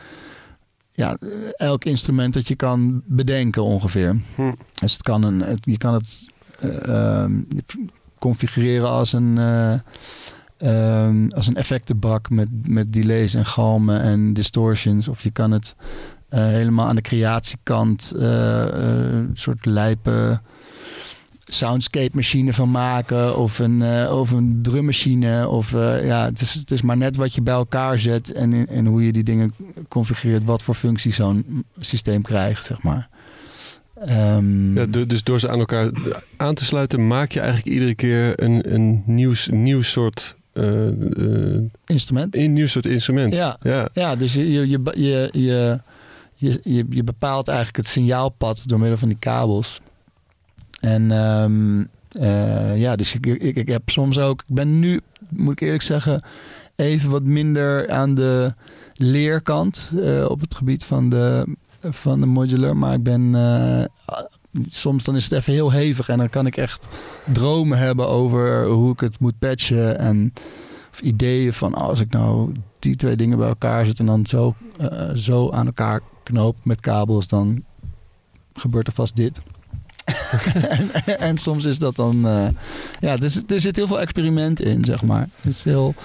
Ja, 0.91 1.17
elk 1.55 1.85
instrument 1.85 2.33
dat 2.33 2.47
je 2.47 2.55
kan 2.55 3.01
bedenken 3.05 3.63
ongeveer. 3.63 4.21
Hm. 4.35 4.51
Dus 4.73 4.93
het 4.93 5.01
kan 5.01 5.23
een, 5.23 5.39
het, 5.39 5.65
je 5.65 5.77
kan 5.77 5.93
het 5.93 6.31
eh, 6.59 6.87
ehm, 6.87 7.41
configureren 8.19 8.89
als 8.89 9.13
een, 9.13 9.37
eh, 9.37 9.73
ehm, 10.57 11.27
als 11.29 11.47
een 11.47 11.55
effectenbak 11.55 12.29
met, 12.29 12.49
met 12.67 12.93
delays 12.93 13.33
en 13.33 13.45
galmen 13.45 14.01
en 14.01 14.33
distortions. 14.33 15.07
Of 15.07 15.23
je 15.23 15.31
kan 15.31 15.51
het 15.51 15.75
helemaal 16.41 16.87
aan 16.87 16.95
de 16.95 17.01
creatiekant 17.01 18.13
eh, 18.19 18.63
eh, 18.63 19.13
een 19.13 19.29
soort 19.33 19.65
lijpe 19.65 20.39
soundscape 21.45 22.09
machine 22.15 22.53
van 22.53 22.71
maken. 22.71 23.37
Of 23.37 23.59
een, 23.59 23.81
eh, 23.81 24.17
of 24.19 24.31
een 24.31 24.59
drummachine. 24.61 25.47
Of 25.49 25.73
eh, 25.73 26.05
ja, 26.05 26.25
het 26.25 26.41
is, 26.41 26.53
het 26.53 26.71
is 26.71 26.81
maar 26.81 26.97
net 26.97 27.15
wat 27.15 27.33
je 27.35 27.41
bij 27.41 27.53
elkaar 27.53 27.99
zet 27.99 28.31
en, 28.31 28.67
en 28.67 28.85
hoe 28.85 29.05
je 29.05 29.11
die 29.11 29.23
dingen 29.23 29.51
configureert. 29.87 30.43
Wat 30.43 30.63
voor 30.63 30.75
functie 30.75 31.11
zo'n 31.11 31.65
systeem 31.79 32.21
krijgt, 32.21 32.65
zeg 32.65 32.83
maar. 32.83 33.09
Ehm, 34.05 34.77
Ja, 34.77 34.85
du- 34.85 35.05
dus 35.05 35.23
door 35.23 35.39
ze 35.39 35.49
aan 35.49 35.59
elkaar 35.59 35.89
aan 36.37 36.53
te 36.53 36.65
sluiten, 36.65 37.07
maak 37.07 37.31
je 37.31 37.39
eigenlijk 37.39 37.73
iedere 37.73 37.95
keer 37.95 38.43
een, 38.43 38.73
een 38.73 39.03
nieuw, 39.05 39.33
nieuw 39.51 39.81
soort. 39.81 40.35
eh, 40.53 40.87
eh, 41.55 41.61
instrument. 41.85 42.35
een 42.37 42.53
nieuw 42.53 42.67
soort 42.67 42.85
instrument. 42.85 43.35
Ja, 43.35 43.57
Ja. 43.61 43.89
ja 43.93 44.15
dus 44.15 44.33
je, 44.33 44.51
je, 44.51 44.67
je, 44.95 45.29
je, 45.31 45.79
je, 46.51 46.85
je, 46.89 47.03
bepaalt 47.03 47.47
eigenlijk 47.47 47.77
het 47.77 47.87
signaalpad 47.87 48.67
door 48.67 48.79
middel 48.79 48.97
van 48.97 49.07
die 49.07 49.17
kabels. 49.19 49.81
En 50.79 51.11
ehm, 51.11 51.83
eh, 52.11 52.77
ja, 52.77 52.95
dus 52.95 53.13
ik, 53.15 53.25
ik, 53.25 53.67
heb 53.67 53.89
soms 53.89 54.19
ook, 54.19 54.41
ik 54.47 54.55
ben 54.55 54.79
nu, 54.79 55.01
moet 55.29 55.51
ik 55.51 55.61
eerlijk 55.61 55.81
zeggen, 55.81 56.23
even 56.75 57.09
wat 57.09 57.23
minder 57.23 57.89
aan 57.89 58.13
de 58.13 58.53
leerkant 58.93 59.91
eh, 60.01 60.25
op 60.29 60.41
het 60.41 60.55
gebied 60.55 60.85
van 60.85 61.09
de, 61.09 61.55
van 61.81 62.19
de 62.19 62.25
modular. 62.25 62.77
Maar 62.77 62.93
ik 62.93 63.03
ben, 63.03 63.35
eh, 63.35 63.83
soms 64.69 65.03
dan 65.03 65.15
is 65.15 65.23
het 65.23 65.33
even 65.33 65.53
heel 65.53 65.71
hevig 65.71 66.09
en 66.09 66.17
dan 66.17 66.29
kan 66.29 66.45
ik 66.45 66.57
echt 66.57 66.87
dromen 67.33 67.77
hebben 67.77 68.07
over 68.07 68.65
hoe 68.65 68.91
ik 68.91 68.99
het 68.99 69.19
moet 69.19 69.39
patchen 69.39 69.99
en 69.99 70.33
of 70.91 71.01
ideeën 71.01 71.53
van 71.53 71.75
oh, 71.75 71.87
als 71.87 71.99
ik 71.99 72.11
nou 72.11 72.51
die 72.79 72.95
twee 72.95 73.15
dingen 73.15 73.37
bij 73.37 73.47
elkaar 73.47 73.85
zet 73.85 73.99
en 73.99 74.05
dan 74.05 74.25
zo, 74.25 74.55
zo 75.15 75.51
aan 75.51 75.65
elkaar 75.65 76.01
knoop 76.23 76.55
met 76.63 76.79
kabels, 76.79 77.27
dan 77.27 77.63
gebeurt 78.53 78.87
er 78.87 78.93
vast 78.93 79.15
dit. 79.15 79.41
en, 81.05 81.19
en 81.19 81.37
soms 81.37 81.65
is 81.65 81.79
dat 81.79 81.95
dan, 81.95 82.27
eh, 82.27 82.47
ja, 82.99 83.17
er 83.17 83.29
zit, 83.29 83.51
er 83.51 83.59
zit 83.59 83.75
heel 83.75 83.87
veel 83.87 83.99
experiment 83.99 84.61
in, 84.61 84.85
zeg 84.85 85.03
maar. 85.03 85.29
Het 85.41 85.51
is 85.51 85.63
heel, 85.63 85.95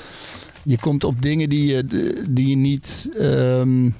je 0.62 0.78
komt 0.78 1.04
op 1.04 1.22
dingen 1.22 1.48
die 1.48 1.66
je, 1.66 1.84
die 2.30 2.48
je 2.48 2.56
niet, 2.56 3.10
ehm, 3.18 3.90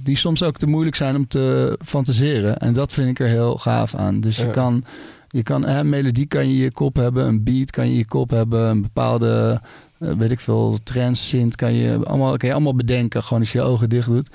die 0.00 0.16
soms 0.16 0.42
ook 0.42 0.56
te 0.56 0.66
moeilijk 0.66 0.96
zijn 0.96 1.16
om 1.16 1.28
te 1.28 1.78
fantaseren. 1.84 2.58
En 2.58 2.72
dat 2.72 2.92
vind 2.92 3.08
ik 3.08 3.20
er 3.20 3.28
heel 3.28 3.56
gaaf 3.56 3.94
aan. 3.94 4.20
Dus 4.20 4.36
je 4.36 4.50
kan, 4.50 4.84
je 5.28 5.42
kan 5.42 5.64
hè, 5.64 5.78
een 5.78 5.88
melodie 5.88 6.26
kan 6.26 6.48
je 6.48 6.54
in 6.54 6.60
je 6.60 6.70
kop 6.70 6.96
hebben, 6.96 7.26
een 7.26 7.44
beat 7.44 7.70
kan 7.70 7.84
je 7.84 7.90
in 7.90 7.98
je 7.98 8.06
kop 8.06 8.30
hebben, 8.30 8.68
een 8.68 8.82
bepaalde, 8.82 9.60
eh, 9.98 10.12
weet 10.12 10.30
ik 10.30 10.40
veel, 10.40 10.78
trance 10.82 11.22
synth 11.22 11.56
kan 11.56 11.72
je 11.72 12.04
allemaal, 12.04 12.36
kan 12.36 12.48
je 12.48 12.54
allemaal 12.54 12.76
bedenken, 12.76 13.22
gewoon 13.22 13.38
als 13.38 13.52
je 13.52 13.58
je 13.58 13.64
ogen 13.64 13.88
dicht 13.88 14.08
doet. 14.08 14.30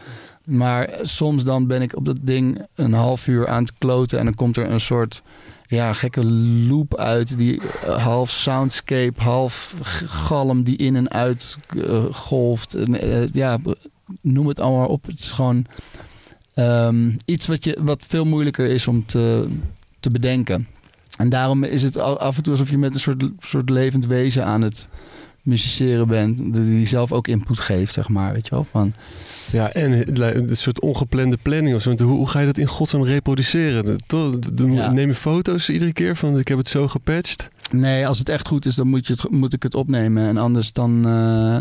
Maar 0.46 0.90
soms 1.02 1.44
dan 1.44 1.68
ben 1.68 1.82
ik 1.82 1.96
op 1.96 2.06
dat 2.06 2.18
ding 2.22 2.66
een 2.76 2.94
half 2.94 3.28
uur 3.28 3.48
aan 3.48 3.64
het 3.64 3.74
kloten 3.78 4.20
en 4.20 4.26
dan 4.26 4.36
komt 4.36 4.58
er 4.58 4.70
een 4.70 4.80
soort 4.80 5.22
ja, 5.68 5.94
gekke 5.94 6.26
loop 6.26 6.98
uit 6.98 7.38
die 7.38 7.62
eh, 7.62 8.04
half 8.04 8.30
soundscape, 8.30 9.22
half 9.22 9.76
galm 10.06 10.64
die 10.64 10.78
in 10.78 10.96
en 10.96 11.12
uit 11.12 11.58
eh, 11.78 12.04
golft. 12.12 12.74
En, 12.74 13.02
eh, 13.02 13.28
ja, 13.34 13.58
noem 14.22 14.48
het 14.48 14.60
allemaal 14.60 14.88
op. 14.88 15.06
Het 15.06 15.20
is 15.20 15.32
gewoon 15.32 15.66
ehm, 16.54 17.12
iets 17.26 17.48
wat, 17.48 17.64
je, 17.64 17.78
wat 17.82 18.04
veel 18.08 18.26
moeilijker 18.26 18.66
is 18.66 18.88
om 18.88 19.06
te, 19.06 19.48
te 20.00 20.10
bedenken. 20.10 20.68
En 21.18 21.30
daarom 21.30 21.64
is 21.64 21.82
het 21.82 21.98
af 21.98 22.38
en 22.38 22.44
toe 22.44 22.52
alsof 22.52 22.70
je 22.70 22.78
met 22.78 22.94
een 22.94 23.00
soort, 23.00 23.24
soort 23.40 23.70
levend 23.70 24.06
wezen 24.06 24.46
aan 24.46 24.62
het 24.62 24.90
musiceren 25.44 26.08
bent. 26.08 26.54
Die 26.54 26.86
zelf 26.86 27.12
ook 27.12 27.28
input 27.28 27.60
geeft, 27.60 27.94
zeg 27.94 28.10
maar. 28.10 28.34
Weet 28.34 28.46
je 28.48 28.56
wel? 28.56 28.64
Van, 28.64 28.94
Ja, 29.52 29.72
en 29.72 30.18
een 30.50 30.58
soort 30.58 30.80
ongeplande 30.82 31.38
planning 31.42 31.76
of 31.76 31.82
zo. 31.82 31.88
Want 31.90 32.02
Hoe, 32.02 32.18
hoe 32.18 32.28
ga 32.28 32.40
je 32.40 32.46
dat 32.46 32.58
in 32.58 32.68
godsnaam 32.68 33.04
reproduceren? 33.04 33.96
Ja. 34.74 34.92
Neem 34.92 35.08
je 35.08 35.14
foto's 35.14 35.70
iedere 35.70 35.94
keer 35.94 36.16
van 36.16 36.40
ik 36.40 36.48
heb 36.48 36.58
het 36.58 36.68
zo 36.68 36.88
gepatcht? 36.88 37.48
Nee, 37.72 38.08
als 38.08 38.20
het 38.20 38.30
echt 38.30 38.48
goed 38.48 38.66
is, 38.66 38.76
dan 38.76 38.88
moet, 38.88 39.08
je 39.08 39.14
het, 39.14 39.32
moet 39.32 39.54
ik 39.54 39.64
het 39.64 39.76
opnemen. 39.76 40.24
En 40.24 40.38
anders 40.38 40.72
dan. 40.74 41.06
eh, 41.08 41.58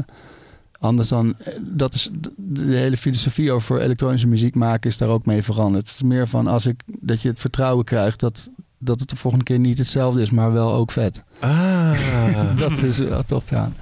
anders 0.79 1.09
dan. 1.09 1.35
eh, 1.39 1.53
Dat 1.61 1.95
is 1.95 2.11
de, 2.21 2.31
de 2.37 2.77
hele 2.77 2.97
filosofie 2.97 3.53
over 3.53 3.81
elektronische 3.81 4.27
muziek 4.27 4.55
maken 4.55 4.91
is 4.91 4.97
daar 4.99 5.09
ook 5.09 5.27
mee 5.27 5.43
veranderd. 5.43 5.87
Het 5.89 5.95
is 5.97 6.03
meer 6.03 6.29
van 6.29 6.47
als 6.47 6.67
ik 6.67 6.81
dat 6.87 7.23
je 7.23 7.29
het 7.29 7.41
vertrouwen 7.41 7.85
krijgt 7.85 8.21
dat, 8.21 8.51
dat 8.81 9.01
het 9.01 9.09
de 9.11 9.17
volgende 9.17 9.45
keer 9.45 9.59
niet 9.59 9.79
hetzelfde 9.79 10.21
is, 10.21 10.31
maar 10.31 10.53
wel 10.53 10.73
ook 10.73 10.91
vet. 10.93 11.23
Ah, 11.41 11.91
Dat 12.59 12.79
is 12.83 12.99
wel 12.99 13.23
tof 13.27 13.51
ja. 13.51 13.73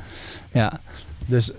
Ja. 0.53 0.81
Dus. 1.27 1.51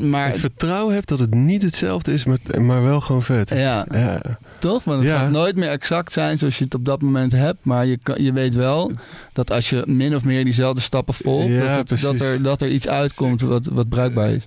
maar. 0.00 0.26
het 0.26 0.38
vertrouwen 0.38 0.94
hebt 0.94 1.08
dat 1.08 1.18
het 1.18 1.34
niet 1.34 1.62
hetzelfde 1.62 2.12
is, 2.12 2.24
maar, 2.24 2.38
maar 2.60 2.82
wel 2.82 3.00
gewoon 3.00 3.22
vet. 3.22 3.48
ja, 3.50 3.86
Ja. 3.90 4.20
toch? 4.58 4.84
Want 4.84 4.98
het 4.98 5.08
Ja. 5.08 5.18
gaat 5.18 5.30
nooit 5.30 5.56
meer 5.56 5.68
exact 5.68 6.12
zijn 6.12 6.38
zoals 6.38 6.58
je 6.58 6.64
het 6.64 6.74
op 6.74 6.84
dat 6.84 7.02
moment 7.02 7.32
hebt. 7.32 7.64
Maar 7.64 7.86
je, 7.86 7.98
kan, 8.02 8.22
je 8.22 8.32
weet 8.32 8.54
wel 8.54 8.90
dat 9.32 9.50
als 9.50 9.70
je 9.70 9.82
min 9.86 10.14
of 10.14 10.24
meer 10.24 10.44
diezelfde 10.44 10.80
stappen 10.80 11.14
volgt, 11.14 11.52
Ja, 11.54 11.74
dat, 11.74 11.88
het- 11.90 12.00
dat, 12.00 12.20
er, 12.20 12.42
dat 12.42 12.62
er 12.62 12.68
iets 12.68 12.88
uitkomt 12.88 13.40
wat, 13.40 13.66
wat 13.66 13.88
bruikbaar 13.88 14.30
is. 14.30 14.46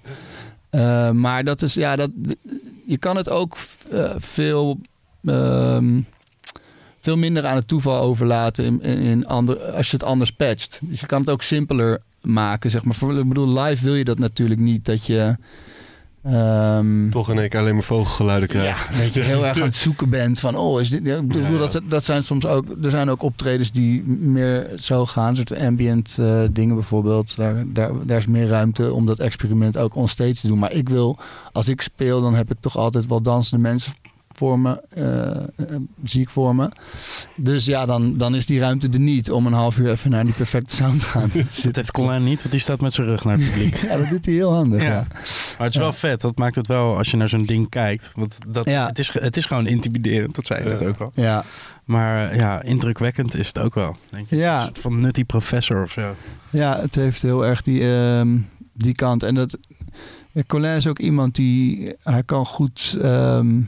Eh, 0.69 1.11
maar 1.11 1.43
dat 1.43 1.61
is, 1.61 1.73
ja, 1.73 1.95
dat, 1.95 2.09
je 2.85 2.97
kan 2.97 3.15
het 3.17 3.29
ook 3.29 3.57
eh, 3.91 4.09
veel, 4.17 4.79
ehm, 5.25 5.99
veel 7.07 7.17
minder 7.17 7.45
aan 7.45 7.55
het 7.55 7.67
toeval 7.67 8.01
overlaten 8.01 8.65
in, 8.65 8.81
in, 8.99 9.25
ander, 9.27 9.59
als 9.59 9.89
je 9.89 9.97
het 9.97 10.05
anders 10.05 10.31
patcht. 10.31 10.79
Dus 10.83 10.99
je 10.99 11.05
kan 11.05 11.19
het 11.19 11.29
ook 11.29 11.41
simpeler 11.41 12.01
maken, 12.21 12.69
zeg 12.69 12.83
maar. 12.83 12.95
Voor, 12.95 13.17
ik 13.19 13.27
bedoel, 13.27 13.59
live 13.61 13.83
wil 13.83 13.95
je 13.95 14.03
dat 14.03 14.19
natuurlijk 14.19 14.59
niet, 14.59 14.85
dat 14.85 15.05
je... 15.05 15.35
ehm, 16.23 17.09
Toch 17.09 17.29
in 17.29 17.39
één 17.39 17.49
keer 17.49 17.59
alleen 17.59 17.73
maar 17.73 17.83
vogelgeluiden 17.83 18.49
krijgt. 18.49 18.89
ja, 18.95 19.03
dat 19.03 19.13
je 19.13 19.19
heel 19.19 19.45
erg 19.45 19.57
aan 19.57 19.63
het 19.63 19.75
zoeken 19.75 20.09
bent 20.09 20.39
van, 20.39 20.55
oh, 20.55 20.81
is 20.81 20.89
dit... 20.89 21.05
ja, 21.05 21.15
Ik 21.17 21.27
bedoel, 21.27 21.51
Ja. 21.51 21.57
dat, 21.57 21.81
dat 21.87 22.03
zijn 22.03 22.23
soms 22.23 22.45
ook... 22.45 22.65
Er 22.83 22.89
zijn 22.89 23.09
ook 23.09 23.21
optredens 23.23 23.71
die 23.71 24.03
meer 24.07 24.69
zo 24.75 25.05
gaan. 25.05 25.35
soort 25.35 25.59
ambient 25.59 26.17
eh, 26.19 26.41
dingen 26.51 26.75
bijvoorbeeld. 26.75 27.35
Daar, 27.35 27.63
daar, 27.67 27.91
daar 28.05 28.17
is 28.17 28.27
meer 28.27 28.47
ruimte 28.47 28.93
om 28.93 29.05
dat 29.05 29.19
experiment 29.19 29.77
ook 29.77 29.95
onstage 29.95 30.33
te 30.33 30.47
doen. 30.47 30.59
Maar 30.59 30.71
ik 30.73 30.89
wil, 30.89 31.17
als 31.51 31.67
ik 31.69 31.81
speel, 31.81 32.21
dan 32.21 32.35
heb 32.35 32.51
ik 32.51 32.57
toch 32.59 32.77
altijd 32.77 33.07
wel 33.07 33.21
dansende 33.21 33.61
mensen 33.61 33.93
voor 34.37 34.59
me, 34.59 34.79
zie 36.03 36.21
ik 36.21 36.29
voor 36.29 36.55
me. 36.55 36.69
Dus 37.35 37.65
ja, 37.65 37.85
dan, 37.85 38.17
dan 38.17 38.35
is 38.35 38.45
die 38.45 38.59
ruimte 38.59 38.89
er 38.91 38.99
niet 38.99 39.31
om 39.31 39.45
een 39.45 39.53
half 39.53 39.77
uur 39.77 39.89
even 39.91 40.09
naar 40.11 40.25
die 40.25 40.33
perfecte 40.33 40.75
sound 40.75 40.99
te 40.99 41.05
gaan. 41.05 41.31
Dat 41.63 41.75
heeft 41.75 41.91
Colin 41.91 42.23
niet, 42.23 42.39
want 42.39 42.51
die 42.51 42.59
staat 42.61 42.81
met 42.81 42.93
zijn 42.93 43.07
rug 43.07 43.23
naar 43.23 43.37
het 43.37 43.49
publiek. 43.49 43.75
ja, 43.89 43.97
dat 43.97 44.09
doet 44.09 44.25
hij 44.25 44.33
heel 44.33 44.53
handig. 44.53 44.81
Ja. 44.81 44.87
Ja. 44.87 45.05
Maar 45.57 45.65
het 45.67 45.73
is 45.73 45.81
wel 45.81 45.93
vet. 45.93 46.21
Dat 46.21 46.37
maakt 46.37 46.55
het 46.55 46.67
wel 46.67 46.97
als 46.97 47.11
je 47.11 47.17
naar 47.17 47.29
zo'n 47.29 47.45
ding 47.45 47.69
kijkt. 47.69 48.11
Want 48.15 48.37
dat, 48.49 48.69
Ja. 48.69 48.87
het, 48.87 48.99
is, 48.99 49.13
het 49.13 49.37
is 49.37 49.45
gewoon 49.45 49.67
intimiderend. 49.67 50.35
Dat 50.35 50.45
zei 50.45 50.63
je 50.63 50.69
net 50.69 50.87
ook 50.87 50.99
al. 50.99 51.11
Ja. 51.15 51.43
Maar 51.83 52.29
eh, 52.29 52.37
ja, 52.37 52.61
indrukwekkend 52.61 53.35
is 53.35 53.47
het 53.47 53.59
ook 53.59 53.75
wel. 53.75 53.95
Denk 54.09 54.31
ik. 54.31 54.39
Ja. 54.39 54.57
Een 54.59 54.65
soort 54.65 54.79
van 54.79 54.99
nutty 54.99 55.23
professor 55.25 55.83
of 55.83 55.91
zo. 55.91 56.15
Ja, 56.49 56.79
het 56.81 56.95
heeft 56.95 57.21
heel 57.21 57.45
erg 57.45 57.61
die, 57.61 57.93
ehm, 57.95 58.37
die 58.73 58.93
kant. 58.95 59.23
En 59.23 59.35
dat. 59.35 59.57
Colin 60.47 60.75
is 60.75 60.87
ook 60.87 60.99
iemand 60.99 61.35
die. 61.35 61.93
Hij 62.03 62.23
kan 62.23 62.45
goed. 62.45 62.97
ehm, 63.01 63.61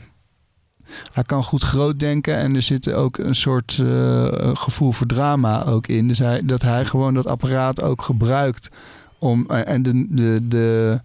hij 1.12 1.24
kan 1.24 1.44
goed 1.44 1.62
groot 1.62 1.98
denken. 1.98 2.36
En 2.36 2.54
er 2.54 2.62
zit 2.62 2.92
ook 2.92 3.18
een 3.18 3.34
soort 3.34 3.78
eh, 3.80 4.50
gevoel 4.54 4.92
voor 4.92 5.06
drama 5.06 5.64
ook 5.64 5.86
in. 5.86 6.08
Dus 6.08 6.18
hij, 6.18 6.44
dat 6.44 6.62
hij 6.62 6.84
gewoon 6.84 7.14
dat 7.14 7.26
apparaat 7.26 7.82
ook 7.82 8.02
gebruikt. 8.02 8.70
Om, 9.18 9.44
eh, 9.48 9.68
en 9.68 9.82
de. 9.82 10.06
de, 10.10 10.48
de 10.48 11.00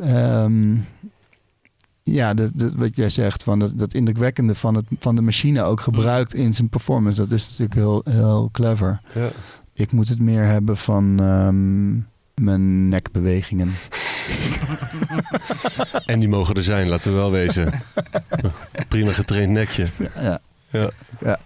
ehm, 0.00 0.76
ja, 2.02 2.34
dat, 2.34 2.50
dat, 2.54 2.72
wat 2.74 2.96
jij 2.96 3.10
zegt, 3.10 3.42
van 3.42 3.58
dat, 3.58 3.78
dat 3.78 3.94
indrukwekkende 3.94 4.54
van, 4.54 4.74
het, 4.74 4.84
van 5.00 5.16
de 5.16 5.22
machine 5.22 5.62
ook 5.62 5.80
gebruikt 5.80 6.34
in 6.34 6.54
zijn 6.54 6.68
performance. 6.68 7.20
Dat 7.20 7.32
is 7.32 7.48
natuurlijk 7.48 7.74
heel, 7.74 8.00
heel 8.04 8.48
clever. 8.52 9.00
Ja. 9.14 9.28
Ik 9.72 9.92
moet 9.92 10.08
het 10.08 10.20
meer 10.20 10.44
hebben 10.44 10.76
van 10.76 11.20
ehm, 11.20 12.15
mijn 12.46 12.86
nekbewegingen. 12.86 13.72
En 16.06 16.18
die 16.20 16.28
mogen 16.28 16.54
er 16.54 16.62
zijn, 16.62 16.88
laten 16.88 17.10
we 17.10 17.16
wel 17.16 17.30
wezen. 17.30 17.72
Prima 18.88 19.12
getraind 19.12 19.50
nekje. 19.50 19.86
Ja. 20.20 20.40
Ja. 20.70 20.90
Ja. 21.20 21.38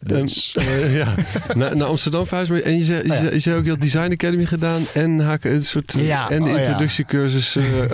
Dus. 0.00 0.54
Ehm, 0.56 0.66
eh, 0.68 0.96
ja. 1.00 1.14
naar, 1.54 1.76
naar 1.76 1.86
Amsterdam 1.88 2.26
verhuisd. 2.26 2.50
maar- 2.50 2.60
En 2.60 2.76
je 2.76 2.84
zei, 2.84 3.02
je, 3.02 3.10
Oh 3.10 3.16
zei, 3.16 3.30
je 3.32 3.38
zei 3.38 3.56
ook, 3.56 3.64
je 3.64 3.70
had 3.70 3.80
Design 3.80 4.12
Academy 4.12 4.46
gedaan 4.46 4.82
en 4.94 5.20
HK, 5.20 5.44
een 5.44 5.64
soort 5.64 5.92
Ja, 5.98 6.30
en 6.30 6.42
de 6.44 6.50
oh 6.50 6.58
introductiecursus. 6.58 7.56
eh, 7.56 7.90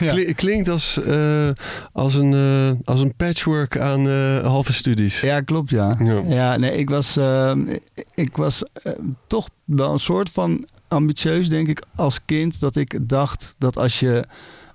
Ja. 0.00 0.32
Klinkt 0.34 0.68
als, 0.68 1.02
eh, 1.02 1.48
als, 1.92 2.14
een, 2.14 2.32
eh, 2.34 2.70
als 2.84 3.00
een 3.00 3.14
patchwork 3.16 3.78
aan 3.78 4.08
eh, 4.08 4.38
halve 4.38 4.72
studies. 4.72 5.20
Ja, 5.20 5.40
klopt 5.40 5.70
ja. 5.70 5.94
Ja. 5.98 6.22
Ja, 6.28 6.56
nee, 6.56 6.76
ik 6.76 6.88
was, 6.90 7.18
ik 8.14 8.36
was 8.36 8.62
eh, 8.82 8.92
toch 9.26 9.48
wel 9.64 9.92
een 9.92 9.98
soort 9.98 10.30
van 10.30 10.66
ambitieus, 10.88 11.48
denk 11.48 11.68
ik, 11.68 11.82
als 11.94 12.20
kind. 12.24 12.60
Dat 12.60 12.76
ik 12.76 12.98
dacht 13.08 13.54
dat 13.58 13.78
als, 13.78 14.00
je, 14.00 14.24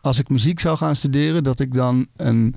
als 0.01 0.19
ik 0.19 0.29
muziek 0.29 0.59
zou 0.59 0.77
gaan 0.77 0.95
studeren, 0.95 1.43
dat 1.43 1.59
ik 1.59 1.73
dan 1.73 2.07
een 2.17 2.55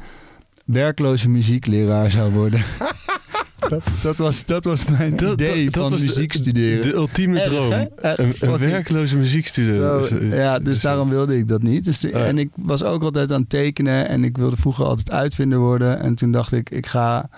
werkloze 0.65 1.29
muziekleraar 1.29 2.11
zou 2.11 2.33
worden. 2.33 2.63
dat, 3.69 3.83
dat, 4.03 4.19
was, 4.19 4.45
dat 4.45 4.65
was 4.65 4.85
mijn 4.85 5.17
Dat- 5.17 5.33
idee 5.33 5.65
dat- 5.71 5.83
van 5.83 5.91
was 5.91 6.01
de- 6.01 6.07
muziek 6.07 6.33
studeren. 6.33 6.83
De 6.83 6.93
ultieme 6.95 7.41
Erg, 7.41 7.53
droom. 7.53 7.73
Een, 7.73 8.35
een 8.41 8.59
werkloze 8.59 9.17
muziekstudent. 9.17 10.05
Zo, 10.05 10.17
ja, 10.25 10.59
dus 10.59 10.81
daarom 10.81 11.09
wilde 11.09 11.37
ik 11.39 11.49
dat 11.49 11.63
niet. 11.63 11.85
Dus 11.85 12.01
de-. 12.01 12.11
En 12.13 12.39
ik 12.39 12.49
was 12.57 12.83
ook 12.83 13.03
altijd 13.03 13.33
aan 13.33 13.41
het 13.41 13.51
tekenen 13.51 14.09
en 14.09 14.25
ik 14.25 14.37
wilde 14.37 14.57
vroeger 14.57 14.85
altijd 14.85 15.11
uitvinder 15.11 15.59
worden. 15.59 16.01
En 16.01 16.15
toen 16.15 16.31
dacht 16.33 16.53
ik, 16.53 16.71
ik 16.71 16.87
ga, 16.87 17.29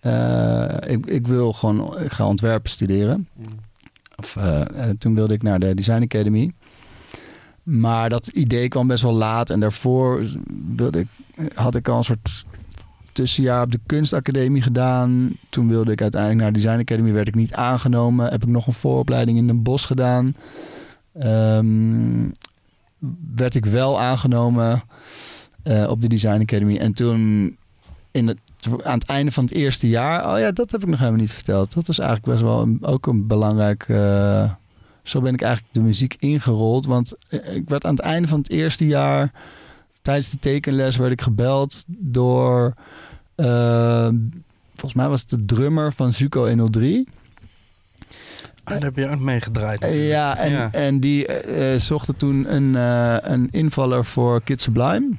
eh, 0.00 0.64
ik, 0.92 1.06
ik 1.06 1.26
wil 1.26 1.52
gewoon, 1.52 2.00
ik 2.00 2.12
ga 2.12 2.26
ontwerpen 2.26 2.70
studeren. 2.70 3.28
Of, 4.16 4.36
eh, 4.36 4.60
eh, 4.60 4.96
toen 4.98 5.14
wilde 5.14 5.34
ik 5.34 5.42
naar 5.42 5.58
de 5.58 5.74
Design 5.74 6.02
Academy. 6.02 6.52
Maar 7.62 8.08
dat 8.08 8.26
idee 8.26 8.68
kwam 8.68 8.86
best 8.86 9.02
wel 9.02 9.12
laat. 9.12 9.50
En 9.50 9.60
daarvoor 9.60 10.26
wilde 10.74 10.98
ik, 10.98 11.06
had 11.54 11.74
ik 11.74 11.88
al 11.88 11.96
een 11.96 12.04
soort 12.04 12.44
tussenjaar 13.12 13.62
op 13.62 13.72
de 13.72 13.80
kunstacademie 13.86 14.62
gedaan. 14.62 15.36
Toen 15.48 15.68
wilde 15.68 15.92
ik 15.92 16.02
uiteindelijk 16.02 16.42
naar 16.42 16.52
de 16.52 16.58
Design 16.58 16.80
Academy. 16.80 17.12
Werd 17.12 17.28
ik 17.28 17.34
niet 17.34 17.52
aangenomen. 17.52 18.30
Heb 18.30 18.42
ik 18.42 18.48
nog 18.48 18.66
een 18.66 18.72
vooropleiding 18.72 19.38
in 19.38 19.46
Den 19.46 19.62
Bosch 19.62 19.86
gedaan. 19.86 20.34
Ehm, 21.12 22.28
werd 23.34 23.54
ik 23.54 23.64
wel 23.64 24.00
aangenomen 24.00 24.82
eh, 25.62 25.86
op 25.88 26.00
de 26.00 26.08
Design 26.08 26.40
Academy. 26.40 26.76
En 26.76 26.92
toen 26.92 27.56
in 28.10 28.28
het, 28.28 28.40
aan 28.82 28.98
het 28.98 29.04
einde 29.08 29.32
van 29.32 29.44
het 29.44 29.52
eerste 29.52 29.88
jaar... 29.88 30.32
Oh 30.32 30.38
ja, 30.38 30.50
dat 30.52 30.70
heb 30.70 30.82
ik 30.82 30.88
nog 30.88 30.98
helemaal 30.98 31.20
niet 31.20 31.32
verteld. 31.32 31.74
Dat 31.74 31.86
was 31.86 31.98
eigenlijk 31.98 32.30
best 32.30 32.42
wel 32.42 32.60
een- 32.62 32.78
ook 32.84 33.06
een 33.06 33.26
belangrijk... 33.26 33.84
eh, 33.88 34.50
zo 35.02 35.20
ben 35.20 35.34
ik 35.34 35.42
eigenlijk 35.42 35.74
de 35.74 35.80
muziek 35.80 36.16
ingerold. 36.18 36.86
Want 36.86 37.12
eh, 37.28 37.54
ik 37.56 37.68
werd 37.68 37.84
aan 37.84 37.94
het 37.94 38.04
einde 38.04 38.28
van 38.28 38.38
het 38.38 38.50
eerste 38.50 38.86
jaar... 38.86 39.32
Tijdens 40.02 40.30
de 40.30 40.38
tekenles 40.38 40.96
werd 40.96 41.12
ik 41.12 41.20
gebeld 41.22 41.84
door... 41.88 42.74
eh, 43.34 44.08
volgens 44.72 44.94
mij 44.94 45.08
was 45.08 45.20
het 45.20 45.30
de 45.30 45.44
drummer 45.44 45.92
van 45.92 46.12
Zuko 46.12 46.46
103. 46.48 47.08
Ah, 48.64 48.72
daar 48.74 48.82
heb 48.82 48.96
je 48.96 49.08
ook 49.08 49.18
mee 49.20 49.40
gedraaid. 49.40 49.86
Ja, 49.94 50.36
en, 50.36 50.50
Ja. 50.50 50.72
en 50.72 51.00
die 51.00 51.26
zochten 51.76 52.16
toen 52.16 52.54
een, 52.54 52.74
een 53.32 53.48
invaller 53.50 54.04
voor 54.04 54.42
Kids 54.42 54.64
Sublime. 54.64 55.10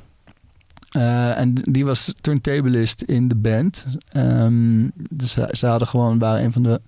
Eh, 0.95 1.39
en 1.39 1.53
die 1.53 1.85
was 1.85 2.13
turntablist 2.21 3.01
in 3.01 3.27
de 3.27 3.35
band. 3.35 3.85
Ehm, 4.09 4.87
dus 5.09 5.37
ze, 5.51 5.65
hadden 5.67 5.87
gewoon, 5.87 6.19
waren 6.19 6.43
een 6.43 6.53
van 6.53 6.63
de 6.63 6.81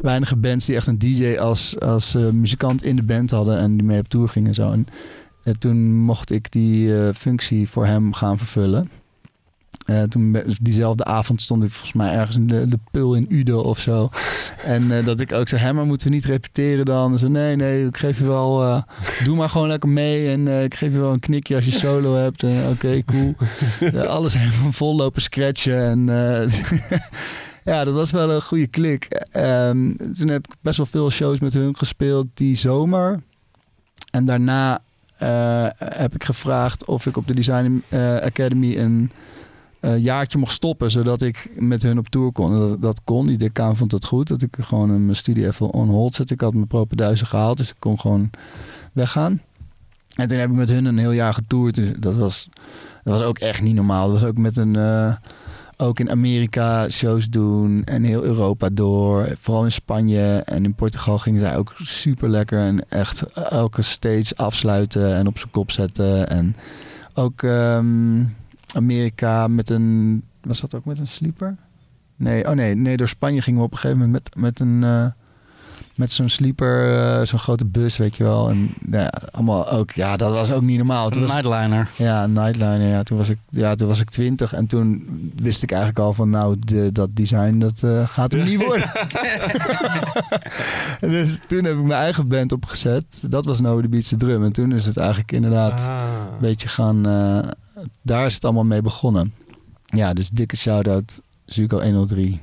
weinige 0.00 0.36
bands 0.36 0.66
die 0.66 0.76
echt 0.76 0.86
een 0.86 0.98
DJ 0.98 1.36
als, 1.36 1.80
als 1.80 2.14
eh, 2.14 2.28
muzikant 2.28 2.82
in 2.82 2.96
de 2.96 3.02
band 3.02 3.30
hadden 3.30 3.58
en 3.58 3.76
die 3.76 3.86
mee 3.86 4.00
op 4.00 4.08
tour 4.08 4.28
gingen 4.28 4.48
en 4.48 4.54
zo. 4.54 4.72
En 4.72 4.86
eh, 5.42 5.54
toen 5.54 5.94
mocht 5.94 6.30
ik 6.30 6.52
die 6.52 7.14
functie 7.14 7.68
voor 7.68 7.86
hem 7.86 8.12
gaan 8.12 8.38
vervullen. 8.38 8.90
Eh, 9.88 10.02
toen, 10.02 10.36
diezelfde 10.60 11.04
avond 11.04 11.42
stond 11.42 11.64
ik 11.64 11.70
volgens 11.70 11.92
mij 11.92 12.12
ergens 12.12 12.36
in 12.36 12.46
de, 12.46 12.68
de 12.68 12.78
pul 12.90 13.14
in 13.14 13.26
Udo 13.28 13.60
of 13.60 13.78
zo. 13.78 14.08
En 14.64 14.98
eh, 14.98 15.04
dat 15.04 15.20
ik 15.20 15.32
ook 15.32 15.48
zei, 15.48 15.60
hè, 15.60 15.72
maar 15.72 15.86
moeten 15.86 16.08
we 16.08 16.14
niet 16.14 16.24
repeteren 16.24 16.84
dan? 16.84 17.12
En 17.12 17.18
zo, 17.18 17.28
nee, 17.28 17.56
nee, 17.56 17.86
ik 17.86 17.96
geef 17.96 18.18
je 18.18 18.24
wel, 18.24 18.62
eh, 18.62 18.82
doe 19.24 19.36
maar 19.36 19.48
gewoon 19.48 19.68
lekker 19.68 19.88
mee. 19.88 20.28
En 20.30 20.62
ik 20.64 20.74
geef 20.74 20.92
je 20.92 20.98
wel 20.98 21.12
een 21.12 21.20
knikje 21.20 21.54
als 21.54 21.64
je 21.64 21.70
solo 21.70 22.14
hebt. 22.14 22.44
Oké, 22.70 23.02
cool. 23.04 23.34
Alles 24.16 24.38
helemaal 24.38 24.72
vol 24.72 24.96
lopen 24.96 25.22
scratchen. 25.22 25.80
En 25.80 26.06
ja, 27.72 27.84
dat 27.84 27.94
was 27.94 28.10
wel 28.10 28.30
een 28.30 28.42
goede 28.42 28.68
klik. 28.68 29.04
Ehm, 29.30 29.96
toen 29.96 30.28
heb 30.28 30.46
ik 30.48 30.54
best 30.60 30.76
wel 30.76 30.86
veel 30.86 31.10
shows 31.10 31.40
met 31.40 31.52
hun 31.52 31.76
gespeeld 31.76 32.26
die 32.34 32.56
zomer. 32.56 33.22
En 34.10 34.24
daarna 34.24 34.80
heb 35.78 36.14
ik 36.14 36.24
gevraagd 36.24 36.84
of 36.84 37.06
ik 37.06 37.16
op 37.16 37.26
de 37.26 37.34
Design 37.34 37.82
Academy 38.22 38.76
een 38.76 39.10
eh, 39.80 39.98
jaartje 39.98 40.38
mocht 40.38 40.52
stoppen, 40.52 40.90
zodat 40.90 41.22
ik 41.22 41.50
met 41.58 41.82
hun 41.82 41.98
op 41.98 42.08
tour 42.08 42.32
kon. 42.32 42.76
Dat, 42.80 43.00
kon. 43.04 43.26
Die 43.26 43.38
decaan 43.38 43.76
vond 43.76 43.92
het 43.92 44.04
goed, 44.04 44.28
dat 44.28 44.42
ik 44.42 44.56
gewoon 44.60 45.04
mijn 45.04 45.16
studie 45.16 45.46
even 45.46 45.70
on 45.70 45.88
hold 45.88 46.14
zette. 46.14 46.34
Ik 46.34 46.40
had 46.40 46.54
mijn 46.54 46.66
propenduizen 46.66 47.26
gehaald, 47.26 47.58
dus 47.58 47.68
ik 47.68 47.76
kon 47.78 48.00
gewoon 48.00 48.30
weggaan. 48.92 49.40
En 50.14 50.28
toen 50.28 50.38
heb 50.38 50.50
ik 50.50 50.56
met 50.56 50.68
hun 50.68 50.84
een 50.84 50.98
heel 50.98 51.12
jaar 51.12 51.34
getoerd. 51.34 51.74
Dus 51.74 51.92
dat 51.98 52.14
was, 52.14 52.48
dat 53.04 53.18
was 53.18 53.22
ook 53.22 53.38
echt 53.38 53.62
niet 53.62 53.74
normaal. 53.74 54.10
Dat 54.10 54.20
was 54.20 54.28
ook 54.30 54.38
met 54.38 54.56
een... 54.56 54.76
eh, 54.76 55.14
ook 55.80 56.00
in 56.00 56.10
Amerika 56.10 56.88
shows 56.88 57.28
doen 57.28 57.84
en 57.84 58.02
heel 58.02 58.22
Europa 58.24 58.68
door. 58.72 59.36
Vooral 59.38 59.64
in 59.64 59.72
Spanje 59.72 60.42
en 60.44 60.64
in 60.64 60.74
Portugal 60.74 61.18
gingen 61.18 61.40
zij 61.40 61.56
ook 61.56 61.74
super 61.82 62.28
lekker. 62.28 62.58
En 62.58 62.88
echt 62.88 63.22
elke 63.32 63.82
stage 63.82 64.36
afsluiten 64.36 65.14
en 65.14 65.26
op 65.26 65.38
zijn 65.38 65.50
kop 65.50 65.70
zetten. 65.70 66.28
En 66.28 66.56
ook 67.14 67.42
ehm, 67.42 68.20
Amerika 68.74 69.46
met 69.48 69.70
een... 69.70 70.22
Was 70.40 70.60
dat 70.60 70.74
ook 70.74 70.84
met 70.84 70.98
een 70.98 71.08
sleeper? 71.08 71.56
Nee, 72.16 72.46
oh 72.48 72.52
nee, 72.52 72.74
nee, 72.74 72.96
door 72.96 73.08
Spanje 73.08 73.42
gingen 73.42 73.58
we 73.60 73.66
op 73.66 73.72
een 73.72 73.78
gegeven 73.78 74.04
moment 74.04 74.24
met, 74.34 74.42
met 74.42 74.60
een... 74.60 74.84
eh, 74.84 75.06
met 75.96 76.12
zo'n 76.12 76.28
sleeper, 76.28 76.96
eh, 76.98 77.26
zo'n 77.26 77.38
grote 77.38 77.64
bus, 77.64 77.96
weet 77.96 78.16
je 78.16 78.24
wel. 78.24 78.50
En 78.50 78.70
ja, 78.90 79.12
allemaal 79.30 79.70
ook, 79.70 79.90
ja, 79.90 80.16
dat 80.16 80.32
was 80.32 80.50
ook 80.52 80.62
niet 80.62 80.76
normaal. 80.76 81.10
Toen 81.10 81.22
Een 81.22 81.28
was, 81.28 81.36
nightliner. 81.36 81.88
ja, 81.96 82.24
een 82.24 82.32
nightliner. 82.32 82.88
Ja, 82.88 83.02
toen 83.02 83.18
was 83.18 83.28
ik, 83.28 83.38
ja, 83.50 83.74
toen 83.74 83.88
was 83.88 84.00
ik 84.00 84.10
twintig 84.10 84.52
en 84.52 84.66
toen 84.66 85.06
wist 85.36 85.62
ik 85.62 85.70
eigenlijk 85.70 86.00
al 86.00 86.12
van, 86.12 86.30
nou, 86.30 86.56
de, 86.58 86.92
dat 86.92 87.08
design 87.16 87.58
dat 87.58 87.82
eh, 87.82 88.08
gaat 88.08 88.32
hem 88.32 88.44
niet 88.46 88.64
worden. 88.64 88.90
En 91.00 91.10
dus 91.16 91.38
toen 91.46 91.64
heb 91.64 91.74
ik 91.76 91.82
mijn 91.82 92.00
eigen 92.00 92.28
band 92.28 92.52
opgezet. 92.52 93.04
Dat 93.28 93.44
was 93.44 93.60
No 93.60 93.80
The 93.80 93.88
Beats 93.88 94.08
the 94.08 94.16
Drum. 94.16 94.44
En 94.44 94.52
toen 94.52 94.72
is 94.72 94.86
het 94.86 94.96
eigenlijk 94.96 95.32
inderdaad 95.32 95.86
Ah. 95.88 96.00
een 96.32 96.38
beetje 96.40 96.68
gaan. 96.68 97.06
Daar 98.02 98.26
is 98.26 98.34
het 98.34 98.44
allemaal 98.44 98.64
mee 98.64 98.82
begonnen. 98.82 99.34
Ja, 99.84 100.12
dus 100.12 100.28
dikke 100.30 100.56
shout-out 100.56 101.20
Zuko 101.44 101.80
103. 101.82 102.40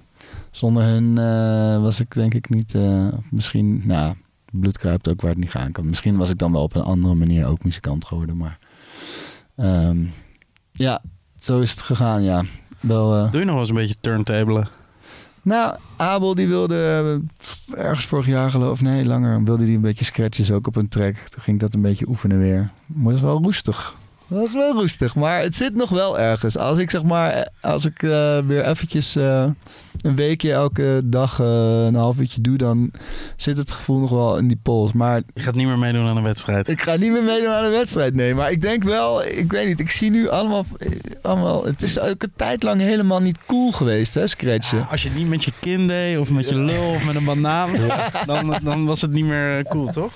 Zonder 0.52 0.84
hun 0.84 1.18
eh, 1.18 1.82
was 1.82 2.00
ik 2.00 2.14
denk 2.14 2.34
ik 2.34 2.50
niet. 2.50 2.74
eh, 2.76 3.08
misschien, 3.32 3.82
nou, 3.86 4.14
bloed 4.52 4.78
kruipt 4.78 5.10
ook 5.10 5.22
waar 5.22 5.30
het 5.32 5.40
niet 5.40 5.50
gaan 5.52 5.72
kan. 5.72 5.90
Misschien 5.90 6.18
was 6.18 6.30
ik 6.30 6.38
dan 6.38 6.52
wel 6.52 6.64
op 6.64 6.76
een 6.76 6.82
andere 6.82 7.14
manier 7.16 7.46
ook 7.48 7.64
muzikant 7.64 8.06
geworden. 8.06 8.38
Maar 8.38 8.60
ehm, 9.56 9.98
ja, 10.72 11.02
zo 11.40 11.60
is 11.60 11.72
het 11.72 11.82
gegaan. 11.82 12.24
Ja, 12.24 12.44
wel. 12.80 13.16
eh, 13.16 13.32
Doe 13.32 13.40
je 13.40 13.46
nog 13.46 13.54
wel 13.54 13.60
eens 13.62 13.70
een 13.70 13.76
beetje 13.76 13.96
turntabelen? 14.02 14.68
nou, 15.42 15.76
Abel 15.96 16.36
die 16.36 16.48
wilde 16.48 17.22
ergens 17.76 18.06
vorig 18.06 18.28
jaar 18.28 18.52
geloof 18.52 18.72
of 18.72 18.82
nee, 18.82 19.06
langer 19.06 19.44
wilde 19.44 19.66
die 19.66 19.76
een 19.76 19.82
beetje 19.82 20.06
scratches 20.06 20.52
ook 20.52 20.68
op 20.68 20.76
een 20.76 20.90
track. 20.90 21.16
Toen 21.16 21.42
ging 21.42 21.56
ik 21.56 21.62
dat 21.62 21.74
een 21.74 21.82
beetje 21.82 22.08
oefenen 22.08 22.40
weer. 22.40 22.72
Maar 22.86 23.04
dat 23.06 23.14
is 23.14 23.22
wel 23.22 23.42
roestig. 23.44 23.96
Dat 24.28 24.44
is 24.44 24.54
wel 24.54 24.74
roestig, 24.74 25.16
maar 25.16 25.42
het 25.42 25.56
zit 25.56 25.76
nog 25.76 25.90
wel 25.90 26.20
ergens. 26.20 26.58
Als 26.58 26.78
ik 26.78 26.90
zeg 26.90 27.04
maar, 27.04 27.50
als 27.62 27.86
ik 27.86 28.04
eh, 28.04 28.40
weer 28.40 28.66
eventjes 28.66 29.16
eh, 29.16 29.46
een 30.02 30.16
weekje 30.16 30.52
elke 30.52 31.02
dag 31.06 31.40
eh, 31.40 31.86
een 31.86 31.96
half 31.96 32.20
uurtje 32.20 32.42
doe, 32.42 32.58
dan 32.58 32.92
zit 33.36 33.58
het 33.58 33.72
gevoel 33.72 34.00
nog 34.00 34.10
wel 34.10 34.38
in 34.38 34.48
die 34.48 34.60
pols. 34.64 34.94
Maar 34.94 35.22
Je 35.34 35.42
gaat 35.42 35.56
niet 35.56 35.68
meer 35.68 35.78
meedoen 35.78 36.08
aan 36.08 36.18
een 36.18 36.24
wedstrijd. 36.24 36.68
ik 36.68 36.82
ga 36.82 36.96
niet 36.96 37.12
meer 37.12 37.24
meedoen 37.24 37.54
aan 37.54 37.64
de 37.64 37.70
wedstrijd, 37.70 38.14
nee. 38.14 38.36
Maar 38.36 38.52
ik 38.52 38.62
denk 38.62 38.84
wel, 38.84 39.24
ik 39.24 39.52
weet 39.52 39.68
niet, 39.68 39.80
ik 39.80 39.92
zie 39.92 40.10
nu 40.10 40.30
allemaal, 40.30 40.66
allemaal 41.22 41.66
het 41.66 41.82
is 41.82 42.00
ook 42.00 42.24
een 42.24 42.34
tijd 42.36 42.64
lang 42.64 42.82
helemaal 42.82 43.22
niet 43.22 43.46
cool 43.46 43.72
geweest, 43.72 44.14
hè, 44.14 44.28
scratchen. 44.28 44.78
Ja, 44.78 44.88
als 44.92 45.04
je 45.04 45.10
het 45.10 45.18
niet 45.18 45.28
met 45.28 45.44
je 45.44 45.52
kin 45.60 45.88
deed 45.88 46.18
of 46.18 46.30
met 46.30 46.50
je 46.50 46.58
lul 46.58 46.90
of 46.90 47.06
met 47.06 47.16
een 47.16 47.26
banaan, 47.26 47.70
dan, 48.26 48.58
dan 48.64 48.86
was 48.86 49.02
het 49.02 49.12
niet 49.12 49.26
meer 49.26 49.64
cool, 49.64 49.92
toch? 49.92 50.12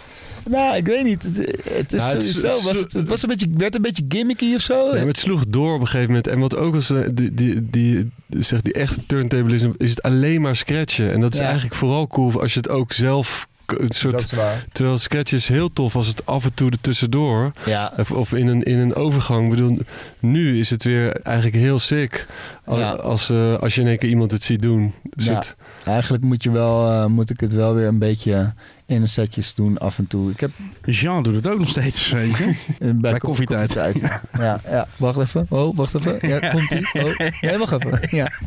Nou, 0.50 0.76
ik 0.76 0.86
weet 0.86 1.04
niet. 1.04 1.24
Het, 1.24 1.38
het 1.74 1.94
is 1.94 2.00
Nou, 2.02 2.14
het- 2.16 2.24
sowieso. 2.24 2.48
het- 2.48 2.64
was 2.64 2.78
het, 2.78 2.94
het 2.94 3.08
was 3.08 3.24
een 3.24 3.30
beetje, 3.30 3.48
werd 3.58 3.76
een 3.76 3.82
beetje 3.82 4.04
gimmicky 4.10 4.54
of 4.56 4.62
zo. 4.62 4.86
Ja, 4.88 4.94
maar 4.94 5.06
het 5.08 5.18
sloeg 5.18 5.44
door 5.48 5.74
op 5.74 5.80
een 5.82 5.88
gegeven 5.88 6.08
moment. 6.08 6.28
En 6.28 6.40
wat 6.40 6.56
ook 6.56 6.74
was, 6.74 6.90
eh, 6.90 7.00
die, 7.14 7.34
die, 7.34 7.68
die, 7.72 8.12
zegt 8.30 8.64
die 8.64 8.74
echte 8.74 9.06
turntablism, 9.06 9.72
is 9.78 9.90
het 9.90 10.02
alleen 10.02 10.42
maar 10.42 10.56
scratchen. 10.56 11.12
En 11.12 11.20
dat 11.20 11.34
is 11.34 11.40
Ja. 11.40 11.46
eigenlijk 11.46 11.76
vooral 11.76 12.08
cool 12.08 12.42
als 12.42 12.54
je 12.54 12.60
het 12.60 12.70
ook 12.70 12.92
zelf... 12.92 13.48
Een 13.78 13.92
soort, 13.92 14.22
is 14.22 14.32
waar. 14.32 14.66
terwijl 14.72 14.98
scratchen 14.98 15.38
is 15.38 15.48
heel 15.48 15.74
tof 15.74 15.96
als 15.96 16.08
het 16.08 16.26
af 16.26 16.44
en 16.44 16.54
toe 16.54 16.70
er 16.72 16.82
tussendoor. 16.82 17.52
Ja, 17.66 17.94
Of, 17.98 18.12
of 18.12 18.34
in, 18.34 18.48
een, 18.48 18.64
in 18.64 18.78
een 18.78 18.96
overgang. 18.96 19.44
Ik 19.44 19.50
bedoel, 19.50 19.80
nu 20.20 20.60
is 20.60 20.70
het 20.70 20.84
weer 20.84 21.12
eigenlijk 21.12 21.56
heel 21.56 21.80
sick. 21.80 22.26
Als, 22.66 22.80
Ja. 22.80 22.92
als, 22.92 23.30
eh, 23.30 23.58
als 23.60 23.76
je 23.76 23.82
in 23.82 23.88
één 23.88 23.98
keer 23.98 24.10
iemand 24.10 24.32
het 24.32 24.44
ziet 24.44 24.62
doen. 24.62 24.94
Dus 25.16 25.26
Ja. 25.26 25.34
het- 25.34 25.56
eigenlijk 25.84 26.24
moet, 26.24 26.44
je 26.44 26.52
wel, 26.52 26.92
eh, 26.92 27.06
moet 27.06 27.30
ik 27.30 27.40
het 27.40 27.54
wel 27.54 27.74
weer 27.74 27.88
een 27.88 28.00
beetje 28.00 28.54
in 28.90 29.02
de 29.02 29.08
setjes 29.08 29.56
doen 29.56 29.78
af 29.78 29.98
en 29.98 30.08
toe. 30.08 30.32
Ik 30.32 30.40
heb 30.40 30.52
Jean 30.86 31.24
doet 31.24 31.36
het 31.36 31.48
ook 31.48 31.60
nog 31.60 31.70
steeds, 31.70 32.10
bij, 32.80 32.96
Bij 32.96 33.20
koffietijd. 33.30 33.74
ja. 33.74 33.92
ja, 34.38 34.62
ja, 34.70 34.88
wacht 34.98 35.20
even. 35.20 35.46
Oh, 35.50 35.76
wacht 35.76 35.94
even. 35.96 36.28
Ja, 36.28 36.50
komt 36.50 36.72
ie. 36.72 36.90
Oh, 37.04 37.20
nee, 37.42 37.58
wacht 37.58 37.72
even. 37.72 38.00
Ja. 38.18 38.32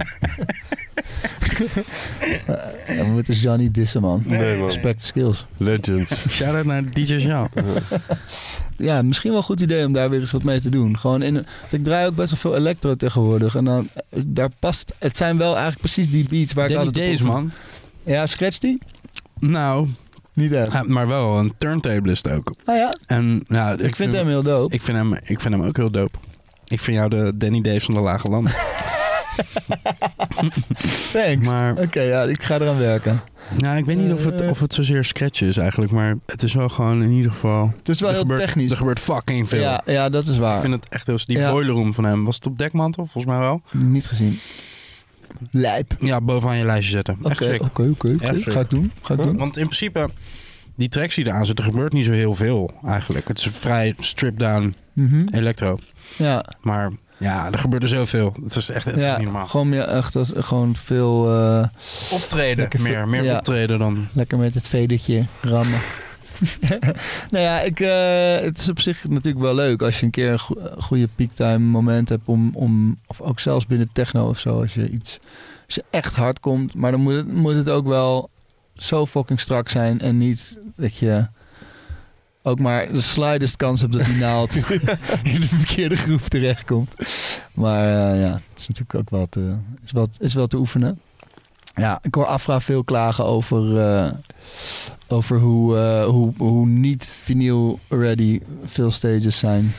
Ja, 2.86 3.05
we 3.05 3.10
moeten 3.12 3.35
Johnny 3.35 3.70
dissen, 3.70 4.01
man. 4.01 4.23
Nee, 4.27 4.56
man. 4.56 4.66
Respect 4.66 5.02
skills. 5.02 5.47
Legends. 5.56 6.28
Shout-out 6.28 6.64
naar 6.64 6.93
DJ 6.93 7.14
Jean. 7.14 7.48
Ja, 8.77 9.02
misschien 9.02 9.31
wel 9.31 9.39
een 9.39 9.44
goed 9.44 9.60
idee 9.60 9.86
om 9.86 9.93
daar 9.93 10.10
weer 10.10 10.20
eens 10.20 10.31
wat 10.32 10.43
mee 10.43 10.60
te 10.60 10.69
doen. 10.69 10.98
Gewoon 10.98 11.23
in, 11.23 11.35
want 11.35 11.73
ik 11.73 11.85
draai 11.85 12.06
ook 12.06 12.14
best 12.14 12.31
wel 12.31 12.39
veel 12.40 12.56
electro 12.56 12.94
tegenwoordig. 12.94 13.55
En 13.55 13.64
dan, 13.64 13.89
eh, 14.09 14.23
daar 14.27 14.51
past, 14.59 14.94
het 14.98 15.16
zijn 15.16 15.39
wel 15.39 15.51
eigenlijk 15.51 15.81
precies 15.81 16.10
die 16.10 16.28
beats 16.28 16.52
waar 16.52 16.69
Danny 16.69 16.82
ik 16.82 16.94
altijd 16.94 17.10
op 17.12 17.19
Days, 17.19 17.32
man. 17.32 17.51
Ja, 18.05 18.27
scratch 18.27 18.59
die? 18.59 18.78
Nou, 19.39 19.89
Niet 20.34 20.52
echt. 20.52 20.72
ja, 20.72 20.82
maar 20.86 21.09
wel 21.09 21.38
een 21.38 21.54
turntablist 21.59 22.30
ook. 22.30 22.54
Ah 22.64 22.76
ja, 22.76 22.94
En 23.06 23.44
ja, 23.48 23.76
ik, 23.78 23.96
vind 23.96 24.12
hem 24.12 24.26
heel 24.26 24.42
dope. 24.42 24.74
Ik 24.74 24.82
vind 24.82 24.96
hem, 24.96 25.14
ik 25.14 25.40
vind 25.40 25.54
hem 25.54 25.62
ook 25.62 25.76
heel 25.76 25.90
dope. 25.90 26.18
Ik 26.66 26.80
vind 26.80 26.96
jou 26.96 27.09
de 27.10 27.32
Danny 27.36 27.60
Days 27.60 27.84
van 27.84 27.94
de 27.94 28.00
Lage 28.00 28.30
Landen. 28.30 28.52
Thanks. 31.12 31.48
Oké, 31.84 32.00
ja, 32.00 32.22
ik 32.22 32.42
ga 32.42 32.54
eraan 32.54 32.78
werken. 32.78 33.20
nou, 33.59 33.76
ik 33.76 33.84
weet 33.84 33.96
niet 33.96 34.12
of 34.12 34.24
het, 34.24 34.48
of 34.50 34.60
het 34.60 34.74
zozeer 34.74 35.04
scratch 35.04 35.40
is 35.42 35.56
eigenlijk. 35.56 35.92
Maar 35.92 36.16
het 36.26 36.42
is 36.42 36.54
wel 36.54 36.68
gewoon 36.68 37.02
in 37.02 37.10
ieder 37.10 37.32
geval... 37.32 37.72
Het 37.78 37.88
is 37.88 38.00
wel 38.00 38.10
heel 38.10 38.20
gebeurt, 38.20 38.40
technisch. 38.40 38.70
Er 38.70 38.76
gebeurt 38.76 38.98
fucking 38.98 39.48
veel. 39.48 39.60
Ja, 39.60 39.82
ja, 39.86 40.09
dat 40.09 40.26
is 40.26 40.38
waar. 40.38 40.54
Ik 40.54 40.60
vind 40.60 40.74
het 40.74 40.88
echt 40.88 41.06
heel... 41.06 41.18
Die 41.26 41.38
Ja. 41.38 41.50
boiler 41.50 41.74
room 41.74 41.94
van 41.94 42.04
hem, 42.04 42.24
was 42.24 42.34
het 42.34 42.46
op 42.46 42.59
dekmantel? 42.59 43.06
Volgens 43.06 43.32
mij 43.34 43.42
wel. 43.42 43.62
Niet 43.70 44.06
gezien. 44.06 44.38
Lijp. 45.50 45.94
Ja, 45.98 46.20
bovenaan 46.20 46.56
je 46.56 46.64
lijstje 46.64 46.92
zetten. 46.92 47.18
Echt 47.24 47.42
Oké, 47.42 47.56
oké, 47.60 47.88
oké. 47.90 48.14
Ga 48.40 48.62
doen. 48.68 48.92
Ga 49.02 49.16
doen. 49.16 49.36
Want 49.36 49.56
in 49.56 49.64
principe, 49.64 50.09
die 50.76 50.88
tracks 50.88 51.14
die 51.14 51.26
eraan 51.26 51.46
zitten, 51.46 51.64
er 51.64 51.70
gebeurt 51.70 51.92
niet 51.92 52.04
zo 52.04 52.12
heel 52.12 52.34
veel 52.34 52.70
eigenlijk. 52.86 53.28
Het 53.28 53.38
is 53.38 53.48
vrij 53.52 53.94
stripped 53.98 54.38
down 54.40 54.74
Mhm. 54.94 55.24
electro. 55.34 55.78
Ja, 56.16 56.44
Maar 56.60 56.90
ja, 57.18 57.52
er 57.52 57.59
gebeurde 57.59 57.86
zoveel. 57.88 58.36
Het 58.42 58.56
is 58.56 58.70
echt 58.70 58.84
het 58.84 58.96
is 58.96 59.02
ja 59.02 59.16
niet 59.16 59.24
normaal. 59.24 59.46
gewoon 59.46 59.68
meer 59.68 59.82
echt 59.82 60.16
als, 60.16 60.32
gewoon 60.36 60.76
veel 60.76 61.30
eh, 61.30 61.64
Optreden, 62.12 62.56
Lekker 62.56 62.80
meer, 62.80 63.09
meer 63.09 63.24
ja. 63.24 63.36
optreden 63.36 63.78
dan... 63.78 64.09
lekker 64.12 64.38
met 64.38 64.54
het 64.54 64.68
vedertje 64.68 65.24
rammen. 65.40 65.78
nou 67.31 67.44
ja, 67.44 67.60
ik, 67.60 67.81
eh, 67.81 68.44
het 68.44 68.59
is 68.59 68.69
op 68.69 68.81
zich 68.81 69.09
natuurlijk 69.09 69.44
wel 69.44 69.55
leuk 69.55 69.82
als 69.82 69.98
je 69.98 70.05
een 70.05 70.10
keer 70.10 70.31
een 70.32 70.39
go- 70.39 70.74
goede 70.78 71.09
peaktime 71.14 71.59
moment 71.59 72.09
hebt 72.09 72.23
om, 72.28 72.51
om, 72.55 72.98
of 73.06 73.20
ook 73.20 73.40
zelfs 73.40 73.66
binnen 73.66 73.90
techno 73.93 74.28
of 74.28 74.39
zo, 74.39 74.60
als 74.60 74.74
je 74.74 74.90
iets, 74.90 75.19
als 75.66 75.74
je 75.74 75.85
echt 75.90 76.14
hard 76.14 76.40
komt, 76.40 76.74
maar 76.74 76.90
dan 76.90 77.01
moet 77.01 77.14
het, 77.14 77.32
moet 77.32 77.55
het 77.55 77.69
ook 77.69 77.86
wel 77.86 78.31
zo 78.77 79.06
fucking 79.06 79.40
strak 79.40 79.69
zijn 79.69 80.01
en 80.01 80.19
niet 80.19 80.59
dat 80.77 80.97
je 80.97 81.27
ook 82.43 82.59
maar 82.59 82.93
de 82.93 83.01
slightest 83.01 83.56
kans 83.56 83.81
hebt 83.81 83.93
dat 83.93 84.05
die 84.06 84.16
naald 84.16 84.55
in 85.35 85.40
de 85.40 85.47
verkeerde 85.48 85.97
groef 85.97 86.28
terechtkomt. 86.28 86.94
Maar 87.55 88.12
eh, 88.12 88.20
ja, 88.20 88.32
het 88.32 88.59
is 88.60 88.69
natuurlijk 88.69 88.94
ook 88.98 89.10
wel 89.10 89.27
te, 89.27 89.55
is 89.85 89.93
wel, 89.93 90.09
is 90.19 90.35
wel 90.35 90.47
te 90.47 90.56
oefenen. 90.56 91.01
Ja, 91.74 91.98
ik 92.02 92.14
hoor 92.14 92.26
Afra 92.26 92.60
veel 92.60 92.84
klagen 92.84 93.24
over, 93.24 93.80
eh, 93.80 94.10
over 95.08 95.38
hoe, 95.38 95.76
eh, 95.78 96.04
hoe, 96.04 96.32
hoe 96.36 96.66
niet 96.66 97.14
vinyl 97.22 97.78
ready 97.88 98.40
veel 98.64 98.90
stages 98.90 99.38
zijn. 99.38 99.72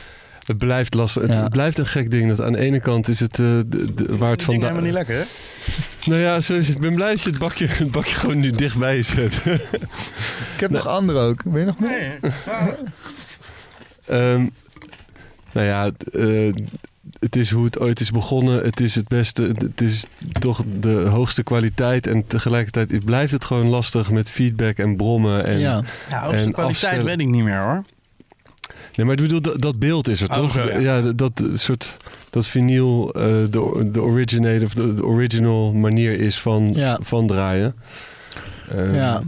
Het 0.44 0.58
blijft 0.58 0.94
lastig. 0.94 1.22
Het, 1.22 1.30
Ja. 1.32 1.42
het 1.42 1.52
blijft 1.52 1.78
een 1.78 1.86
gek 1.86 2.10
ding. 2.10 2.28
Dat 2.28 2.40
aan 2.40 2.52
de 2.52 2.58
ene 2.58 2.80
kant 2.80 3.08
is 3.08 3.20
het 3.20 3.38
eh, 3.38 3.46
de, 3.66 3.94
de- 3.94 4.16
waar 4.16 4.30
het 4.30 4.42
vandaan. 4.42 4.62
helemaal 4.62 4.84
niet 4.84 4.92
lekker, 4.92 5.16
hè? 5.16 5.24
Nou 6.10 6.20
ja, 6.20 6.40
zo 6.40 6.54
is 6.54 6.66
het. 6.66 6.76
ik 6.76 6.82
ben 6.82 6.94
blij 6.94 7.10
dat 7.10 7.20
je 7.22 7.30
het 7.30 7.38
bakje, 7.38 7.66
het 7.66 7.90
bakje 7.90 8.14
gewoon 8.14 8.38
nu 8.40 8.50
dichtbij 8.50 9.02
zet. 9.02 9.32
Ik 10.54 10.60
heb 10.60 10.70
nog 10.70 10.86
andere 10.86 11.18
ook. 11.18 11.42
Weet 11.42 11.60
je 11.60 11.66
nog 11.66 11.78
meer? 11.80 12.18
Ehm, 14.06 14.46
nou 15.52 15.66
ja, 15.66 15.84
het, 15.84 16.08
eh, 16.10 16.52
het 17.24 17.36
is 17.36 17.50
hoe 17.50 17.64
het 17.64 17.78
ooit 17.78 18.00
is 18.00 18.10
begonnen. 18.10 18.62
Het 18.64 18.80
is 18.80 18.94
het 18.94 19.08
beste. 19.08 19.42
Het 19.42 19.80
is 19.80 20.04
toch 20.40 20.64
de 20.80 20.92
hoogste 20.94 21.42
kwaliteit. 21.42 22.06
En 22.06 22.26
tegelijkertijd 22.26 23.04
blijft 23.04 23.32
het 23.32 23.44
gewoon 23.44 23.66
lastig 23.66 24.10
met 24.10 24.30
feedback 24.30 24.76
en 24.78 24.96
brommen. 24.96 25.46
En, 25.46 25.58
ja. 25.58 25.82
Ja, 26.08 26.20
hoogste 26.22 26.44
En 26.46 26.52
kwaliteit 26.52 26.66
afstellen. 26.66 27.04
weet 27.04 27.20
ik 27.20 27.26
niet 27.28 27.44
meer, 27.44 27.62
hoor. 27.62 27.84
Nee, 28.96 29.06
maar 29.06 29.14
ik 29.14 29.20
bedoel, 29.22 29.40
dat, 29.40 29.60
dat 29.60 29.78
beeld 29.78 30.08
is 30.08 30.20
er 30.20 30.30
Oh, 30.30 30.36
toch? 30.36 30.50
zo, 30.52 30.78
ja. 30.80 31.00
dat, 31.00 31.16
dat 31.18 31.42
soort 31.54 31.96
dat 32.30 32.46
vinyl 32.46 33.12
eh, 33.12 33.22
de, 33.50 33.88
de 33.92 34.02
originator 34.02 34.66
of 34.66 34.74
de, 34.74 34.94
de 34.94 35.04
original 35.04 35.72
manier 35.72 36.20
is 36.20 36.40
van, 36.40 36.70
Ja. 36.74 36.98
van 37.02 37.26
draaien. 37.26 37.74
Ehm, 38.70 38.94
ja, 38.94 39.22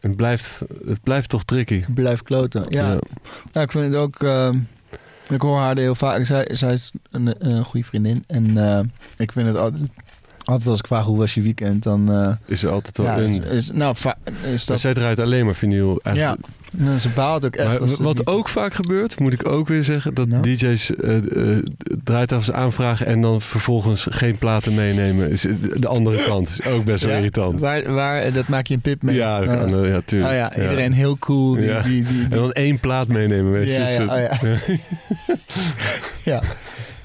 Het 0.00 0.16
blijft, 0.16 0.60
het 0.86 1.02
blijft 1.02 1.28
toch 1.28 1.44
tricky. 1.44 1.84
blijf 1.94 2.22
kloten. 2.22 2.64
Ja, 2.68 2.86
Nou, 3.52 3.66
ik 3.66 3.72
vind 3.72 3.84
het 3.84 3.94
ook. 3.94 4.22
ehm, 4.22 4.58
ik 5.34 5.40
hoor 5.42 5.58
haar 5.58 5.76
heel 5.78 5.94
vaak. 5.94 6.24
Zij, 6.26 6.48
zij 6.52 6.72
is 6.72 6.90
een, 7.10 7.34
een 7.38 7.64
goede 7.64 7.86
vriendin. 7.86 8.24
En 8.26 8.58
eh, 8.68 8.80
ik 9.16 9.32
vind 9.32 9.46
het 9.46 9.56
altijd. 9.56 9.84
Altijd 10.44 10.68
als 10.68 10.78
ik 10.78 10.86
vraag 10.86 11.04
hoe 11.04 11.18
was 11.18 11.34
je 11.34 11.40
weekend, 11.42 11.82
dan. 11.82 12.12
eh, 12.12 12.32
Is 12.46 12.62
er 12.62 12.70
altijd 12.70 12.96
wel 12.96 13.06
ja, 13.06 13.16
is, 13.16 13.36
een. 13.36 13.42
is- 13.44 13.70
nou, 13.70 13.94
is 13.96 14.04
Maar 14.04 14.58
dat. 14.66 14.80
zij 14.80 14.94
draait 14.94 15.20
alleen 15.20 15.44
maar 15.44 15.54
vinyl. 15.54 16.00
Eigenlijk. 16.02 16.46
Nou, 16.76 16.98
ze 16.98 17.08
baalt 17.08 17.46
ook 17.46 17.56
echt. 17.56 17.78
Maar 17.80 17.88
wat 18.02 18.16
niet- 18.18 18.26
ook 18.26 18.48
vaak 18.48 18.74
gebeurt, 18.74 19.20
moet 19.20 19.32
ik 19.32 19.48
ook 19.48 19.68
weer 19.68 19.84
zeggen, 19.84 20.14
dat 20.14 20.28
Nou? 20.28 20.42
DJ's 20.42 20.94
eh 20.96 21.16
eh, 21.16 21.58
draaitafels 22.04 22.52
aanvragen 22.52 23.06
en 23.06 23.20
dan 23.22 23.40
vervolgens 23.40 24.06
geen 24.10 24.36
platen 24.38 24.74
meenemen. 24.74 25.30
Is 25.30 25.46
de 25.78 25.88
andere 25.88 26.22
kant 26.24 26.48
is 26.48 26.66
ook 26.66 26.84
best 26.84 27.02
wel 27.02 27.12
Ja? 27.12 27.18
irritant. 27.18 27.60
Waar, 27.60 27.92
waar, 27.92 28.32
dat 28.32 28.48
maak 28.48 28.66
je 28.66 28.74
een 28.74 28.80
pip 28.80 29.02
mee. 29.02 29.14
Ja, 29.14 29.40
Eh, 29.42 29.46
kan, 29.60 29.82
eh, 29.84 29.88
ja, 29.90 30.00
tuurlijk. 30.04 30.30
oh 30.30 30.36
ja, 30.36 30.54
iedereen 30.62 30.92
heel 30.92 31.18
cool. 31.18 31.54
Die, 31.54 31.64
Ja. 31.64 31.82
die, 31.82 32.04
die, 32.04 32.22
En 32.24 32.30
dan 32.30 32.52
één 32.52 32.80
plaat 32.80 33.08
meenemen, 33.08 33.52
weet 33.52 33.68
je. 33.68 33.72
Ja, 33.80 33.88
ja, 33.88 34.28
eh, 34.28 34.42
oh 34.42 34.58
ja. 36.24 36.42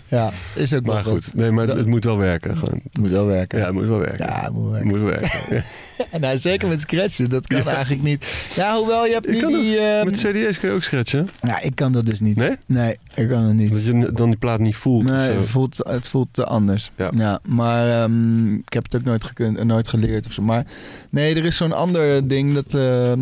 ja. 0.08 0.32
is 0.56 0.74
ook 0.74 0.86
Maar 0.86 1.04
goed, 1.04 1.34
nee, 1.36 1.52
maar 1.52 1.68
het 1.68 1.86
moet 1.88 2.04
wel 2.04 2.18
werken. 2.18 2.58
Gewoon. 2.58 2.80
Het 2.84 2.98
moet 2.98 3.12
wel 3.12 3.26
werken. 3.28 3.60
Ja, 3.60 3.66
het 3.66 3.74
moet 3.74 3.88
wel 3.88 4.00
werken. 4.00 4.26
Ja, 4.26 4.42
het 4.44 4.54
moet 4.54 4.64
Het 4.74 4.84
werken. 4.84 4.88
moet 5.00 5.50
wel 5.50 5.62
werken. 6.12 6.22
nou, 6.22 6.38
zeker 6.38 6.68
met 6.68 6.82
scratchen, 6.82 7.30
dat 7.30 7.48
kan 7.48 7.68
eigenlijk 7.68 8.04
niet. 8.04 8.48
Ja, 8.56 8.78
hoewel 8.78 9.06
je 9.06 9.14
hebt 9.14 9.30
nu 9.30 9.38
kan 9.38 9.52
die... 9.54 9.78
ehm, 9.78 10.06
Met 10.06 10.18
CD's 10.18 10.60
kun 10.60 10.70
je 10.70 10.76
ook 10.76 10.84
scratchen. 10.84 11.30
Ja, 11.42 11.62
ik 11.62 11.76
kan 11.76 11.92
dat 11.92 12.06
dus 12.06 12.20
niet. 12.20 12.36
Nee? 12.36 12.56
Nee, 12.66 12.98
ik 13.14 13.28
kan 13.28 13.44
het 13.44 13.56
niet. 13.56 13.72
Dat 13.72 13.86
je 13.86 14.12
dan 14.14 14.30
die 14.30 14.40
plaat 14.40 14.60
niet 14.60 14.76
voelt. 14.76 15.04
Nee, 15.04 15.32
het 15.32 15.50
voelt, 15.50 15.82
het 15.88 16.08
voelt 16.08 16.28
te 16.32 16.46
anders. 16.46 16.92
Ja. 17.12 17.40
maar 17.46 18.02
ehm, 18.04 18.54
ik 18.54 18.74
heb 18.74 18.84
het 18.84 18.96
ook 18.96 19.04
nooit 19.04 19.24
gekund, 19.24 19.58
eh, 19.58 19.66
nooit 19.66 19.88
geleerd 19.88 20.26
of 20.26 20.32
zo. 20.32 20.42
Maar 20.42 20.66
nee, 21.10 21.36
er 21.36 21.46
is 21.46 21.58
zo'n 21.58 21.74
ander 21.74 22.28
ding 22.28 22.54
dat 22.54 22.74
ehm 22.74 23.20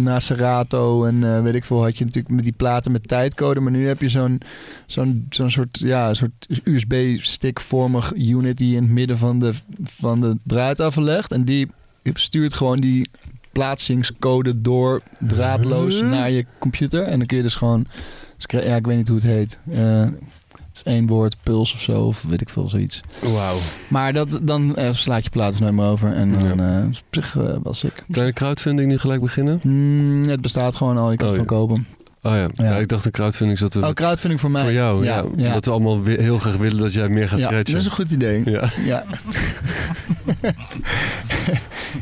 na 0.00 0.20
Serato 0.20 1.04
en 1.04 1.24
eh, 1.24 1.42
weet 1.42 1.54
ik 1.54 1.64
veel 1.64 1.82
had 1.82 1.98
je 1.98 2.04
natuurlijk 2.04 2.34
met 2.34 2.44
die 2.44 2.52
platen 2.52 2.92
met 2.92 3.08
tijdcode. 3.08 3.60
Maar 3.60 3.72
nu 3.72 3.86
heb 3.86 4.00
je 4.00 4.08
zo'n 4.08 4.40
zo'n 4.86 5.26
zo'n 5.30 5.50
soort 5.50 5.78
ja, 5.78 6.14
soort 6.14 6.46
USB-stickvormig 6.64 8.12
unit 8.16 8.56
die 8.56 8.76
in 8.76 8.82
het 8.82 8.92
midden 8.92 9.18
van 9.18 9.38
de 9.38 9.52
van 9.82 10.20
de 10.20 10.36
draaitafel 10.42 11.02
legt 11.02 11.32
en 11.32 11.44
die 11.44 11.68
stuurt 12.12 12.54
gewoon 12.54 12.80
die 12.80 13.08
plaatsingscode 13.52 14.60
door 14.60 15.02
draadloos 15.18 16.00
Huh? 16.00 16.10
naar 16.10 16.30
je 16.30 16.46
computer 16.58 17.02
en 17.02 17.18
dan 17.18 17.26
kun 17.26 17.36
je 17.36 17.42
dus 17.42 17.54
gewoon 17.54 17.86
ja, 18.36 18.76
ik 18.76 18.86
weet 18.86 18.96
niet 18.96 19.08
hoe 19.08 19.16
het 19.16 19.26
heet. 19.26 19.58
Eh, 19.70 20.00
het 20.68 20.86
is 20.86 20.92
één 20.92 21.06
woord, 21.06 21.36
puls 21.42 21.74
of 21.74 21.80
zo, 21.80 22.02
of 22.02 22.22
weet 22.22 22.40
ik 22.40 22.48
veel, 22.48 22.68
zoiets. 22.68 23.00
Wauw. 23.22 23.56
Maar 23.88 24.12
dat, 24.12 24.38
dan 24.42 24.76
eh, 24.76 24.92
slaat 24.92 25.24
je 25.24 25.30
plaat 25.30 25.60
nooit 25.60 25.74
meer 25.74 25.84
over. 25.86 26.12
En 26.12 26.30
dan 26.38 26.58
Ja. 26.58 26.88
zich 27.10 27.36
eh, 27.36 27.56
wel 27.62 27.74
sick. 27.74 28.04
Kleine 28.10 28.32
crowdfunding 28.32 28.88
nu 28.88 28.98
gelijk 28.98 29.20
beginnen? 29.20 29.58
Hmm, 29.62 30.22
het 30.28 30.40
bestaat 30.40 30.76
gewoon 30.76 30.98
al, 30.98 31.10
je 31.10 31.16
kan 31.16 31.26
Oh, 31.26 31.32
het 31.32 31.42
ja. 31.42 31.48
gewoon 31.48 31.66
kopen. 31.68 31.86
Oh 32.26 32.34
ja. 32.36 32.48
Ja. 32.52 32.76
ik 32.76 32.88
dacht 32.88 33.04
een 33.04 33.10
crowdfunding 33.10 33.58
zat 33.58 33.74
er 33.74 33.84
Oh, 33.84 33.92
crowdfunding 33.92 34.40
voor 34.40 34.50
mij. 34.50 34.62
voor 34.62 34.72
jou. 34.72 35.04
Ja, 35.04 35.24
ja. 35.36 35.52
Dat 35.52 35.64
we 35.64 35.70
allemaal 35.70 36.04
heel 36.04 36.38
graag 36.38 36.56
willen 36.56 36.78
dat 36.78 36.92
jij 36.92 37.08
meer 37.08 37.28
gaat 37.28 37.38
Ja, 37.38 37.50
dat 37.50 37.68
is 37.68 37.84
een 37.84 37.90
goed 37.90 38.10
idee. 38.10 38.42
Ja. 38.50 38.70
Ja. 38.84 39.04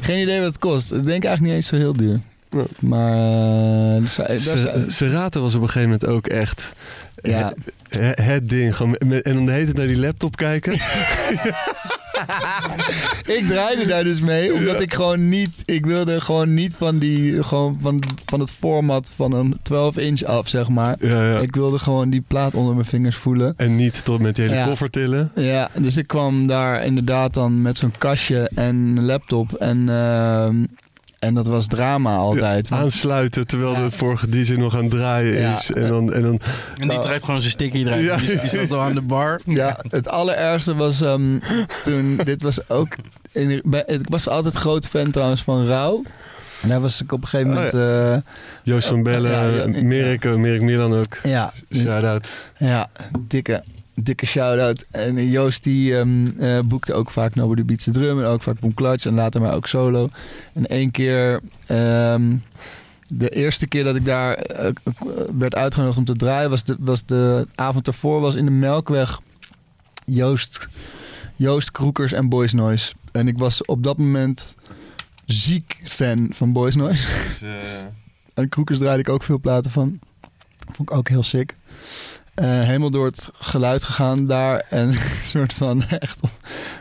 Geen 0.00 0.22
idee 0.22 0.38
wat 0.38 0.46
het 0.48 0.58
kost. 0.58 0.92
Ik 0.92 1.04
denk 1.04 1.24
eigenlijk 1.24 1.40
niet 1.40 1.52
eens 1.52 1.66
zo 1.66 1.76
heel 1.76 1.92
duur. 1.96 2.20
Ja. 2.50 2.64
Maar 2.78 3.12
eh, 3.12 3.98
daar 3.98 4.08
zou- 4.08 4.28
daar 4.28 4.38
Se- 4.40 4.58
zou- 4.58 4.90
Serato 4.90 5.40
was 5.42 5.54
op 5.54 5.60
een 5.62 5.66
gegeven 5.70 5.90
moment 5.90 6.06
ook 6.08 6.26
echt 6.26 6.72
ja. 7.22 7.52
het, 7.88 8.18
het 8.22 8.48
ding. 8.48 8.76
Gewoon 8.76 8.96
met- 9.06 9.22
en 9.22 9.34
dan 9.34 9.48
heet 9.48 9.68
het 9.68 9.76
naar 9.76 9.86
die 9.86 9.98
laptop 9.98 10.36
kijken. 10.36 10.72
ik 13.36 13.44
draaide 13.48 13.86
daar 13.86 14.04
dus 14.04 14.20
mee, 14.20 14.54
omdat 14.54 14.80
ik 14.80 14.94
gewoon 14.94 15.28
niet, 15.28 15.62
ik 15.64 15.86
wilde 15.86 16.20
gewoon 16.20 16.54
niet 16.54 16.74
van 16.74 16.98
die, 16.98 17.42
gewoon 17.42 17.78
van, 17.80 18.02
van 18.24 18.40
het 18.40 18.50
format 18.50 19.12
van 19.16 19.32
een 19.32 19.58
12 19.62 19.96
inch 19.96 20.22
af, 20.22 20.48
zeg 20.48 20.68
maar. 20.68 21.02
Ik 21.42 21.54
wilde 21.54 21.78
gewoon 21.78 22.10
die 22.10 22.24
plaat 22.26 22.54
onder 22.54 22.74
mijn 22.74 22.86
vingers 22.86 23.16
voelen. 23.16 23.54
En 23.56 23.76
niet 23.76 24.04
tot 24.04 24.20
met 24.20 24.36
die 24.36 24.48
hele 24.48 24.64
koffer 24.64 24.90
tillen. 24.90 25.30
Ja, 25.34 25.70
dus 25.80 25.96
ik 25.96 26.06
kwam 26.06 26.46
daar 26.46 26.84
inderdaad 26.84 27.34
dan 27.34 27.62
met 27.62 27.76
zo'n 27.76 27.94
kastje 27.98 28.50
en 28.54 28.76
een 28.76 29.04
laptop 29.04 29.52
en, 29.52 29.88
ehm, 29.88 30.64
en 31.22 31.34
dat 31.34 31.46
was 31.46 31.66
drama 31.66 32.16
altijd. 32.16 32.68
Want- 32.68 32.82
Aansluiten 32.82 33.46
terwijl 33.46 33.72
Ja. 33.72 33.84
de 33.84 33.90
vorige 33.90 34.28
DJ 34.28 34.52
nog 34.52 34.74
aan 34.76 34.82
het 34.82 34.90
draaien 34.90 35.40
Ja. 35.40 35.56
is. 35.56 35.72
En 35.72 35.88
dan, 35.88 36.12
en 36.12 36.22
dan 36.22 36.40
En 36.80 36.88
die 36.88 36.98
draait 36.98 37.24
gewoon 37.24 37.40
zijn 37.40 37.52
sticky 37.52 37.84
eruit. 37.84 38.02
Ja. 38.04 38.16
Die, 38.16 38.40
die 38.40 38.48
staat 38.48 38.72
al 38.72 38.80
aan 38.80 38.94
de 38.94 39.02
bar. 39.02 39.40
Ja, 39.62 39.78
het 39.88 40.08
allerergste 40.08 40.74
was 40.74 41.00
ehm, 41.00 41.38
toen, 41.82 42.16
dit 42.24 42.42
was 42.42 42.68
ook, 42.68 42.94
in, 43.32 43.62
bij, 43.64 43.82
ik 43.86 44.00
was 44.08 44.28
altijd 44.28 44.54
groot 44.54 44.88
fan 44.88 45.10
trouwens 45.10 45.42
van 45.42 45.66
Rauw. 45.66 46.02
En 46.62 46.68
daar 46.68 46.80
was 46.80 47.02
ik 47.02 47.12
op 47.12 47.22
een 47.22 47.28
gegeven 47.28 47.50
Oh, 47.50 47.72
moment, 47.72 48.24
eh, 48.24 48.30
Joost 48.62 48.88
van 48.88 49.02
Bellen, 49.02 49.30
Ja, 49.30 49.42
ja, 49.44 49.66
ja. 49.76 49.82
Merik, 49.82 50.24
eh, 50.24 50.34
Merik 50.34 50.60
Milan 50.60 50.94
ook. 50.94 51.18
ja, 51.22 51.52
Shout 51.74 52.04
out. 52.04 52.28
ja, 52.58 52.90
dikke, 53.20 53.62
dikke 54.02 54.26
shout-out. 54.26 54.84
En 54.90 55.30
Joost 55.30 55.62
die 55.62 55.96
ehm, 55.96 56.26
eh, 56.38 56.60
boekte 56.64 56.92
ook 56.92 57.10
vaak 57.10 57.34
Nobody 57.34 57.64
Beats 57.64 57.84
the 57.84 57.90
Drum. 57.90 58.18
En 58.18 58.24
ook 58.24 58.42
vaak 58.42 58.60
Boom 58.60 58.74
Clutch. 58.74 59.06
En 59.06 59.14
later 59.14 59.40
maar 59.40 59.54
ook 59.54 59.66
solo. 59.66 60.10
En 60.52 60.66
één 60.66 60.90
keer... 60.90 61.40
ehm, 61.66 62.36
de 63.08 63.28
eerste 63.28 63.66
keer 63.66 63.84
dat 63.84 63.96
ik 63.96 64.04
daar 64.04 64.34
eh, 64.34 64.66
eh, 64.66 64.74
werd 65.38 65.54
uitgenodigd 65.54 65.98
om 65.98 66.04
te 66.04 66.16
draaien... 66.16 66.50
Was 66.50 66.64
de, 66.64 66.76
was 66.78 67.04
de 67.06 67.46
avond 67.54 67.86
ervoor 67.86 68.20
was 68.20 68.34
in 68.34 68.44
de 68.44 68.50
Melkweg... 68.50 69.20
Joost, 70.04 70.68
Joost 71.36 71.70
Kroekers 71.70 72.12
en 72.12 72.28
Boys 72.28 72.52
Noise. 72.52 72.92
En 73.12 73.28
ik 73.28 73.38
was 73.38 73.64
op 73.64 73.82
dat 73.82 73.98
moment 73.98 74.56
ziek 75.26 75.80
fan 75.84 76.28
van 76.30 76.52
Boys 76.52 76.74
Noise. 76.74 77.08
En 78.34 78.48
Kroekers 78.48 78.78
draaide 78.78 79.00
ik 79.00 79.08
ook 79.08 79.22
veel 79.22 79.40
platen 79.40 79.70
van. 79.70 79.98
Vond 80.70 80.90
ik 80.90 80.96
ook 80.96 81.08
heel 81.08 81.22
sick. 81.22 81.54
Eh, 82.34 82.46
helemaal 82.46 82.90
door 82.90 83.06
het 83.06 83.28
geluid 83.32 83.82
gegaan 83.82 84.26
daar. 84.26 84.66
En 84.70 84.88
een 84.88 84.98
soort 85.22 85.52
van 85.52 85.82
echt, 85.82 86.20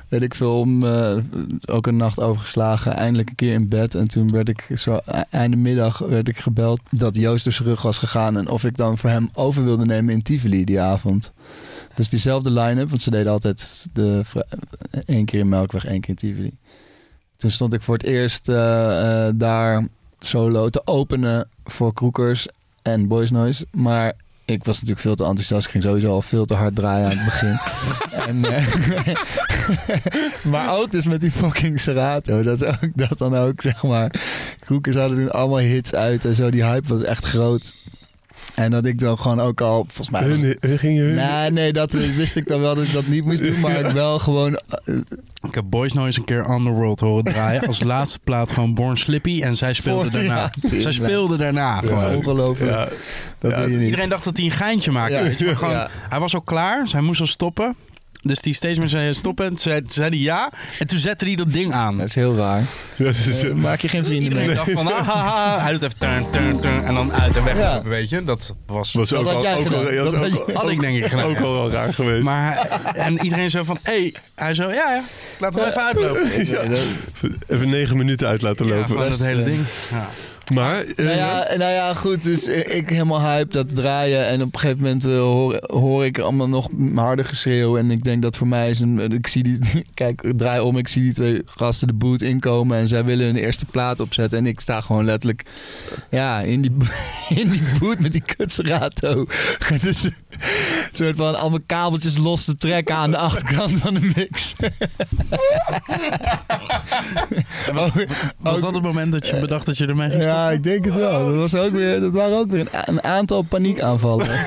weet 0.07 0.21
ik 0.21 0.35
veel, 0.35 0.59
om 0.59 0.83
eh, 0.83 1.17
ook 1.65 1.87
een 1.87 1.97
nacht 1.97 2.19
overgeslagen. 2.19 2.95
Eindelijk 2.95 3.29
een 3.29 3.35
keer 3.35 3.53
in 3.53 3.67
bed. 3.67 3.95
En 3.95 4.07
toen 4.07 4.31
werd 4.31 4.49
ik 4.49 4.67
zo 4.75 4.99
e- 5.05 5.23
einde 5.29 5.57
middag 5.57 5.97
werd 5.97 6.27
ik 6.27 6.37
gebeld 6.37 6.81
dat 6.89 7.15
Joost 7.15 7.43
dus 7.43 7.55
terug 7.55 7.81
was 7.81 7.97
gegaan. 7.97 8.37
En 8.37 8.47
of 8.49 8.63
ik 8.63 8.77
dan 8.77 8.97
voor 8.97 9.09
hem 9.09 9.29
over 9.33 9.63
wilde 9.63 9.85
nemen 9.85 10.13
in 10.13 10.21
Tivoli 10.21 10.65
die 10.65 10.79
avond. 10.79 11.31
Dus 11.93 12.09
diezelfde 12.09 12.51
line-up, 12.51 12.89
want 12.89 13.01
ze 13.01 13.11
deden 13.11 13.31
altijd 13.31 13.85
de, 13.93 14.21
één 15.05 15.25
keer 15.25 15.39
in 15.39 15.49
Melkweg, 15.49 15.85
één 15.85 16.01
keer 16.01 16.09
in 16.09 16.15
Tivoli. 16.15 16.57
Toen 17.37 17.51
stond 17.51 17.73
ik 17.73 17.81
voor 17.81 17.93
het 17.93 18.03
eerst 18.03 18.49
eh, 18.49 19.29
daar 19.35 19.87
solo 20.19 20.69
te 20.69 20.81
openen 20.85 21.49
voor 21.63 21.93
Kroekers 21.93 22.47
en 22.81 23.07
Boys 23.07 23.31
Noise. 23.31 23.65
Maar 23.71 24.13
ik 24.51 24.63
was 24.63 24.75
natuurlijk 24.75 25.01
veel 25.01 25.15
te 25.15 25.23
enthousiast. 25.23 25.65
Ik 25.65 25.71
ging 25.71 25.83
sowieso 25.83 26.09
al 26.11 26.21
veel 26.21 26.45
te 26.45 26.53
hard 26.53 26.75
draaien 26.75 27.05
aan 27.05 27.17
het 27.17 27.25
begin. 27.25 27.59
en, 28.27 28.45
eh, 28.45 29.15
maar 30.51 30.77
ook 30.77 30.91
dus 30.91 31.05
met 31.05 31.21
die 31.21 31.31
fucking 31.31 31.79
Serato. 31.79 32.43
Dat, 32.43 32.65
ook, 32.65 32.89
dat 32.95 33.17
dan 33.17 33.35
ook, 33.35 33.61
zeg 33.61 33.83
maar. 33.83 34.21
Kroekers 34.59 34.95
hadden 34.95 35.17
toen 35.17 35.31
allemaal 35.31 35.57
hits 35.57 35.93
uit 35.93 36.25
en 36.25 36.35
zo. 36.35 36.49
Die 36.49 36.63
hype 36.63 36.87
was 36.87 37.03
echt 37.03 37.25
groot. 37.25 37.75
En 38.55 38.72
dat 38.72 38.85
ik 38.85 38.99
dan 38.99 39.19
gewoon 39.19 39.39
ook 39.41 39.61
al, 39.61 39.85
volgens 39.88 40.09
mij... 40.09 40.23
Hun, 40.23 40.57
hun 40.59 40.80
gingen 40.80 41.05
hun. 41.05 41.15
Nee, 41.15 41.51
nee, 41.51 41.73
dat 41.73 41.93
wist 41.93 42.35
ik 42.35 42.47
dan 42.47 42.61
wel 42.61 42.76
dat 42.76 42.84
ik 42.84 42.93
dat 42.93 43.07
niet 43.07 43.26
moest 43.26 43.43
doen. 43.43 43.59
Maar 43.59 43.80
ik 43.85 43.91
wel 43.91 44.19
gewoon... 44.19 44.59
eh, 44.85 44.95
Ik 45.47 45.55
heb 45.55 45.63
Boys 45.68 45.93
Noise 45.93 46.19
een 46.19 46.26
keer 46.26 46.49
Underworld 46.49 46.99
horen 46.99 47.23
draaien. 47.23 47.68
Als 47.68 47.84
laatste 47.93 48.19
plaat 48.23 48.51
gewoon 48.51 48.73
Born 48.73 48.97
Slippy. 48.97 49.41
En 49.41 49.55
zij 49.57 49.73
speelde 49.73 50.09
daarna. 50.09 50.51
ja, 50.61 50.81
zij 50.81 50.91
speelde 50.91 51.38
daarna 51.38 51.81
dat 51.81 51.91
is 51.91 51.97
gewoon. 52.01 52.15
ongelooflijk. 52.15 52.72
Ja, 52.72 52.88
dat 53.39 53.51
ja, 53.51 53.61
je 53.61 53.68
niet. 53.68 53.81
Iedereen 53.81 54.09
dacht 54.09 54.23
dat 54.23 54.38
hij 54.38 54.45
een 54.45 54.51
geintje 54.51 54.91
maakte. 54.91 55.15
Ja. 55.15 55.23
weet 55.23 55.39
je, 55.39 55.45
maar 55.45 55.55
gewoon, 55.55 55.73
Ja. 55.73 55.89
Hij 56.09 56.19
was 56.19 56.34
al 56.34 56.41
klaar, 56.41 56.84
dus 56.84 56.91
hij 56.91 57.01
moest 57.01 57.22
al 57.22 57.27
stoppen. 57.27 57.76
Dus 58.22 58.39
die 58.39 58.53
steeds 58.53 58.80
meer 58.80 58.89
zei 58.89 59.14
stoppen. 59.14 59.45
En 59.45 59.49
toen 59.52 59.60
zei, 59.60 59.81
zei 59.88 60.10
hij 60.10 60.18
ja. 60.18 60.52
En 60.80 60.88
toen 60.88 60.98
zette 60.99 61.26
hij 61.26 61.35
dat 61.35 61.53
ding 61.53 61.73
aan. 61.73 61.98
Dat 61.98 62.07
is 62.07 62.15
heel 62.15 62.35
raar. 62.35 62.64
dat 62.98 63.15
is, 63.27 63.43
Eh, 63.43 63.53
maak 63.53 63.81
je 63.81 63.88
geen 63.88 64.03
vrienden 64.06 64.23
Iedereen 64.23 64.45
mee. 64.48 64.56
dacht 64.56 64.72
van, 64.72 64.88
ah, 64.88 65.07
ha, 65.07 65.23
ha. 65.23 65.60
hij 65.61 65.72
doet 65.72 65.81
even 65.84 65.98
turn, 65.98 66.30
turn, 66.31 66.60
turn. 66.60 66.84
En 66.84 66.93
dan 66.93 67.14
uit 67.14 67.35
en 67.35 67.43
weg, 67.43 67.57
Ja. 67.57 67.81
weet 67.84 68.10
je. 68.10 68.23
Dat 68.23 68.56
was... 68.65 68.93
was 68.93 69.14
ook 69.14 69.26
had 69.26 69.35
al, 69.35 69.41
jij 69.41 69.56
ook 69.56 69.65
al, 69.65 69.72
gedaan. 69.80 69.93
ja, 69.93 70.03
Dat 70.03 70.18
was 70.18 70.30
had 70.53 70.64
ook, 70.64 70.72
ik 70.72 70.80
denk 70.80 70.98
ik 70.98 71.06
gedaan, 71.10 71.26
ook 71.26 71.38
ja. 71.38 71.43
al 71.43 71.53
wel 71.53 71.72
raar 71.72 71.93
geweest. 71.99 72.23
Maar, 72.23 72.68
en 72.93 73.23
iedereen 73.23 73.49
zo 73.49 73.64
van, 73.64 73.80
hé. 73.84 73.91
Hey. 73.93 74.14
Hij 74.35 74.53
zo, 74.53 74.64
ja, 74.72 74.93
ja. 74.93 75.03
Laat 75.39 75.56
hem 75.56 75.65
even 75.68 75.81
uitlopen. 75.85 76.31
Even 77.48 77.69
negen 77.69 77.98
minuten 77.98 78.27
uit 78.27 78.41
laten 78.41 78.65
Ja, 78.65 78.73
lopen. 78.73 78.89
gewoon 78.89 79.10
dat 79.10 79.19
hele 79.23 79.43
ding. 79.43 79.65
Ja. 79.91 80.10
Maar, 80.53 80.83
eh, 80.83 81.05
Nou 81.05 81.17
ja, 81.17 81.47
nou 81.57 81.71
ja, 81.71 81.93
goed. 81.93 82.23
Dus 82.23 82.47
ik 82.47 82.89
helemaal 82.89 83.21
hype 83.21 83.51
dat 83.51 83.75
draaien. 83.75 84.27
En 84.27 84.41
op 84.41 84.53
een 84.53 84.59
gegeven 84.59 84.83
moment 84.83 85.05
eh, 85.05 85.11
hoor, 85.11 85.59
hoor 85.61 86.05
ik 86.05 86.19
allemaal 86.19 86.49
nog 86.49 86.69
harder 86.95 87.25
geschreeuw. 87.25 87.77
En 87.77 87.91
ik 87.91 88.03
denk 88.03 88.21
dat 88.21 88.37
voor 88.37 88.47
mij 88.47 88.69
is 88.69 88.79
een... 88.79 88.99
Ik 88.99 89.27
zie 89.27 89.43
die... 89.43 89.59
Kijk, 89.93 90.21
ik 90.21 90.37
draai 90.37 90.59
om. 90.59 90.77
Ik 90.77 90.87
zie 90.87 91.01
die 91.01 91.13
twee 91.13 91.41
gasten 91.45 91.87
de 91.87 91.93
boot 91.93 92.21
inkomen. 92.21 92.77
En 92.77 92.87
zij 92.87 93.05
willen 93.05 93.25
hun 93.25 93.35
eerste 93.35 93.65
plaat 93.65 93.99
opzetten. 93.99 94.37
En 94.37 94.45
ik 94.45 94.59
sta 94.59 94.81
gewoon 94.81 95.05
letterlijk... 95.05 95.45
Ja, 96.09 96.39
in 96.39 96.61
die, 96.61 96.71
in 97.41 97.49
die 97.49 97.63
boot 97.79 97.99
met 97.99 98.11
die 98.11 98.23
kutserato. 98.35 99.25
dus 99.81 100.03
een 100.03 100.13
soort 100.91 101.15
van 101.15 101.39
al 101.39 101.49
mijn 101.49 101.65
kabeltjes 101.65 102.17
los 102.17 102.45
te 102.45 102.55
trekken 102.55 102.95
aan 102.95 103.11
de 103.11 103.17
achterkant 103.17 103.71
van 103.71 103.93
de 103.93 104.11
mix. 104.15 104.53
Was 108.37 108.59
dat 108.59 108.73
het 108.73 108.83
moment 108.83 109.11
dat 109.11 109.27
je 109.27 109.39
bedacht 109.39 109.65
dat 109.65 109.77
je 109.77 109.85
ermee 109.85 110.09
ging 110.09 110.23
stoppen? 110.23 110.40
Ja, 110.41 110.51
ik 110.51 110.63
denk 110.63 110.85
het 110.85 110.93
wel. 110.95 111.26
Dat, 111.26 111.35
was 111.35 111.55
ook 111.55 111.72
weer, 111.72 111.99
dat 111.99 112.11
waren 112.13 112.38
ook 112.38 112.51
weer 112.51 112.59
een, 112.59 112.68
een 112.85 113.03
aantal 113.03 113.41
paniekaanvallen. 113.41 114.27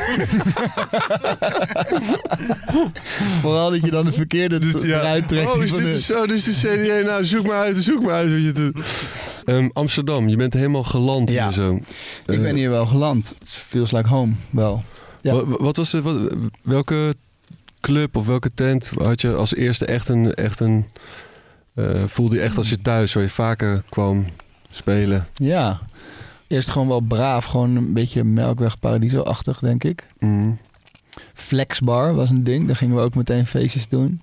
Vooral 3.40 3.70
dat 3.70 3.80
je 3.84 3.90
dan 3.90 4.04
de 4.04 4.12
verkeerde 4.12 4.58
Dit- 4.58 4.82
ja. 4.82 4.98
eruit 5.00 5.28
trekt. 5.28 5.54
Oh, 5.54 5.62
is 5.62 5.72
dit 5.72 6.00
zo? 6.00 6.26
Dit 6.26 6.36
is 6.36 6.60
de 6.60 6.84
CDA. 6.84 7.06
Nou, 7.10 7.24
zoek 7.24 7.46
maar 7.46 7.62
uit, 7.62 7.76
zoek 7.76 8.02
maar 8.02 8.12
uit 8.14 8.30
wat 8.32 8.42
je 8.42 8.52
doet. 8.52 9.06
Ehm, 9.44 9.68
Amsterdam, 9.72 10.28
je 10.28 10.36
bent 10.36 10.52
helemaal 10.54 10.82
geland 10.84 11.30
Ja. 11.30 11.44
hier 11.44 11.52
zo. 11.52 11.80
Ik 12.26 12.42
ben 12.42 12.56
hier 12.56 12.70
wel 12.70 12.86
geland. 12.86 13.36
It 13.40 13.48
feels 13.48 13.90
like 13.92 14.08
home, 14.08 14.32
wel. 14.50 14.82
Ja. 15.20 15.32
Wat, 15.32 15.44
wat 15.60 15.76
was 15.76 15.90
de, 15.90 16.02
wat, 16.02 16.16
welke 16.62 17.14
club 17.80 18.16
of 18.16 18.26
welke 18.26 18.50
tent 18.54 18.92
had 19.02 19.20
je 19.20 19.34
als 19.34 19.54
eerste 19.54 19.84
echt 19.84 20.08
een... 20.08 20.34
Echt 20.34 20.60
een 20.60 20.86
eh, 21.74 22.02
voelde 22.06 22.34
je 22.36 22.40
echt 22.42 22.56
als 22.56 22.70
je 22.70 22.80
thuis, 22.80 23.12
waar 23.12 23.22
je 23.22 23.28
vaker 23.28 23.82
kwam 23.88 24.26
spelen? 24.74 25.26
Ja. 25.34 25.80
Eerst 26.46 26.70
gewoon 26.70 26.88
wel 26.88 27.00
braaf. 27.00 27.44
Gewoon 27.44 27.76
een 27.76 27.92
beetje 27.92 28.24
Melkweg 28.24 28.78
Paradiso-achtig, 28.78 29.58
denk 29.58 29.84
ik. 29.84 30.06
Mm. 30.18 30.58
Flexbar 31.34 32.14
was 32.14 32.30
een 32.30 32.44
ding. 32.44 32.66
Daar 32.66 32.76
gingen 32.76 32.96
we 32.96 33.02
ook 33.02 33.14
meteen 33.14 33.46
feestjes 33.46 33.88
doen. 33.88 34.20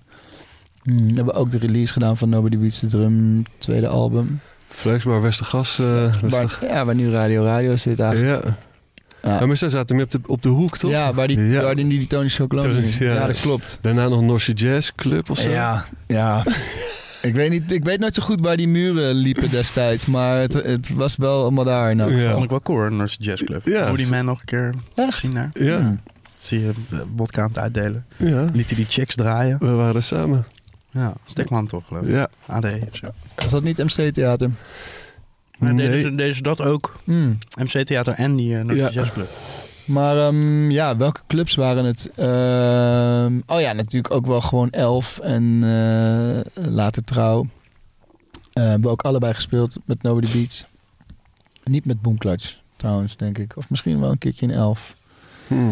Mm, 0.83 1.07
we 1.07 1.13
hebben 1.15 1.33
ook 1.33 1.51
de 1.51 1.57
release 1.57 1.93
gedaan 1.93 2.17
van 2.17 2.29
Nobody 2.29 2.57
Beats 2.57 2.79
the 2.79 2.87
Drum, 2.87 3.43
tweede 3.57 3.87
album. 3.87 4.39
Flexbar, 4.67 5.21
Westergas. 5.21 5.77
Waar, 6.21 6.57
ja, 6.61 6.85
waar 6.85 6.95
nu 6.95 7.11
Radio 7.11 7.43
Radio 7.43 7.75
zit 7.75 7.99
eigenlijk. 7.99 8.43
ja. 8.45 8.57
Ja. 9.23 9.39
ja, 9.39 9.45
maar 9.45 9.57
zij 9.57 9.69
zaten 9.69 9.95
meer 9.95 10.05
op 10.05 10.11
de, 10.11 10.19
op 10.25 10.41
de 10.43 10.49
hoek, 10.49 10.77
toch? 10.77 10.91
Ja, 10.91 11.13
waar 11.13 11.27
die, 11.27 11.39
Ja. 11.39 11.61
waar 11.63 11.75
die, 11.75 11.87
die 11.87 12.07
Tony 12.07 12.25
is. 12.25 12.97
ja. 12.97 13.13
Ja. 13.13 13.27
dat 13.27 13.39
klopt. 13.39 13.79
Daarna 13.81 14.07
nog 14.07 14.21
Norsje 14.21 14.53
Jazz 14.53 14.91
Club 14.95 15.29
of 15.29 15.39
zo? 15.39 15.49
Ja, 15.49 15.85
ja. 16.07 16.43
ik, 17.21 17.35
weet 17.35 17.49
niet, 17.49 17.71
ik 17.71 17.83
weet 17.83 17.99
nooit 17.99 18.13
zo 18.15 18.23
goed 18.23 18.41
waar 18.41 18.57
die 18.57 18.67
muren 18.67 19.13
liepen 19.13 19.49
destijds, 19.49 20.05
maar 20.05 20.37
het, 20.39 20.53
het 20.53 20.93
was 20.93 21.15
wel 21.15 21.41
allemaal 21.41 21.63
daar. 21.63 21.95
Nou. 21.95 22.15
Ja. 22.15 22.31
Vond 22.31 22.43
ik 22.43 22.49
wel 22.49 22.61
cool, 22.61 22.77
hoor, 22.77 22.91
North 22.91 23.15
Jazz 23.19 23.43
Club. 23.43 23.65
Ja. 23.67 23.87
Hoe 23.87 23.97
die 23.97 24.07
man 24.07 24.25
nog 24.25 24.39
een 24.39 24.45
keer 24.45 24.73
gezien 24.95 25.33
daar. 25.33 25.49
Ja, 25.53 25.77
Hmm. 25.79 25.99
Zie 26.37 26.59
je 26.59 26.71
wodka 27.15 27.41
aan 27.41 27.47
het 27.47 27.57
uitdelen. 27.59 28.05
ja. 28.17 28.45
Liet 28.53 28.67
hij 28.67 28.75
die 28.75 28.85
chicks 28.85 29.15
draaien. 29.15 29.57
We 29.59 29.71
waren 29.71 29.95
er 29.95 30.03
samen. 30.03 30.45
Ja, 30.91 31.13
Stekman 31.25 31.67
toch, 31.67 31.87
geloof 31.87 32.03
ik. 32.05 32.09
Ja. 32.11 32.27
AD 32.45 32.65
of 32.65 32.71
zo. 32.97 33.07
Was 33.35 33.49
dat 33.49 33.63
niet 33.63 33.77
MC 33.77 34.13
Theater? 34.13 34.49
Maar 35.57 35.73
Nee. 35.73 35.87
deden, 35.89 36.01
ze, 36.11 36.15
deden 36.15 36.35
ze 36.35 36.41
dat 36.41 36.61
ook? 36.61 36.99
Hmm. 37.03 37.37
MC 37.59 37.83
Theater 37.85 38.13
en 38.13 38.35
die 38.35 38.53
uh, 38.53 38.75
Ja. 38.75 38.89
Jazz 38.89 39.11
Club. 39.11 39.29
Maar 39.91 40.17
ehm, 40.17 40.69
ja, 40.69 40.97
welke 40.97 41.21
clubs 41.27 41.55
waren 41.55 41.85
het? 41.85 42.11
Ehm, 42.15 43.39
oh 43.45 43.61
ja, 43.61 43.73
natuurlijk 43.73 44.13
ook 44.13 44.25
wel 44.25 44.41
gewoon 44.41 44.69
Elf 44.69 45.19
en 45.19 45.59
eh, 45.63 46.63
later 46.65 47.03
Trouw. 47.03 47.47
Eh, 48.53 48.63
hebben 48.63 48.81
we 48.81 48.89
ook 48.89 49.01
allebei 49.01 49.33
gespeeld 49.33 49.77
met 49.85 50.01
Nobody 50.03 50.31
Beats. 50.31 50.65
Niet 51.63 51.85
met 51.85 52.01
Boom 52.01 52.17
Clutch, 52.17 52.57
trouwens, 52.75 53.17
denk 53.17 53.37
ik. 53.37 53.57
Of 53.57 53.69
misschien 53.69 53.99
wel 53.99 54.11
een 54.11 54.17
keertje 54.17 54.45
in 54.45 54.51
Elf. 54.51 54.93
Hm. 55.47 55.71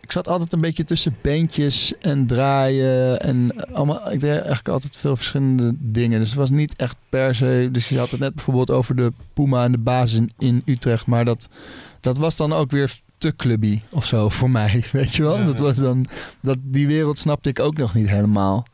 Ik 0.00 0.12
zat 0.12 0.28
altijd 0.28 0.52
een 0.52 0.60
beetje 0.60 0.84
tussen 0.84 1.16
bandjes 1.22 1.92
en 2.00 2.26
draaien. 2.26 3.20
En 3.20 3.66
allemaal, 3.72 4.12
ik 4.12 4.20
deed 4.20 4.30
eigenlijk 4.30 4.68
altijd 4.68 4.96
veel 4.96 5.16
verschillende 5.16 5.72
dingen. 5.78 6.20
Dus 6.20 6.28
het 6.28 6.38
was 6.38 6.50
niet 6.50 6.76
echt 6.76 6.96
per 7.08 7.34
se. 7.34 7.68
Dus 7.72 7.88
je 7.88 7.98
had 7.98 8.10
het 8.10 8.20
net 8.20 8.34
bijvoorbeeld 8.34 8.70
over 8.70 8.96
de 8.96 9.12
Puma 9.32 9.64
en 9.64 9.72
de 9.72 9.78
basis 9.78 10.18
in, 10.18 10.32
in 10.38 10.62
Utrecht. 10.64 11.06
Maar 11.06 11.24
dat, 11.24 11.48
dat 12.00 12.18
was 12.18 12.36
dan 12.36 12.52
ook 12.52 12.70
weer 12.70 13.02
te 13.24 13.36
clubby 13.36 13.80
of 13.90 14.06
zo 14.06 14.28
voor 14.28 14.50
mij. 14.50 14.84
Weet 14.92 15.14
je 15.14 15.22
wel? 15.22 15.38
Ja, 15.38 15.44
dat 15.44 15.58
was 15.58 15.76
dan. 15.76 16.06
Dat, 16.40 16.58
die 16.60 16.86
wereld 16.86 17.18
snapte 17.18 17.48
ik 17.48 17.60
ook 17.60 17.76
nog 17.76 17.94
niet 17.94 18.08
helemaal. 18.08 18.66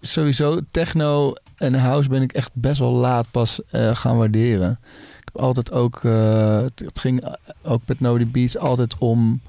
Sowieso, 0.00 0.58
techno 0.70 1.34
en 1.56 1.74
house 1.74 2.08
ben 2.08 2.22
ik 2.22 2.32
echt 2.32 2.50
best 2.52 2.78
wel 2.78 2.92
laat 2.92 3.30
pas 3.30 3.60
eh, 3.70 3.96
gaan 3.96 4.16
waarderen. 4.16 4.78
Ik 5.18 5.30
heb 5.32 5.42
altijd 5.42 5.72
ook. 5.72 6.04
eh, 6.04 6.60
het, 6.60 6.98
ging 6.98 7.36
ook 7.62 7.82
met 7.86 8.00
Nobody 8.00 8.26
Beats 8.26 8.58
altijd 8.58 8.98
om 8.98 9.40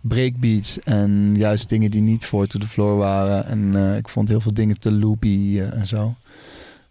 breakbeats 0.00 0.78
en 0.80 1.34
juist 1.36 1.68
dingen 1.68 1.90
die 1.90 2.00
niet 2.00 2.26
voor 2.26 2.46
to 2.46 2.58
the 2.58 2.68
floor 2.68 2.96
waren. 2.96 3.46
En 3.46 3.76
eh, 3.76 3.96
ik 3.96 4.08
vond 4.08 4.28
heel 4.28 4.40
veel 4.40 4.54
dingen 4.54 4.80
te 4.80 4.92
loopy 4.92 5.58
eh, 5.58 5.72
en 5.72 5.86
zo. 5.86 6.14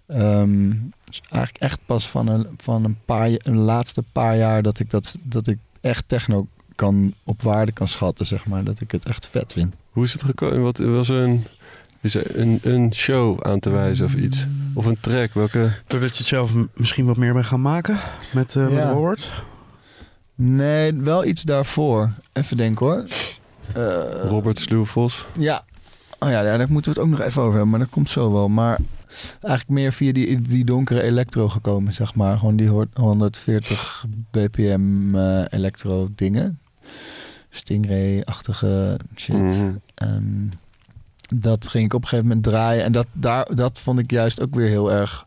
Ehm, 0.07 0.69
dus 1.03 1.21
eigenlijk 1.29 1.63
echt 1.63 1.79
pas 1.85 2.09
van 2.09 2.27
een, 2.27 2.47
van 2.57 2.83
een 2.83 2.97
paar 3.05 3.29
een 3.37 3.57
laatste 3.57 4.03
paar 4.11 4.37
jaar 4.37 4.61
dat 4.61 4.79
ik 4.79 4.89
dat 4.89 5.17
dat 5.23 5.47
ik 5.47 5.57
echt 5.81 6.03
techno 6.07 6.47
kan 6.79 7.13
op 7.23 7.41
waarde 7.41 7.71
kan 7.71 7.87
schatten, 7.87 8.25
zeg 8.25 8.45
maar. 8.45 8.63
Dat 8.63 8.79
ik 8.79 8.91
het 8.91 9.05
echt 9.05 9.27
vet 9.27 9.53
vind. 9.53 9.75
Hoe 9.89 10.03
is 10.03 10.13
het 10.13 10.23
gekomen? 10.23 10.61
Wat 10.61 10.77
was 10.77 11.09
er 11.09 11.15
een, 11.15 11.45
is 12.01 12.15
er 12.15 12.39
een, 12.39 12.59
een 12.63 12.93
show 12.93 13.41
aan 13.41 13.59
te 13.59 13.69
wijzen 13.69 14.05
of 14.05 14.15
iets? 14.15 14.45
Of 14.73 14.85
een 14.85 14.99
track? 14.99 15.33
Welke? 15.33 15.69
Doordat 15.87 16.09
je 16.11 16.17
het 16.17 16.25
zelf 16.25 16.51
misschien 16.73 17.05
wat 17.05 17.17
meer 17.17 17.33
bent 17.33 17.45
gaan 17.45 17.61
maken 17.61 17.97
met, 18.31 18.55
eh 18.55 18.63
met 18.63 18.73
Ja. 18.73 18.91
Robert. 18.91 19.31
Nee, 20.35 20.93
wel 20.93 21.25
iets 21.25 21.43
daarvoor. 21.43 22.11
Even 22.33 22.57
denken 22.57 22.85
hoor. 22.85 23.03
Eh, 23.73 24.29
Robert 24.29 24.59
Sluwvos. 24.59 25.25
Ja. 25.39 25.63
Oh 26.19 26.29
ja, 26.29 26.43
daar 26.43 26.71
moeten 26.71 26.93
we 26.93 26.99
het 26.99 27.09
ook 27.09 27.17
nog 27.17 27.27
even 27.27 27.41
over 27.41 27.53
hebben, 27.53 27.69
maar 27.69 27.79
dat 27.79 27.89
komt 27.89 28.09
zo 28.09 28.31
wel. 28.31 28.49
Maar 28.49 28.79
eigenlijk 29.41 29.69
meer 29.69 29.93
via 29.93 30.11
die, 30.11 30.41
die 30.41 30.65
donkere 30.65 31.01
elektro 31.01 31.49
gekomen, 31.49 31.93
zeg 31.93 32.15
maar. 32.15 32.37
Gewoon 32.37 32.55
die 32.55 32.69
hoort 32.69 32.89
140 32.93 34.05
bpm 34.31 35.15
eh, 35.15 35.43
elektro 35.49 36.09
dingen. 36.15 36.59
Stingray-achtige 37.49 38.99
shit. 39.15 39.35
Mhm. 39.35 39.71
En 39.95 40.51
dat 41.35 41.67
ging 41.67 41.85
ik 41.85 41.93
op 41.93 42.01
een 42.01 42.07
gegeven 42.07 42.27
moment 42.27 42.45
draaien. 42.45 42.83
En 42.83 42.91
dat, 42.91 43.07
daar, 43.13 43.55
dat 43.55 43.79
vond 43.79 43.99
ik 43.99 44.11
juist 44.11 44.41
ook 44.41 44.55
weer 44.55 44.67
heel 44.67 44.91
erg 44.91 45.25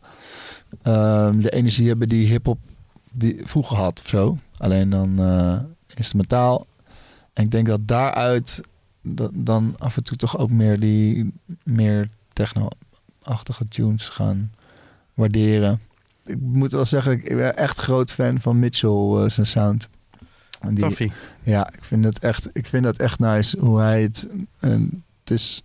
ehm, 0.81 1.39
de 1.39 1.49
energie 1.49 1.87
hebben 1.87 2.09
die 2.09 2.27
hip-hop 2.27 2.59
die 3.11 3.41
vroeger 3.43 3.77
had 3.77 3.99
of 3.99 4.07
zo. 4.07 4.37
Alleen 4.57 4.89
dan 4.89 5.19
eh, 5.19 5.59
instrumentaal. 5.95 6.67
En 7.33 7.43
ik 7.43 7.51
denk 7.51 7.67
dat 7.67 7.87
daaruit 7.87 8.61
dat, 9.01 9.31
dan 9.33 9.75
af 9.77 9.97
en 9.97 10.03
toe 10.03 10.17
toch 10.17 10.37
ook 10.37 10.49
meer 10.49 10.79
die 10.79 11.33
meer 11.63 12.09
techno-achtige 12.33 13.67
tunes 13.67 14.09
gaan 14.09 14.51
waarderen. 15.13 15.79
Ik 16.25 16.39
moet 16.39 16.71
wel 16.71 16.85
zeggen, 16.85 17.11
ik 17.11 17.35
ben 17.35 17.57
echt 17.57 17.77
groot 17.77 18.13
fan 18.13 18.39
van 18.39 18.59
Mitchell, 18.59 18.89
eh, 18.89 19.29
zijn 19.29 19.45
sound. 19.45 19.89
En 20.63 20.73
die, 20.75 20.83
ja, 21.43 21.67
ik 21.73 21.83
vind 21.83 22.05
het 22.05 22.19
echt, 22.19 22.49
ik 22.53 22.67
vind 22.67 22.83
dat 22.83 22.97
echt 22.97 23.19
nice 23.19 23.59
hoe 23.59 23.79
hij 23.79 24.01
het. 24.01 24.29
En 24.59 25.03
het 25.19 25.31
is 25.31 25.61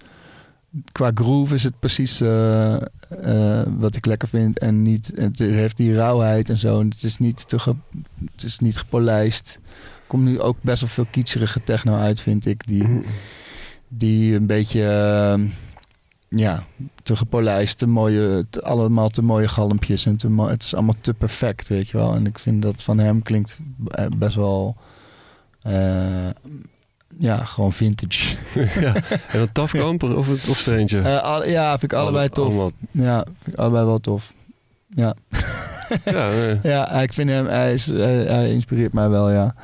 qua 0.92 1.10
groove 1.14 1.54
is 1.54 1.62
het 1.64 1.78
precies 1.78 2.20
eh, 2.20 2.74
eh, 2.74 3.66
wat 3.78 3.96
ik 3.96 4.06
lekker 4.06 4.28
vind 4.28 4.58
en 4.58 4.82
niet. 4.82 5.12
Het 5.14 5.38
heeft 5.38 5.76
die 5.76 5.94
rauwheid 5.94 6.50
en 6.50 6.58
zo. 6.58 6.80
En 6.80 6.88
het 6.88 7.02
is 7.02 7.18
niet 7.18 7.48
te, 7.48 7.58
ge, 7.58 7.74
het 8.32 8.42
is 8.42 8.58
niet 8.58 8.78
gepolijst. 8.78 9.60
Er 9.64 10.04
komt 10.06 10.24
nu 10.24 10.40
ook 10.40 10.56
best 10.60 10.80
wel 10.80 10.88
veel 10.90 11.06
kitscherige 11.10 11.62
techno 11.64 11.94
uit, 11.96 12.20
vind 12.20 12.46
ik. 12.46 12.66
Die, 12.66 12.82
Mhm. 12.84 13.00
die 13.88 14.34
een 14.34 14.46
beetje. 14.46 14.84
eh, 14.84 15.40
ja, 16.28 16.64
te 17.02 17.16
gepolijst, 17.16 17.78
te 17.78 17.86
mooie, 17.86 18.44
te- 18.50 18.62
allemaal 18.62 19.08
te 19.08 19.22
mooie 19.22 19.48
galmpjes 19.48 20.06
en 20.06 20.16
te 20.16 20.30
het 20.42 20.62
is 20.62 20.74
allemaal 20.74 20.94
te 21.00 21.14
perfect, 21.14 21.68
weet 21.68 21.88
je 21.88 21.96
wel. 21.96 22.14
En 22.14 22.26
ik 22.26 22.38
vind 22.38 22.62
dat 22.62 22.82
van 22.82 22.98
hem 22.98 23.22
klinkt 23.22 23.58
eh, 23.88 24.06
best 24.18 24.36
wel, 24.36 24.76
eh, 25.62 26.26
ja, 27.18 27.44
gewoon 27.44 27.72
vintage. 27.72 28.36
ja. 28.80 28.94
En 29.28 29.38
dat 29.38 29.54
Tafkamper 29.54 30.16
of, 30.16 30.28
het- 30.28 30.48
of 30.48 30.66
er 30.66 30.76
eentje? 30.76 31.00
Eh, 31.00 31.22
al- 31.22 31.46
ja, 31.48 31.78
vind 31.78 31.92
ik 31.92 31.98
allebei 31.98 32.18
Alle- 32.24 32.30
tof. 32.34 32.46
allemaal. 32.46 32.70
Ja, 32.90 33.24
vind 33.42 33.54
ik 33.54 33.60
allebei 33.60 33.84
wel 33.86 33.98
tof. 33.98 34.32
Ja, 34.94 35.14
Ja, 36.04 36.30
nee. 36.30 36.58
ja 36.72 36.88
ik 37.02 37.12
vind 37.12 37.30
hem, 37.30 37.46
hij, 37.46 37.72
is, 37.72 37.86
hij, 37.86 38.16
hij 38.24 38.50
inspireert 38.52 38.92
mij 38.92 39.08
wel, 39.08 39.30
ja. 39.30 39.54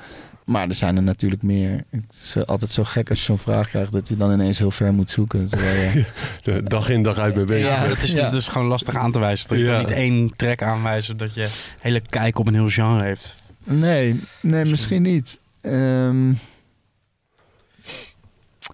Maar 0.45 0.69
er 0.69 0.75
zijn 0.75 0.97
er 0.97 1.03
natuurlijk 1.03 1.43
meer. 1.43 1.85
Het 1.91 2.05
is 2.11 2.47
altijd 2.47 2.71
zo 2.71 2.85
gek 2.85 3.11
als 3.11 3.19
je 3.19 3.25
zo'n 3.25 3.39
vraag 3.39 3.69
krijgt 3.69 3.93
dat 3.93 4.09
je 4.09 4.17
dan 4.17 4.33
ineens 4.33 4.59
heel 4.59 4.71
ver 4.71 4.93
moet 4.95 5.11
zoeken. 5.11 5.47
Terwijl 5.47 5.75
je, 5.91 6.05
De 6.43 6.63
dag 6.63 6.89
in 6.89 7.03
dag 7.03 7.19
uit 7.19 7.35
mee 7.35 7.45
bezig 7.45 7.69
Ja. 7.69 7.81
bent. 7.83 7.95
Het 7.95 8.03
is, 8.03 8.13
Ja. 8.15 8.25
het 8.25 8.35
is 8.35 8.49
gewoon 8.49 8.67
lastig 8.69 8.97
aan 8.97 9.13
te 9.13 9.19
wijzen. 9.19 9.49
toch? 9.49 9.59
Je 9.59 9.65
Ja. 9.65 9.79
niet 9.79 9.91
één 9.91 10.33
track 10.37 10.63
aanwijzen 10.63 11.17
dat 11.17 11.35
je 11.35 11.49
hele 11.81 12.01
kijk 12.01 12.39
op 12.39 12.47
een 12.47 12.55
heel 12.55 12.69
genre 12.69 13.03
heeft. 13.05 13.37
nee, 13.65 14.21
nee, 14.41 14.65
misschien 14.65 15.03
niet. 15.03 15.41
Ehm, 15.61 16.33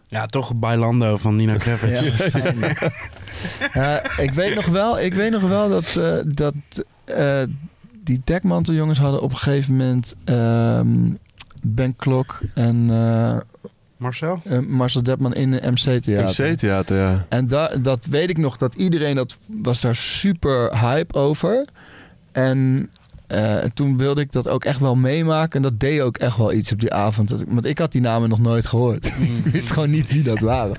Ja, 0.06 0.26
toch 0.26 0.54
Bailando 0.54 1.16
van 1.16 1.36
Nina 1.36 1.56
Kravitz. 1.64 2.16
Ja. 2.16 2.74
Ja, 3.72 4.16
ik 4.18 4.30
weet 4.30 4.54
nog 4.54 4.66
wel, 4.66 5.00
ik 5.00 5.14
weet 5.14 5.30
nog 5.30 5.42
wel 5.42 5.68
dat, 5.68 5.96
eh, 5.96 6.16
dat 6.26 6.54
eh, 7.04 7.42
die 8.04 8.20
dekmanteljongens 8.24 8.98
hadden 8.98 9.22
op 9.22 9.30
een 9.30 9.36
gegeven 9.36 9.76
moment 9.76 10.14
ehm, 10.24 10.88
Ben 11.62 11.96
Klok 11.96 12.40
en 12.54 12.90
eh, 12.90 13.36
Marcel? 13.96 14.40
eh, 14.44 14.58
Marcel 14.58 15.02
Depman 15.02 15.34
in 15.34 15.50
de 15.50 15.60
MC-theater. 15.70 16.46
MC-theater, 16.46 16.96
ja. 16.96 17.26
En 17.28 17.48
da 17.48 17.68
dat 17.82 18.06
weet 18.06 18.30
ik 18.30 18.38
nog, 18.38 18.56
dat 18.56 18.74
iedereen 18.74 19.14
dat 19.14 19.36
was 19.62 19.80
daar 19.80 19.96
super 19.96 20.78
hype 20.78 21.14
over. 21.14 21.64
En 22.32 22.90
eh, 23.30 23.58
toen 23.58 23.96
wilde 23.96 24.20
ik 24.20 24.32
dat 24.32 24.48
ook 24.48 24.64
echt 24.64 24.80
wel 24.80 24.94
meemaken. 24.96 25.56
En 25.56 25.62
dat 25.62 25.80
deed 25.80 26.00
ook 26.00 26.16
echt 26.16 26.36
wel 26.36 26.52
iets 26.52 26.72
op 26.72 26.80
die 26.80 26.92
avond. 26.92 27.28
Dat 27.28 27.40
ik, 27.40 27.46
want 27.50 27.64
ik 27.64 27.78
had 27.78 27.92
die 27.92 28.00
namen 28.00 28.28
nog 28.28 28.38
nooit 28.38 28.66
gehoord. 28.66 29.06
ik 29.44 29.52
wist 29.52 29.72
gewoon 29.72 29.90
niet 29.90 30.12
wie 30.12 30.22
dat 30.22 30.38
waren. 30.38 30.76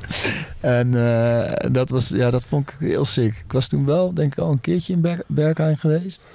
En 0.60 0.88
eh, 1.08 1.72
dat, 1.72 1.90
was, 1.90 2.10
ja, 2.10 2.32
dat 2.32 2.46
vond 2.46 2.70
ik 2.70 2.76
heel 2.80 3.06
sick. 3.06 3.34
Ik 3.46 3.52
was 3.52 3.68
toen 3.68 3.86
wel, 3.86 4.14
denk 4.14 4.32
ik, 4.32 4.40
al 4.40 4.52
een 4.52 4.62
keertje 4.62 4.94
in 4.94 5.02
Ber 5.02 5.24
Berkheim 5.28 5.76
geweest. 5.76 6.26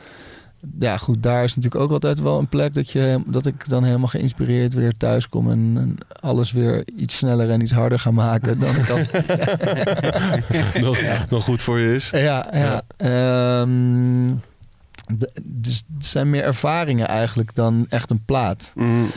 Ja, 0.79 0.97
goed, 0.97 1.23
daar 1.23 1.45
is 1.45 1.55
natuurlijk 1.55 1.83
ook 1.83 1.91
altijd 1.91 2.21
wel 2.21 2.39
een 2.39 2.49
plek 2.49 2.75
dat, 2.75 2.91
je, 2.91 3.23
dat 3.27 3.47
ik 3.47 3.69
dan 3.69 3.85
helemaal 3.85 4.09
geïnspireerd 4.09 4.75
weer 4.75 4.93
thuis 4.93 5.29
kom. 5.29 5.51
En, 5.51 5.73
en 5.77 5.97
alles 6.21 6.53
weer 6.53 6.85
iets 6.97 7.17
sneller 7.17 7.51
en 7.51 7.61
iets 7.61 7.73
harder 7.73 7.99
ga 7.99 8.11
maken 8.11 8.59
dan 8.59 8.77
ik 8.77 8.89
al 8.89 8.99
nog, 10.87 10.99
nog 11.31 11.45
goed 11.45 11.63
voor 11.63 11.79
je 11.79 11.95
is. 11.95 12.11
ja, 12.11 12.47
ja. 12.53 12.83
Ehm, 12.97 14.35
dus 15.43 15.85
het 15.95 16.07
zijn 16.07 16.31
meer 16.31 16.43
ervaringen 16.43 17.09
eigenlijk 17.09 17.55
dan 17.55 17.87
echt 17.89 18.11
een 18.11 18.25
plaat. 18.25 18.73
Mm. 18.75 19.11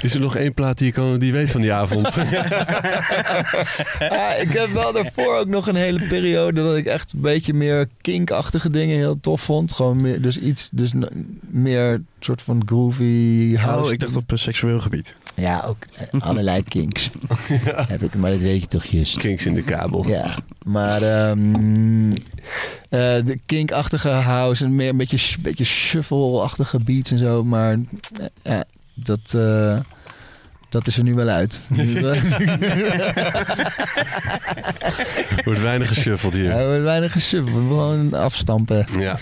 Is 0.00 0.14
er 0.14 0.20
nog 0.20 0.36
één 0.36 0.54
plaat 0.54 0.78
die 0.78 0.86
je 0.86 0.92
kan, 0.92 1.18
die 1.18 1.26
je 1.26 1.32
weet 1.32 1.50
van 1.50 1.60
die 1.60 1.72
avond? 1.72 2.14
Ja, 3.98 4.34
ik 4.34 4.50
heb 4.50 4.68
wel 4.68 4.92
daarvoor 4.92 5.36
ook 5.36 5.46
nog 5.46 5.66
een 5.66 5.76
hele 5.76 6.06
periode 6.06 6.62
dat 6.62 6.76
ik 6.76 6.86
echt 6.86 7.12
een 7.12 7.20
beetje 7.20 7.52
meer 7.52 7.88
kinkachtige 8.00 8.70
dingen 8.70 8.96
heel 8.96 9.20
tof 9.20 9.40
vond. 9.42 9.72
Gewoon 9.72 10.00
meer, 10.00 10.22
dus 10.22 10.38
iets, 10.38 10.70
dus 10.72 10.92
meer 11.40 12.02
soort 12.20 12.42
van 12.42 12.62
groovy 12.66 13.56
house. 13.56 13.86
Oh, 13.86 13.92
ik 13.92 14.00
dacht 14.00 14.16
op 14.16 14.30
een 14.30 14.38
seksueel 14.38 14.80
gebied. 14.80 15.14
Ja, 15.34 15.64
ook 15.66 15.76
eh, 15.96 16.20
allerlei 16.20 16.62
kinks. 16.62 17.10
Heb 17.88 18.02
ik, 18.02 18.14
maar 18.14 18.30
dat 18.30 18.40
weet 18.40 18.60
je 18.60 18.66
toch 18.66 18.84
juist. 18.84 19.16
Kinks 19.16 19.46
in 19.46 19.54
de 19.54 19.62
kabel. 19.62 20.08
Ja, 20.08 20.36
maar 20.64 21.02
ehm, 21.02 22.10
eh, 22.88 23.24
de 23.24 23.38
kinkachtige 23.46 24.08
house 24.08 24.64
en 24.64 24.74
meer 24.74 24.88
een 24.88 24.96
beetje, 24.96 25.40
beetje 25.40 25.64
shuffle-achtige 25.64 26.78
beats 26.78 27.10
en 27.10 27.18
zo. 27.18 27.44
Maar 27.44 27.78
ja, 28.42 28.64
dat, 28.96 29.34
eh, 29.34 29.78
dat 30.68 30.86
is 30.86 30.96
er 30.98 31.04
nu 31.04 31.14
wel 31.14 31.28
uit. 31.28 31.60
Wordt 35.44 35.60
weinig 35.60 35.88
geshuffeld 35.88 36.34
Ja, 36.34 36.40
hier. 36.40 36.48
we 36.50 36.54
hebben 36.56 36.82
weinig 36.82 37.12
geshuffeld, 37.12 37.54
gewoon 37.56 38.14
afstampen. 38.14 38.86
Ja, 38.98 39.16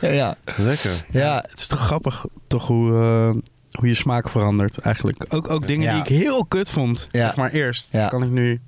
ja, 0.20 0.36
lekker. 0.56 0.90
ja, 1.10 1.44
Het 1.48 1.58
is 1.60 1.66
toch 1.66 1.80
grappig 1.80 2.24
toch 2.46 2.66
hoe, 2.66 2.92
eh, 2.92 3.30
hoe 3.78 3.88
je 3.88 3.94
smaak 3.94 4.28
verandert 4.28 4.78
eigenlijk. 4.78 5.24
Ook, 5.28 5.50
ook 5.50 5.66
dingen 5.66 5.86
Ja. 5.86 5.92
die 6.02 6.14
ik 6.14 6.20
heel 6.22 6.44
kut 6.46 6.70
vond, 6.70 7.08
Ja. 7.12 7.26
zeg 7.26 7.36
maar 7.36 7.50
eerst, 7.50 7.92
Ja. 7.92 8.08
kan 8.08 8.22
ik 8.22 8.30
nu 8.30 8.60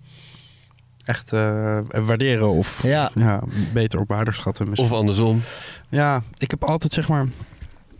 echt 1.05 1.33
eh, 1.33 1.79
waarderen 1.89 2.49
of 2.49 2.83
Ja. 2.83 3.11
Ja, 3.15 3.41
beter 3.73 4.01
op 4.01 4.09
waarde 4.09 4.33
schatten. 4.33 4.69
misschien. 4.69 4.91
Of 4.91 4.97
andersom. 4.97 5.43
Ja, 5.89 6.23
ik 6.39 6.51
heb 6.51 6.65
altijd 6.65 6.93
zeg 6.93 7.09
maar 7.09 7.27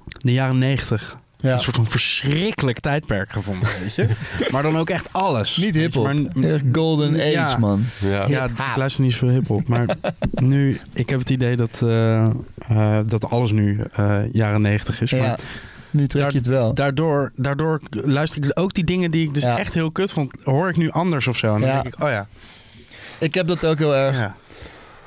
de 0.07 0.33
jaren 0.33 0.59
negentig 0.59 1.17
ja. 1.41 1.53
een 1.53 1.61
soort 1.61 1.77
van 1.77 1.87
verschrikkelijk 1.87 2.81
tijdperk 2.81 3.33
gevonden, 3.33 3.69
weet 3.81 3.95
je. 3.95 4.07
maar 4.51 4.63
dan 4.63 4.77
ook 4.79 4.91
echt 4.91 5.09
alles. 5.13 5.57
Niet 5.57 5.75
hiphop. 5.75 6.05
maar- 6.05 6.45
Echt 6.53 6.63
Golden 6.73 7.15
Age, 7.15 7.31
Ja. 7.31 7.57
man. 7.59 7.85
Ja. 8.01 8.27
Ja, 8.29 8.45
ik 8.45 8.77
luister 8.77 9.03
niet 9.03 9.13
zoveel 9.13 9.29
hip-hop. 9.29 9.69
Maar 9.69 9.87
nu, 10.33 10.81
ik 10.93 11.11
heb 11.11 11.19
het 11.19 11.31
idee 11.31 11.57
dat, 11.57 11.83
eh, 11.83 12.25
eh, 12.25 12.99
dat 13.07 13.31
alles 13.31 13.51
nu 13.51 13.81
eh, 13.93 14.19
jaren 14.33 14.61
negentig 14.63 15.01
is. 15.01 15.11
Ja. 15.11 15.19
Maar 15.27 15.39
Nu 15.91 16.07
trek 16.07 16.23
Daar- 16.23 16.33
je 16.33 16.39
het 16.39 16.47
wel. 16.47 16.75
daardoor, 16.75 17.33
daardoor 17.37 17.81
luister 17.91 18.45
ik 18.45 18.51
ook 18.59 18.75
die 18.75 18.85
dingen 18.85 19.11
die 19.11 19.27
ik 19.27 19.35
dus 19.35 19.43
Ja. 19.43 19.59
echt 19.59 19.75
heel 19.75 19.91
kut 19.91 20.13
vond, 20.13 20.33
hoor 20.45 20.69
ik 20.69 20.77
nu 20.77 20.91
anders 20.91 21.27
of 21.27 21.37
zo. 21.37 21.55
En 21.55 21.61
dan 21.61 21.69
Ja. 21.69 21.83
denk 21.83 21.95
ik, 21.95 22.03
oh 22.03 22.09
ja. 22.11 22.27
Ik 23.19 23.35
heb 23.35 23.47
dat 23.47 23.65
ook 23.67 23.79
heel 23.79 23.95
erg. 23.97 24.31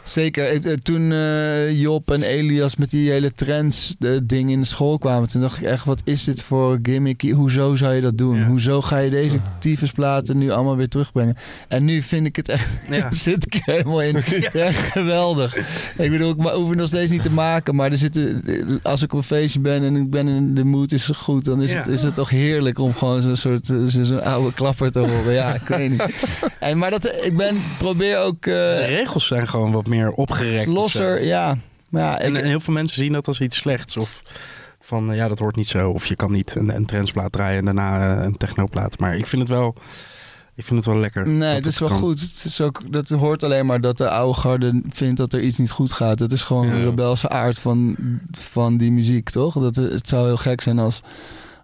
Ja. 0.03 0.09
Zeker. 0.09 0.51
Ik, 0.51 0.65
eh, 0.65 0.73
toen 0.73 1.11
eh, 1.11 1.79
Job 1.81 2.11
en 2.11 2.23
Elias 2.23 2.75
met 2.75 2.89
die 2.89 3.09
hele 3.11 3.31
trends 3.33 3.95
de 3.99 4.25
ding 4.25 4.51
in 4.51 4.59
de 4.59 4.67
school 4.67 4.97
kwamen, 4.97 5.27
toen 5.29 5.41
dacht 5.41 5.57
ik 5.57 5.63
echt, 5.63 5.85
wat 5.85 6.01
is 6.05 6.23
dit 6.23 6.41
voor 6.41 6.79
gimmick? 6.83 7.21
Hoezo 7.31 7.75
zou 7.75 7.93
je 7.93 8.01
dat 8.01 8.17
doen? 8.17 8.37
Ja. 8.37 8.45
Hoezo 8.45 8.81
ga 8.81 8.97
je 8.97 9.09
deze 9.09 9.39
tyfusplaten 9.59 10.37
nu 10.37 10.49
allemaal 10.51 10.75
weer 10.77 10.87
terugbrengen? 10.87 11.35
En 11.67 11.85
nu 11.85 12.01
vind 12.01 12.25
ik 12.27 12.35
het 12.35 12.49
echt, 12.49 12.69
Ja. 12.89 13.11
zit 13.13 13.45
ik 13.45 13.53
er 13.53 13.73
helemaal 13.73 14.01
in. 14.01 14.15
Echt 14.53 14.91
geweldig. 14.91 15.55
Ik 15.97 16.11
bedoel, 16.11 16.29
ik 16.31 16.41
hoef 16.41 16.69
het 16.69 16.77
nog 16.77 16.87
steeds 16.87 17.11
niet 17.11 17.23
te 17.23 17.31
maken, 17.31 17.75
maar 17.75 17.91
er 17.91 17.97
zitten, 17.97 18.41
als 18.83 19.01
ik 19.01 19.11
op 19.13 19.17
een 19.17 19.23
feestje 19.25 19.59
ben 19.59 19.83
en 19.83 19.95
ik 19.95 20.09
ben 20.09 20.27
in 20.27 20.53
de 20.55 20.63
mood 20.63 20.91
is 20.91 21.05
goed, 21.05 21.45
dan 21.45 21.61
is, 21.61 21.71
Ja. 21.71 21.77
het, 21.77 21.87
is 21.87 22.03
het 22.03 22.15
toch 22.15 22.29
heerlijk 22.29 22.79
om 22.79 22.93
gewoon 22.93 23.21
zo'n 23.21 23.35
soort, 23.35 23.69
eh, 23.69 23.77
zo- 23.85 24.03
zo'n 24.03 24.23
oude 24.23 24.53
klapper 24.53 24.91
te 24.91 24.99
horen. 24.99 25.33
Ja, 25.33 25.53
ik 25.53 25.61
weet 25.67 25.89
niet. 25.89 26.05
En, 26.59 26.77
maar 26.77 26.89
dat, 26.89 27.05
ik 27.21 27.37
ben, 27.37 27.55
probeer 27.77 28.17
ook... 28.19 28.45
eh, 28.45 28.53
De 28.53 28.85
regels 28.87 29.27
zijn 29.27 29.47
gewoon 29.47 29.71
wat 29.71 29.87
meer 29.91 30.11
opgerekt. 30.11 30.65
losser, 30.65 31.23
ja. 31.23 31.57
Maar 31.89 32.01
ja, 32.01 32.19
En, 32.19 32.35
ik, 32.35 32.41
en 32.41 32.47
heel 32.47 32.59
veel 32.59 32.73
mensen 32.73 32.97
zien 33.03 33.13
dat 33.13 33.27
als 33.27 33.41
iets 33.41 33.57
slechts. 33.57 33.97
Of 33.97 34.22
van, 34.80 35.11
eh, 35.11 35.18
ja, 35.18 35.27
dat 35.27 35.39
hoort 35.39 35.55
niet 35.55 35.68
zo. 35.68 35.89
Of 35.89 36.05
je 36.05 36.15
kan 36.15 36.31
niet 36.31 36.55
een, 36.55 36.76
een 36.76 36.85
trendsplaat 36.85 37.31
draaien 37.31 37.59
en 37.59 37.65
daarna 37.65 38.18
eh, 38.18 38.23
een 38.26 38.38
technoplaat. 38.38 38.99
Maar 38.99 39.15
ik 39.18 39.26
vind 39.26 39.41
het 39.41 39.51
wel, 39.51 39.76
ik 40.55 40.63
vind 40.65 40.76
het 40.85 40.93
wel 40.93 40.97
lekker. 41.01 41.27
nee, 41.27 41.53
het 41.55 41.65
is 41.65 41.80
wel 41.80 41.89
kan. 41.89 41.97
goed. 41.97 42.19
Het 42.22 42.41
is 42.45 42.61
ook, 42.61 42.81
dat 42.91 43.09
hoort 43.09 43.43
alleen 43.43 43.65
maar 43.65 43.81
dat 43.81 43.97
de 43.97 44.09
oude 44.09 44.39
garde 44.39 44.81
vindt 44.89 45.18
dat 45.18 45.34
er 45.34 45.41
iets 45.41 45.57
niet 45.57 45.72
goed 45.72 45.91
gaat. 45.91 46.18
Dat 46.18 46.31
is 46.31 46.43
gewoon 46.43 46.68
Ja. 46.68 46.73
een 46.73 46.84
rebelse 46.84 47.30
aard 47.30 47.59
van, 47.59 47.95
van 48.31 48.77
die 48.77 48.91
muziek, 48.91 49.30
toch? 49.30 49.53
Dat, 49.53 49.76
het 49.76 50.07
zou 50.07 50.26
heel 50.26 50.38
gek 50.38 50.61
zijn 50.61 50.80
als, 50.80 51.01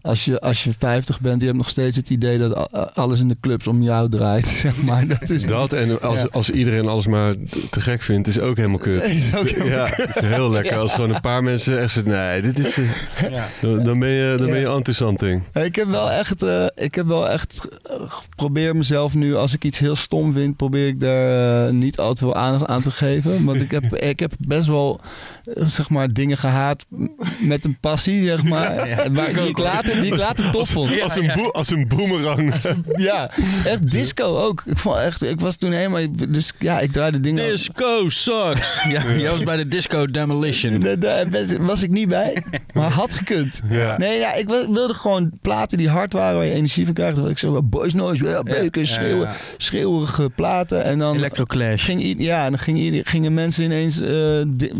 als 0.08 0.26
je, 0.26 0.40
als 0.40 0.64
je 0.64 0.72
50 0.78 1.22
bent, 1.22 1.40
je 1.40 1.46
hebt 1.46 1.58
nog 1.58 1.70
steeds 1.70 1.96
het 1.96 2.10
idee 2.10 2.38
dat 2.38 2.74
alles 2.96 3.20
in 3.20 3.28
de 3.28 3.38
clubs 3.42 3.68
om 3.68 3.82
jou 3.84 4.10
draait. 4.10 4.48
Zeg 4.64 4.82
maar. 4.84 5.08
Dat 5.08 5.30
is 5.30 5.46
Dat 5.48 5.74
en 5.74 6.02
als, 6.02 6.20
Ja. 6.22 6.28
als 6.32 6.50
iedereen 6.50 6.88
alles 6.88 7.08
maar 7.08 7.36
te 7.70 7.82
gek 7.82 8.02
vindt, 8.02 8.28
is 8.28 8.40
ook 8.40 8.56
helemaal 8.58 8.78
kut. 8.78 9.04
Is 9.18 9.36
ook 9.36 9.48
helemaal- 9.50 9.68
ja, 9.88 9.98
is 9.98 10.20
heel 10.22 10.52
lekker. 10.52 10.78
Als 10.78 10.94
gewoon 10.94 11.14
een 11.14 11.22
paar 11.22 11.44
mensen 11.44 11.80
echt 11.82 11.92
zeggen, 11.94 12.12
nee, 12.12 12.42
dit 12.42 12.60
is... 12.60 12.78
eh, 12.78 13.30
Ja. 13.32 13.48
Dan, 13.62 13.84
dan 13.84 14.00
ben 14.00 14.10
je, 14.10 14.36
dan 14.38 14.50
ben 14.50 14.60
je 14.60 14.68
anti-something. 14.68 15.42
Ik 15.54 15.76
heb 15.76 15.88
wel 15.88 16.12
echt, 16.12 16.44
eh, 16.44 16.66
ik 16.76 16.96
heb 16.96 17.08
wel 17.08 17.30
echt 17.30 17.68
eh, 17.84 17.96
probeer 18.36 18.76
mezelf 18.76 19.14
nu, 19.16 19.36
als 19.36 19.54
ik 19.54 19.64
iets 19.64 19.80
heel 19.80 19.96
stom 19.96 20.34
vind, 20.34 20.56
probeer 20.56 20.88
ik 20.88 21.00
daar 21.00 21.74
niet 21.74 22.00
al 22.00 22.14
te 22.14 22.24
veel 22.24 22.36
aandacht 22.36 22.66
aan 22.66 22.82
te 22.82 22.92
geven. 22.92 23.46
Want 23.46 23.62
ik 23.62 23.72
heb, 23.72 23.96
ik 23.96 24.20
heb 24.20 24.32
best 24.48 24.68
wel, 24.68 25.00
zeg 25.56 25.90
maar, 25.90 26.14
dingen 26.14 26.38
gehaat 26.38 26.86
met 27.40 27.65
een 27.65 27.78
passie, 27.80 28.22
zeg 28.28 28.44
maar. 28.44 28.88
Maar 29.11 29.34
die 29.34 29.48
ik 29.48 29.57
later, 29.57 30.02
die 30.02 30.11
ik 30.11 30.18
later 30.18 30.52
tof 30.52 30.69
vond. 30.69 31.02
Als, 31.02 31.15
een 31.18 31.32
boe- 31.36 31.52
als 31.52 31.72
een 31.72 31.88
boemerang. 31.88 32.53
Ja, 32.95 33.32
echt 33.65 33.91
disco 33.91 34.38
ook. 34.38 34.64
Ik 34.65 34.78
vond 34.78 34.95
echt, 34.98 35.24
ik 35.24 35.40
was 35.40 35.56
toen 35.57 35.72
helemaal, 35.72 36.02
dus 36.30 36.52
ja, 36.60 36.80
ik 36.80 36.91
draaide 36.91 37.19
dingen. 37.19 37.49
Disco 37.49 38.10
sucks. 38.10 38.76
Ja, 38.90 39.03
jij 39.18 39.30
was 39.32 39.44
bij 39.44 39.57
de 39.57 39.68
Disco 39.68 40.06
Demolition. 40.06 40.86
Daar, 40.99 41.26
was 41.60 41.84
ik 41.84 41.90
niet 41.90 42.07
bij, 42.10 42.44
maar 42.74 42.91
had 42.91 43.15
gekund. 43.15 43.61
Ja. 43.69 43.98
Nee, 43.98 44.19
ja, 44.19 44.34
ik 44.34 44.48
wil- 44.48 44.74
wilde 44.74 44.94
gewoon 44.94 45.32
platen 45.41 45.78
die 45.78 45.90
hard 45.90 46.14
waren, 46.14 46.38
waar 46.38 46.45
je 46.45 46.52
energie 46.53 46.86
van 46.86 46.94
krijgt. 46.94 47.18
Ik 47.26 47.38
zo, 47.38 47.64
boys 47.64 47.94
noise, 47.94 48.24
ja, 48.26 48.44
beuken, 48.44 48.82
Ja, 48.82 48.88
schreeuwen, 48.88 49.28
ja. 49.28 49.36
schreeuwerige 49.57 50.30
platen. 50.36 50.84
En 50.84 50.99
dan 50.99 51.15
Electroclash. 51.15 51.84
ging, 51.86 52.15
ja, 52.18 52.45
en 52.45 52.52
dan 52.52 52.60
ging, 52.60 52.80
i- 52.80 53.02
gingen 53.03 53.34
mensen 53.34 53.64
ineens 53.64 54.02
eh, 54.02 54.41
di- 54.48 54.72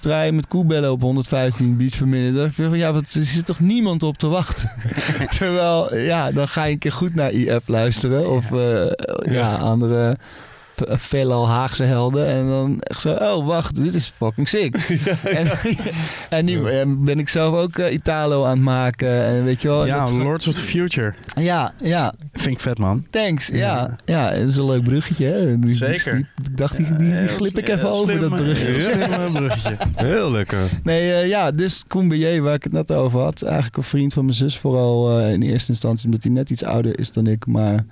draaien 0.00 0.34
met 0.34 0.46
koebellen 0.46 0.90
op 0.90 1.00
115 1.00 1.76
beats 1.76 1.96
per 1.96 2.08
minute. 2.08 2.32
Dan 2.32 2.42
dacht 2.42 2.58
ik 2.58 2.64
van, 2.64 2.78
ja, 2.78 2.92
wat, 2.92 3.12
er 3.12 3.24
zit 3.24 3.46
toch 3.46 3.60
niemand 3.60 4.02
op 4.02 4.18
te 4.18 4.26
wachten? 4.26 4.70
Terwijl, 5.38 5.96
ja, 5.96 6.30
dan 6.30 6.48
ga 6.48 6.64
je 6.64 6.72
een 6.72 6.78
keer 6.78 6.92
goed 6.92 7.14
naar 7.14 7.30
IF 7.32 7.68
luisteren. 7.68 8.30
Of 8.30 8.52
eh, 8.52 8.86
ja. 9.32 9.56
andere 9.56 10.16
v- 10.18 10.47
veelal 10.88 11.48
Haagse 11.48 11.82
helden. 11.84 12.26
En 12.26 12.46
dan 12.46 12.76
echt 12.80 13.00
zo, 13.00 13.10
oh 13.12 13.46
wacht, 13.46 13.74
dit 13.74 13.94
is 13.94 14.12
fucking 14.16 14.48
sick. 14.48 14.76
En, 15.24 15.46
en 16.38 16.44
nu 16.44 16.64
eh, 16.68 16.82
ben 16.98 17.18
ik 17.18 17.28
zelf 17.28 17.54
ook 17.56 17.78
eh, 17.78 17.92
Italo 17.92 18.44
aan 18.44 18.50
het 18.50 18.60
maken. 18.60 19.24
En 19.24 19.44
weet 19.44 19.62
je 19.62 19.68
wel. 19.68 19.86
Ja, 19.86 20.02
dat 20.02 20.10
Lords 20.12 20.48
of 20.48 20.54
the 20.54 20.60
Future. 20.60 21.14
ja, 21.36 21.72
ja, 21.82 22.14
Vind 22.32 22.54
ik 22.54 22.60
vet, 22.60 22.78
man. 22.78 23.06
thanks. 23.10 23.46
Ja, 23.46 23.56
Ja. 23.56 23.96
ja, 24.04 24.30
dat 24.38 24.48
is 24.48 24.56
een 24.56 24.66
leuk 24.66 24.82
bruggetje. 24.82 25.26
Hè? 25.26 25.58
Die- 25.58 25.74
Zeker. 25.74 26.14
die- 26.14 26.26
ik 26.50 26.56
dacht, 26.56 26.76
die, 26.76 26.96
die, 26.96 27.14
glip 27.28 27.58
ik 27.58 27.68
even 27.68 27.90
over, 27.90 28.20
dat 28.20 28.30
bruggetje. 28.30 28.64
heel 28.64 28.80
slim, 28.80 29.12
eh, 29.12 29.32
bruggetje. 29.32 29.76
Heel 29.94 30.30
lekker. 30.30 30.58
Nee, 30.82 31.12
eh, 31.12 31.28
ja, 31.28 31.50
dus 31.52 31.82
Koen 31.86 32.08
Beje, 32.08 32.40
waar 32.40 32.54
ik 32.54 32.62
het 32.62 32.72
net 32.72 32.92
over 32.92 33.20
had. 33.20 33.42
Eigenlijk 33.42 33.76
een 33.76 33.82
vriend 33.82 34.12
van 34.12 34.24
mijn 34.24 34.36
zus 34.36 34.58
vooral 34.58 35.18
eh, 35.18 35.32
in 35.32 35.42
eerste 35.42 35.72
instantie. 35.72 36.04
Omdat 36.04 36.22
hij 36.22 36.32
net 36.32 36.50
iets 36.50 36.64
ouder 36.64 36.98
is 36.98 37.12
dan 37.12 37.26
ik. 37.26 37.46
Maar 37.46 37.84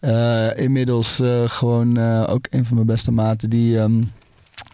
eh, 0.00 0.56
inmiddels 0.56 1.20
eh, 1.20 1.42
gewoon 1.46 1.96
eh, 1.96 2.19
ook 2.28 2.46
een 2.50 2.64
van 2.64 2.74
mijn 2.74 2.86
beste 2.86 3.10
maten. 3.10 3.50
Die, 3.50 3.78
ehm, 3.78 4.02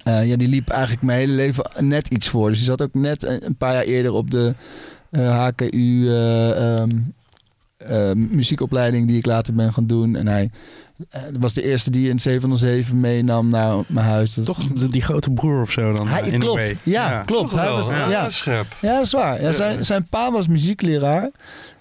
eh, 0.04 0.26
ja, 0.28 0.36
die 0.36 0.48
liep 0.48 0.68
eigenlijk 0.68 1.02
mijn 1.02 1.18
hele 1.18 1.32
leven 1.32 1.64
net 1.80 2.08
iets 2.08 2.28
voor. 2.28 2.48
Dus 2.48 2.58
die 2.58 2.66
zat 2.66 2.82
ook 2.82 2.94
net 2.94 3.22
een, 3.26 3.56
paar 3.58 3.72
jaar 3.72 3.82
eerder 3.84 4.12
op 4.12 4.30
de 4.30 4.54
eh, 5.10 5.44
HKU 5.44 6.08
eh, 6.08 6.74
ehm, 6.78 6.90
eh, 7.76 8.12
muziekopleiding 8.12 9.06
die 9.06 9.16
ik 9.16 9.26
later 9.26 9.54
ben 9.54 9.72
gaan 9.72 9.86
doen. 9.86 10.16
En 10.16 10.26
hij 10.28 10.50
eh, 11.10 11.22
was 11.40 11.54
de 11.54 11.62
eerste 11.62 11.90
die 11.90 12.10
een 12.10 12.20
707 12.20 13.00
meenam 13.00 13.48
naar 13.48 13.76
mijn 13.88 14.06
huis. 14.06 14.34
Dat- 14.34 14.44
Toch 14.44 14.58
die, 14.58 14.88
die 14.88 15.02
grote 15.02 15.30
broer 15.30 15.60
of 15.60 15.70
zo 15.70 15.92
dan? 15.92 16.08
Hij, 16.08 16.22
eh, 16.22 16.32
in 16.32 16.40
klopt. 16.40 16.54
way. 16.54 16.76
Ja, 16.82 17.22
klopt. 17.22 17.52
Hij 17.52 17.70
was, 17.70 17.88
ja, 17.88 18.08
ja. 18.10 18.30
scherp. 18.30 18.66
Ja, 18.80 18.94
dat 18.96 19.04
is 19.04 19.12
waar. 19.12 19.42
Ja, 19.42 19.52
zijn, 19.52 19.84
zijn 19.84 20.04
pa 20.10 20.30
was 20.32 20.48
muziekleraar. 20.48 21.30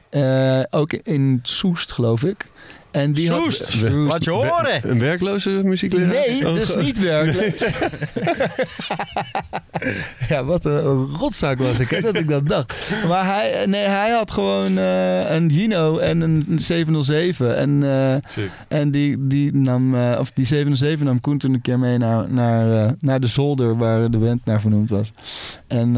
Eh, 0.10 0.60
ook 0.70 0.94
in 0.94 1.40
Soest, 1.44 1.92
geloof 1.92 2.24
ik. 2.24 2.50
En 2.96 3.14
die 3.14 3.32
Soest? 3.32 3.82
Had, 3.82 3.92
Laat 3.92 4.24
je 4.24 4.32
horen. 4.32 4.90
Een 4.90 5.00
werkloze 5.00 5.50
muziekleraar? 5.50 6.08
Nee, 6.08 6.50
Oh, 6.50 6.58
is 6.58 6.76
niet 6.76 7.00
werkelijk. 7.00 7.72
ja, 10.30 10.44
wat 10.44 10.66
een 10.66 11.06
rotzak 11.06 11.58
was 11.58 11.80
ik, 11.80 11.90
hè, 11.90 12.02
dat 12.02 12.16
ik 12.16 12.28
dat 12.28 12.48
dacht. 12.48 12.92
Maar 13.08 13.26
hij, 13.26 13.66
nee, 13.66 13.84
hij 13.84 14.10
had 14.12 14.32
gewoon 14.32 14.78
eh, 14.78 15.32
een 15.32 15.52
Gino 15.52 15.98
en 15.98 16.22
een 16.22 16.46
707. 16.56 17.58
En, 17.58 17.84
eh, 17.84 18.44
en 18.68 18.92
die, 18.92 19.28
die, 19.28 19.56
nam, 19.56 19.96
eh, 19.96 20.18
of 20.20 20.32
die 20.32 20.46
707 20.46 21.06
nam 21.06 21.22
Koen 21.22 21.38
toen 21.38 21.54
een 21.54 21.62
keer 21.62 21.80
mee 21.80 21.98
naar, 21.98 22.32
naar, 22.32 22.96
naar 23.00 23.20
de 23.20 23.28
zolder 23.28 23.78
waar 23.78 24.12
de 24.12 24.18
band 24.18 24.46
naar 24.46 24.62
vernoemd 24.62 24.90
was. 24.90 25.12
En 25.68 25.94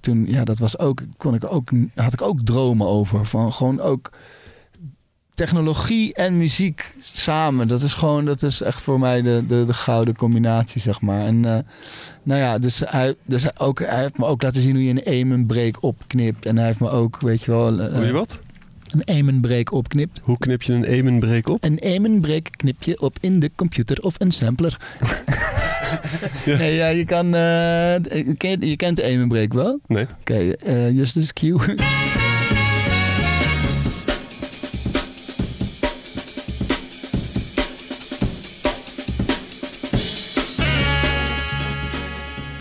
toen, 0.00 0.24
ja, 0.26 0.44
dat 0.44 0.58
was 0.58 0.78
ook, 0.78 1.02
kon 1.16 1.34
ik 1.34 1.52
ook, 1.52 1.70
had 1.94 2.12
ik 2.12 2.22
ook 2.22 2.40
dromen 2.44 2.86
over. 2.86 3.26
Van 3.26 3.52
gewoon 3.52 3.80
ook 3.80 4.10
technologie 5.40 6.14
en 6.14 6.36
muziek 6.36 6.94
samen. 7.02 7.68
Dat 7.68 7.82
is 7.82 7.94
gewoon, 7.94 8.24
dat 8.24 8.42
is 8.42 8.62
echt 8.62 8.82
voor 8.82 8.98
mij 8.98 9.22
de, 9.22 9.44
de, 9.46 9.64
de 9.64 9.72
gouden 9.72 10.16
combinatie, 10.16 10.80
zeg 10.80 11.00
maar. 11.00 11.26
En 11.26 11.44
eh, 11.44 11.58
nou 12.22 12.40
ja, 12.40 12.58
dus, 12.58 12.82
hij, 12.84 13.14
dus 13.24 13.42
hij, 13.42 13.52
ook, 13.58 13.78
hij 13.78 14.00
heeft 14.00 14.18
me 14.18 14.24
ook 14.24 14.42
laten 14.42 14.62
zien 14.62 14.74
hoe 14.74 14.84
je 14.84 14.90
een 14.90 15.04
aim 15.04 15.32
en 15.32 15.46
break 15.46 15.82
opknipt. 15.82 16.46
En 16.46 16.56
hij 16.56 16.66
heeft 16.66 16.80
me 16.80 16.90
ook, 16.90 17.20
weet 17.20 17.42
je 17.42 17.50
wel, 17.50 17.80
eh, 17.80 17.94
Hoe 17.94 18.06
je 18.06 18.12
wat? 18.12 18.40
een 18.90 19.04
aim 19.04 19.28
en 19.28 19.40
break 19.40 19.72
opknipt. 19.72 20.20
Hoe 20.22 20.38
knip 20.38 20.62
je 20.62 20.72
een 20.72 20.84
emenbreek 20.84 21.48
op? 21.48 21.64
Een 21.64 21.80
aim 21.82 22.04
en 22.04 22.20
break 22.20 22.48
knip 22.50 22.82
je 22.82 23.00
op 23.00 23.16
in 23.20 23.40
de 23.40 23.50
computer 23.54 23.98
of 24.02 24.14
een 24.18 24.30
sampler. 24.30 24.76
Nee, 26.46 26.74
ja, 26.74 26.88
je 26.88 27.04
kan, 27.04 27.26
eh, 27.26 28.34
ken 28.36 28.50
je, 28.50 28.68
je 28.68 28.76
kent 28.76 28.96
de 28.96 29.02
aim 29.02 29.20
en 29.20 29.28
break 29.28 29.52
wel? 29.52 29.80
Nee. 29.86 30.06
Oké, 30.20 30.50
eh, 30.50 30.90
Justus 30.90 31.32
Q. 31.32 31.40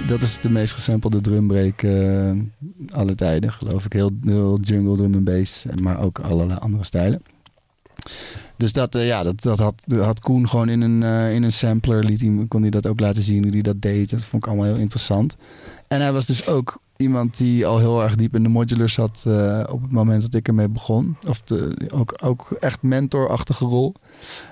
Dat 0.10 0.22
is 0.22 0.38
de 0.42 0.50
meest 0.50 0.74
gesampelde 0.74 1.22
drumbreak 1.22 1.82
eh 1.82 2.32
aller 2.92 3.16
tijden, 3.16 3.52
geloof 3.52 3.86
ik. 3.86 3.94
Heel, 3.94 4.12
jungle, 4.62 4.96
drum 4.96 5.14
en 5.14 5.24
bass, 5.24 5.66
maar 5.82 6.00
ook 6.00 6.20
allerlei 6.20 6.60
andere 6.60 6.84
stijlen. 6.84 7.22
Dus 8.58 8.74
dat, 8.74 8.96
eh, 8.96 9.08
ja, 9.08 9.24
dat, 9.24 9.42
dat 9.42 9.60
had, 9.60 9.84
had 10.00 10.20
Koen 10.20 10.50
gewoon 10.50 10.70
in 10.70 10.82
een, 10.82 11.04
eh, 11.04 11.34
in 11.34 11.44
een 11.44 11.52
sampler, 11.52 12.04
liet 12.04 12.22
hij, 12.22 12.46
kon 12.48 12.62
hij 12.62 12.70
dat 12.70 12.88
ook 12.88 13.00
laten 13.00 13.24
zien 13.24 13.44
hoe 13.44 13.52
hij 13.52 13.62
dat 13.62 13.82
deed. 13.82 14.10
Dat 14.10 14.22
vond 14.22 14.44
ik 14.44 14.50
allemaal 14.50 14.68
heel 14.68 14.82
interessant. 14.82 15.38
En 15.88 16.02
hij 16.02 16.14
was 16.14 16.26
dus 16.26 16.48
ook 16.48 16.82
iemand 16.98 17.38
die 17.38 17.66
al 17.66 17.78
heel 17.80 18.04
erg 18.04 18.16
diep 18.16 18.36
in 18.36 18.44
de 18.44 18.50
modulars 18.50 18.94
zat 18.94 19.24
op 19.70 19.82
het 19.82 19.92
moment 19.92 20.22
dat 20.22 20.34
ik 20.34 20.48
ermee 20.48 20.70
begon. 20.70 21.18
Of 21.28 21.42
de, 21.42 21.90
ook, 21.94 22.18
ook 22.24 22.52
echt 22.60 22.82
mentorachtige 22.82 23.66
rol. 23.66 23.94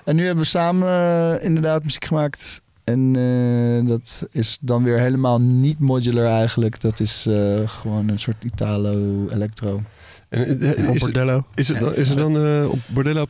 En 0.04 0.16
nu 0.16 0.24
hebben 0.24 0.44
we 0.44 0.50
samen 0.50 1.42
inderdaad 1.42 1.84
muziek 1.84 2.04
gemaakt. 2.04 2.60
En 2.88 3.16
eh, 3.16 3.88
dat 3.88 4.26
is 4.32 4.58
dan 4.60 4.82
weer 4.82 4.98
helemaal 4.98 5.40
niet 5.40 5.78
modular 5.78 6.26
eigenlijk. 6.26 6.80
Dat 6.80 7.00
is 7.00 7.26
eh, 7.26 7.68
gewoon 7.68 8.08
een 8.08 8.18
soort 8.18 8.44
Italo-electro. 8.44 9.82
En, 10.28 10.60
eh, 10.60 10.94
is, 10.94 11.00
Bordello. 11.00 11.44
is 11.54 11.68
het 11.68 11.80
dan, 11.80 11.94
is 11.94 12.08
het 12.08 12.18
dan 12.18 12.36
eh, 12.36 12.70
op 12.70 12.78
Bordello 12.86 13.26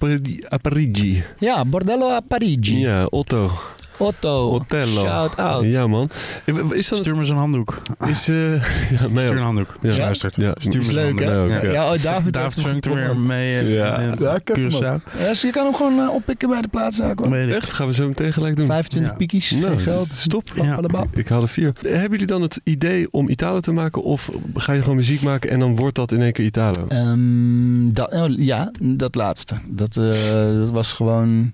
a 0.52 0.56
Parigi? 0.56 1.24
Ja, 1.38 1.64
Bordello 1.64 2.10
a 2.10 2.20
Parigi. 2.20 2.78
Ja, 2.78 3.04
Otto. 3.04 3.50
Otto. 3.98 4.50
Otello. 4.50 5.04
Shout 5.04 5.36
out. 5.36 5.64
Ja, 5.64 5.86
man. 5.86 6.10
Eh, 6.44 6.54
Is 6.70 6.88
dat... 6.88 6.98
Stuur 6.98 7.16
me 7.16 7.26
een 7.26 7.36
handdoek. 7.36 7.82
Is, 8.06 8.28
eh 8.28 8.52
ja, 8.94 9.08
Stuur 9.08 9.30
een 9.30 9.38
handdoek. 9.38 9.76
Ja. 9.82 9.92
Ja. 9.92 9.98
Luistert. 9.98 10.36
Ja, 10.36 10.54
Stuur 10.58 10.84
me 10.86 10.92
Leuk, 10.92 11.04
handdoek. 11.24 11.50
hè? 11.50 11.56
Ja. 11.56 11.62
ja. 11.62 11.72
Ja, 11.72 11.92
oh, 11.94 12.02
David, 12.02 12.32
David 12.32 12.86
er 12.86 12.94
weer 12.94 13.16
mee 13.16 13.58
eh, 13.58 13.74
Ja. 13.76 13.96
in 13.98 14.14
Ja, 14.20 14.34
ik 14.34 14.48
heb 14.48 14.56
hem 14.56 14.68
Curaçao. 14.70 14.94
ook. 14.94 15.00
Ja, 15.18 15.28
dus 15.28 15.40
je 15.42 15.50
kan 15.50 15.64
hem 15.64 15.74
gewoon 15.74 16.00
eh, 16.00 16.14
oppikken 16.14 16.48
bij 16.48 16.60
de 16.60 16.68
plaatszaak. 16.68 17.20
Echt? 17.20 17.72
Gaan 17.72 17.86
we 17.86 17.94
zo 17.94 18.08
meteen 18.08 18.32
gelijk 18.32 18.56
doen? 18.56 18.66
25 18.66 19.10
Ja. 19.10 19.16
piekies, 19.16 19.50
Nou, 19.50 19.64
geen 19.66 19.80
geld. 19.80 20.08
stop. 20.08 20.52
Ik 21.14 21.28
haal 21.28 21.42
er 21.42 21.48
vier. 21.48 21.72
Hebben 21.82 22.10
jullie 22.10 22.26
dan 22.26 22.42
het 22.42 22.60
idee 22.64 23.08
om 23.10 23.28
Italo 23.28 23.60
te 23.60 23.72
maken? 23.72 24.02
Of 24.02 24.30
ga 24.54 24.72
je 24.72 24.80
gewoon 24.80 24.96
muziek 24.96 25.22
maken 25.22 25.50
en 25.50 25.58
dan 25.58 25.76
wordt 25.76 25.94
dat 25.94 26.12
in 26.12 26.22
één 26.22 26.32
keer 26.32 26.44
Italo? 26.44 26.86
Ehm, 26.88 27.92
dat, 27.92 28.12
oh, 28.12 28.28
ja, 28.36 28.70
dat 28.80 29.14
laatste. 29.14 29.54
Dat, 29.68 29.96
eh, 29.96 30.12
dat 30.58 30.70
was 30.70 30.92
gewoon... 30.92 31.52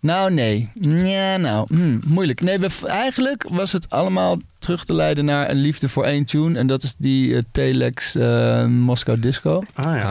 Nou, 0.00 0.32
nee. 0.32 0.68
Ja, 1.04 1.36
nou, 1.36 1.66
hm, 1.74 1.98
moeilijk. 2.06 2.40
Nee, 2.40 2.58
we, 2.58 2.68
eigenlijk 2.86 3.46
was 3.52 3.72
het 3.72 3.90
allemaal 3.90 4.36
terug 4.58 4.84
te 4.84 4.94
leiden 4.94 5.24
naar 5.24 5.50
een 5.50 5.56
liefde 5.56 5.88
voor 5.88 6.04
één 6.04 6.24
tune. 6.24 6.58
En 6.58 6.66
dat 6.66 6.82
is 6.82 6.94
die 6.98 7.34
eh, 7.36 7.42
Telex 7.52 8.14
eh, 8.14 8.66
Moscow 8.66 9.22
Disco. 9.22 9.62
Ah 9.74 9.84
ja. 9.96 10.02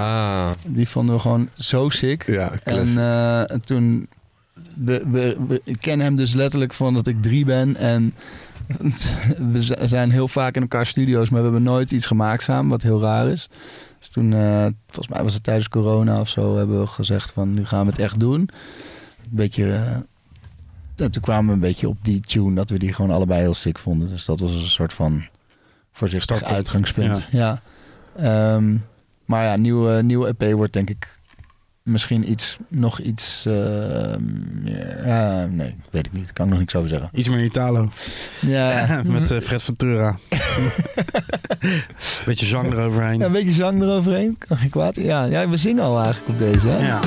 Ah, 0.48 0.52
Die 0.68 0.88
vonden 0.90 1.16
we 1.16 1.22
gewoon 1.22 1.50
zo 1.54 1.90
sick. 1.90 2.24
ja, 2.28 2.52
En 2.52 2.60
classic. 2.64 2.98
eh, 2.98 3.52
en 3.52 3.62
toen... 3.62 4.08
We, 4.84 5.04
we, 5.08 5.38
we- 5.48 5.62
ik 5.64 5.78
ken 5.80 6.00
hem 6.00 6.16
dus 6.16 6.34
letterlijk 6.34 6.74
van 6.74 6.94
dat 6.94 7.08
ik 7.08 7.22
drie 7.22 7.46
ben. 7.46 7.78
En 7.78 8.14
we 9.52 9.78
zijn 9.88 10.12
heel 10.12 10.28
vaak 10.28 10.56
in 10.56 10.62
elkaar 10.62 10.86
studio's, 10.86 11.30
maar 11.30 11.40
we 11.40 11.46
hebben 11.46 11.64
nooit 11.64 11.92
iets 11.92 12.06
gemaakt 12.06 12.44
samen, 12.44 12.70
wat 12.70 12.82
heel 12.82 13.02
raar 13.02 13.28
is. 13.28 13.50
Dus 14.00 14.08
toen, 14.10 14.34
eh, 14.34 14.66
volgens 14.88 15.08
mij 15.16 15.24
was 15.24 15.34
het 15.34 15.44
tijdens 15.44 15.70
corona 15.70 16.20
of 16.20 16.30
zo, 16.30 16.58
hebben 16.58 16.80
we 16.80 16.88
gezegd 16.88 17.32
van 17.32 17.54
nu 17.54 17.66
gaan 17.66 17.84
we 17.86 17.92
het 17.92 18.00
echt 18.00 18.20
doen. 18.20 18.50
Een 19.30 19.36
beetje... 19.36 19.66
en 20.96 21.12
toen 21.12 21.22
kwamen 21.22 21.46
we 21.48 21.54
een 21.54 21.60
beetje 21.60 21.88
op 21.90 21.98
die 22.02 22.20
tune 22.22 22.56
dat 22.56 22.70
we 22.70 22.80
die 22.80 22.94
gewoon 22.94 23.12
allebei 23.12 23.42
heel 23.42 23.54
sick 23.54 23.80
vonden. 23.80 24.10
Dus 24.10 24.26
dat 24.26 24.40
was 24.40 24.52
een 24.52 24.70
soort 24.70 24.94
van 24.94 25.24
voorzichtig 25.92 26.36
Startpunt. 26.36 26.56
uitgangspunt. 26.58 27.26
Ja. 27.32 27.62
Ehm, 28.16 28.76
Maar 29.26 29.44
ja, 29.46 29.56
nieuwe, 29.56 30.02
nieuwe 30.04 30.36
EP 30.38 30.54
wordt 30.54 30.74
denk 30.74 30.90
ik 30.90 31.18
misschien 31.84 32.30
iets, 32.30 32.58
nog 32.68 33.00
iets 33.00 33.46
eh, 33.46 33.54
meer... 34.62 35.08
ja, 35.08 35.46
nee, 35.46 35.76
weet 35.92 36.06
ik 36.06 36.14
niet. 36.14 36.34
Kan 36.34 36.46
ik 36.46 36.52
nog 36.52 36.60
niks 36.60 36.76
over 36.76 36.90
zeggen. 36.90 37.10
Iets 37.14 37.30
meer 37.30 37.44
Italo. 37.44 37.90
Ja, 38.42 39.02
Met 39.06 39.32
eh, 39.32 39.40
Fred 39.40 39.64
Ventura. 39.64 40.18
Beetje 42.26 42.46
zang 42.46 42.72
eroverheen. 42.72 43.20
ja, 43.20 43.26
een 43.26 43.32
beetje 43.32 43.52
zang 43.52 43.82
eroverheen. 43.82 44.36
Kan 44.48 44.58
geen 44.58 44.70
kwaad. 44.70 44.96
Ja, 44.96 45.24
ja, 45.24 45.50
we 45.50 45.58
zingen 45.58 45.84
al 45.84 46.04
eigenlijk 46.04 46.30
op 46.30 46.40
deze, 46.40 46.68
hè? 46.68 46.88
Ja. 46.88 47.00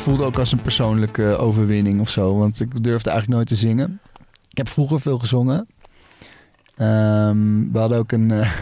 Dat 0.00 0.08
voelt 0.08 0.24
ook 0.24 0.38
als 0.38 0.52
een 0.52 0.62
persoonlijke 0.62 1.36
overwinning 1.36 2.00
of 2.00 2.08
zo. 2.08 2.36
Want 2.36 2.60
ik 2.60 2.82
durfde 2.82 3.10
eigenlijk 3.10 3.38
nooit 3.38 3.48
te 3.48 3.66
zingen. 3.66 4.00
Ik 4.48 4.56
heb 4.56 4.68
vroeger 4.68 5.00
veel 5.00 5.18
gezongen. 5.18 5.68
Ehm, 6.76 7.72
we 7.72 7.78
hadden 7.78 7.98
ook 7.98 8.12
een, 8.12 8.30
eh, 8.30 8.52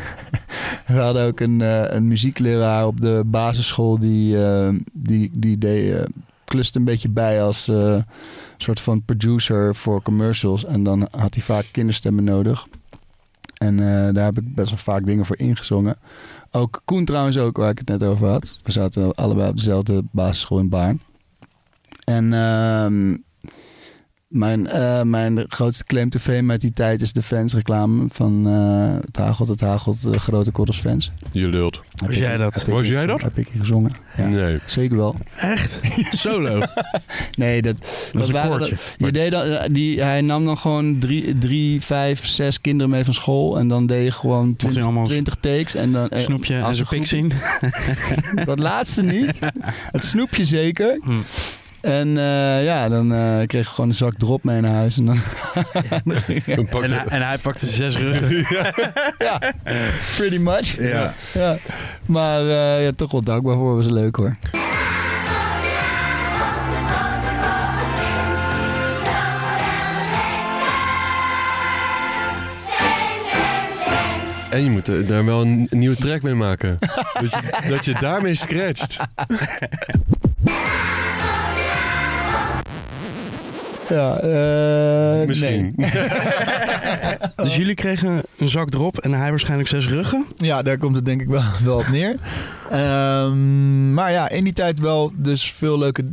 we 0.87 0.99
hadden 0.99 1.27
ook 1.27 1.41
een, 1.41 1.61
eh, 1.61 1.85
een 1.89 2.09
muziekleraar 2.09 2.87
op 2.87 3.01
de 3.01 3.23
basisschool 3.27 3.99
die, 3.99 4.45
eh, 4.45 4.69
die, 4.93 5.31
die 5.35 5.59
deed, 5.59 5.95
eh, 5.95 6.05
kluste 6.45 6.79
een 6.79 6.85
beetje 6.85 7.09
bij 7.09 7.43
als 7.43 7.69
eh, 7.69 7.97
soort 8.57 8.81
van 8.81 9.05
producer 9.05 9.75
voor 9.75 10.03
commercials. 10.03 10.65
En 10.65 10.83
dan 10.83 11.09
had 11.11 11.35
hij 11.35 11.43
vaak 11.43 11.67
kinderstemmen 11.73 12.25
nodig. 12.25 12.67
En 13.59 13.81
eh, 13.81 14.15
daar 14.15 14.25
heb 14.25 14.39
ik 14.39 14.55
best 14.55 14.69
wel 14.69 14.79
vaak 14.79 15.05
dingen 15.05 15.27
voor 15.27 15.39
ingezongen. 15.39 15.97
Ook 16.51 16.83
Koen 16.85 17.05
trouwens 17.05 17.39
ook, 17.39 17.57
waar 17.57 17.71
ik 17.71 17.79
het 17.79 17.89
net 17.89 18.03
over 18.03 18.29
had. 18.29 18.61
We 18.63 18.73
zaten 18.73 19.15
allebei 19.15 19.49
op 19.49 19.57
dezelfde 19.57 20.05
basisschool 20.11 20.59
in 20.59 20.69
Baarn. 20.69 21.01
En 22.09 22.33
ehm, 22.33 23.17
mijn, 24.29 24.67
eh, 24.67 25.03
mijn 25.03 25.45
grootste 25.49 25.85
claim 25.85 26.11
to 26.11 26.19
fame 26.19 26.51
uit 26.53 26.61
die 26.61 26.73
tijd 26.73 27.01
is 27.01 27.13
de 27.13 27.23
fansreclame 27.23 28.07
van 28.13 28.47
eh 28.47 29.07
het 29.07 29.17
Hagelt, 29.17 29.49
het 29.49 29.61
Hagelt, 29.61 30.03
de 30.03 30.19
grote 30.19 30.51
Kortels 30.51 30.81
fans. 30.81 31.13
Je 31.33 31.47
lult. 31.49 31.75
Heb 31.77 32.07
Was 32.09 32.17
ik- 32.17 32.23
jij 32.23 32.37
dat? 32.37 32.55
heb 32.55 32.67
ik- 32.67 32.73
Was 32.75 32.89
jij 32.89 33.07
dat? 33.07 33.23
Heb 33.23 33.39
ik 33.39 33.49
gezongen. 33.59 33.93
Ja, 34.17 34.27
Nee. 34.27 34.59
Zeker 34.67 34.97
wel. 34.97 35.15
Echt? 35.35 35.81
Solo? 36.11 36.61
Nee, 37.37 37.63
dat, 37.63 37.77
Dat 38.13 38.23
is 38.23 38.29
een 38.29 38.49
koortje. 38.49 38.77
je 38.97 39.13
deed 39.13 39.31
dan, 39.31 39.43
eh, 39.43 39.69
die, 39.75 40.03
hij 40.03 40.21
nam 40.21 40.45
dan 40.45 40.59
gewoon 40.59 40.99
drie, 40.99 41.39
drie, 41.39 41.81
vijf, 41.81 42.27
zes 42.27 42.61
kinderen 42.61 42.91
mee 42.91 43.05
van 43.05 43.15
school. 43.15 43.59
En 43.59 43.69
dan 43.69 43.87
deed 43.87 44.05
je 44.05 44.11
gewoon 44.11 44.57
twintig, 44.57 44.83
allemaal 44.83 45.05
twintig 45.05 45.35
takes. 45.35 45.75
En 45.75 45.93
dan, 45.93 46.09
eh, 46.09 46.21
Snoepje 46.21 46.55
en 46.55 46.63
als 46.63 46.77
zijn 46.77 46.89
een 46.91 46.99
pik 46.99 47.07
zien? 47.09 47.33
Dat 48.45 48.59
laatste 48.59 49.03
niet. 49.03 49.39
Het 49.91 50.05
snoepje 50.05 50.45
zeker. 50.45 50.99
Hm. 51.05 51.11
En 51.81 52.19
eh, 52.19 52.65
ja, 52.65 52.89
dan 52.89 53.13
eh, 53.15 53.47
kreeg 53.47 53.67
je 53.67 53.71
gewoon 53.75 53.91
een 53.91 53.97
zak 53.97 54.15
drop 54.17 54.45
mee 54.45 54.61
naar 54.61 54.75
huis. 54.75 54.97
En 54.97 55.05
dan 55.05 55.17
En 56.83 56.91
hij- 56.93 57.05
en 57.09 57.27
hij 57.27 57.39
pakte 57.39 57.67
zes 57.67 57.97
ruggen. 57.97 58.29
ja, 59.27 59.41
pretty 60.17 60.39
much. 60.39 60.77
Ja. 60.79 61.15
Ja. 61.35 61.57
Maar 62.09 62.41
eh, 62.41 62.85
ja, 62.85 62.91
toch 62.97 63.11
wel 63.11 63.23
dankbaar 63.23 63.55
voor. 63.55 63.77
Was 63.77 63.87
leuk 63.89 64.17
hoor. 64.17 64.37
En 74.51 74.65
je 74.65 74.71
moet 74.71 74.89
er 74.89 75.07
daar 75.07 75.25
wel 75.25 75.41
een 75.41 75.67
nieuwe 75.71 75.97
track 75.97 76.23
mee 76.23 76.35
maken. 76.35 76.77
dat, 77.21 77.31
je, 77.31 77.69
dat 77.69 77.85
je 77.85 77.95
daarmee 78.01 78.35
scratcht. 78.35 78.99
Ja, 83.89 84.21
eh, 84.21 85.27
Misschien. 85.27 85.73
nee. 85.77 85.91
Dus 87.37 87.57
jullie 87.57 87.75
kregen 87.75 88.23
een 88.39 88.49
zak 88.49 88.71
drop 88.71 88.99
en 88.99 89.13
hij 89.13 89.31
waarschijnlijk 89.31 89.69
zes 89.69 89.89
ruggen? 89.89 90.27
Ja, 90.37 90.63
daar 90.63 90.79
komt 90.79 90.95
het 90.95 91.05
denk 91.05 91.21
ik 91.21 91.29
wel, 91.29 91.43
wel 91.65 91.77
op 91.77 91.89
neer. 91.89 92.17
Ehm, 92.71 93.95
maar 93.95 94.13
ja, 94.13 94.29
in 94.29 94.45
die 94.45 94.53
tijd 94.53 94.81
wel 94.81 95.13
dus 95.15 95.53
veel 95.53 95.79
leuke, 95.79 96.05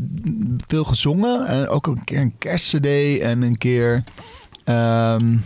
veel 0.68 0.84
gezongen. 0.84 1.48
En 1.48 1.68
ook 1.68 1.88
een 1.88 2.04
keer 2.04 2.20
een 2.20 2.38
kerstcd 2.38 3.20
en 3.22 3.42
een 3.42 3.58
keer 3.58 4.04
ehm, 4.64 5.38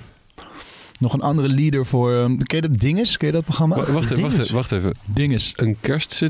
nog 0.99 1.13
een 1.13 1.21
andere 1.21 1.49
leader 1.49 1.85
voor... 1.85 2.13
ehm, 2.13 2.37
ken 2.37 2.61
je 2.61 2.67
dat 2.67 2.79
Dinges? 2.79 3.17
Ken 3.17 3.27
je 3.27 3.33
dat 3.33 3.43
programma? 3.43 3.75
Wa- 3.75 3.91
Wacht 3.91 4.11
even, 4.11 4.21
wacht 4.23 4.37
even, 4.39 4.53
wacht 4.55 4.71
even. 4.71 4.91
Dinges. 5.05 5.53
Een 5.55 5.77
kerstcd? 5.81 6.29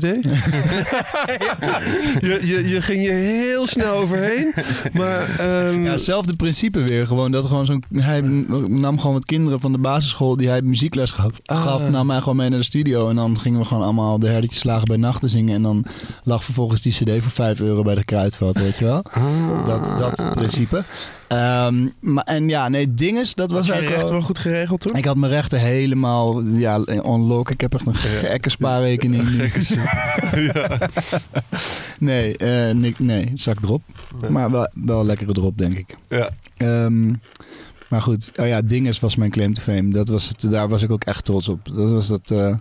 je, 2.20 2.38
je, 2.42 2.68
je 2.68 2.80
ging 2.80 3.02
je 3.04 3.10
heel 3.10 3.66
snel 3.66 3.94
overheen. 3.94 4.54
Maar 4.92 5.38
ehm, 5.38 5.84
Ja, 5.84 5.90
hetzelfde 5.90 6.36
principe 6.36 6.80
weer. 6.80 7.06
Gewoon 7.06 7.30
dat 7.30 7.44
gewoon 7.44 7.66
zo'n. 7.66 7.84
Hij 7.94 8.20
nam 8.68 8.98
gewoon 8.98 9.12
wat 9.14 9.24
kinderen 9.24 9.60
van 9.60 9.72
de 9.72 9.78
basisschool 9.78 10.36
die 10.36 10.48
hij 10.48 10.62
muziekles 10.62 11.10
gaf. 11.10 11.30
Ah. 11.44 11.62
gaf 11.62 11.88
nam 11.88 12.10
hij 12.10 12.18
gewoon 12.18 12.36
mee 12.36 12.48
naar 12.48 12.58
de 12.58 12.64
studio. 12.64 13.08
En 13.08 13.16
dan 13.16 13.38
gingen 13.38 13.60
we 13.60 13.64
gewoon 13.66 13.82
allemaal 13.82 14.18
de 14.18 14.28
herdertjes 14.28 14.60
slagen 14.60 14.86
bij 14.86 14.96
nachten 14.96 15.28
zingen. 15.30 15.54
En 15.54 15.62
dan 15.62 15.84
lag 16.24 16.44
vervolgens 16.44 16.80
die 16.80 16.92
CD 16.92 17.22
voor 17.22 17.30
5 17.32 17.60
euro 17.60 17.82
bij 17.82 17.94
de 17.94 18.04
kruidvat, 18.04 18.58
weet 18.58 18.76
je 18.78 18.84
wel. 18.84 19.02
Ah. 19.10 19.66
Dat, 19.66 19.98
dat 19.98 20.30
principe. 20.34 20.84
Ehm, 21.30 21.88
maar, 22.00 22.24
en 22.24 22.48
ja, 22.48 22.68
nee, 22.68 22.90
dinges, 22.90 23.34
dat 23.34 23.50
was 23.50 23.68
Was 23.68 23.78
je 23.78 24.08
wel... 24.10 24.20
goed 24.20 24.38
geregeld 24.38 24.80
toen? 24.80 24.96
Ik 24.96 25.04
had 25.04 25.16
mijn 25.16 25.32
rechten 25.32 25.60
helemaal 25.60 26.42
ja, 26.42 26.80
on 27.02 27.20
lock. 27.20 27.50
Ik 27.50 27.60
heb 27.60 27.74
echt 27.74 27.86
een 27.86 27.94
gekke 27.94 28.50
spaarrekening. 28.50 29.28
nee, 31.98 32.36
eh, 32.36 32.74
nee, 32.74 32.94
nee, 32.98 33.30
zak 33.34 33.62
erop. 33.62 33.82
Maar 34.28 34.50
wel, 34.50 34.70
wel 34.74 35.00
een 35.00 35.06
lekkere 35.06 35.32
drop, 35.32 35.58
denk 35.58 35.78
ik. 35.78 35.96
Ja. 36.08 36.30
Ehm, 36.56 37.12
maar 37.88 38.00
goed, 38.00 38.32
oh 38.36 38.46
ja, 38.46 38.62
Dinges 38.62 39.00
was 39.00 39.16
mijn 39.16 39.30
claim 39.30 39.54
to 39.54 39.62
fame. 39.62 39.88
Dat 39.88 40.08
was 40.08 40.28
het, 40.28 40.50
daar 40.50 40.68
was 40.68 40.82
ik 40.82 40.90
ook 40.90 41.04
echt 41.04 41.24
trots 41.24 41.48
op. 41.48 41.68
Dat 41.72 41.90
was 41.90 42.08
dat 42.08 42.30
eh, 42.30 42.54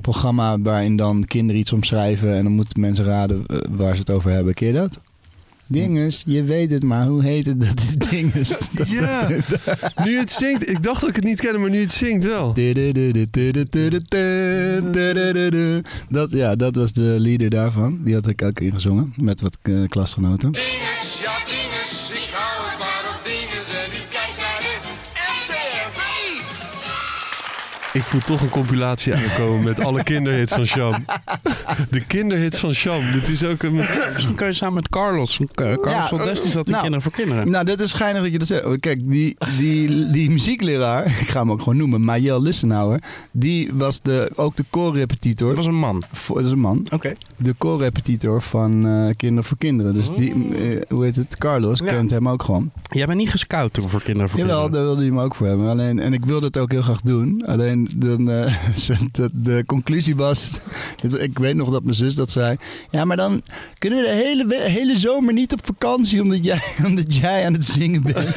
programma 0.00 0.60
waarin 0.60 0.96
dan 0.96 1.24
kinderen 1.24 1.60
iets 1.60 1.72
omschrijven... 1.72 2.34
en 2.34 2.42
dan 2.42 2.52
moeten 2.52 2.80
mensen 2.80 3.04
raden 3.04 3.46
eh, 3.46 3.58
waar 3.70 3.92
ze 3.92 3.98
het 3.98 4.10
over 4.10 4.30
hebben. 4.30 4.54
Je 4.56 4.72
dat? 4.72 4.98
Dinges, 5.68 6.22
je 6.26 6.42
weet 6.42 6.70
het, 6.70 6.82
maar 6.82 7.06
hoe 7.06 7.22
heet 7.24 7.46
het? 7.46 7.60
Dat 7.60 7.80
is 7.80 7.94
Dinges. 8.10 8.48
Dat- 8.72 8.88
ja, 8.88 9.28
nu 10.04 10.18
het 10.18 10.30
zingt. 10.30 10.70
Ik 10.70 10.82
dacht 10.82 11.00
dat 11.00 11.08
ik 11.08 11.14
het 11.16 11.24
niet 11.24 11.40
kende, 11.40 11.58
maar 11.58 11.70
nu 11.70 11.80
het 11.80 11.92
zingt 11.92 12.24
wel. 12.24 12.54
Dat, 16.08 16.30
ja, 16.30 16.56
dat 16.56 16.76
was 16.76 16.92
de 16.92 17.14
leader 17.18 17.50
daarvan. 17.50 17.98
Die 18.04 18.14
had 18.14 18.26
ik 18.26 18.42
ook 18.42 18.60
ingezongen 18.60 19.12
met 19.16 19.40
wat 19.40 19.56
eh, 19.62 19.74
klasgenoten. 19.88 20.50
Dinges, 20.52 20.97
Ik 27.98 28.04
voel 28.04 28.20
toch 28.20 28.40
een 28.40 28.48
compilatie 28.48 29.14
aankomen 29.14 29.64
met 29.64 29.80
alle 29.84 30.02
kinderhits 30.02 30.54
van 30.54 30.66
Sham. 30.66 30.92
De 31.90 32.04
kinderhits 32.06 32.58
van 32.58 32.74
Sham. 32.74 33.12
Dit 33.12 33.28
is 33.28 33.44
ook 33.44 33.62
een... 33.62 33.74
Misschien 34.12 34.34
kan 34.34 34.46
je 34.46 34.52
samen 34.52 34.74
met 34.74 34.88
Carlos. 34.88 35.40
Carlos 35.54 35.92
Ja, 35.92 36.08
van 36.08 36.18
Destiny 36.18 36.52
zat 36.52 36.64
in 36.66 36.70
nou, 36.70 36.82
Kinderen 36.82 37.02
voor 37.02 37.12
Kinderen. 37.12 37.50
Nou, 37.50 37.64
dit 37.64 37.80
is 37.80 37.90
schijnig 37.90 38.22
dat 38.22 38.32
je 38.32 38.38
dat 38.38 38.46
zegt. 38.48 38.80
Kijk, 38.80 39.10
die, 39.10 39.36
die, 39.58 40.10
die 40.10 40.30
muziekleraar, 40.30 41.06
ik 41.20 41.28
ga 41.28 41.40
hem 41.40 41.50
ook 41.50 41.58
gewoon 41.62 41.76
noemen, 41.78 42.00
Majel 42.04 42.42
Lissenauer, 42.42 43.00
die 43.30 43.70
was 43.74 44.02
de, 44.02 44.30
ook 44.34 44.56
de 44.56 44.64
koorrepetitor. 44.70 45.46
Dat 45.48 45.56
was 45.56 45.66
een 45.66 45.74
man. 45.78 46.02
voor- 46.12 46.36
Dat 46.36 46.44
is 46.44 46.52
een 46.52 46.58
man. 46.58 46.86
Oké. 46.92 47.12
De 47.36 47.52
koorrepetitor 47.52 48.42
van 48.42 48.86
eh 48.86 49.14
Kinderen 49.16 49.44
voor 49.44 49.58
Kinderen. 49.58 49.94
Dus 49.94 50.08
die, 50.10 50.32
eh, 50.56 50.80
hoe 50.88 51.04
heet 51.04 51.16
het, 51.16 51.38
Carlos 51.38 51.78
Ja. 51.78 51.86
kent 51.86 52.10
hem 52.10 52.28
ook 52.28 52.42
gewoon. 52.42 52.70
Jij 52.90 53.06
bent 53.06 53.18
niet 53.18 53.30
gescout 53.30 53.72
toen 53.72 53.88
voor 53.88 54.02
Kinderen 54.02 54.28
voor 54.30 54.38
Jawel, 54.40 54.54
Kinderen. 54.60 54.76
daar 54.86 54.94
wilde 54.94 55.08
hij 55.08 55.16
hem 55.16 55.24
ook 55.26 55.34
voor 55.34 55.46
hebben. 55.46 55.68
Alleen, 55.68 55.98
en 55.98 56.12
ik 56.12 56.24
wilde 56.24 56.46
het 56.46 56.58
ook 56.58 56.70
heel 56.70 56.82
graag 56.82 57.00
doen. 57.00 57.42
Alleen 57.46 57.87
dan, 57.94 58.30
eh, 58.30 58.54
de, 59.12 59.30
de 59.32 59.62
conclusie 59.66 60.16
was... 60.16 60.60
Ik 61.18 61.38
weet 61.38 61.54
nog 61.54 61.70
dat 61.70 61.82
mijn 61.82 61.94
zus 61.96 62.14
dat 62.14 62.30
zei. 62.30 62.56
Ja, 62.90 63.04
maar 63.04 63.16
dan 63.16 63.42
kunnen 63.78 63.98
we 63.98 64.04
de 64.04 64.14
hele, 64.14 64.60
hele 64.70 64.96
zomer 64.96 65.32
niet 65.32 65.52
op 65.52 65.66
vakantie... 65.66 66.22
omdat 66.22 66.44
jij, 66.44 66.62
omdat 66.86 67.14
jij 67.14 67.46
aan 67.46 67.52
het 67.52 67.64
zingen 67.64 68.02
bent. 68.02 68.36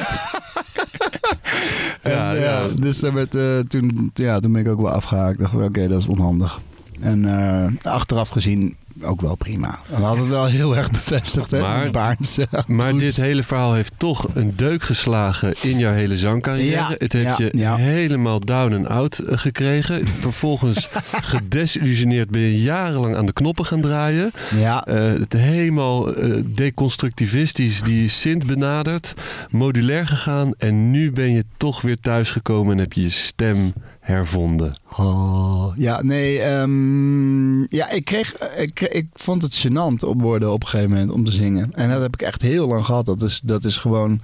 En, 2.02 2.10
Ja, 2.12 2.32
ja, 2.32 2.40
ja. 2.40 2.68
Dus 2.68 3.00
daar 3.00 3.12
werd, 3.12 3.34
eh, 3.34 3.58
toen, 3.58 4.10
ja, 4.14 4.40
toen 4.40 4.52
ben 4.52 4.60
ik 4.60 4.68
ook 4.68 4.80
wel 4.80 4.90
afgehaakt. 4.90 5.32
Ik 5.32 5.38
dacht, 5.38 5.54
oké, 5.54 5.88
dat 5.88 5.98
is 5.98 6.06
onhandig. 6.06 6.60
En 7.00 7.24
eh, 7.24 7.92
achteraf 7.92 8.28
gezien 8.28 8.76
ook 9.02 9.20
wel 9.20 9.34
prima. 9.34 9.78
En 9.90 10.02
had 10.02 10.16
het 10.18 10.28
wel 10.28 10.46
heel 10.46 10.76
erg 10.76 10.90
bevestigd, 10.90 11.50
hè? 11.50 11.60
Maar- 11.60 11.90
Baarnse 11.90 12.48
Maar 12.66 12.96
dit 12.98 13.16
hele 13.16 13.42
verhaal 13.42 13.74
heeft 13.74 13.92
toch 13.96 14.26
een 14.34 14.52
deuk 14.56 14.82
geslagen 14.82 15.54
in 15.62 15.78
jouw 15.78 15.92
hele 15.92 16.18
zangcarrière. 16.18 16.70
Ja, 16.70 16.94
het 16.98 17.12
heeft 17.12 17.38
ja, 17.38 17.44
je 17.52 17.58
ja. 17.58 17.76
helemaal 17.76 18.40
down 18.40 18.72
en 18.72 18.86
out 18.88 19.18
eh, 19.18 19.38
gekregen. 19.38 20.06
Vervolgens 20.26 20.88
gedesillusioneerd 21.22 22.30
ben 22.30 22.40
je 22.40 22.62
jarenlang 22.62 23.16
aan 23.16 23.26
de 23.26 23.32
knoppen 23.32 23.64
gaan 23.64 23.80
draaien. 23.80 24.30
Ja, 24.58 24.86
Eh, 24.86 24.96
het 25.18 25.32
helemaal 25.32 26.14
eh, 26.14 26.42
deconstructivistisch 26.46 27.82
die 27.82 28.08
synth 28.08 28.46
benaderd. 28.46 29.14
Modulair 29.50 30.06
gegaan. 30.06 30.54
En 30.54 30.90
nu 30.90 31.12
ben 31.12 31.32
je 31.32 31.44
toch 31.56 31.80
weer 31.80 32.00
thuisgekomen 32.00 32.72
en 32.72 32.78
heb 32.78 32.92
je 32.92 33.02
je 33.02 33.10
stem 33.10 33.72
hervonden. 34.02 34.74
Oh, 34.96 35.72
ja, 35.76 36.02
nee. 36.02 36.38
ehm, 36.40 37.60
ja, 37.76 37.90
ik, 37.90 38.04
kreeg, 38.04 38.34
ik, 38.56 38.74
kreeg- 38.74 38.88
ik 38.92 39.06
vond 39.12 39.42
het 39.42 39.66
gênant 39.66 40.04
op 40.06 40.20
worden 40.20 40.52
op 40.52 40.62
een 40.62 40.68
gegeven 40.68 40.90
moment 40.90 41.10
om 41.10 41.24
te 41.24 41.32
zingen. 41.32 41.70
En 41.74 41.88
dat 41.90 42.02
heb 42.02 42.14
ik 42.14 42.22
echt 42.22 42.42
heel 42.42 42.66
lang 42.68 42.84
gehad. 42.84 43.06
Dat 43.06 43.22
is, 43.22 43.40
dat 43.44 43.64
is 43.64 43.76
gewoon 43.76 44.20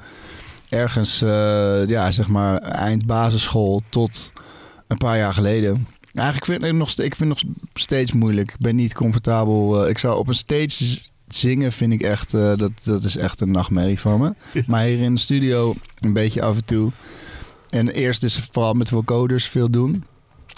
ergens, 0.68 1.22
eh, 1.22 1.86
ja, 1.86 2.10
zeg 2.10 2.28
maar, 2.28 2.56
eind 2.58 3.06
basisschool 3.06 3.80
tot 3.88 4.32
een 4.86 4.96
paar 4.98 5.16
jaar 5.18 5.32
geleden. 5.34 5.86
Eigenlijk 6.14 6.46
vind 6.46 6.64
ik, 6.64 6.72
nog, 6.78 6.88
ik 6.90 7.14
vind 7.16 7.30
het 7.38 7.44
nog 7.44 7.54
steeds 7.74 8.12
moeilijk. 8.12 8.50
Ik 8.50 8.58
ben 8.58 8.76
niet 8.76 8.94
comfortabel. 8.94 9.84
eh, 9.84 9.90
ik 9.90 9.98
zou 9.98 10.18
op 10.18 10.28
een 10.28 10.34
stage 10.34 10.98
zingen, 11.28 11.72
vind 11.72 11.92
ik 11.92 12.02
echt, 12.02 12.34
eh, 12.34 12.56
dat, 12.56 12.72
dat 12.84 13.04
is 13.04 13.16
echt 13.16 13.40
een 13.40 13.50
nachtmerrie 13.50 14.00
van 14.00 14.20
me. 14.20 14.32
Maar 14.66 14.84
hier 14.84 14.98
in 14.98 15.14
de 15.14 15.20
studio 15.20 15.74
een 16.00 16.12
beetje 16.12 16.42
af 16.42 16.54
en 16.54 16.64
toe. 16.64 16.90
En 17.70 17.88
eerst 17.88 18.20
dus 18.20 18.48
vooral 18.52 18.72
met 18.74 18.88
vocoders 18.88 19.48
veel 19.48 19.70
doen. 19.70 20.04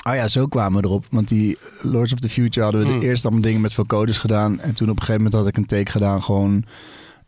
Oh 0.07 0.15
ja, 0.15 0.29
zo 0.29 0.47
kwamen 0.47 0.81
we 0.83 0.87
erop. 0.89 1.07
Want 1.11 1.29
die 1.29 1.59
Lords 1.83 2.13
of 2.13 2.19
the 2.19 2.29
Future 2.29 2.63
hadden 2.65 2.81
we 2.85 2.91
Hmm. 2.91 3.01
de 3.01 3.07
eerst 3.07 3.25
allemaal 3.25 3.43
dingen 3.43 3.61
met 3.61 3.73
vocoders 3.73 4.19
gedaan. 4.19 4.61
En 4.61 4.75
toen 4.75 4.89
op 4.91 4.95
een 5.01 5.05
gegeven 5.05 5.23
moment 5.23 5.35
had 5.41 5.47
ik 5.47 5.57
een 5.57 5.67
take 5.67 5.91
gedaan. 5.91 6.23
Gewoon 6.23 6.65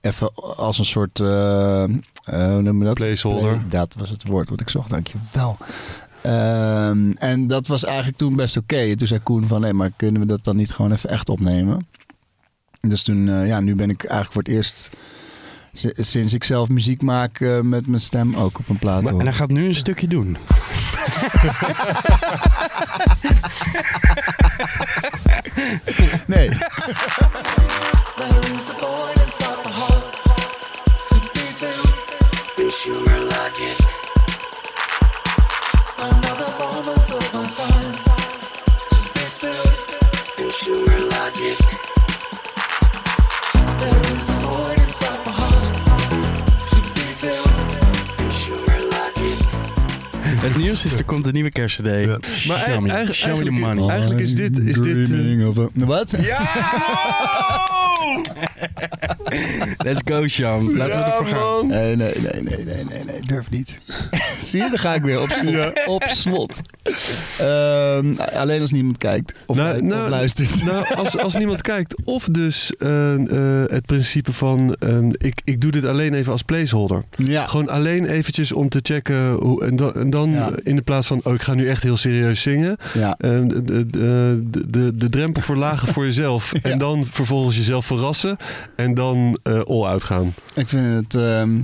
even 0.00 0.34
als 0.56 0.78
een 0.78 0.84
soort... 0.84 1.20
eh, 1.20 1.82
eh, 1.82 1.90
hoe 2.24 2.62
noem 2.62 2.78
je 2.78 2.84
dat? 2.84 2.94
Placeholder. 2.94 3.50
Play- 3.56 3.68
dat 3.68 3.94
was 3.98 4.10
het 4.10 4.26
woord 4.26 4.48
wat 4.50 4.60
ik 4.60 4.68
zocht, 4.68 4.90
dankjewel. 4.90 5.56
Ehm 6.22 7.10
en 7.10 7.46
dat 7.46 7.66
was 7.66 7.84
eigenlijk 7.84 8.16
toen 8.16 8.36
best 8.36 8.56
oké. 8.56 8.76
En 8.76 8.96
toen 8.98 9.08
zei 9.08 9.20
Koen 9.20 9.46
van... 9.46 9.60
Nee, 9.60 9.72
maar 9.72 9.90
kunnen 9.96 10.20
we 10.20 10.26
dat 10.26 10.44
dan 10.44 10.56
niet 10.56 10.72
gewoon 10.72 10.92
even 10.92 11.10
echt 11.10 11.28
opnemen? 11.28 11.86
Dus 12.80 13.02
toen... 13.02 13.28
eh, 13.28 13.46
ja, 13.46 13.60
nu 13.60 13.74
ben 13.74 13.90
ik 13.90 14.00
eigenlijk 14.04 14.32
voor 14.32 14.42
het 14.42 14.52
eerst... 14.52 14.90
si- 15.72 15.92
Sinds 15.96 16.32
ik 16.32 16.44
zelf 16.44 16.68
muziek 16.68 17.02
maak 17.02 17.40
eh, 17.40 17.60
met 17.60 17.86
mijn 17.86 18.00
stem 18.00 18.34
ook 18.36 18.58
op 18.58 18.68
een 18.68 18.78
plaat. 18.78 19.02
Maar, 19.02 19.12
en 19.14 19.20
hij 19.20 19.32
gaat 19.32 19.50
nu 19.50 19.66
een 19.66 19.74
stukje 19.74 20.06
doen. 20.08 20.36
Nee. 26.26 26.50
Het 50.42 50.56
nieuws 50.56 50.84
is, 50.84 50.94
er 50.94 51.04
komt 51.04 51.26
een 51.26 51.32
nieuwe 51.32 51.50
kerstcd. 51.50 51.84
Maar 52.46 52.58
Show 52.58 52.80
me, 52.80 52.90
eigen- 52.90 53.14
show 53.14 53.38
me 53.38 53.44
the 53.44 53.50
eigenlijk- 53.50 53.50
money. 53.60 53.88
Eigenlijk 53.88 54.20
is 54.20 54.34
dit... 54.34 54.58
Is 54.58 54.76
dit 54.76 55.10
eh, 55.10 55.86
Wat? 55.86 56.12
Let's 59.86 60.00
go, 60.04 60.28
Sean. 60.28 60.76
Laten 60.76 60.98
we 60.98 61.04
ervoor 61.04 61.26
gaan. 61.26 61.66
Nee, 61.66 61.96
nee, 61.96 62.12
nee, 62.32 62.42
nee, 62.42 62.64
nee, 62.64 62.84
nee, 62.84 63.04
nee, 63.04 63.20
durf 63.26 63.50
niet. 63.50 63.78
Zie 64.44 64.62
je, 64.62 64.68
dan 64.70 64.78
ga 64.78 64.94
ik 64.94 65.02
weer 65.02 65.20
op 65.20 65.30
slot. 65.30 65.86
Op 65.86 66.04
slot. 66.04 66.54
Ehm, 67.38 68.14
alleen 68.34 68.60
als 68.60 68.70
niemand 68.70 68.98
kijkt 68.98 69.34
of, 69.46 69.56
Nou, 69.56 69.76
lu- 69.80 69.86
nou, 69.86 70.02
of 70.02 70.08
luistert. 70.08 70.64
Nou, 70.64 70.94
als, 70.94 71.18
als 71.18 71.34
niemand 71.36 71.62
kijkt. 71.72 71.94
Of 72.04 72.24
dus 72.30 72.72
eh, 72.74 73.14
eh, 73.14 73.70
het 73.70 73.86
principe 73.86 74.32
van... 74.32 74.74
ehm, 74.78 75.08
ik, 75.12 75.40
ik 75.44 75.60
doe 75.60 75.70
dit 75.70 75.84
alleen 75.84 76.14
even 76.14 76.32
als 76.32 76.42
placeholder. 76.42 77.04
Ja, 77.16 77.46
Gewoon 77.46 77.68
alleen 77.68 78.06
eventjes 78.06 78.52
om 78.52 78.68
te 78.68 78.78
checken. 78.82 79.30
Hoe, 79.32 79.64
en 79.64 79.76
dan, 79.76 79.94
en 79.94 80.10
dan 80.10 80.30
Ja. 80.30 80.50
in 80.62 80.76
de 80.76 80.82
plaats 80.82 81.06
van... 81.06 81.20
Oh, 81.22 81.34
ik 81.34 81.42
ga 81.42 81.54
nu 81.54 81.68
echt 81.68 81.82
heel 81.82 81.96
serieus 81.96 82.42
zingen. 82.42 82.76
ja. 82.94 83.14
ehm, 83.18 83.48
de, 83.48 83.62
de, 83.64 83.86
de, 83.90 84.70
de, 84.70 84.96
de 84.96 85.08
drempel 85.08 85.42
verlagen 85.42 85.88
voor 85.88 86.04
jezelf. 86.04 86.52
En 86.62 86.78
dan 86.78 87.06
vervolgens 87.10 87.56
jezelf 87.56 87.86
verrassen. 87.86 88.36
En 88.76 88.94
dan 88.94 89.21
eh 89.42 89.60
all 89.60 89.84
out 89.84 90.04
gaan. 90.04 90.32
ik 90.54 90.68
vind 90.68 90.94
het... 90.94 91.14
ehm, 91.22 91.56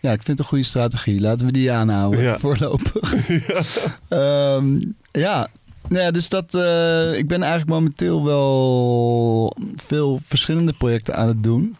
ja, 0.00 0.12
ik 0.12 0.22
vind 0.22 0.26
het 0.26 0.38
een 0.38 0.44
goede 0.44 0.64
strategie. 0.64 1.20
Laten 1.20 1.46
we 1.46 1.52
die 1.52 1.72
aanhouden 1.72 2.22
Ja. 2.22 2.38
voorlopig. 2.46 3.14
Ehm, 4.08 4.80
ja. 5.12 5.48
Nou 5.88 6.02
ja, 6.02 6.10
dus 6.10 6.28
dat, 6.28 6.54
eh, 6.54 7.18
ik 7.18 7.26
ben 7.28 7.42
eigenlijk 7.42 7.70
momenteel 7.72 8.24
wel 8.24 9.56
veel 9.74 10.18
verschillende 10.22 10.72
projecten 10.72 11.16
aan 11.16 11.28
het 11.28 11.42
doen. 11.42 11.76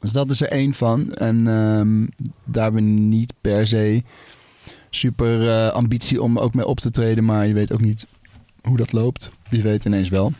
Dus 0.00 0.12
dat 0.12 0.30
is 0.30 0.40
er 0.40 0.48
één 0.48 0.74
van. 0.74 1.12
En 1.12 1.48
ehm, 1.48 2.06
daar 2.44 2.72
ben 2.72 2.86
ik 2.86 3.00
niet 3.00 3.32
per 3.40 3.66
se 3.66 4.02
super 4.90 5.48
eh, 5.48 5.68
ambitie 5.72 6.22
om 6.22 6.38
ook 6.38 6.54
mee 6.54 6.66
op 6.66 6.80
te 6.80 6.90
treden. 6.90 7.24
Maar 7.24 7.46
je 7.46 7.54
weet 7.54 7.72
ook 7.72 7.80
niet 7.80 8.06
hoe 8.62 8.76
dat 8.76 8.92
loopt. 8.92 9.30
Wie 9.48 9.62
weet 9.62 9.84
ineens 9.84 10.08
wel. 10.08 10.32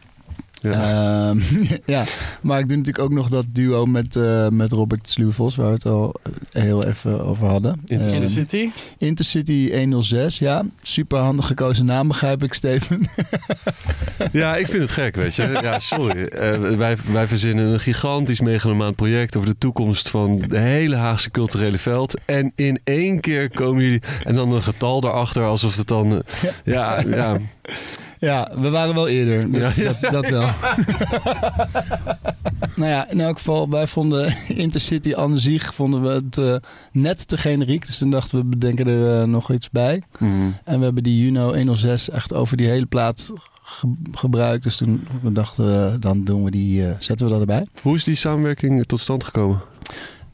Ja. 0.63 1.29
Ehm, 1.29 1.41
ja, 1.95 2.05
maar 2.43 2.59
ik 2.59 2.69
doe 2.69 2.77
natuurlijk 2.77 3.05
ook 3.05 3.13
nog 3.13 3.29
dat 3.29 3.45
duo 3.49 3.87
met, 3.87 4.17
eh, 4.17 4.49
met 4.49 4.73
Robert 4.73 5.09
Sluwvos, 5.09 5.57
waar 5.57 5.67
we 5.67 5.73
het 5.73 5.87
al 5.87 6.15
eh, 6.53 6.63
heel 6.63 6.85
even 6.85 7.25
over 7.25 7.49
hadden. 7.49 7.81
Intercity. 7.87 8.23
Ehm, 8.23 8.31
City? 8.31 8.71
Intercity 8.99 9.71
106, 9.73 10.39
ja. 10.39 10.65
Super 10.83 11.19
handig 11.19 11.47
gekozen 11.47 11.87
naam, 11.87 12.09
begrijp 12.09 12.43
ik, 12.43 12.55
Steven. 12.55 13.01
Ja, 14.33 14.57
ik 14.57 14.67
vind 14.67 14.83
het 14.83 14.91
gek, 14.91 15.17
weet 15.17 15.35
je. 15.35 15.59
Ja, 15.63 15.79
sorry. 15.79 16.25
Eh, 16.25 16.59
wij, 16.59 16.97
wij 17.13 17.27
verzinnen 17.27 17.67
een 17.67 17.81
gigantisch 17.81 18.41
megalomaan 18.41 18.95
project 18.95 19.37
over 19.37 19.49
de 19.49 19.59
toekomst 19.59 20.09
van 20.09 20.45
de 20.49 20.59
hele 20.59 20.97
Haagse 20.97 21.31
culturele 21.31 21.79
veld. 21.79 22.21
En 22.27 22.53
in 22.55 22.81
één 22.85 23.21
keer 23.21 23.51
komen 23.51 23.83
jullie... 23.83 24.03
En 24.25 24.35
dan 24.35 24.53
een 24.53 24.63
getal 24.63 25.01
daarachter, 25.01 25.43
alsof 25.43 25.77
het 25.77 25.89
dan... 25.89 26.23
ja, 26.65 27.01
ja. 27.07 27.23
Ja, 27.23 27.39
we 28.57 28.69
waren 28.71 28.95
wel 28.95 29.09
eerder. 29.09 29.51
Dat, 29.51 29.75
Ja, 29.75 29.83
ja. 29.83 29.93
dat, 30.01 30.13
dat 30.13 30.29
wel. 30.29 30.43
nou 32.77 32.91
ja, 32.91 33.11
in 33.11 33.21
elk 33.21 33.37
geval, 33.39 33.71
wij 33.71 33.87
vonden 33.87 34.35
Intercity 34.49 35.15
aan 35.15 35.37
zich 35.37 35.75
vonden 35.75 36.03
we 36.03 36.09
het 36.09 36.39
eh, 36.39 36.57
net 36.93 37.29
te 37.29 37.39
generiek. 37.39 37.87
Dus 37.87 37.99
toen 37.99 38.11
dachten 38.11 38.39
we, 38.39 38.45
bedenken 38.45 38.87
er 38.87 39.21
eh, 39.21 39.27
nog 39.29 39.53
iets 39.53 39.71
bij. 39.71 40.03
En 40.65 40.79
we 40.79 40.85
hebben 40.85 41.03
die 41.03 41.23
Juno 41.23 41.55
106 41.55 42.11
echt 42.11 42.35
over 42.35 42.57
die 42.57 42.69
hele 42.69 42.87
plaat 42.87 43.33
ge- 43.63 43.95
gebruikt. 44.13 44.63
Dus 44.65 44.77
toen 44.77 45.07
we 45.23 45.33
dachten 45.33 45.65
we, 45.65 45.99
dan 45.99 46.25
doen 46.25 46.45
we 46.45 46.51
die, 46.51 46.87
eh, 46.89 46.95
zetten 46.99 47.27
we 47.27 47.33
dat 47.33 47.41
erbij. 47.41 47.67
Hoe 47.83 47.97
is 47.97 48.05
die 48.05 48.15
samenwerking 48.15 48.85
tot 48.87 49.01
stand 49.01 49.25
gekomen? 49.25 49.61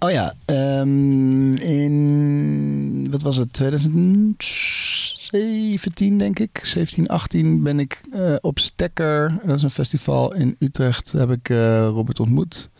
Oh 0.00 0.10
ja, 0.10 0.34
ehm, 0.44 1.54
in, 1.54 3.06
wat 3.10 3.22
was 3.22 3.36
het, 3.36 3.52
2017 3.52 6.18
denk 6.18 6.38
ik, 6.38 6.60
17, 6.62 7.08
18 7.08 7.62
ben 7.62 7.80
ik 7.80 8.00
eh, 8.12 8.34
op 8.40 8.58
Stekker, 8.58 9.40
dat 9.44 9.56
is 9.56 9.62
een 9.62 9.70
festival 9.70 10.34
in 10.34 10.56
Utrecht, 10.58 11.12
heb 11.12 11.30
ik 11.30 11.50
eh, 11.50 11.86
Robert 11.86 12.20
ontmoet. 12.20 12.70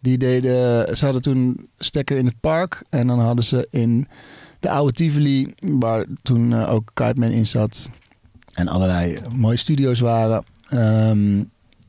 Die 0.00 0.18
deden, 0.18 0.96
ze 0.96 1.04
hadden 1.04 1.22
toen 1.22 1.66
Stekker 1.78 2.16
in 2.16 2.26
het 2.26 2.40
park 2.40 2.82
en 2.90 3.06
dan 3.06 3.20
hadden 3.20 3.44
ze 3.44 3.68
in 3.70 4.08
de 4.60 4.70
oude 4.70 4.92
Tivoli, 4.92 5.54
waar 5.58 6.06
toen 6.22 6.52
eh, 6.52 6.72
ook 6.72 6.90
Kiteman 6.94 7.30
in 7.30 7.46
zat 7.46 7.88
en 8.52 8.68
allerlei 8.68 9.18
mooie 9.34 9.56
studio's 9.56 10.00
waren, 10.00 10.44
ehm, 10.68 11.42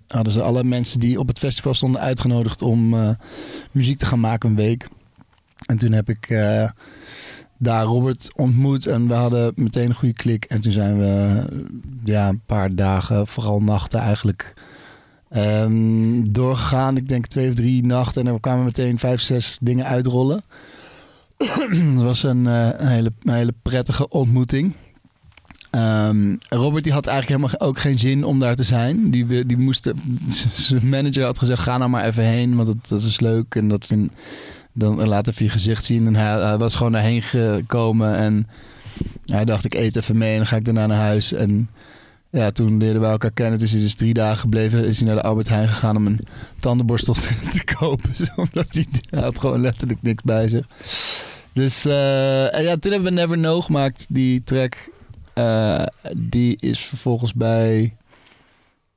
hadden 0.08 0.34
ze 0.34 0.42
alle 0.42 0.64
mensen 0.64 1.00
die 1.00 1.20
op 1.20 1.28
het 1.28 1.40
festival 1.40 1.74
stonden 1.74 2.02
uitgenodigd 2.02 2.62
om 2.62 2.94
eh, 2.94 3.10
muziek 3.72 3.98
te 3.98 4.06
gaan 4.06 4.20
maken 4.20 4.50
een 4.50 4.56
week. 4.56 4.88
En 5.66 5.78
toen 5.78 5.92
heb 5.92 6.10
ik 6.10 6.30
eh, 6.30 6.70
daar 7.58 7.84
Robert 7.84 8.32
ontmoet 8.36 8.86
en 8.86 9.08
we 9.08 9.14
hadden 9.14 9.52
meteen 9.56 9.90
een 9.90 9.96
goede 9.96 10.14
klik. 10.14 10.46
En 10.46 10.62
toen 10.62 10.72
zijn 10.72 10.98
we 10.98 11.44
ja, 12.04 12.28
een 12.28 12.42
paar 12.46 12.76
dagen, 12.76 13.28
vooral 13.28 13.62
nachten 13.62 14.00
eigenlijk, 14.00 14.54
ehm, 15.30 16.32
doorgegaan. 16.32 16.98
Ik 16.98 17.10
denk 17.10 17.26
twee 17.26 17.48
of 17.48 17.54
drie 17.54 17.86
nachten 17.86 18.28
en 18.28 18.34
er 18.34 18.40
kwamen 18.40 18.66
meteen 18.66 19.00
vijf, 19.00 19.22
zes 19.22 19.58
dingen 19.62 19.86
uitrollen. 19.86 20.42
Het 21.94 22.02
was 22.02 22.24
een, 22.24 22.48
eh, 22.48 22.70
hele, 22.78 23.12
hele 23.24 23.54
prettige 23.62 24.10
ontmoeting. 24.10 24.74
Ehm, 25.78 26.36
Robert 26.49 26.84
die 26.84 26.94
had 26.94 27.08
eigenlijk 27.08 27.41
helemaal 27.41 27.68
ook 27.70 27.80
geen 27.80 27.99
zin 27.99 28.24
om 28.24 28.40
daar 28.40 28.56
te 28.56 28.64
zijn. 28.64 29.12
Die, 29.12 29.45
die 29.45 29.58
moest, 29.58 29.91
zijn 30.56 30.90
manager 30.90 31.24
had 31.24 31.38
gezegd, 31.38 31.62
ga 31.62 31.78
nou 31.78 31.90
maar 31.90 32.06
even 32.06 32.24
heen, 32.24 32.56
want 32.56 32.68
dat, 32.68 32.88
dat 32.88 33.02
is 33.02 33.20
leuk. 33.20 33.56
En 33.56 33.68
dat 33.68 33.86
vind, 33.86 34.12
dan 34.74 35.08
laat 35.08 35.28
even 35.28 35.45
je 35.45 35.52
gezicht 35.52 35.86
zien. 35.86 36.08
En 36.08 36.16
hij, 36.16 36.41
hij 36.41 36.58
was 36.58 36.76
gewoon 36.76 36.91
daarheen 36.91 37.22
gekomen 37.22 38.16
en 38.16 38.48
hij 39.26 39.45
dacht, 39.45 39.66
ik 39.66 39.74
eet 39.74 39.95
even 39.95 40.18
mee 40.18 40.32
en 40.32 40.38
dan 40.38 40.48
ga 40.48 40.56
ik 40.56 40.66
daarna 40.66 40.88
naar 40.88 41.02
huis. 41.02 41.34
En 41.34 41.70
ja, 42.30 42.52
toen 42.52 42.78
leerden 42.78 43.02
wij 43.02 43.12
elkaar 43.12 43.32
kennen. 43.32 43.60
Dus 43.60 43.70
hij 43.72 43.80
is 43.80 43.86
dus 43.86 43.95
drie 43.95 44.14
dagen 44.14 44.38
gebleven. 44.38 44.86
Is 44.86 44.98
hij 44.98 45.08
naar 45.08 45.16
de 45.16 45.28
Albert 45.28 45.49
Heijn 45.49 45.68
gegaan 45.68 45.95
om 45.95 46.06
een 46.06 46.20
tandenborstel 46.60 47.14
te 47.14 47.64
kopen. 47.80 48.12
Omdat 48.36 48.68
hij, 48.70 48.86
hij 49.10 49.22
had 49.22 49.40
gewoon 49.40 49.62
letterlijk 49.62 50.02
niks 50.02 50.24
bij 50.24 50.48
zich. 50.48 50.68
Dus 51.54 51.86
eh, 51.86 52.56
en 52.56 52.64
ja, 52.64 52.78
toen 52.78 52.91
hebben 52.91 53.14
we 53.14 53.20
Never 53.20 53.38
Know 53.38 53.64
gemaakt. 53.64 54.06
Die 54.10 54.44
track, 54.44 54.90
eh, 55.38 55.84
die 56.18 56.58
is 56.60 56.80
vervolgens 56.80 57.34
bij 57.34 57.96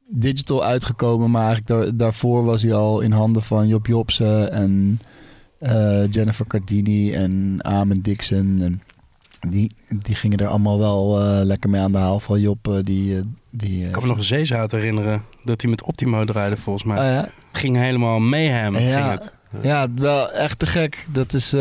Digital 0.08 0.64
uitgekomen. 0.64 1.30
Maar 1.30 1.46
eigenlijk 1.46 1.68
daar, 1.68 1.96
daarvoor 1.96 2.44
was 2.44 2.62
hij 2.62 2.74
al 2.74 3.00
in 3.00 3.12
handen 3.12 3.42
van 3.42 3.68
Job 3.68 3.86
Jobsen 3.86 4.52
en 4.52 5.00
eh, 5.58 6.10
Jennifer 6.10 6.46
Cardini 6.46 7.12
en 7.12 7.56
Amen 7.64 8.02
Dixon. 8.02 8.60
En 8.62 8.82
die, 9.50 9.70
die 9.88 10.14
gingen 10.14 10.38
er 10.38 10.46
allemaal 10.46 10.78
wel 10.78 11.20
eh, 11.20 11.44
lekker 11.44 11.70
mee 11.70 11.80
aan 11.80 11.92
de 11.92 11.98
haal. 11.98 12.20
Van 12.20 12.40
Job, 12.40 12.80
die... 12.84 13.20
die 13.50 13.84
Ik 13.84 13.92
kan 13.92 14.02
me 14.02 14.08
nog 14.08 14.18
een 14.18 14.24
zeezout 14.24 14.70
herinneren 14.70 15.24
dat 15.44 15.60
hij 15.60 15.70
met 15.70 15.82
Optimo 15.82 16.24
draaide 16.24 16.56
volgens 16.56 16.84
mij. 16.84 16.98
Ah, 16.98 17.04
ja. 17.04 17.28
Ging 17.52 17.76
helemaal 17.76 18.20
mayhem. 18.20 18.78
Ja. 18.78 19.00
Ging 19.00 19.10
het. 19.10 19.34
Ja, 19.62 19.86
wel 19.94 20.30
echt 20.32 20.58
te 20.58 20.66
gek. 20.66 21.06
Dat 21.12 21.32
is. 21.34 21.54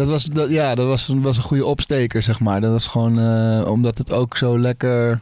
Dat 0.00 0.08
was, 0.08 0.24
dat, 0.24 0.50
ja, 0.50 0.74
dat 0.74 0.86
was, 0.86 1.10
was 1.14 1.36
een 1.36 1.42
goede 1.42 1.64
opsteker, 1.64 2.22
zeg 2.22 2.40
maar. 2.40 2.60
Dat 2.60 2.72
was 2.72 2.86
gewoon 2.86 3.18
eh, 3.18 3.70
omdat 3.70 3.98
het 3.98 4.12
ook 4.12 4.36
zo 4.36 4.58
lekker 4.58 5.20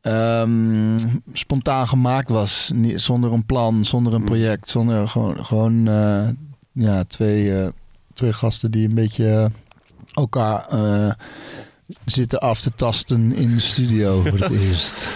ehm, 0.00 0.98
spontaan 1.32 1.88
gemaakt 1.88 2.28
was. 2.28 2.70
Niet, 2.74 3.00
zonder 3.00 3.32
een 3.32 3.46
plan, 3.46 3.84
zonder 3.84 4.12
een 4.14 4.20
Mm. 4.20 4.26
project. 4.26 4.68
Zonder 4.68 5.08
gewoon, 5.08 5.44
gewoon 5.46 5.88
eh, 5.88 6.28
ja, 6.72 7.04
twee, 7.04 7.60
eh, 7.60 7.68
twee 8.12 8.32
gasten 8.32 8.70
die 8.70 8.88
een 8.88 8.94
beetje 8.94 9.50
elkaar 10.14 10.66
zitten 12.04 12.38
af 12.40 12.60
te 12.60 12.70
tasten 12.74 13.32
in 13.32 13.54
de 13.54 13.60
studio 13.60 14.20
voor 14.20 14.38
het 14.38 14.50
eerst. 14.68 15.08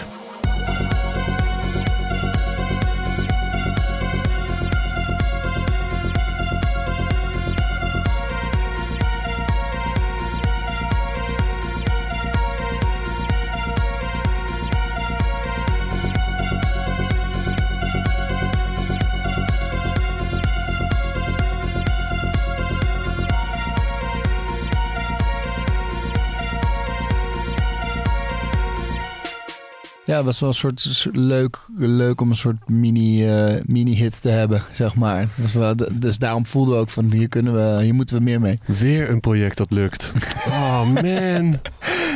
Ja, 30.13 30.19
het 30.19 30.27
was 30.27 30.39
wel 30.39 30.49
een 30.49 30.55
soort, 30.55 31.07
leuk, 31.11 31.67
leuk 31.77 32.21
om 32.21 32.29
een 32.29 32.35
soort 32.35 32.69
mini, 32.69 33.27
eh, 33.27 33.61
mini-hit 33.65 34.21
te 34.21 34.29
hebben, 34.29 34.63
zeg 34.73 34.95
maar. 34.95 35.27
Was 35.35 35.53
wel, 35.53 35.75
dus 35.93 36.17
daarom 36.17 36.45
voelden 36.45 36.73
we 36.73 36.79
ook 36.79 36.89
van, 36.89 37.11
hier, 37.11 37.27
kunnen 37.27 37.53
we, 37.53 37.83
hier 37.83 37.93
moeten 37.93 38.15
we 38.15 38.23
meer 38.23 38.41
mee. 38.41 38.59
Weer 38.65 39.09
een 39.09 39.19
project 39.19 39.57
dat 39.57 39.71
lukt. 39.71 40.11
Oh 40.47 40.89
man. 40.89 41.59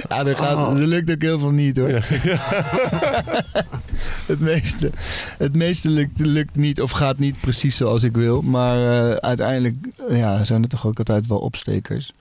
Ja, 0.09 0.25
er, 0.25 0.35
gaat, 0.35 0.55
Oh. 0.55 0.79
er 0.79 0.87
lukt 0.87 1.11
ook 1.11 1.21
heel 1.21 1.39
veel 1.39 1.51
niet 1.51 1.77
hoor. 1.77 1.89
het 4.31 4.39
meeste, 4.39 4.91
het 5.37 5.55
meeste 5.55 5.89
lukt, 5.89 6.19
lukt 6.19 6.55
niet 6.55 6.81
of 6.81 6.91
gaat 6.91 7.17
niet 7.17 7.39
precies 7.39 7.77
zoals 7.77 8.03
ik 8.03 8.15
wil. 8.15 8.41
Maar 8.41 9.09
eh, 9.09 9.15
uiteindelijk 9.15 9.75
ja, 10.09 10.43
zijn 10.43 10.63
er 10.63 10.69
toch 10.69 10.87
ook 10.87 10.97
altijd 10.97 11.27
wel 11.27 11.39
opstekers. 11.39 12.13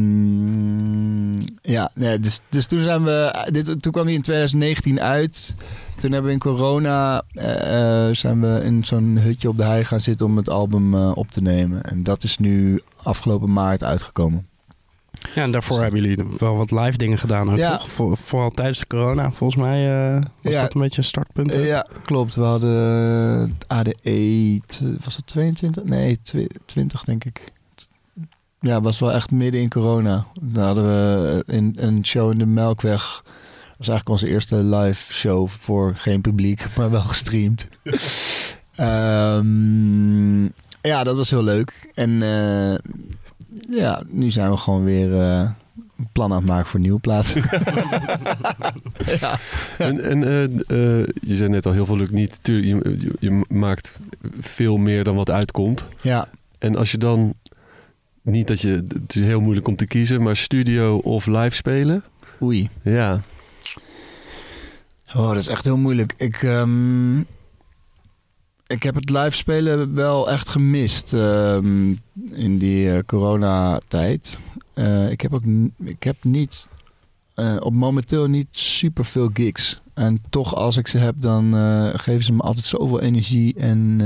Ehm, 0.00 1.32
ja, 1.62 1.90
dus, 2.20 2.40
dus 2.48 2.66
toen 2.66 2.82
zijn 2.82 3.04
we. 3.04 3.46
Dit, 3.50 3.82
toen 3.82 3.92
kwam 3.92 4.04
hij 4.04 4.14
in 4.14 4.22
2019 4.22 5.00
uit. 5.00 5.54
Toen 5.96 6.10
hebben 6.12 6.28
we 6.28 6.34
in 6.34 6.42
corona. 6.42 7.22
eh, 7.32 8.06
eh, 8.08 8.14
zijn 8.14 8.40
we 8.40 8.60
in 8.64 8.84
zo'n 8.84 9.18
hutje 9.18 9.48
op 9.48 9.56
de 9.56 9.64
hei 9.64 9.84
gaan 9.84 10.00
zitten 10.00 10.26
om 10.26 10.36
het 10.36 10.48
album 10.50 10.94
eh, 10.94 11.10
op 11.14 11.30
te 11.30 11.40
nemen. 11.42 11.82
En 11.82 12.02
dat 12.02 12.22
is 12.22 12.38
nu 12.38 12.80
afgelopen 13.02 13.52
maart 13.52 13.84
uitgekomen. 13.84 14.48
Ja, 15.34 15.42
en 15.42 15.50
daarvoor 15.50 15.82
hebben 15.82 16.00
jullie 16.00 16.24
wel 16.38 16.56
wat 16.56 16.70
live 16.70 16.96
dingen 16.96 17.18
gedaan 17.18 17.50
ook, 17.50 17.56
Ja. 17.58 17.76
toch? 17.76 17.92
Voor, 17.92 18.16
vooral 18.16 18.50
tijdens 18.50 18.78
de 18.78 18.86
corona, 18.86 19.30
volgens 19.30 19.62
mij 19.62 19.84
was 20.42 20.54
Ja. 20.54 20.60
dat 20.62 20.74
een 20.74 20.80
beetje 20.80 20.98
een 20.98 21.04
startpunt. 21.04 21.52
ja, 21.54 21.86
klopt. 22.04 22.34
We 22.34 22.42
hadden 22.42 23.58
ADE, 23.66 24.60
was 25.04 25.16
het 25.16 25.26
22? 25.26 25.84
Nee, 25.84 26.18
twi- 26.22 26.48
20 26.66 27.02
denk 27.04 27.24
ik. 27.24 27.52
Ja, 28.60 28.80
was 28.80 28.98
wel 28.98 29.12
echt 29.12 29.30
midden 29.30 29.60
in 29.60 29.68
corona. 29.68 30.26
Dan 30.40 30.64
hadden 30.64 30.84
we 30.84 31.42
in, 31.46 31.72
een 31.76 32.06
show 32.06 32.30
in 32.30 32.38
de 32.38 32.46
Melkweg. 32.46 33.22
Dat 33.24 33.88
was 33.88 33.88
eigenlijk 33.88 34.08
onze 34.08 34.28
eerste 34.28 34.56
live 34.56 35.12
show 35.12 35.48
voor 35.48 35.94
geen 35.96 36.20
publiek, 36.20 36.66
maar 36.76 36.90
wel 36.90 37.00
gestreamd. 37.00 37.68
Ehm, 38.80 40.42
ja, 40.82 41.04
dat 41.04 41.16
was 41.16 41.30
heel 41.30 41.42
leuk. 41.42 41.90
En 41.94 42.22
eh, 42.22 42.74
ja, 43.70 44.02
nu 44.08 44.30
zijn 44.30 44.50
we 44.50 44.56
gewoon 44.56 44.84
weer 44.84 45.20
eh, 45.20 45.48
een 45.98 46.08
plan 46.12 46.30
aan 46.30 46.36
het 46.36 46.46
maken 46.46 46.66
voor 46.66 46.74
een 46.74 46.80
nieuwe 46.80 47.00
plaat. 47.00 47.26
ja. 49.20 49.38
En, 49.78 50.04
en 50.04 50.24
eh, 50.24 50.44
eh, 50.44 51.06
je 51.22 51.36
zei 51.36 51.48
net 51.48 51.66
al, 51.66 51.72
heel 51.72 51.86
veel 51.86 51.96
lukt 51.96 52.12
niet. 52.12 52.38
Je, 52.42 52.96
je 53.18 53.44
maakt 53.48 53.98
veel 54.40 54.76
meer 54.76 55.04
dan 55.04 55.14
wat 55.16 55.30
uitkomt. 55.30 55.84
ja, 56.02 56.28
En 56.58 56.76
als 56.76 56.90
je 56.90 56.98
dan, 56.98 57.34
niet 58.22 58.46
dat 58.46 58.60
je, 58.60 58.84
het 58.88 59.14
is 59.14 59.22
heel 59.22 59.40
moeilijk 59.40 59.68
om 59.68 59.76
te 59.76 59.86
kiezen, 59.86 60.22
maar 60.22 60.36
studio 60.36 60.96
of 60.96 61.26
live 61.26 61.54
spelen. 61.54 62.04
oei. 62.42 62.68
Ja, 62.82 63.20
Oh, 65.14 65.28
dat 65.28 65.36
is 65.36 65.48
echt 65.48 65.64
heel 65.64 65.76
moeilijk. 65.76 66.14
Ik, 66.16 66.42
ehm, 66.42 67.18
ik 68.66 68.82
heb 68.82 68.94
het 68.94 69.10
live 69.10 69.30
spelen 69.30 69.94
wel 69.94 70.30
echt 70.30 70.48
gemist 70.48 71.12
ehm, 71.12 71.94
in 72.30 72.58
die 72.58 72.92
eh, 72.92 72.98
coronatijd. 73.06 74.40
Eh, 74.74 75.10
ik 75.10 75.20
heb 75.20 75.34
ook 75.34 75.42
ik 75.84 76.02
heb 76.02 76.16
niet 76.24 76.68
eh, 77.34 77.56
op 77.60 77.72
momenteel 77.72 78.26
niet 78.26 78.48
super 78.50 79.04
veel 79.04 79.30
gigs. 79.32 79.82
En 79.94 80.20
toch 80.30 80.54
als 80.54 80.76
ik 80.76 80.86
ze 80.86 80.98
heb, 80.98 81.14
dan 81.18 81.54
geven 81.98 82.24
ze 82.24 82.32
me 82.32 82.42
altijd 82.42 82.64
zoveel 82.64 83.00
energie 83.00 83.54
en 83.54 84.00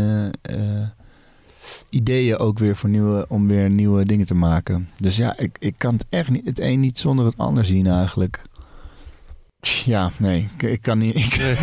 ideeën 1.91 2.39
ook 2.39 2.59
weer 2.59 2.77
voor 2.77 2.89
nieuwe, 2.91 3.25
om 3.29 3.47
weer 3.49 3.71
nieuwe 3.71 4.05
dingen 4.05 4.27
te 4.27 4.35
maken. 4.35 4.89
Dus 5.01 5.17
ja, 5.17 5.37
ik, 5.39 5.57
ik 5.61 5.75
kan 5.79 5.95
het 5.95 6.07
echt 6.09 6.31
niet, 6.31 6.47
het 6.47 6.59
een 6.61 6.81
niet 6.81 6.99
zonder 6.99 7.25
het 7.27 7.39
ander 7.39 7.65
zien 7.65 7.87
eigenlijk. 7.87 8.43
Ja, 9.85 10.11
nee, 10.19 10.49
ik, 10.57 10.63
ik 10.63 10.83
kan 10.83 10.99
niet. 10.99 11.17
Ik, 11.17 11.57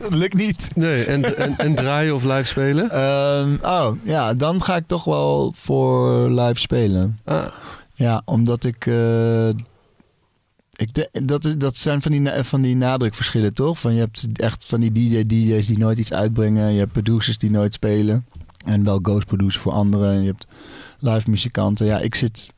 dat 0.00 0.12
lukt 0.22 0.34
niet. 0.34 0.70
nee, 0.74 1.04
en, 1.04 1.36
en, 1.36 1.56
en 1.58 1.74
draaien 1.74 2.14
of 2.14 2.22
live 2.22 2.44
spelen? 2.44 2.90
Ehm, 2.90 3.54
oh, 3.62 3.96
ja, 4.02 4.34
dan 4.34 4.62
ga 4.62 4.76
ik 4.76 4.86
toch 4.86 5.04
wel 5.04 5.52
voor 5.56 6.28
live 6.30 6.60
spelen. 6.60 7.18
Ah, 7.24 7.46
Ja, 7.94 8.22
omdat 8.24 8.64
ik. 8.64 8.86
eh, 8.86 9.48
ik 10.76 10.94
de- 10.94 11.10
dat, 11.22 11.44
is- 11.44 11.56
dat 11.56 11.76
zijn 11.76 12.02
van 12.02 12.12
die, 12.12 12.28
van 12.44 12.62
die 12.62 12.76
nadrukverschillen, 12.76 13.54
toch? 13.54 13.78
Van, 13.78 13.94
je 13.94 14.00
hebt 14.00 14.28
echt 14.34 14.64
van 14.66 14.80
die 14.80 14.92
DJ-DJ's 14.92 15.66
die 15.66 15.78
nooit 15.78 15.98
iets 15.98 16.12
uitbrengen. 16.12 16.72
Je 16.72 16.78
hebt 16.78 16.92
producers 16.92 17.38
die 17.38 17.50
nooit 17.50 17.72
spelen. 17.72 18.26
En 18.64 18.84
wel 18.84 18.98
ghost 19.02 19.26
producers 19.26 19.62
voor 19.62 19.72
anderen. 19.72 20.20
Je 20.20 20.26
hebt 20.26 20.46
live 20.98 21.30
muzikanten. 21.30 21.86
Ja, 21.86 21.98
ik 21.98 22.14
zit. 22.14 22.52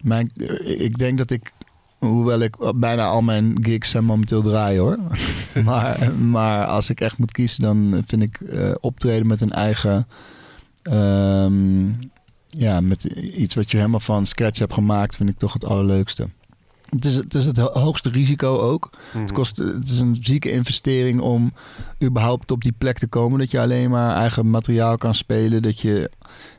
Mijn, 0.00 0.30
eh, 0.36 0.80
ik 0.80 0.98
denk 0.98 1.18
dat 1.18 1.30
ik. 1.30 1.52
Hoewel 1.98 2.40
ik 2.40 2.56
bijna 2.74 3.06
al 3.06 3.22
mijn 3.22 3.58
gigs 3.62 3.90
zijn 3.90 4.04
momenteel 4.04 4.42
draaien 4.42 4.80
hoor. 4.80 4.98
maar, 5.64 6.12
maar 6.14 6.66
als 6.66 6.90
ik 6.90 7.00
echt 7.00 7.18
moet 7.18 7.32
kiezen, 7.32 7.62
dan 7.62 8.02
vind 8.06 8.22
ik 8.22 8.40
eh, 8.40 8.74
optreden 8.80 9.26
met 9.26 9.40
een 9.40 9.52
eigen. 9.52 10.06
ehm, 10.82 11.90
ja, 12.48 12.80
met 12.80 13.04
iets 13.04 13.54
wat 13.54 13.70
je 13.70 13.76
helemaal 13.76 14.00
van 14.00 14.26
scratch 14.26 14.58
hebt 14.58 14.72
gemaakt, 14.72 15.16
vind 15.16 15.28
ik 15.28 15.38
toch 15.38 15.52
het 15.52 15.64
allerleukste. 15.64 16.28
Het 16.94 17.04
is 17.04 17.14
het, 17.14 17.34
is 17.34 17.44
het 17.44 17.56
ho- 17.58 17.72
hoogste 17.80 18.10
risico 18.10 18.58
ook. 18.58 18.90
Het, 19.12 19.32
kost, 19.32 19.56
het 19.56 19.88
is 19.88 19.98
een 19.98 20.18
zieke 20.20 20.50
investering 20.50 21.20
om 21.20 21.52
überhaupt 22.02 22.50
op 22.50 22.62
die 22.62 22.74
plek 22.78 22.98
te 22.98 23.06
komen. 23.06 23.38
Dat 23.38 23.50
je 23.50 23.60
alleen 23.60 23.90
maar 23.90 24.16
eigen 24.16 24.50
materiaal 24.50 24.96
kan 24.96 25.14
spelen. 25.14 25.62
Dat 25.62 25.80
je, 25.80 26.10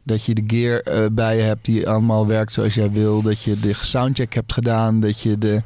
dat 0.04 0.26
je 0.26 0.34
de 0.34 0.44
gear 0.48 0.80
eh, 0.80 1.06
bij 1.12 1.38
je 1.38 1.42
hebt 1.44 1.66
die 1.66 1.90
allemaal 1.90 2.28
werkt 2.28 2.52
zoals 2.52 2.74
jij 2.74 2.92
wil. 2.92 3.22
Dat 3.22 3.42
je 3.42 3.60
de 3.60 3.74
soundcheck 3.74 4.34
hebt 4.34 4.54
gedaan. 4.54 5.00
Dat 5.00 5.20
je 5.20 5.38
de. 5.38 5.62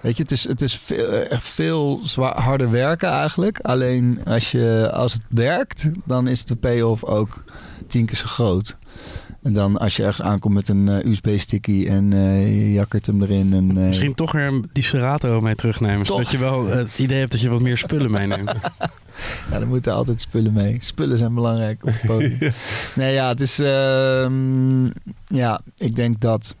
Weet 0.00 0.16
je, 0.16 0.22
het 0.22 0.32
is, 0.32 0.48
het 0.48 0.62
is 0.62 0.76
veel, 0.76 1.06
echt 1.06 1.48
veel 1.48 2.00
zwaar, 2.02 2.40
harder 2.40 2.70
werken 2.70 3.08
eigenlijk. 3.08 3.58
Alleen 3.60 4.20
als, 4.24 4.50
je, 4.50 4.90
als 4.92 5.12
het 5.12 5.22
werkt, 5.28 5.88
dan 6.04 6.26
is 6.28 6.44
de 6.44 6.56
payoff 6.56 7.04
ook 7.04 7.44
tien 7.86 8.06
keer 8.06 8.16
zo 8.16 8.26
groot. 8.26 8.76
En 9.42 9.52
dan 9.52 9.76
als 9.78 9.96
je 9.96 10.02
ergens 10.02 10.26
aankomt 10.26 10.54
met 10.54 10.68
een 10.68 10.88
eh, 10.88 11.10
USB-sticky 11.10 11.86
en 11.86 12.12
eh, 12.12 12.46
je 12.46 12.72
jakkert 12.72 13.06
hem 13.06 13.22
erin. 13.22 13.52
En, 13.52 13.68
eh, 13.68 13.86
Misschien 13.86 14.14
toch 14.14 14.32
weer 14.32 14.60
die 14.72 14.82
Serato 14.82 15.40
mee 15.40 15.54
terugnemen. 15.54 16.06
Toch. 16.06 16.16
Zodat 16.16 16.30
je 16.30 16.38
wel 16.38 16.66
het 16.66 16.98
idee 16.98 17.18
hebt 17.18 17.32
dat 17.32 17.40
je 17.40 17.48
wat 17.48 17.60
meer 17.60 17.76
spullen 17.76 18.10
meeneemt. 18.10 18.52
Ja, 19.50 19.60
er 19.60 19.66
moeten 19.66 19.94
altijd 19.94 20.20
spullen 20.20 20.52
mee. 20.52 20.76
Spullen 20.80 21.18
zijn 21.18 21.34
belangrijk 21.34 21.82
op 21.82 21.92
het 21.92 22.06
podium. 22.06 22.38
Nee, 22.94 23.12
ja, 23.12 23.28
het 23.28 23.40
is... 23.40 23.58
ehm, 23.58 24.84
ja, 25.26 25.60
ik 25.76 25.96
denk 25.96 26.20
dat... 26.20 26.56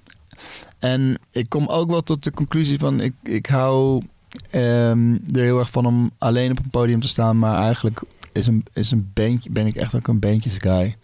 En 0.78 1.18
ik 1.30 1.48
kom 1.48 1.66
ook 1.66 1.90
wel 1.90 2.02
tot 2.02 2.24
de 2.24 2.30
conclusie 2.30 2.78
van... 2.78 3.00
ik, 3.00 3.12
ik 3.22 3.46
hou 3.46 4.02
ehm, 4.50 5.12
er 5.32 5.42
heel 5.42 5.58
erg 5.58 5.70
van 5.70 5.86
om 5.86 6.10
alleen 6.18 6.50
op 6.50 6.58
een 6.58 6.70
podium 6.70 7.00
te 7.00 7.08
staan... 7.08 7.38
maar 7.38 7.62
eigenlijk 7.62 8.02
is 8.32 8.46
een, 8.46 8.64
is 8.72 8.90
een 8.90 9.10
bandje, 9.14 9.50
ben 9.50 9.66
ik 9.66 9.74
echt 9.74 9.96
ook 9.96 10.08
een 10.08 10.18
bandjesguy. 10.18 10.96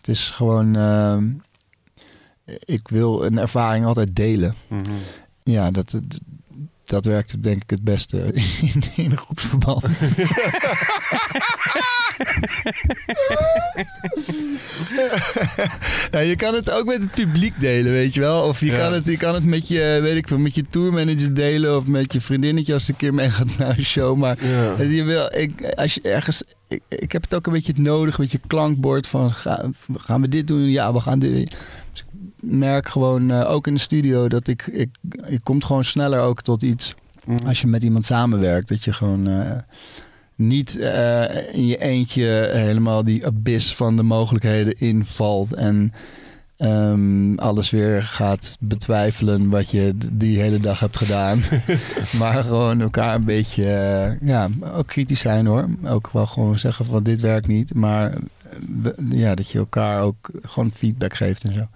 Het 0.00 0.08
is 0.08 0.30
gewoon... 0.30 0.76
ehm, 0.76 1.28
ik 2.64 2.88
wil 2.88 3.24
een 3.24 3.38
ervaring 3.38 3.84
altijd 3.86 4.16
delen. 4.16 4.54
Mhm. 4.68 4.90
Ja, 5.42 5.70
dat, 5.70 6.00
dat 6.84 7.04
werkt 7.04 7.42
denk 7.42 7.62
ik 7.62 7.70
het 7.70 7.84
beste 7.84 8.18
in, 8.60 8.82
in 8.96 9.10
een 9.10 9.16
groepsverband. 9.18 9.84
ja, 16.10 16.18
je 16.30 16.34
kan 16.36 16.54
het 16.54 16.70
ook 16.70 16.84
met 16.86 17.00
het 17.02 17.10
publiek 17.10 17.60
delen, 17.60 17.92
weet 17.92 18.14
je 18.14 18.20
wel. 18.20 18.42
Of 18.42 18.60
je, 18.60 18.66
Ja. 18.66 18.76
kan, 18.76 18.92
het, 18.92 19.06
je 19.06 19.16
kan 19.16 19.34
het 19.34 19.44
met 19.44 19.68
je, 19.68 19.98
weet 20.02 20.16
ik 20.16 20.28
veel, 20.28 20.38
met 20.38 20.54
je 20.54 20.64
tourmanager 20.70 21.34
delen. 21.34 21.76
Of 21.76 21.86
met 21.86 22.12
je 22.12 22.20
vriendinnetje 22.20 22.72
als 22.74 22.84
ze 22.84 22.90
een 22.90 22.96
keer 22.96 23.14
meegaat 23.14 23.58
naar 23.58 23.78
een 23.78 23.84
show. 23.84 24.16
Maar 24.16 24.36
Ja. 24.46 24.82
je 24.82 25.02
wil, 25.02 25.28
ik, 25.36 25.74
als 25.74 25.94
je 25.94 26.00
ergens, 26.00 26.42
ik, 26.70 26.82
ik 26.88 27.12
heb 27.12 27.22
het 27.22 27.34
ook 27.34 27.46
een 27.46 27.52
beetje 27.52 27.72
nodig, 27.76 28.18
een 28.18 28.24
beetje 28.24 28.40
klankbord 28.46 29.06
van 29.06 29.30
ga- 29.30 29.70
gaan 29.96 30.20
we 30.20 30.28
dit 30.28 30.46
doen? 30.46 30.60
Ja, 30.70 30.92
we 30.92 31.00
gaan 31.00 31.18
dit. 31.18 31.50
Dus 31.92 32.00
ik 32.00 32.06
merk 32.40 32.88
gewoon 32.88 33.30
eh, 33.30 33.50
ook 33.50 33.66
in 33.66 33.74
de 33.74 33.80
studio 33.80 34.28
dat 34.28 34.48
ik, 34.48 34.66
ik, 34.66 34.88
je 35.28 35.40
komt 35.42 35.64
gewoon 35.64 35.84
sneller 35.84 36.20
ook 36.20 36.42
tot 36.42 36.62
iets 36.62 36.94
Mhm. 37.24 37.46
als 37.46 37.60
je 37.60 37.66
met 37.66 37.82
iemand 37.82 38.04
samenwerkt. 38.04 38.68
Dat 38.68 38.84
je 38.84 38.92
gewoon 38.92 39.28
eh, 39.28 39.50
niet 40.34 40.78
eh, 40.78 41.54
in 41.54 41.66
je 41.66 41.78
eentje 41.82 42.50
helemaal 42.52 43.04
die 43.04 43.26
abyss 43.26 43.74
van 43.74 43.96
de 43.96 44.02
mogelijkheden 44.02 44.78
invalt 44.78 45.54
en 45.54 45.92
ehm, 46.60 47.34
alles 47.34 47.70
weer 47.70 48.02
gaat 48.02 48.56
betwijfelen 48.60 49.48
wat 49.48 49.70
je 49.70 49.94
die 50.12 50.40
hele 50.40 50.58
dag 50.58 50.80
hebt 50.80 50.96
gedaan. 50.96 51.42
maar 52.18 52.42
gewoon 52.44 52.80
elkaar 52.80 53.14
een 53.14 53.24
beetje, 53.24 53.64
eh, 53.64 54.28
ja, 54.28 54.48
ook 54.74 54.86
kritisch 54.86 55.20
zijn 55.20 55.46
hoor. 55.46 55.68
Ook 55.84 56.10
wel 56.12 56.26
gewoon 56.26 56.58
zeggen 56.58 56.84
van 56.84 57.02
dit 57.02 57.20
werkt 57.20 57.46
niet. 57.46 57.74
Maar 57.74 58.12
eh, 58.12 58.90
ja, 59.10 59.34
dat 59.34 59.50
je 59.50 59.58
elkaar 59.58 60.02
ook 60.02 60.30
gewoon 60.42 60.70
feedback 60.74 61.14
geeft 61.14 61.44
en 61.44 61.52
zo. 61.54 61.66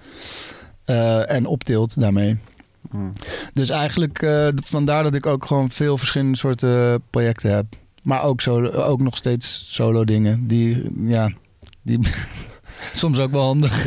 Eh, 0.84 1.30
en 1.30 1.46
optilt 1.46 2.00
daarmee. 2.00 2.36
Mhm. 2.90 3.08
Dus 3.52 3.68
eigenlijk 3.68 4.26
vandaar 4.64 5.02
dat 5.02 5.14
ik 5.14 5.26
ook 5.26 5.46
gewoon 5.46 5.70
veel 5.70 5.98
verschillende 5.98 6.36
soorten 6.36 7.02
projecten 7.10 7.54
heb. 7.54 7.66
Maar 8.02 8.22
ook, 8.22 8.40
solo, 8.40 8.70
ook 8.70 9.00
nog 9.00 9.16
steeds 9.16 9.74
solo 9.74 10.04
dingen. 10.04 10.46
Die, 10.46 10.90
ja, 11.04 11.32
die 11.82 11.98
soms 12.92 13.18
ook 13.18 13.30
wel 13.30 13.42
handig. 13.42 13.86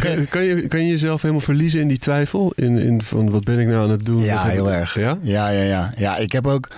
Kan, 0.00 0.28
kan, 0.28 0.44
je, 0.44 0.68
kan 0.68 0.80
je 0.80 0.88
jezelf 0.88 1.20
helemaal 1.22 1.42
verliezen 1.42 1.80
in 1.80 1.88
die 1.88 1.98
twijfel? 1.98 2.52
In, 2.56 2.78
in 2.78 3.02
van 3.02 3.30
wat 3.30 3.44
ben 3.44 3.58
ik 3.58 3.66
nou 3.66 3.82
aan 3.84 3.90
het 3.90 4.04
doen? 4.04 4.22
Ja, 4.22 4.42
heel 4.44 4.66
ik- 4.66 4.72
erg. 4.72 4.94
Ja? 4.98 5.18
Ja, 5.22 5.48
ja, 5.48 5.62
ja. 5.62 5.92
Ja, 5.96 6.16
ik 6.16 6.32
heb 6.32 6.46
ook... 6.46 6.68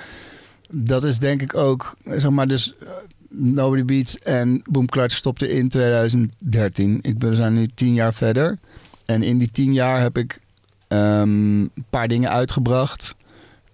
Dat 0.70 1.04
is 1.04 1.18
denk 1.18 1.42
ik 1.42 1.54
ook... 1.56 1.96
Zeg 2.06 2.30
maar, 2.30 2.46
dus... 2.46 2.74
eh, 2.82 2.88
Nobody 3.30 3.84
Beats 3.84 4.18
en 4.18 4.62
Boom 4.70 4.86
Clutch 4.86 5.14
stopte 5.16 5.48
in 5.48 5.68
2013. 5.68 6.98
Ik 7.02 7.18
ben, 7.18 7.28
we 7.30 7.36
zijn 7.36 7.52
nu 7.52 7.66
tien 7.74 7.94
jaar 7.94 8.14
verder. 8.14 8.58
En 9.06 9.22
in 9.22 9.38
die 9.38 9.50
tien 9.50 9.72
jaar 9.72 10.00
heb 10.00 10.18
ik 10.18 10.40
ehm, 10.88 11.60
een 11.60 11.70
paar 11.90 12.08
dingen 12.08 12.30
uitgebracht. 12.30 13.14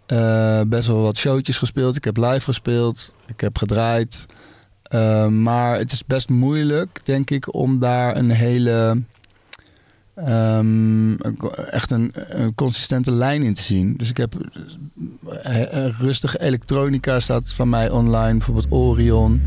Eh, 0.06 0.60
best 0.66 0.86
wel 0.88 1.00
wat 1.02 1.16
showtjes 1.16 1.58
gespeeld. 1.58 1.96
Ik 1.96 2.04
heb 2.04 2.16
live 2.16 2.40
gespeeld. 2.40 3.14
Ik 3.26 3.40
heb 3.40 3.58
gedraaid. 3.58 4.26
Eh, 4.84 5.26
maar 5.26 5.78
het 5.78 5.92
is 5.92 6.04
best 6.04 6.28
moeilijk, 6.28 7.00
denk 7.04 7.30
ik, 7.30 7.54
om 7.54 7.78
daar 7.78 8.16
een 8.16 8.30
hele... 8.30 9.02
ehm, 10.14 11.14
echt 11.70 11.90
een, 11.90 12.12
een 12.14 12.54
consistente 12.54 13.12
lijn 13.12 13.42
in 13.42 13.54
te 13.54 13.62
zien. 13.62 13.94
Dus 13.96 14.10
ik 14.10 14.16
heb 14.16 14.34
eh, 15.42 15.86
eh, 15.86 15.98
rustige 15.98 16.40
elektronica 16.40 17.20
staat 17.20 17.54
van 17.54 17.68
mij 17.68 17.90
online, 17.90 18.32
bijvoorbeeld 18.32 18.72
Orion. 18.72 19.42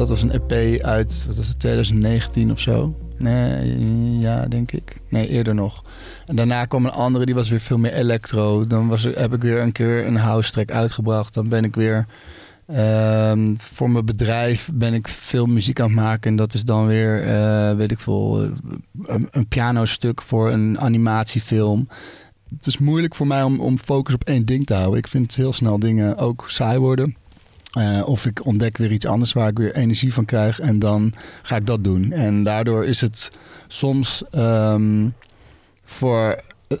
Dat 0.00 0.08
was 0.08 0.22
een 0.22 0.32
EP 0.32 0.82
uit, 0.82 1.24
wat 1.26 1.36
was 1.36 1.48
het, 1.48 1.58
2019 1.58 2.50
of 2.50 2.60
zo? 2.60 2.94
Nee, 3.18 4.18
ja, 4.18 4.46
denk 4.48 4.72
ik. 4.72 5.00
Nee, 5.08 5.28
eerder 5.28 5.54
nog. 5.54 5.84
En 6.26 6.36
daarna 6.36 6.64
kwam 6.64 6.84
een 6.84 6.90
andere, 6.90 7.24
die 7.24 7.34
was 7.34 7.48
weer 7.48 7.60
veel 7.60 7.78
meer 7.78 7.92
electro. 7.92 8.66
Dan 8.66 8.88
was 8.88 9.02
heb 9.02 9.32
ik 9.32 9.42
weer 9.42 9.60
een 9.60 9.72
keer 9.72 10.06
een 10.06 10.16
house 10.16 10.52
track 10.52 10.70
uitgebracht. 10.70 11.34
Dan 11.34 11.48
ben 11.48 11.64
ik 11.64 11.74
weer... 11.74 12.06
ehm, 12.66 13.54
voor 13.56 13.90
mijn 13.90 14.04
bedrijf 14.04 14.70
ben 14.72 14.94
ik 14.94 15.08
veel 15.08 15.46
muziek 15.46 15.80
aan 15.80 15.86
het 15.86 15.96
maken. 15.96 16.30
En 16.30 16.36
dat 16.36 16.54
is 16.54 16.64
dan 16.64 16.86
weer, 16.86 17.22
eh, 17.22 17.76
weet 17.76 17.90
ik 17.90 18.00
veel, 18.00 18.42
een, 19.02 19.28
een 19.30 19.48
pianostuk 19.48 20.22
voor 20.22 20.50
een 20.50 20.78
animatiefilm. 20.78 21.88
Het 22.56 22.66
is 22.66 22.78
moeilijk 22.78 23.14
voor 23.14 23.26
mij 23.26 23.42
om, 23.42 23.60
om 23.60 23.78
focus 23.78 24.14
op 24.14 24.24
één 24.24 24.44
ding 24.44 24.66
te 24.66 24.74
houden. 24.74 24.98
Ik 24.98 25.08
vind 25.08 25.34
heel 25.34 25.52
snel 25.52 25.78
dingen 25.78 26.16
ook 26.16 26.44
saai 26.48 26.78
worden. 26.78 27.16
Eh, 27.70 28.02
of 28.04 28.26
ik 28.26 28.46
ontdek 28.46 28.76
weer 28.76 28.92
iets 28.92 29.06
anders 29.06 29.32
waar 29.32 29.48
ik 29.48 29.58
weer 29.58 29.74
energie 29.74 30.14
van 30.14 30.24
krijg. 30.24 30.60
En 30.60 30.78
dan 30.78 31.12
ga 31.42 31.56
ik 31.56 31.66
dat 31.66 31.84
doen. 31.84 32.12
En 32.12 32.42
daardoor 32.42 32.84
is 32.84 33.00
het 33.00 33.30
soms 33.68 34.24
ehm, 34.30 35.08
voor, 35.82 36.42
eh, 36.68 36.78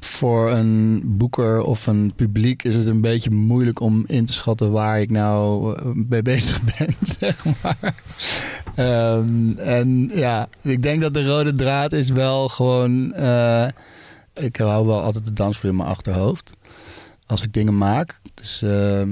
voor 0.00 0.50
een 0.50 1.02
boeker 1.04 1.60
of 1.62 1.86
een 1.86 2.12
publiek 2.16 2.62
is 2.62 2.74
het 2.74 2.86
een 2.86 3.00
beetje 3.00 3.30
moeilijk 3.30 3.80
om 3.80 4.04
in 4.06 4.24
te 4.24 4.32
schatten 4.32 4.70
waar 4.70 5.00
ik 5.00 5.10
nou 5.10 5.74
eh, 5.76 5.84
mee 6.08 6.22
bezig 6.22 6.60
ben, 6.78 6.94
zeg 7.00 7.44
maar. 7.62 7.94
Ehm, 8.74 9.58
en 9.58 10.10
ja, 10.14 10.48
ik 10.62 10.82
denk 10.82 11.00
dat 11.00 11.14
de 11.14 11.26
rode 11.26 11.54
draad 11.54 11.92
is 11.92 12.10
wel 12.10 12.48
gewoon... 12.48 13.14
ik 14.34 14.56
hou 14.56 14.86
wel 14.86 15.02
altijd 15.02 15.24
de 15.24 15.32
dansvloer 15.32 15.70
in 15.70 15.76
mijn 15.76 15.88
achterhoofd. 15.88 16.52
Als 17.26 17.42
ik 17.42 17.52
dingen 17.52 17.78
maak. 17.78 18.20
Dus... 18.34 18.62
ehm, 18.62 19.10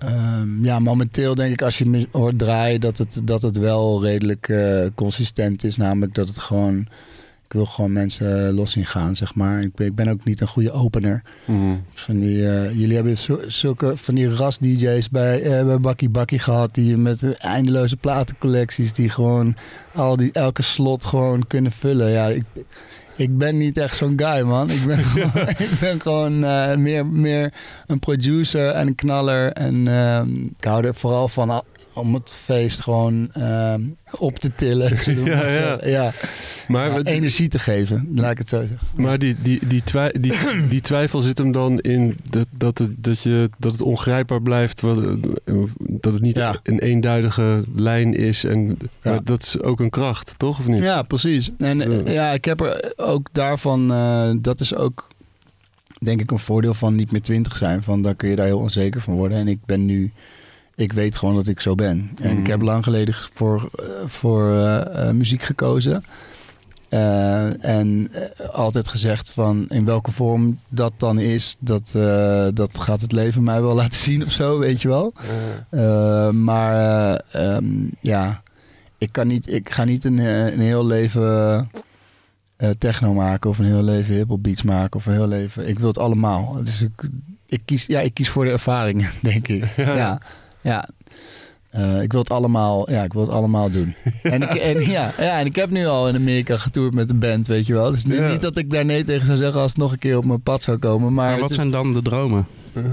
Ehm, 0.00 0.64
ja, 0.64 0.78
momenteel 0.78 1.34
denk 1.34 1.52
ik 1.52 1.62
als 1.62 1.78
je 1.78 1.88
me 1.88 2.08
hoort 2.12 2.38
draaien 2.38 2.80
dat 2.80 2.98
het, 2.98 3.20
dat 3.24 3.42
het 3.42 3.56
wel 3.56 4.02
redelijk 4.02 4.48
eh, 4.48 4.86
consistent 4.94 5.64
is. 5.64 5.76
Namelijk 5.76 6.14
dat 6.14 6.28
het 6.28 6.38
gewoon, 6.38 6.78
ik 7.46 7.52
wil 7.52 7.66
gewoon 7.66 7.92
mensen 7.92 8.52
los 8.52 8.72
zien 8.72 8.86
gaan, 8.86 9.16
zeg 9.16 9.34
maar. 9.34 9.62
Ik 9.62 9.74
ben, 9.74 9.86
ik 9.86 9.94
ben 9.94 10.08
ook 10.08 10.24
niet 10.24 10.40
een 10.40 10.46
goede 10.46 10.72
opener. 10.72 11.22
Mhm. 11.44 11.74
Dus 11.94 12.02
Van 12.02 12.20
die, 12.20 12.48
eh, 12.48 12.72
jullie 12.72 12.94
hebben 12.94 13.16
zulke 13.46 13.96
van 13.96 14.14
die 14.14 14.34
ras-dj's 14.34 15.10
bij, 15.10 15.42
eh, 15.42 15.64
bij 15.64 15.78
Bakkie 15.78 16.08
Bakkie 16.08 16.38
gehad. 16.38 16.74
Die 16.74 16.96
met 16.96 17.38
eindeloze 17.38 17.96
platencollecties 17.96 18.92
die 18.92 19.08
gewoon 19.08 19.56
al 19.94 20.16
die, 20.16 20.32
elke 20.32 20.62
slot 20.62 21.04
gewoon 21.04 21.46
kunnen 21.46 21.72
vullen. 21.72 22.10
Ja, 22.10 22.28
ik, 22.28 22.44
ik 23.20 23.38
ben 23.38 23.58
niet 23.58 23.76
echt 23.76 23.96
zo'n 23.96 24.12
guy, 24.16 24.40
man. 24.40 24.70
Ik 24.70 24.84
ben 24.86 24.98
gewoon, 25.04 25.48
ik 25.68 25.78
ben 25.80 26.00
gewoon 26.00 26.44
eh, 26.44 26.76
meer, 26.76 27.06
meer 27.06 27.52
een 27.86 27.98
producer 27.98 28.70
en 28.70 28.86
een 28.86 28.94
knaller. 28.94 29.52
En 29.52 29.88
ehm, 29.88 30.28
ik 30.58 30.64
hou 30.64 30.86
er 30.86 30.94
vooral 30.94 31.28
van 31.28 31.62
om 31.92 32.14
het 32.14 32.30
feest 32.44 32.80
gewoon 32.82 33.32
ehm, 33.32 33.80
op 34.10 34.38
te 34.38 34.54
tillen. 34.54 34.98
zullen 35.04 35.24
we 35.24 35.30
Ja, 35.30 35.46
ja. 35.48 35.78
ja. 35.84 36.12
Maar, 36.68 36.90
Ja, 36.90 37.02
energie 37.02 37.48
te 37.48 37.58
geven, 37.58 38.08
laat 38.14 38.30
ik 38.30 38.38
het 38.38 38.48
zo 38.48 38.60
zeggen. 38.60 38.88
maar 38.96 39.18
die, 39.18 39.36
die, 39.42 39.66
die, 39.66 39.82
twij- 39.84 40.14
die, 40.20 40.32
die 40.70 40.80
twijfel 40.80 41.20
zit 41.20 41.38
hem 41.38 41.52
dan 41.52 41.78
in 41.78 42.16
dat, 42.30 42.46
dat, 42.56 42.78
het, 42.78 42.90
dat, 43.04 43.22
je, 43.22 43.50
dat 43.58 43.72
het 43.72 43.80
ongrijpbaar 43.82 44.42
blijft. 44.42 44.80
Wat, 44.80 44.96
dat 45.76 46.12
het 46.12 46.22
niet 46.22 46.36
Ja. 46.36 46.60
een 46.62 46.78
eenduidige 46.78 47.64
lijn 47.76 48.14
is. 48.14 48.44
En, 48.44 48.78
dat 49.24 49.42
is 49.42 49.60
ook 49.60 49.80
een 49.80 49.90
kracht, 49.90 50.34
toch? 50.36 50.58
Of 50.58 50.66
niet? 50.66 50.82
Ja, 50.82 51.02
precies. 51.02 51.50
En 51.58 51.80
eh, 51.80 52.04
Ja. 52.06 52.12
ja, 52.12 52.32
ik 52.32 52.44
heb 52.44 52.60
er 52.60 52.92
ook 52.96 53.28
daarvan, 53.32 53.92
eh, 53.92 54.30
dat 54.36 54.60
is 54.60 54.74
ook 54.74 55.08
denk 56.02 56.20
ik 56.20 56.30
een 56.30 56.38
voordeel 56.38 56.74
van 56.74 56.94
niet 56.94 57.12
meer 57.12 57.22
twintig 57.22 57.56
zijn. 57.56 57.82
Van 57.82 58.02
dan 58.02 58.16
kun 58.16 58.28
je 58.28 58.36
daar 58.36 58.46
heel 58.46 58.58
onzeker 58.58 59.00
van 59.00 59.14
worden. 59.14 59.38
En 59.38 59.48
ik 59.48 59.58
ben 59.66 59.84
nu, 59.86 60.12
ik 60.80 60.92
weet 60.92 61.16
gewoon 61.16 61.34
dat 61.34 61.48
ik 61.48 61.60
zo 61.60 61.74
ben. 61.74 62.10
En 62.22 62.30
Mhm. 62.30 62.40
ik 62.40 62.46
heb 62.46 62.62
lang 62.62 62.84
geleden 62.84 63.14
voor, 63.34 63.70
eh, 63.78 63.84
voor 64.06 64.50
eh, 64.50 65.08
eh, 65.08 65.14
muziek 65.14 65.42
gekozen. 65.42 66.04
En 67.60 68.10
altijd 68.52 68.88
gezegd 68.88 69.30
van 69.30 69.66
in 69.68 69.84
welke 69.84 70.10
vorm 70.12 70.58
dat 70.68 70.92
dan 70.96 71.18
is, 71.18 71.56
dat, 71.58 71.92
dat 72.54 72.78
gaat 72.78 73.00
het 73.00 73.12
leven 73.12 73.42
mij 73.42 73.60
wel 73.62 73.74
laten 73.82 73.98
zien 73.98 74.22
of 74.24 74.30
zo, 74.30 74.58
weet 74.58 74.82
je 74.82 74.88
wel. 74.88 75.12
Maar 76.32 76.74
eh, 77.30 77.54
ehm, 77.56 77.64
ja, 78.00 78.42
ik, 78.98 79.12
kan 79.12 79.26
niet, 79.26 79.52
ik 79.52 79.70
ga 79.70 79.84
niet 79.84 80.04
een, 80.04 80.18
een 80.18 80.60
heel 80.60 80.86
leven 80.86 81.70
techno 82.78 83.12
maken 83.14 83.50
of 83.50 83.58
een 83.58 83.64
heel 83.64 83.82
leven 83.82 84.14
hiphop 84.14 84.42
beats 84.42 84.62
maken 84.62 84.96
of 85.00 85.06
een 85.06 85.12
heel 85.12 85.28
leven. 85.28 85.68
Ik 85.68 85.78
wil 85.78 85.88
het 85.88 85.98
allemaal. 85.98 86.60
Dus 86.64 86.82
ik, 86.82 87.08
ik, 87.46 87.60
kies, 87.64 87.86
ja, 87.86 88.00
ik 88.00 88.14
kies 88.14 88.28
voor 88.28 88.44
de 88.44 88.50
ervaring, 88.50 89.08
denk 89.22 89.48
ik. 89.48 89.76
Ja. 89.76 89.96
ja. 89.96 90.20
Eh, 90.62 92.02
ik 92.02 92.12
wil 92.12 92.20
het 92.20 92.30
allemaal, 92.30 92.90
ja, 92.90 93.02
ik 93.02 93.12
wil 93.12 93.22
het 93.22 93.30
allemaal 93.30 93.70
doen. 93.70 93.94
en, 94.22 94.42
ik, 94.42 94.48
en, 94.54 94.80
ja, 94.90 95.12
ja, 95.18 95.38
en 95.38 95.46
ik 95.46 95.54
heb 95.56 95.70
nu 95.70 95.86
al 95.86 96.08
in 96.08 96.14
Amerika 96.14 96.56
getoerd 96.56 96.94
met 96.94 97.10
een 97.10 97.18
band, 97.18 97.46
weet 97.46 97.66
je 97.66 97.72
wel. 97.74 97.90
Dus 97.90 98.04
niet, 98.04 98.18
Ja. 98.18 98.30
niet 98.30 98.40
dat 98.40 98.56
ik 98.56 98.70
daar 98.70 98.84
nee 98.84 99.04
tegen 99.04 99.26
zou 99.26 99.38
zeggen 99.38 99.60
als 99.60 99.70
het 99.70 99.80
nog 99.80 99.92
een 99.92 99.98
keer 99.98 100.16
op 100.16 100.24
mijn 100.24 100.40
pad 100.42 100.62
zou 100.62 100.78
komen. 100.78 101.14
Maar, 101.14 101.40
wat 101.40 101.50
is- 101.50 101.56
zijn 101.56 101.70
dan 101.70 101.92
de 101.92 102.02
dromen? 102.02 102.46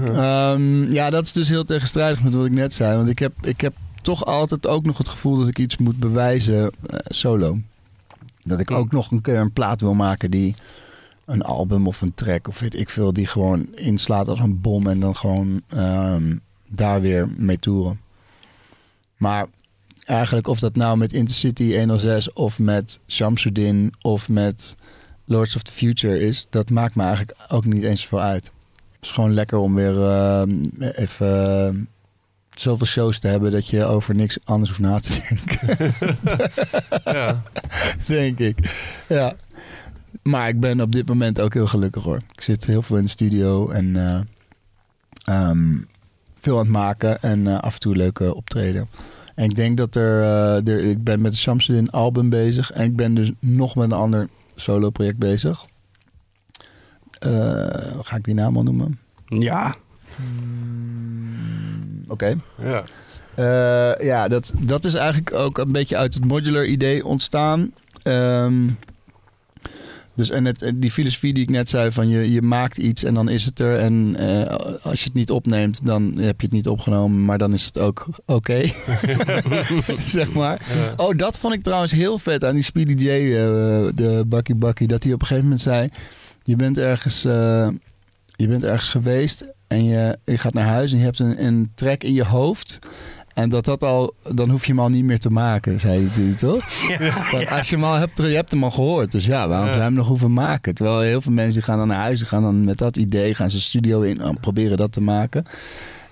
Ehm, 0.04 0.92
ja, 0.92 1.10
dat 1.10 1.24
is 1.24 1.32
dus 1.32 1.48
heel 1.48 1.64
tegenstrijdig 1.64 2.22
met 2.22 2.34
wat 2.34 2.46
ik 2.46 2.52
net 2.52 2.74
zei. 2.74 2.96
Want 2.96 3.08
ik 3.08 3.18
heb, 3.18 3.32
ik 3.40 3.60
heb 3.60 3.72
toch 4.02 4.24
altijd 4.24 4.66
ook 4.66 4.84
nog 4.84 4.98
het 4.98 5.08
gevoel 5.08 5.36
dat 5.36 5.48
ik 5.48 5.58
iets 5.58 5.76
moet 5.76 5.98
bewijzen 5.98 6.62
eh, 6.86 6.98
solo. 7.04 7.58
Dat 8.38 8.60
ik 8.60 8.70
ook 8.70 8.92
nog 8.92 9.10
een 9.10 9.20
keer 9.20 9.36
een 9.38 9.52
plaat 9.52 9.80
wil 9.80 9.94
maken 9.94 10.30
die 10.30 10.54
een 11.24 11.42
album 11.42 11.86
of 11.86 12.00
een 12.00 12.14
track 12.14 12.48
of 12.48 12.60
weet 12.60 12.78
ik 12.78 12.90
veel, 12.90 13.12
die 13.12 13.26
gewoon 13.26 13.66
inslaat 13.74 14.28
als 14.28 14.38
een 14.38 14.60
bom 14.60 14.86
en 14.86 15.00
dan 15.00 15.16
gewoon 15.16 15.60
ehm, 15.68 16.36
daar 16.68 17.00
weer 17.00 17.28
mee 17.36 17.58
toeren. 17.58 18.00
Maar 19.16 19.46
eigenlijk 20.04 20.46
of 20.46 20.58
dat 20.58 20.76
nou 20.76 20.96
met 20.96 21.12
Intercity 21.12 21.76
106 21.78 22.32
of 22.32 22.58
met 22.58 23.00
Shamsuddin 23.06 23.92
of 24.00 24.28
met 24.28 24.76
Lords 25.24 25.56
of 25.56 25.62
the 25.62 25.72
Future 25.72 26.18
is, 26.18 26.46
dat 26.50 26.70
maakt 26.70 26.94
me 26.94 27.02
eigenlijk 27.02 27.38
ook 27.48 27.64
niet 27.64 27.82
eens 27.82 28.06
veel 28.06 28.20
uit. 28.20 28.52
Het 28.92 29.06
is 29.06 29.10
gewoon 29.10 29.34
lekker 29.34 29.58
om 29.58 29.74
weer 29.74 30.02
ehm, 30.02 30.50
even 30.80 31.66
ehm, 31.66 31.76
zoveel 32.54 32.86
shows 32.86 33.18
te 33.18 33.28
hebben 33.28 33.52
dat 33.52 33.66
je 33.66 33.84
over 33.84 34.14
niks 34.14 34.38
anders 34.44 34.70
hoeft 34.70 34.82
na 34.82 35.00
te 35.00 35.20
denken. 35.28 35.92
Ja. 37.04 37.42
Denk 38.06 38.38
ik. 38.38 38.58
Ja. 39.08 39.34
Maar 40.22 40.48
ik 40.48 40.60
ben 40.60 40.80
op 40.80 40.92
dit 40.92 41.08
moment 41.08 41.40
ook 41.40 41.54
heel 41.54 41.66
gelukkig 41.66 42.02
hoor. 42.02 42.20
Ik 42.32 42.40
zit 42.40 42.64
heel 42.64 42.82
veel 42.82 42.96
in 42.96 43.04
de 43.04 43.10
studio 43.10 43.70
en 43.70 43.96
eh, 43.96 44.20
ehm, 45.22 45.76
veel 46.40 46.58
aan 46.58 46.64
het 46.64 46.72
maken 46.72 47.22
en 47.22 47.46
eh, 47.46 47.58
af 47.58 47.74
en 47.74 47.80
toe 47.80 47.96
leuke 47.96 48.34
optreden. 48.34 48.88
En 49.34 49.44
ik 49.44 49.54
denk 49.54 49.76
dat 49.76 49.94
er, 49.96 50.22
eh, 50.22 50.68
er 50.68 50.78
ik 50.84 51.04
ben 51.04 51.20
met 51.20 51.32
de 51.32 51.38
Samsung 51.38 51.90
album 51.90 52.28
bezig 52.28 52.70
en 52.70 52.84
ik 52.84 52.96
ben 52.96 53.14
dus 53.14 53.30
nog 53.38 53.74
met 53.74 53.84
een 53.84 53.98
ander 53.98 54.28
solo 54.54 54.90
project 54.90 55.18
bezig. 55.18 55.66
Eh, 57.18 57.66
ga 58.02 58.16
ik 58.16 58.24
die 58.24 58.34
naam 58.34 58.56
al 58.56 58.62
noemen? 58.62 58.98
Ja. 59.26 59.74
Oké. 62.08 62.36
Ja. 62.62 62.82
Eh, 63.34 64.06
ja, 64.06 64.28
dat, 64.28 64.52
dat 64.58 64.84
is 64.84 64.94
eigenlijk 64.94 65.32
ook 65.32 65.58
een 65.58 65.72
beetje 65.72 65.96
uit 65.96 66.14
het 66.14 66.24
modular 66.24 66.66
idee 66.66 67.04
ontstaan. 67.04 67.72
Ehm, 68.02 68.68
dus 70.18 70.30
en 70.30 70.44
het, 70.44 70.72
die 70.74 70.90
filosofie 70.90 71.34
die 71.34 71.42
ik 71.42 71.50
net 71.50 71.68
zei, 71.68 71.92
van 71.92 72.08
je, 72.08 72.32
je 72.32 72.42
maakt 72.42 72.78
iets 72.78 73.04
en 73.04 73.14
dan 73.14 73.28
is 73.28 73.44
het 73.44 73.58
er. 73.58 73.78
En 73.78 74.16
eh, 74.16 74.56
als 74.82 74.98
je 74.98 75.04
het 75.04 75.14
niet 75.14 75.30
opneemt, 75.30 75.86
dan 75.86 76.02
heb 76.18 76.40
je 76.40 76.46
het 76.46 76.54
niet 76.54 76.68
opgenomen, 76.68 77.24
maar 77.24 77.38
dan 77.38 77.52
is 77.52 77.64
het 77.64 77.78
ook 77.78 78.06
oké. 78.26 78.70
zeg 80.04 80.32
maar. 80.32 80.60
Oh, 80.96 81.16
dat 81.16 81.38
vond 81.38 81.54
ik 81.54 81.62
trouwens 81.62 81.92
heel 81.92 82.18
vet 82.18 82.44
aan 82.44 82.54
die 82.54 82.62
Speedy 82.62 83.04
J, 83.04 83.08
eh, 83.08 83.36
de 83.94 84.24
Bucky 84.26 84.54
Bucky. 84.54 84.86
Dat 84.86 85.02
hij 85.02 85.12
op 85.12 85.20
een 85.20 85.26
gegeven 85.26 85.48
moment 85.48 85.62
zei, 85.62 85.88
je 86.42 86.56
bent 86.56 86.78
ergens, 86.78 87.24
eh, 87.24 87.68
je 88.36 88.48
bent 88.48 88.64
ergens 88.64 88.88
geweest 88.88 89.46
en 89.66 89.84
je, 89.84 90.18
je 90.24 90.38
gaat 90.38 90.54
naar 90.54 90.66
huis 90.66 90.92
en 90.92 90.98
je 90.98 91.04
hebt 91.04 91.18
een, 91.18 91.44
een 91.44 91.70
track 91.74 92.04
in 92.04 92.14
je 92.14 92.24
hoofd. 92.24 92.78
En 93.38 93.48
dat 93.48 93.64
dat 93.64 93.82
al, 93.82 94.14
dan 94.32 94.50
hoef 94.50 94.66
je 94.66 94.72
hem 94.72 94.80
al 94.80 94.88
niet 94.88 95.04
meer 95.04 95.18
te 95.18 95.30
maken, 95.30 95.80
zei 95.80 95.94
hij 95.94 96.04
natuurlijk, 96.04 96.38
toch? 96.38 96.64
Want 97.32 97.48
Als 97.48 97.68
je 97.68 97.74
hem 97.74 97.84
al 97.84 97.94
hebt, 97.94 98.16
je 98.16 98.22
hebt 98.22 98.50
hem 98.50 98.64
al 98.64 98.70
gehoord. 98.70 99.12
Dus 99.12 99.26
ja, 99.26 99.48
waarom 99.48 99.66
zou 99.66 99.78
je 99.78 99.84
hem 99.84 99.92
nog 99.92 100.06
hoeven 100.06 100.32
maken? 100.32 100.74
Terwijl 100.74 101.00
heel 101.00 101.20
veel 101.20 101.32
mensen 101.32 101.62
gaan 101.62 101.78
dan 101.78 101.88
naar 101.88 101.96
huis, 101.96 102.22
gaan 102.22 102.42
dan 102.42 102.64
met 102.64 102.78
dat 102.78 102.96
idee, 102.96 103.34
gaan 103.34 103.50
ze 103.50 103.60
studio 103.60 104.00
in, 104.00 104.24
oh, 104.24 104.34
proberen 104.40 104.76
dat 104.76 104.92
te 104.92 105.00
maken. 105.00 105.44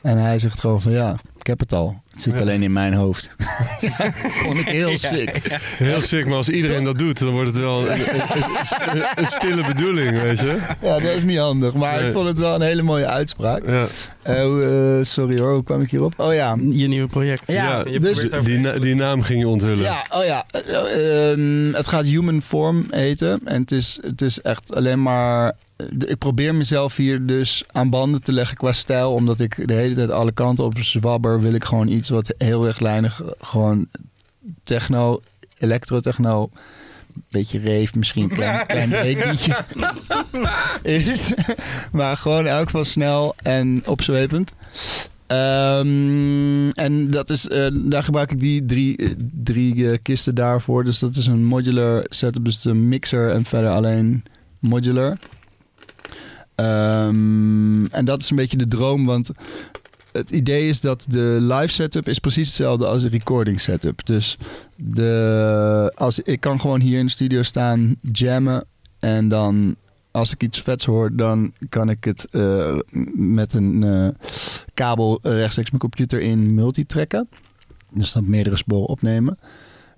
En 0.03 0.19
hij 0.19 0.39
zegt 0.39 0.61
gewoon 0.61 0.83
van 0.83 0.93
ja, 0.93 1.17
ik 1.39 1.47
heb 1.47 1.59
het 1.59 1.73
al. 1.73 2.03
Het 2.17 2.25
zit 2.25 2.41
alleen 2.41 2.63
in 2.63 2.73
mijn 2.73 2.93
hoofd. 2.95 3.31
Ja, 3.81 4.13
vond 4.45 4.59
ik 4.59 4.67
heel 4.69 4.99
sick. 4.99 5.59
Heel 5.77 6.01
sick, 6.01 6.27
maar 6.27 6.37
als 6.37 6.49
iedereen 6.49 6.85
dat 6.85 6.99
doet, 6.99 7.19
dan 7.19 7.31
wordt 7.31 7.49
het 7.49 7.59
wel 7.59 7.91
een, 7.91 8.01
een- 8.01 8.21
een- 8.93 9.07
een 9.15 9.27
stille 9.27 9.65
bedoeling, 9.67 10.21
weet 10.21 10.39
je? 10.39 10.59
Ja, 10.83 10.99
dat 10.99 11.15
is 11.15 11.25
niet 11.25 11.39
handig. 11.39 11.75
Maar 11.75 11.97
Nee. 11.99 12.07
ik 12.07 12.13
vond 12.13 12.27
het 12.29 12.39
wel 12.39 12.55
een 12.55 12.61
hele 12.61 12.83
mooie 12.83 13.07
uitspraak. 13.07 13.63
Ja, 13.67 13.87
Eh, 14.23 14.43
eh, 14.99 15.05
sorry 15.05 15.39
hoor, 15.41 15.53
hoe 15.55 15.63
kwam 15.65 15.81
ik 15.81 15.91
hierop? 15.91 16.15
Oh 16.17 16.35
ja, 16.35 16.57
Je 16.71 16.87
nieuwe 16.89 17.09
project. 17.09 17.43
Ja, 17.47 17.83
je 17.91 18.01
dus- 18.01 18.25
over- 18.25 18.45
die, 18.45 18.59
na- 18.59 18.79
die 18.79 18.95
naam 18.95 19.23
ging 19.23 19.41
je 19.41 19.49
onthullen. 19.49 19.79
Ja, 19.83 20.05
oh 20.11 20.25
ja. 20.25 20.45
Eh, 20.51 21.31
ehm, 21.31 21.73
het 21.75 21.87
gaat 21.89 22.05
Human 22.05 22.43
Form 22.43 22.87
heten. 22.91 23.41
En 23.45 23.61
het 23.61 23.73
is, 23.73 23.99
het 24.03 24.23
is 24.23 24.41
echt 24.41 24.75
alleen 24.75 25.03
maar... 25.03 25.53
Ik 26.07 26.19
probeer 26.19 26.55
mezelf 26.55 26.97
hier 26.97 27.27
dus 27.27 27.65
aan 27.73 27.91
banden 27.91 28.23
te 28.23 28.33
leggen 28.33 28.57
qua 28.57 28.73
stijl. 28.73 29.13
Omdat 29.13 29.41
ik 29.41 29.69
de 29.69 29.75
hele 29.75 29.95
tijd 29.95 30.11
alle 30.11 30.33
kanten 30.33 30.65
op 30.65 30.79
zwabber... 30.79 31.41
wil 31.41 31.53
ik 31.53 31.65
gewoon 31.65 31.89
iets 31.89 32.09
wat 32.09 32.35
heel 32.39 32.65
rechtlijnig... 32.65 33.23
gewoon 33.41 33.87
techno, 34.65 35.23
electro-techno... 35.59 36.51
beetje 37.31 37.59
rave, 37.59 37.99
misschien 37.99 38.29
klein, 38.29 38.67
klein 38.67 38.89
breakbeatje 39.01 39.57
is. 40.83 41.35
maar 41.93 42.17
gewoon 42.17 42.41
in 42.41 42.53
elk 42.53 42.65
geval 42.65 42.85
snel 42.85 43.35
en 43.43 43.83
opzwepend. 43.87 44.53
Ehm, 45.27 46.69
en 46.69 47.11
dat 47.11 47.31
is, 47.31 47.49
eh, 47.49 47.67
daar 47.73 48.03
gebruik 48.03 48.31
ik 48.31 48.41
die 48.41 48.65
drie, 48.65 48.97
eh, 48.97 49.11
drie 49.43 49.91
eh, 49.91 49.99
kisten 50.03 50.35
daarvoor. 50.35 50.85
Dus 50.85 50.99
dat 50.99 51.17
is 51.17 51.27
een 51.27 51.45
modular 51.45 52.05
setup, 52.09 52.45
dus 52.45 52.65
een 52.65 52.89
mixer 52.89 53.31
en 53.31 53.45
verder 53.45 53.71
alleen 53.71 54.25
modular. 54.59 55.19
Ehm, 56.57 57.87
en 57.87 58.05
dat 58.05 58.23
is 58.23 58.31
een 58.31 58.37
beetje 58.37 58.57
de 58.57 58.69
droom, 58.69 59.05
want 59.05 59.31
het 60.13 60.31
idee 60.31 60.69
is 60.69 60.81
dat 60.81 61.05
de 61.09 61.39
live 61.41 61.73
setup 61.73 62.09
is 62.09 62.19
precies 62.19 62.47
hetzelfde 62.47 62.87
als 62.87 63.03
de 63.03 63.09
recording 63.09 63.61
setup. 63.61 64.07
Dus 64.07 64.39
de, 64.77 65.93
als, 65.95 66.21
ik 66.21 66.41
kan 66.41 66.61
gewoon 66.61 66.81
hier 66.81 66.99
in 66.99 67.05
de 67.05 67.13
studio 67.13 67.43
staan, 67.43 67.97
jammen 68.13 68.65
en 68.99 69.29
dan 69.29 69.77
als 70.11 70.33
ik 70.33 70.43
iets 70.43 70.61
vets 70.61 70.85
hoor, 70.85 71.17
dan 71.17 71.53
kan 71.69 71.91
ik 71.91 72.05
het 72.05 72.29
eh, 72.31 72.79
met 73.15 73.55
een 73.55 73.83
eh, 73.83 74.09
kabel 74.75 75.19
rechtstreeks 75.23 75.71
mijn 75.71 75.81
computer 75.81 76.21
in 76.21 76.55
multitrekken. 76.55 77.29
Dus 77.91 78.13
dan 78.13 78.31
meerdere 78.31 78.57
sporen 78.57 78.89
opnemen. 78.89 79.39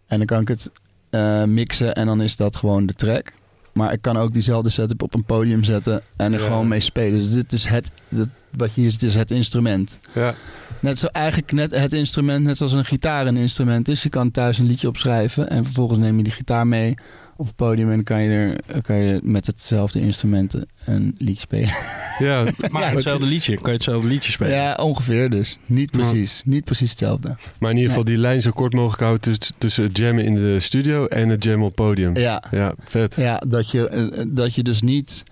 En 0.06 0.16
dan 0.16 0.26
kan 0.26 0.40
ik 0.40 0.48
het 0.48 0.70
eh, 1.10 1.44
mixen 1.44 1.94
en 1.94 2.06
dan 2.06 2.20
is 2.20 2.36
dat 2.36 2.56
gewoon 2.56 2.86
de 2.86 2.94
track. 2.94 3.32
Maar 3.78 3.92
ik 3.92 4.00
kan 4.02 4.16
ook 4.16 4.32
diezelfde 4.32 4.70
setup 4.70 5.02
op 5.02 5.14
een 5.14 5.24
podium 5.24 5.64
zetten 5.64 6.02
en 6.16 6.32
er 6.32 6.40
Ja. 6.40 6.46
gewoon 6.46 6.68
mee 6.68 6.80
spelen. 6.80 7.18
Dus 7.18 7.32
dit 7.32 7.52
is 7.52 7.66
het, 7.66 7.90
dit, 8.08 8.28
wat 8.56 8.74
je 8.74 8.80
hier 8.80 8.90
ziet, 8.90 9.02
is 9.02 9.14
het 9.14 9.30
instrument. 9.30 9.98
Ja. 10.14 10.34
Net 10.80 10.98
zo 10.98 11.06
eigenlijk 11.06 11.52
net 11.52 11.70
het 11.70 11.92
instrument, 11.92 12.44
net 12.44 12.56
zoals 12.56 12.72
een 12.72 12.84
gitaar 12.84 13.26
een 13.26 13.36
instrument 13.36 13.88
is. 13.88 14.02
Je 14.02 14.08
kan 14.08 14.30
thuis 14.30 14.58
een 14.58 14.66
liedje 14.66 14.88
opschrijven 14.88 15.50
en 15.50 15.64
vervolgens 15.64 15.98
neem 15.98 16.16
je 16.16 16.22
die 16.22 16.32
gitaar 16.32 16.66
mee 16.66 16.94
op 17.38 17.46
het 17.46 17.56
podium 17.56 17.90
en 17.92 18.02
kan 18.04 18.22
je, 18.22 18.56
er, 18.66 18.82
kan 18.82 18.96
je 18.96 19.20
met 19.22 19.46
hetzelfde 19.46 20.00
instrumenten 20.00 20.66
een 20.84 21.14
liedje 21.18 21.40
spelen. 21.40 21.70
Ja, 22.18 22.44
Maar 22.70 22.82
Ja, 22.82 22.90
hetzelfde 22.90 23.26
liedje. 23.26 23.54
Kan 23.54 23.64
je 23.66 23.72
hetzelfde 23.72 24.08
liedje 24.08 24.32
spelen? 24.32 24.52
Ja, 24.54 24.74
ongeveer 24.74 25.30
dus. 25.30 25.58
Niet 25.66 25.90
precies. 25.90 26.42
Niet 26.44 26.64
precies 26.64 26.90
hetzelfde. 26.90 27.36
maar 27.58 27.70
in 27.70 27.76
ieder 27.76 27.90
geval 27.90 28.04
die 28.06 28.16
lijn 28.16 28.42
zo 28.42 28.50
kort 28.50 28.72
mogelijk 28.72 29.00
houden 29.02 29.20
tussen, 29.20 29.54
tussen 29.58 29.84
het 29.84 29.98
jammen 29.98 30.24
in 30.24 30.34
de 30.34 30.60
studio 30.60 31.06
en 31.06 31.28
het 31.28 31.44
jammen 31.44 31.62
op 31.68 31.76
het 31.76 31.86
podium. 31.86 32.16
Ja, 32.16 32.42
Ja, 32.50 32.74
vet. 32.84 33.14
ja 33.14 33.42
dat, 33.46 33.70
je, 33.70 33.88
eh, 33.88 34.24
dat 34.28 34.54
je 34.54 34.62
dus 34.62 34.82
niet 34.82 35.22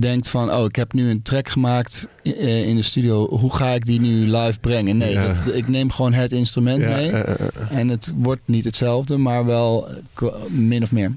denkt 0.00 0.28
van... 0.28 0.52
oh, 0.54 0.64
ik 0.64 0.76
heb 0.76 0.92
nu 0.92 1.10
een 1.10 1.22
track 1.22 1.48
gemaakt 1.48 2.08
eh, 2.22 2.66
in 2.66 2.76
de 2.76 2.82
studio. 2.82 3.28
Hoe 3.38 3.54
ga 3.54 3.68
ik 3.70 3.86
die 3.86 4.00
nu 4.00 4.36
live 4.36 4.60
brengen? 4.60 4.96
Nee, 4.96 5.12
Ja. 5.12 5.26
dat, 5.26 5.54
ik 5.54 5.68
neem 5.68 5.90
gewoon 5.90 6.12
het 6.12 6.32
instrument 6.32 6.82
Ja, 6.82 6.88
mee. 6.88 7.10
eh, 7.10 7.30
eh. 7.30 7.78
En 7.78 7.88
het 7.88 8.12
wordt 8.16 8.40
niet 8.44 8.64
hetzelfde, 8.64 9.16
maar 9.16 9.44
wel 9.44 9.88
min 10.48 10.82
of 10.82 10.92
meer. 10.92 11.12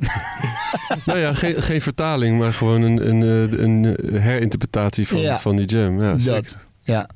nou 1.06 1.19
ja, 1.19 1.34
geen, 1.34 1.56
geen 1.56 1.81
vertaling, 1.81 2.39
maar 2.39 2.53
gewoon 2.53 2.81
een, 2.81 3.10
een, 3.10 3.64
een 3.64 3.95
herinterpretatie 4.22 5.07
van, 5.07 5.19
Ja. 5.19 5.39
van 5.39 5.56
die 5.56 5.65
jam. 5.65 6.02
Ja. 6.03 6.15
Dat, 6.15 6.57
ja. 6.84 7.10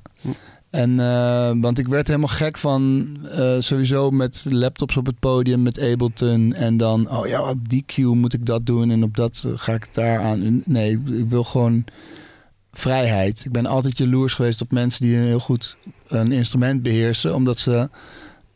En, 0.70 1.00
eh, 1.00 1.52
want 1.62 1.80
ik 1.80 1.88
werd 1.88 2.08
helemaal 2.08 2.28
gek 2.28 2.58
van 2.58 3.08
eh, 3.32 3.56
sowieso 3.60 4.12
met 4.12 4.46
laptops 4.50 4.98
op 4.98 5.06
het 5.06 5.20
podium, 5.20 5.62
met 5.62 5.80
Ableton. 5.80 6.54
En 6.54 6.78
dan, 6.78 7.10
oh 7.10 7.28
ja, 7.28 7.50
op 7.50 7.70
die 7.70 7.84
cue 7.86 8.16
moet 8.16 8.34
ik 8.34 8.46
dat 8.46 8.66
doen 8.66 8.92
en 8.92 9.04
op 9.04 9.16
dat 9.16 9.44
eh, 9.48 9.52
ga 9.56 9.74
ik 9.74 9.94
daar 9.94 10.20
aan. 10.20 10.62
Nee, 10.66 10.92
ik 10.92 11.30
wil 11.30 11.44
gewoon 11.44 11.86
vrijheid. 12.72 13.46
Ik 13.46 13.52
ben 13.52 13.66
altijd 13.66 13.98
jaloers 13.98 14.34
geweest 14.34 14.62
op 14.62 14.72
mensen 14.72 15.02
die 15.02 15.18
heel 15.18 15.40
goed 15.40 15.78
een 16.08 16.32
instrument 16.32 16.82
beheersen, 16.82 17.36
omdat 17.36 17.58
ze... 17.58 17.90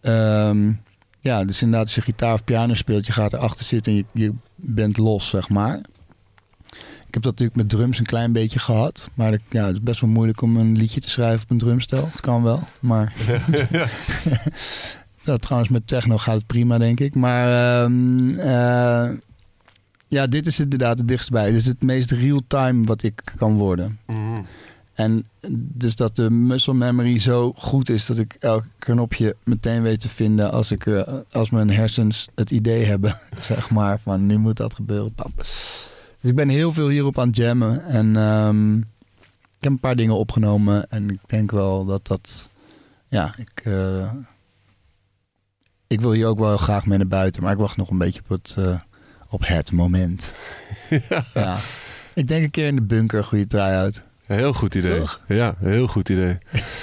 ehm, 0.02 0.72
ja, 1.20 1.44
dus 1.44 1.62
inderdaad, 1.62 1.86
als 1.86 1.96
je 1.96 2.02
gitaar 2.02 2.34
of 2.34 2.44
piano 2.44 2.74
speelt, 2.74 3.06
je 3.06 3.12
gaat 3.12 3.34
erachter 3.34 3.66
zitten 3.66 3.92
en 3.92 3.98
je, 3.98 4.06
je 4.26 4.34
bent 4.56 4.98
los, 4.98 5.30
zeg 5.30 5.50
maar. 5.50 5.82
Ik 7.14 7.24
heb 7.24 7.34
dat 7.34 7.40
natuurlijk 7.40 7.70
met 7.70 7.80
drums 7.80 8.00
een 8.00 8.06
klein 8.06 8.32
beetje 8.32 8.60
gehad. 8.60 9.10
Maar 9.14 9.32
dat- 9.32 9.40
ja, 9.50 9.66
het 9.66 9.74
is 9.76 9.82
best 9.82 10.02
wel 10.02 10.10
moeilijk 10.10 10.42
om 10.42 10.58
een 10.58 10.78
liedje 10.78 11.00
te 11.00 11.10
schrijven 11.10 11.44
op 11.44 11.50
een 11.52 11.58
drumstel. 11.58 12.10
Het 12.12 12.22
kan 12.22 12.44
wel, 12.44 12.64
maar... 12.80 13.14
dat, 15.24 15.42
trouwens, 15.42 15.72
met 15.72 15.88
techno 15.88 16.18
gaat 16.18 16.36
het 16.36 16.48
prima, 16.48 16.78
denk 16.78 17.00
ik. 17.00 17.16
Maar 17.16 17.82
ehm, 17.84 18.30
eh, 18.40 19.10
ja, 20.08 20.28
dit 20.28 20.48
is 20.48 20.60
inderdaad 20.60 20.98
het 20.98 21.08
dichtst 21.08 21.30
bij. 21.32 21.46
Dit 21.52 21.60
is 21.60 21.66
het 21.66 21.82
meest 21.82 22.12
real-time 22.12 22.84
wat 22.84 23.04
ik 23.04 23.22
kan 23.38 23.54
worden. 23.54 24.00
Mhm. 24.06 24.42
En 24.94 25.26
dus 25.58 25.96
dat 25.96 26.16
de 26.16 26.30
muscle 26.30 26.74
memory 26.74 27.20
zo 27.20 27.54
goed 27.58 27.90
is 27.90 28.06
dat 28.06 28.18
ik 28.18 28.36
elk 28.40 28.64
knopje 28.80 29.36
meteen 29.44 29.82
weet 29.82 30.00
te 30.00 30.10
vinden 30.10 30.52
als, 30.52 30.72
ik, 30.72 30.86
eh, 30.86 31.14
als 31.32 31.50
mijn 31.50 31.70
hersens 31.70 32.28
het 32.36 32.52
idee 32.52 32.86
hebben, 32.86 33.20
zeg 33.42 33.70
maar, 33.70 34.00
van 34.00 34.26
nu 34.26 34.38
moet 34.38 34.58
dat 34.58 34.74
gebeuren. 34.74 35.14
Pap. 35.14 35.32
Dus 36.24 36.32
ik 36.32 36.38
ben 36.38 36.50
heel 36.50 36.72
veel 36.72 36.90
hierop 36.90 37.20
aan 37.20 37.28
het 37.28 37.36
jammen. 37.36 37.86
En 37.86 38.16
ehm, 38.16 38.78
ik 38.78 39.60
heb 39.60 39.72
een 39.72 39.80
paar 39.80 39.96
dingen 39.96 40.16
opgenomen 40.16 40.90
en 40.90 41.10
ik 41.10 41.20
denk 41.26 41.52
wel 41.52 41.86
dat 41.86 42.08
dat, 42.08 42.50
ja, 43.08 43.36
ik, 43.38 43.62
eh, 43.64 44.12
ik 45.88 46.02
wil 46.02 46.12
hier 46.12 46.28
ook 46.28 46.40
wel 46.40 46.58
graag 46.58 46.86
mee 46.86 46.98
naar 46.98 47.08
buiten, 47.08 47.44
maar 47.44 47.52
ik 47.52 47.58
wacht 47.58 47.78
nog 47.78 47.90
een 47.90 47.98
beetje 47.98 48.22
op 48.22 48.30
het, 48.30 48.56
eh, 48.58 48.80
op 49.30 49.48
het 49.48 49.72
moment. 49.72 50.34
ja. 51.34 51.58
Ik 52.14 52.28
denk 52.28 52.44
een 52.44 52.52
keer 52.52 52.68
in 52.68 52.76
de 52.76 52.82
bunker 52.82 53.24
goede 53.24 53.48
try-out. 53.48 54.04
Ja, 54.28 54.36
heel 54.36 54.54
goed 54.54 54.76
idee. 54.76 55.00
Toch? 55.00 55.22
Ja, 55.28 55.56
heel 55.60 55.88
goed 55.88 56.10
idee. 56.10 56.38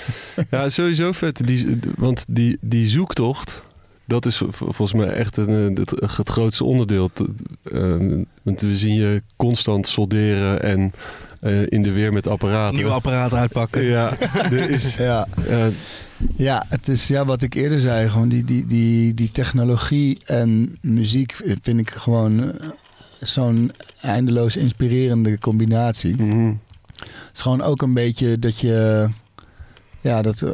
ja, 0.50 0.68
sowieso 0.68 1.12
vet. 1.12 1.46
Die, 1.46 1.78
want 1.96 2.24
die, 2.28 2.58
die 2.60 2.88
zoektocht, 2.88 3.62
dat 4.10 4.26
is 4.26 4.42
volgens 4.48 4.92
mij 4.92 5.08
echt 5.08 5.36
een, 5.36 5.76
het, 5.76 5.90
het 5.90 6.28
grootste 6.28 6.64
onderdeel. 6.64 7.10
Ehm, 7.72 8.22
want 8.42 8.60
we 8.60 8.76
zien 8.76 8.94
je 8.94 9.22
constant 9.36 9.86
solderen 9.86 10.62
en 10.62 10.92
eh, 11.40 11.66
in 11.66 11.82
de 11.82 11.92
weer 11.92 12.12
met 12.12 12.26
apparaten. 12.26 12.76
Nieuw 12.78 12.90
apparaat 12.90 13.34
uitpakken. 13.34 13.82
Ja, 13.82 14.12
er 14.32 14.70
is... 14.70 14.96
Ja. 15.10 15.26
eh, 15.48 15.66
Ja, 16.36 16.64
het 16.68 16.88
is 16.88 17.08
ja, 17.08 17.24
wat 17.24 17.42
ik 17.42 17.54
eerder 17.54 17.80
zei. 17.80 18.08
Gewoon 18.08 18.28
die, 18.28 18.44
die, 18.44 18.66
die, 18.66 19.14
die 19.14 19.30
technologie 19.30 20.18
en 20.24 20.76
muziek 20.80 21.36
vind 21.62 21.78
ik 21.80 21.90
gewoon 21.90 22.58
eh, 22.58 22.68
zo'n 23.20 23.72
eindeloos 24.00 24.56
inspirerende 24.56 25.38
combinatie. 25.38 26.14
mhm. 26.22 26.52
Het 26.96 27.30
is 27.32 27.40
gewoon 27.42 27.62
ook 27.62 27.82
een 27.82 27.94
beetje 27.94 28.38
dat 28.38 28.58
je... 28.60 29.08
Ja, 30.00 30.22
dat... 30.22 30.44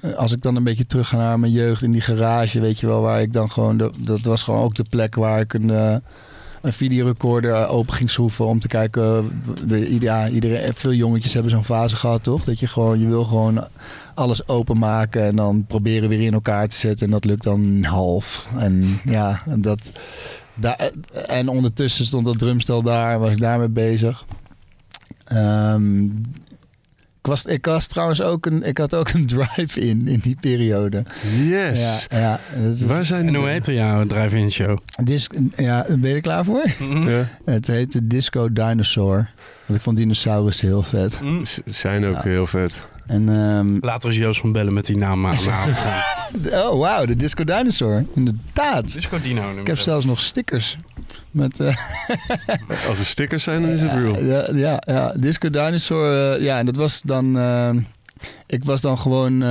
eh, 0.00 0.12
Als 0.14 0.32
ik 0.32 0.42
dan 0.42 0.56
een 0.56 0.64
beetje 0.64 0.86
terug 0.86 1.08
ga 1.08 1.16
naar 1.16 1.38
mijn 1.40 1.52
jeugd 1.52 1.82
in 1.82 1.92
die 1.92 2.00
garage, 2.00 2.60
weet 2.60 2.80
je 2.80 2.86
wel, 2.86 3.00
waar 3.00 3.20
ik 3.22 3.32
dan 3.32 3.50
gewoon... 3.50 3.76
de- 3.76 3.90
dat 3.98 4.20
was 4.20 4.42
gewoon 4.42 4.62
ook 4.62 4.74
de 4.74 4.84
plek 4.90 5.14
waar 5.14 5.40
ik 5.40 5.52
een, 5.54 5.70
eh, 5.70 5.96
een 6.62 6.72
videorecorder 6.72 7.66
open 7.66 7.94
ging 7.94 8.10
schroeven 8.10 8.46
om 8.46 8.60
te 8.60 8.68
kijken. 8.68 9.30
De, 9.66 10.00
ja, 10.00 10.28
iedereen, 10.28 10.74
veel 10.74 10.92
jongetjes 10.92 11.32
hebben 11.32 11.52
zo'n 11.52 11.64
fase 11.64 11.96
gehad, 11.96 12.22
toch? 12.22 12.44
Dat 12.44 12.58
je 12.60 12.66
gewoon, 12.66 13.00
je 13.00 13.06
wil 13.06 13.24
gewoon 13.24 13.64
alles 14.14 14.48
openmaken 14.48 15.22
en 15.24 15.36
dan 15.36 15.64
proberen 15.68 16.08
weer 16.08 16.20
in 16.20 16.32
elkaar 16.32 16.68
te 16.68 16.76
zetten. 16.76 17.06
En 17.06 17.12
dat 17.12 17.24
lukt 17.24 17.42
dan 17.42 17.84
half. 17.84 18.48
En 18.58 19.00
ja, 19.04 19.42
dat, 19.56 19.92
daar, 20.54 20.90
en 21.26 21.48
ondertussen 21.48 22.04
stond 22.04 22.24
dat 22.24 22.38
drumstel 22.38 22.82
daar, 22.82 23.18
was 23.18 23.30
ik 23.30 23.38
daarmee 23.38 23.68
bezig. 23.68 24.24
Ehm, 25.24 26.04
ik, 27.22 27.26
was, 27.26 27.44
ik 27.44 27.66
was 27.66 27.86
trouwens 27.86 28.22
ook 28.22 28.46
een, 28.46 28.62
ik 28.62 28.78
had 28.78 28.94
ook 28.94 29.08
een 29.08 29.26
drive-in 29.36 30.08
in 30.08 30.18
die 30.22 30.36
periode. 30.40 31.02
Yes. 31.46 32.06
Ja, 32.10 32.18
ja, 32.18 32.40
dat 32.62 32.72
is- 32.76 32.82
Waar 32.82 33.04
zijn 33.06 33.26
En 33.26 33.34
hoe 33.34 33.48
heette 33.48 33.74
jouw 33.74 34.06
drive-in 34.06 34.50
show? 34.52 34.78
Dis, 35.04 35.28
ja, 35.56 35.86
ben 35.88 36.08
je 36.08 36.14
er 36.14 36.20
klaar 36.20 36.44
voor? 36.44 36.64
Ja, 37.06 37.24
Het 37.44 37.66
heette 37.66 38.06
Disco 38.06 38.52
Dinosaur. 38.52 39.30
Want 39.66 39.78
ik 39.78 39.80
vond 39.84 39.96
dinosaurus 39.96 40.60
heel 40.60 40.82
vet. 40.82 41.18
z- 41.44 41.58
zijn 41.66 42.04
ook 42.06 42.14
Ja. 42.14 42.22
heel 42.22 42.46
vet. 42.46 42.86
En, 43.06 43.28
ehm, 43.28 43.76
Laten 43.80 44.08
we 44.08 44.14
eens 44.14 44.24
Joost 44.24 44.40
van 44.40 44.52
bellen 44.52 44.72
met 44.72 44.86
die 44.86 44.96
naam 44.96 45.26
aan. 45.26 45.36
oh, 46.52 46.78
wauw, 46.78 47.04
de 47.06 47.16
Disco 47.16 47.44
Dinosaur. 47.44 48.04
Inderdaad. 48.14 48.92
Disco 48.92 49.20
Dino. 49.20 49.58
Ik 49.60 49.66
heb 49.66 49.78
zelfs 49.78 50.04
nog 50.04 50.20
stickers. 50.20 50.76
Met, 51.30 51.60
eh, 51.60 51.76
Als 52.88 52.98
er 52.98 53.04
stickers 53.04 53.44
zijn, 53.44 53.62
dan 53.62 53.70
is 53.70 53.80
het 53.80 53.90
real. 54.00 54.24
Ja, 54.24 54.48
ja, 54.54 54.82
ja. 54.86 55.12
Disco 55.16 55.50
Dinosaur. 55.50 56.34
eh, 56.36 56.42
ja, 56.42 56.58
en 56.58 56.66
dat 56.66 56.76
was 56.76 57.02
dan. 57.02 57.38
eh, 57.38 57.70
ik 58.46 58.64
was 58.64 58.80
dan 58.80 58.98
gewoon 58.98 59.44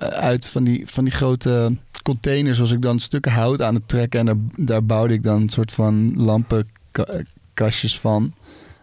uit 0.00 0.46
van 0.46 0.64
die, 0.64 0.86
van 0.86 1.04
die 1.04 1.12
grote 1.12 1.76
containers. 2.02 2.58
Was 2.58 2.70
ik 2.70 2.82
dan 2.82 2.98
stukken 2.98 3.32
hout 3.32 3.62
aan 3.62 3.74
het 3.74 3.88
trekken. 3.88 4.20
En 4.20 4.26
daar, 4.26 4.66
daar 4.66 4.84
bouwde 4.84 5.14
ik 5.14 5.22
dan 5.22 5.40
een 5.42 5.48
soort 5.48 5.72
van 5.72 6.12
lampenkastjes 6.16 7.98
van. 7.98 8.34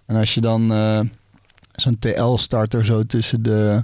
En 0.06 0.16
als 0.16 0.34
je 0.34 0.42
dan 0.42 0.72
zo'n 1.82 2.00
TL-starter 2.00 2.86
zo 2.86 3.04
tussen 3.04 3.42
de, 3.44 3.84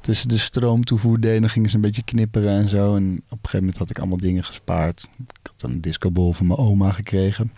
tussen 0.00 0.28
de 0.28 0.38
stroomtoevoer 0.38 1.20
deed, 1.20 1.40
dan 1.40 1.50
gingen 1.50 1.68
ze 1.68 1.74
een 1.74 1.80
beetje 1.80 2.04
knipperen 2.04 2.52
en 2.52 2.68
zo. 2.68 2.96
En 2.96 3.12
op 3.24 3.30
een 3.30 3.38
gegeven 3.42 3.58
moment 3.58 3.78
had 3.78 3.90
ik 3.90 3.98
allemaal 3.98 4.18
dingen 4.18 4.44
gespaard. 4.44 5.08
Ik 5.18 5.50
had 5.50 5.62
een 5.70 5.80
discobol 5.80 6.32
van 6.32 6.46
mijn 6.46 6.58
oma 6.58 6.90
gekregen. 6.90 7.52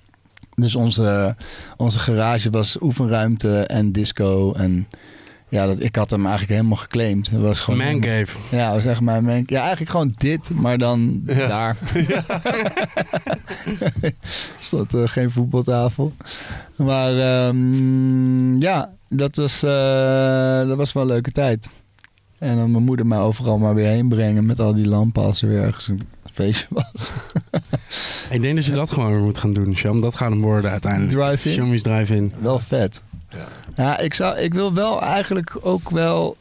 Dus 0.54 0.74
onze, 0.74 1.36
onze 1.76 1.98
garage 1.98 2.50
was 2.50 2.76
oefenruimte 2.80 3.58
en 3.66 3.92
disco. 3.92 4.52
En 4.52 4.86
ja, 5.48 5.66
dat, 5.66 5.80
ik 5.80 5.96
had 5.96 6.10
hem 6.10 6.20
eigenlijk 6.20 6.52
helemaal 6.52 6.76
geclaimd. 6.76 7.30
Het 7.30 7.40
was 7.40 7.60
gewoon 7.60 7.84
Man 7.84 8.00
Cave. 8.00 8.56
Ja, 8.56 8.78
zeg 8.78 9.00
maar. 9.00 9.22
Man, 9.22 9.42
ja, 9.46 9.60
eigenlijk 9.60 9.90
gewoon 9.90 10.14
dit, 10.16 10.50
maar 10.50 10.78
dan 10.78 11.22
Ja. 11.26 11.46
daar. 11.46 11.76
Stond 14.60 14.94
uh, 14.94 15.02
geen 15.08 15.30
voetbaltafel. 15.30 16.12
Maar 16.76 17.18
ehm, 17.18 18.58
ja, 18.60 18.92
dat 19.12 19.36
was, 19.36 19.62
eh, 19.62 20.68
dat 20.68 20.76
was 20.76 20.92
wel 20.92 21.02
een 21.02 21.08
leuke 21.08 21.32
tijd. 21.32 21.70
En 22.38 22.56
dan 22.56 22.70
mijn 22.70 22.84
moeder 22.84 23.06
mij 23.06 23.18
overal 23.18 23.58
maar 23.58 23.74
weer 23.74 23.86
heen 23.86 24.08
brengen 24.08 24.46
met 24.46 24.60
al 24.60 24.74
die 24.74 24.88
lampen 24.88 25.22
als 25.22 25.42
er 25.42 25.48
weer 25.48 25.62
ergens 25.62 25.88
een 25.88 26.02
feestje 26.32 26.66
was. 26.70 27.12
Ik 28.30 28.42
denk 28.42 28.54
dat 28.54 28.64
je 28.64 28.72
dat 28.72 28.90
gewoon 28.90 29.10
weer 29.10 29.22
moet 29.22 29.38
gaan 29.38 29.52
doen, 29.52 29.76
Sham. 29.76 30.00
Dat 30.00 30.14
gaat 30.14 30.30
hem 30.30 30.40
worden 30.40 30.70
uiteindelijk. 30.70 31.12
Drive-in. 31.12 31.52
Shammy's 31.52 31.82
Drive-in. 31.82 32.32
Wel 32.40 32.58
vet. 32.58 33.02
Ja, 33.76 33.98
ik, 33.98 34.14
zou, 34.14 34.38
ik 34.38 34.54
wil 34.54 34.74
wel 34.74 35.02
eigenlijk 35.02 35.56
ook 35.60 35.90
wel 35.90 36.36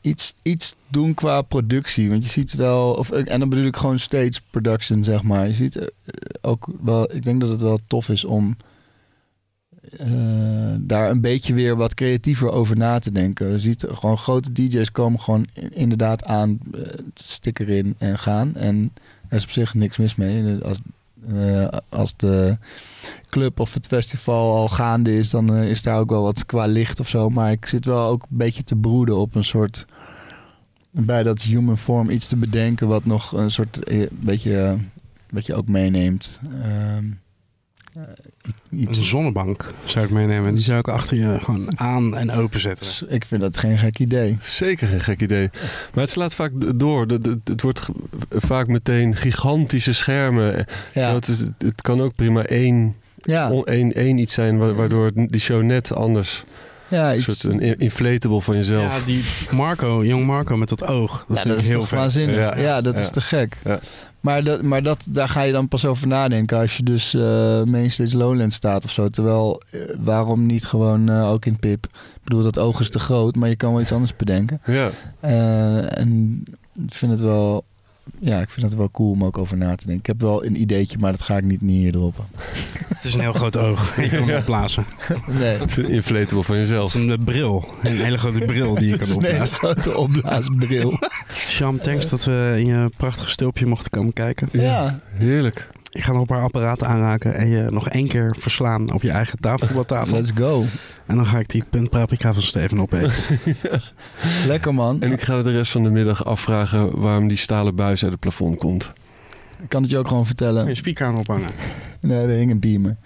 iets, 0.00 0.34
iets 0.42 0.74
doen 0.88 1.14
qua 1.14 1.42
productie. 1.42 2.08
Want 2.08 2.24
je 2.24 2.30
ziet 2.30 2.54
wel, 2.54 2.92
of, 2.92 3.10
en 3.10 3.38
dan 3.38 3.48
bedoel 3.48 3.64
ik 3.64 3.76
gewoon 3.76 3.98
stage 3.98 4.40
production, 4.50 5.04
zeg 5.04 5.22
maar. 5.22 5.46
Je 5.46 5.54
ziet 5.54 5.76
eh, 5.76 5.86
ook 6.40 6.66
wel, 6.82 7.14
ik 7.14 7.24
denk 7.24 7.40
dat 7.40 7.48
het 7.48 7.60
wel 7.60 7.78
tof 7.86 8.08
is 8.08 8.24
om 8.24 8.56
eh, 9.96 10.08
daar 10.80 11.10
een 11.10 11.20
beetje 11.20 11.54
weer 11.54 11.76
wat 11.76 11.94
creatiever 11.94 12.50
over 12.50 12.76
na 12.76 12.98
te 12.98 13.12
denken. 13.12 13.50
Je 13.50 13.58
ziet 13.58 13.84
gewoon 13.88 14.18
grote 14.18 14.52
DJ's 14.52 14.92
komen 14.92 15.20
gewoon 15.20 15.46
in- 15.52 15.74
inderdaad 15.74 16.24
aan, 16.24 16.58
eh, 16.74 16.80
sticker 17.14 17.68
in 17.68 17.94
en 17.98 18.18
gaan. 18.18 18.54
En 18.54 18.90
er 19.28 19.36
is 19.36 19.44
op 19.44 19.50
zich 19.50 19.74
niks 19.74 19.96
mis 19.96 20.14
mee. 20.14 20.62
Als, 20.64 20.80
eh, 21.28 21.68
als 21.88 22.16
de 22.16 22.56
club 23.30 23.60
of 23.60 23.74
het 23.74 23.86
festival 23.86 24.56
al 24.56 24.68
gaande 24.68 25.16
is, 25.18 25.30
dan 25.30 25.54
is 25.54 25.82
daar 25.82 25.98
ook 25.98 26.10
wel 26.10 26.22
wat 26.22 26.46
qua 26.46 26.66
licht 26.66 27.00
of 27.00 27.08
zo. 27.08 27.28
Maar 27.30 27.52
ik 27.52 27.66
zit 27.66 27.84
wel 27.84 28.06
ook 28.08 28.22
een 28.22 28.36
beetje 28.36 28.62
te 28.64 28.76
broeden 28.76 29.16
op 29.16 29.34
een 29.34 29.44
soort. 29.44 29.86
bij 30.90 31.22
dat 31.22 31.42
human 31.42 31.78
form 31.78 32.10
iets 32.10 32.28
te 32.28 32.36
bedenken 32.36 32.88
wat 32.88 33.04
nog 33.04 33.32
een 33.32 33.50
soort. 33.50 33.80
beetje. 34.10 34.78
wat 35.30 35.46
je 35.46 35.54
ook 35.54 35.68
meeneemt. 35.68 36.40
Ehm, 36.62 37.04
eh, 37.98 38.86
Een 38.86 38.94
zonnebank 38.94 39.72
zou 39.84 40.04
ik 40.04 40.10
meenemen. 40.10 40.54
Die 40.54 40.62
zou 40.62 40.78
ik 40.78 40.88
achter 40.88 41.16
je 41.16 41.38
gewoon 41.40 41.78
aan 41.80 42.16
en 42.16 42.30
open 42.30 42.60
zetten. 42.60 43.12
ik 43.12 43.24
vind 43.24 43.40
dat 43.40 43.56
geen 43.56 43.78
gek 43.78 43.98
idee. 43.98 44.36
Zeker 44.40 44.88
geen 44.88 45.00
gek 45.00 45.20
idee. 45.20 45.50
Maar 45.94 46.02
het 46.04 46.10
slaat 46.10 46.34
vaak 46.34 46.50
door. 46.78 47.06
Het- 47.06 47.60
wordt 47.62 47.88
vaak 48.30 48.66
meteen 48.66 49.16
gigantische 49.16 49.92
schermen. 49.92 50.64
Ja, 50.94 51.14
Het, 51.14 51.28
is, 51.28 51.38
het 51.58 51.82
kan 51.82 52.00
ook 52.00 52.14
prima 52.14 52.42
één, 52.44 52.94
ja, 53.22 53.50
één, 53.64 53.92
één 53.94 54.18
iets 54.18 54.34
zijn 54.34 54.58
wa- 54.58 54.72
waardoor 54.72 55.10
die 55.14 55.40
show 55.40 55.62
net 55.62 55.94
anders... 55.94 56.44
ja 56.88 57.10
Een 57.10 57.16
iets, 57.16 57.24
soort 57.24 57.42
een 57.54 57.60
in- 57.60 57.78
inflatable 57.78 58.40
van 58.40 58.56
jezelf. 58.56 58.98
Ja, 58.98 59.04
die 59.06 59.24
Marco, 59.50 60.04
jong 60.04 60.24
Marco 60.26 60.56
met 60.56 60.68
dat 60.68 60.84
oog. 60.86 61.24
Dat 61.28 61.36
ja, 61.36 61.42
vind 61.42 61.48
dat 61.48 61.56
ik 61.58 61.62
is 61.62 61.68
heel 61.68 61.78
toch 61.80 61.90
waanzinnig. 61.90 62.36
Ja. 62.36 62.56
Ja, 62.58 62.80
dat 62.80 62.94
Ja. 62.94 63.00
is 63.00 63.10
te 63.10 63.20
gek. 63.20 63.56
Ja. 63.64 63.80
Maar, 64.20 64.44
dat, 64.44 64.62
maar 64.62 64.82
dat, 64.82 65.06
daar 65.10 65.28
ga 65.28 65.42
je 65.42 65.52
dan 65.52 65.68
pas 65.68 65.84
over 65.84 66.06
nadenken 66.06 66.58
als 66.58 66.76
je 66.76 66.82
dus 66.82 67.14
eh 67.14 67.20
Mainstage 67.62 68.16
Lowland 68.16 68.52
staat 68.52 68.84
of 68.84 68.90
zo. 68.90 69.08
Terwijl, 69.08 69.62
eh, 69.70 69.80
waarom 69.98 70.46
niet 70.46 70.64
gewoon 70.64 71.08
eh, 71.08 71.30
ook 71.30 71.44
in 71.44 71.58
Pip? 71.58 71.84
Ik 71.86 72.24
bedoel, 72.24 72.42
dat 72.42 72.58
oog 72.58 72.80
is 72.80 72.90
te 72.90 72.98
groot, 72.98 73.34
maar 73.36 73.48
je 73.48 73.56
kan 73.56 73.72
wel 73.72 73.80
iets 73.80 73.92
anders 73.92 74.16
bedenken. 74.16 74.60
Ja. 74.66 74.88
Eh, 75.20 75.98
en 75.98 76.42
ik 76.86 76.94
vind 76.94 77.10
het 77.12 77.20
wel... 77.20 77.64
Ja, 78.18 78.40
ik 78.40 78.50
vind 78.50 78.66
het 78.66 78.74
wel 78.76 78.90
cool 78.90 79.10
om 79.10 79.24
ook 79.24 79.38
over 79.38 79.56
na 79.56 79.74
te 79.74 79.86
denken. 79.86 79.98
Ik 79.98 80.06
heb 80.06 80.20
wel 80.20 80.44
een 80.44 80.60
ideetje, 80.60 80.98
maar 80.98 81.12
dat 81.12 81.22
ga 81.22 81.36
ik 81.36 81.44
niet 81.44 81.60
hier 81.60 81.92
droppen. 81.92 82.24
Het 82.88 83.04
is 83.04 83.14
een 83.14 83.20
heel 83.20 83.32
groot 83.32 83.56
oog. 83.58 83.96
Je 84.02 84.08
kan 84.08 84.28
hem 84.28 84.36
opblazen. 84.38 84.84
Nee. 85.26 85.58
Het 85.58 85.70
is 85.70 85.76
een 85.76 85.88
inflatable 85.88 86.42
van 86.42 86.56
Het 86.56 86.68
jezelf. 86.68 86.94
is 86.94 87.00
een 87.06 87.24
bril. 87.24 87.68
Een 87.82 87.96
hele 87.96 88.18
grote 88.18 88.44
bril 88.44 88.74
die 88.74 88.88
je 88.88 88.96
kan 88.98 89.08
Nee, 89.18 89.30
een 89.32 89.40
opblazen. 89.42 89.56
grote 89.56 89.96
opblaasbril. 89.96 90.98
Sham, 91.34 91.80
thanks 91.80 92.08
dat 92.08 92.24
we 92.24 92.54
in 92.58 92.66
je 92.66 92.90
prachtige 92.96 93.30
stulpje 93.30 93.66
mochten 93.66 93.90
komen 93.90 94.12
kijken. 94.12 94.48
Ja, 94.52 95.00
Heerlijk. 95.12 95.68
Ik 95.90 96.02
ga 96.02 96.12
nog 96.12 96.20
een 96.20 96.26
paar 96.26 96.42
apparaten 96.42 96.86
aanraken 96.86 97.34
en 97.34 97.48
je 97.48 97.66
nog 97.70 97.88
één 97.88 98.08
keer 98.08 98.36
verslaan 98.38 98.92
op 98.92 99.02
je 99.02 99.10
eigen 99.10 99.38
tafelvoetbaltafel. 99.38 100.16
let's 100.16 100.30
go. 100.34 100.64
En 101.06 101.16
dan 101.16 101.26
ga 101.26 101.38
ik 101.38 101.48
die 101.48 101.64
punt 101.70 101.90
paprika 101.90 102.32
van 102.32 102.42
Steven 102.42 102.80
opeten. 102.80 103.22
Lekker 104.46 104.74
man. 104.74 105.02
En 105.02 105.12
ik 105.12 105.22
ga 105.22 105.42
de 105.42 105.50
rest 105.50 105.72
van 105.72 105.82
de 105.82 105.90
middag 105.90 106.24
afvragen 106.24 107.00
waarom 107.00 107.28
die 107.28 107.36
stalen 107.36 107.74
buis 107.74 108.02
uit 108.02 108.12
het 108.12 108.20
plafond 108.20 108.58
komt. 108.58 108.92
Ik 109.62 109.68
kan 109.68 109.82
het 109.82 109.90
je 109.90 109.98
ook 109.98 110.08
gewoon 110.08 110.26
vertellen. 110.26 110.66
Je 110.68 110.74
speaker 110.74 111.06
aan 111.06 111.18
ophangen. 111.18 111.48
Nee, 112.00 112.20
er 112.20 112.28
hing 112.28 112.50
een 112.50 112.60
beamer. 112.60 112.96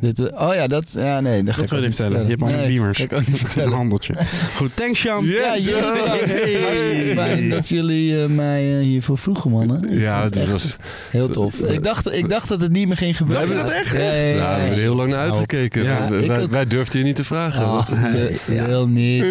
Dit, 0.00 0.18
eh, 0.18 0.48
oh 0.48 0.54
ja, 0.54 0.66
dat... 0.66 0.92
Ja, 0.98 1.20
nee, 1.20 1.42
dat 1.42 1.54
ga 1.54 1.60
Dat 1.60 1.64
ik 1.64 1.70
wil 1.70 1.78
je 1.78 1.84
ook 1.84 1.90
niet 1.90 1.96
vertellen. 2.00 2.22
Je 2.28 2.36
hebt 2.36 2.56
Nee, 2.56 2.66
beamers. 2.66 3.00
ik 3.00 3.12
ook 3.12 3.18
niet 3.18 3.28
Een 3.32 3.36
vertellen. 3.38 3.72
handeltje. 3.72 4.14
Goed, 4.56 4.70
thanks. 4.74 5.02
Ja, 5.02 5.20
bedankt. 5.20 5.70
Hartstikke 5.70 7.12
fijn 7.14 7.48
dat 7.48 7.68
jullie 7.68 8.22
eh, 8.22 8.28
mij 8.28 8.78
eh, 8.78 8.84
hiervoor 8.84 9.18
vroegen, 9.18 9.50
mannen. 9.50 9.98
Ja, 9.98 10.22
het 10.24 10.50
was... 10.50 10.76
Heel 11.10 11.28
tof. 11.28 11.54
Ik 11.54 11.82
dacht, 11.82 12.12
ik 12.12 12.28
dacht 12.28 12.48
dat 12.48 12.60
het 12.60 12.72
niet 12.72 12.86
meer 12.86 12.96
ging 12.96 13.16
gebeuren. 13.16 13.46
Hebben 13.46 13.64
we 13.64 13.70
dat 13.70 13.80
echt? 13.80 13.92
Ja, 13.96 14.00
ja, 14.02 14.12
Ja, 14.12 14.26
ja, 14.28 14.36
we 14.36 14.42
hebben 14.60 14.70
er 14.70 14.78
heel 14.78 14.94
lang 14.94 15.10
naar 15.10 15.20
uitgekeken. 15.20 15.82
Ja, 15.82 16.08
wij, 16.10 16.20
ik 16.20 16.26
wij, 16.26 16.42
ook. 16.42 16.50
wij 16.50 16.66
durfden 16.66 16.98
je 16.98 17.04
niet 17.04 17.16
te 17.16 17.24
vragen. 17.24 17.64
Ah, 17.64 17.72
Wat- 17.72 17.88
heel 18.46 18.88
niet. 18.88 19.24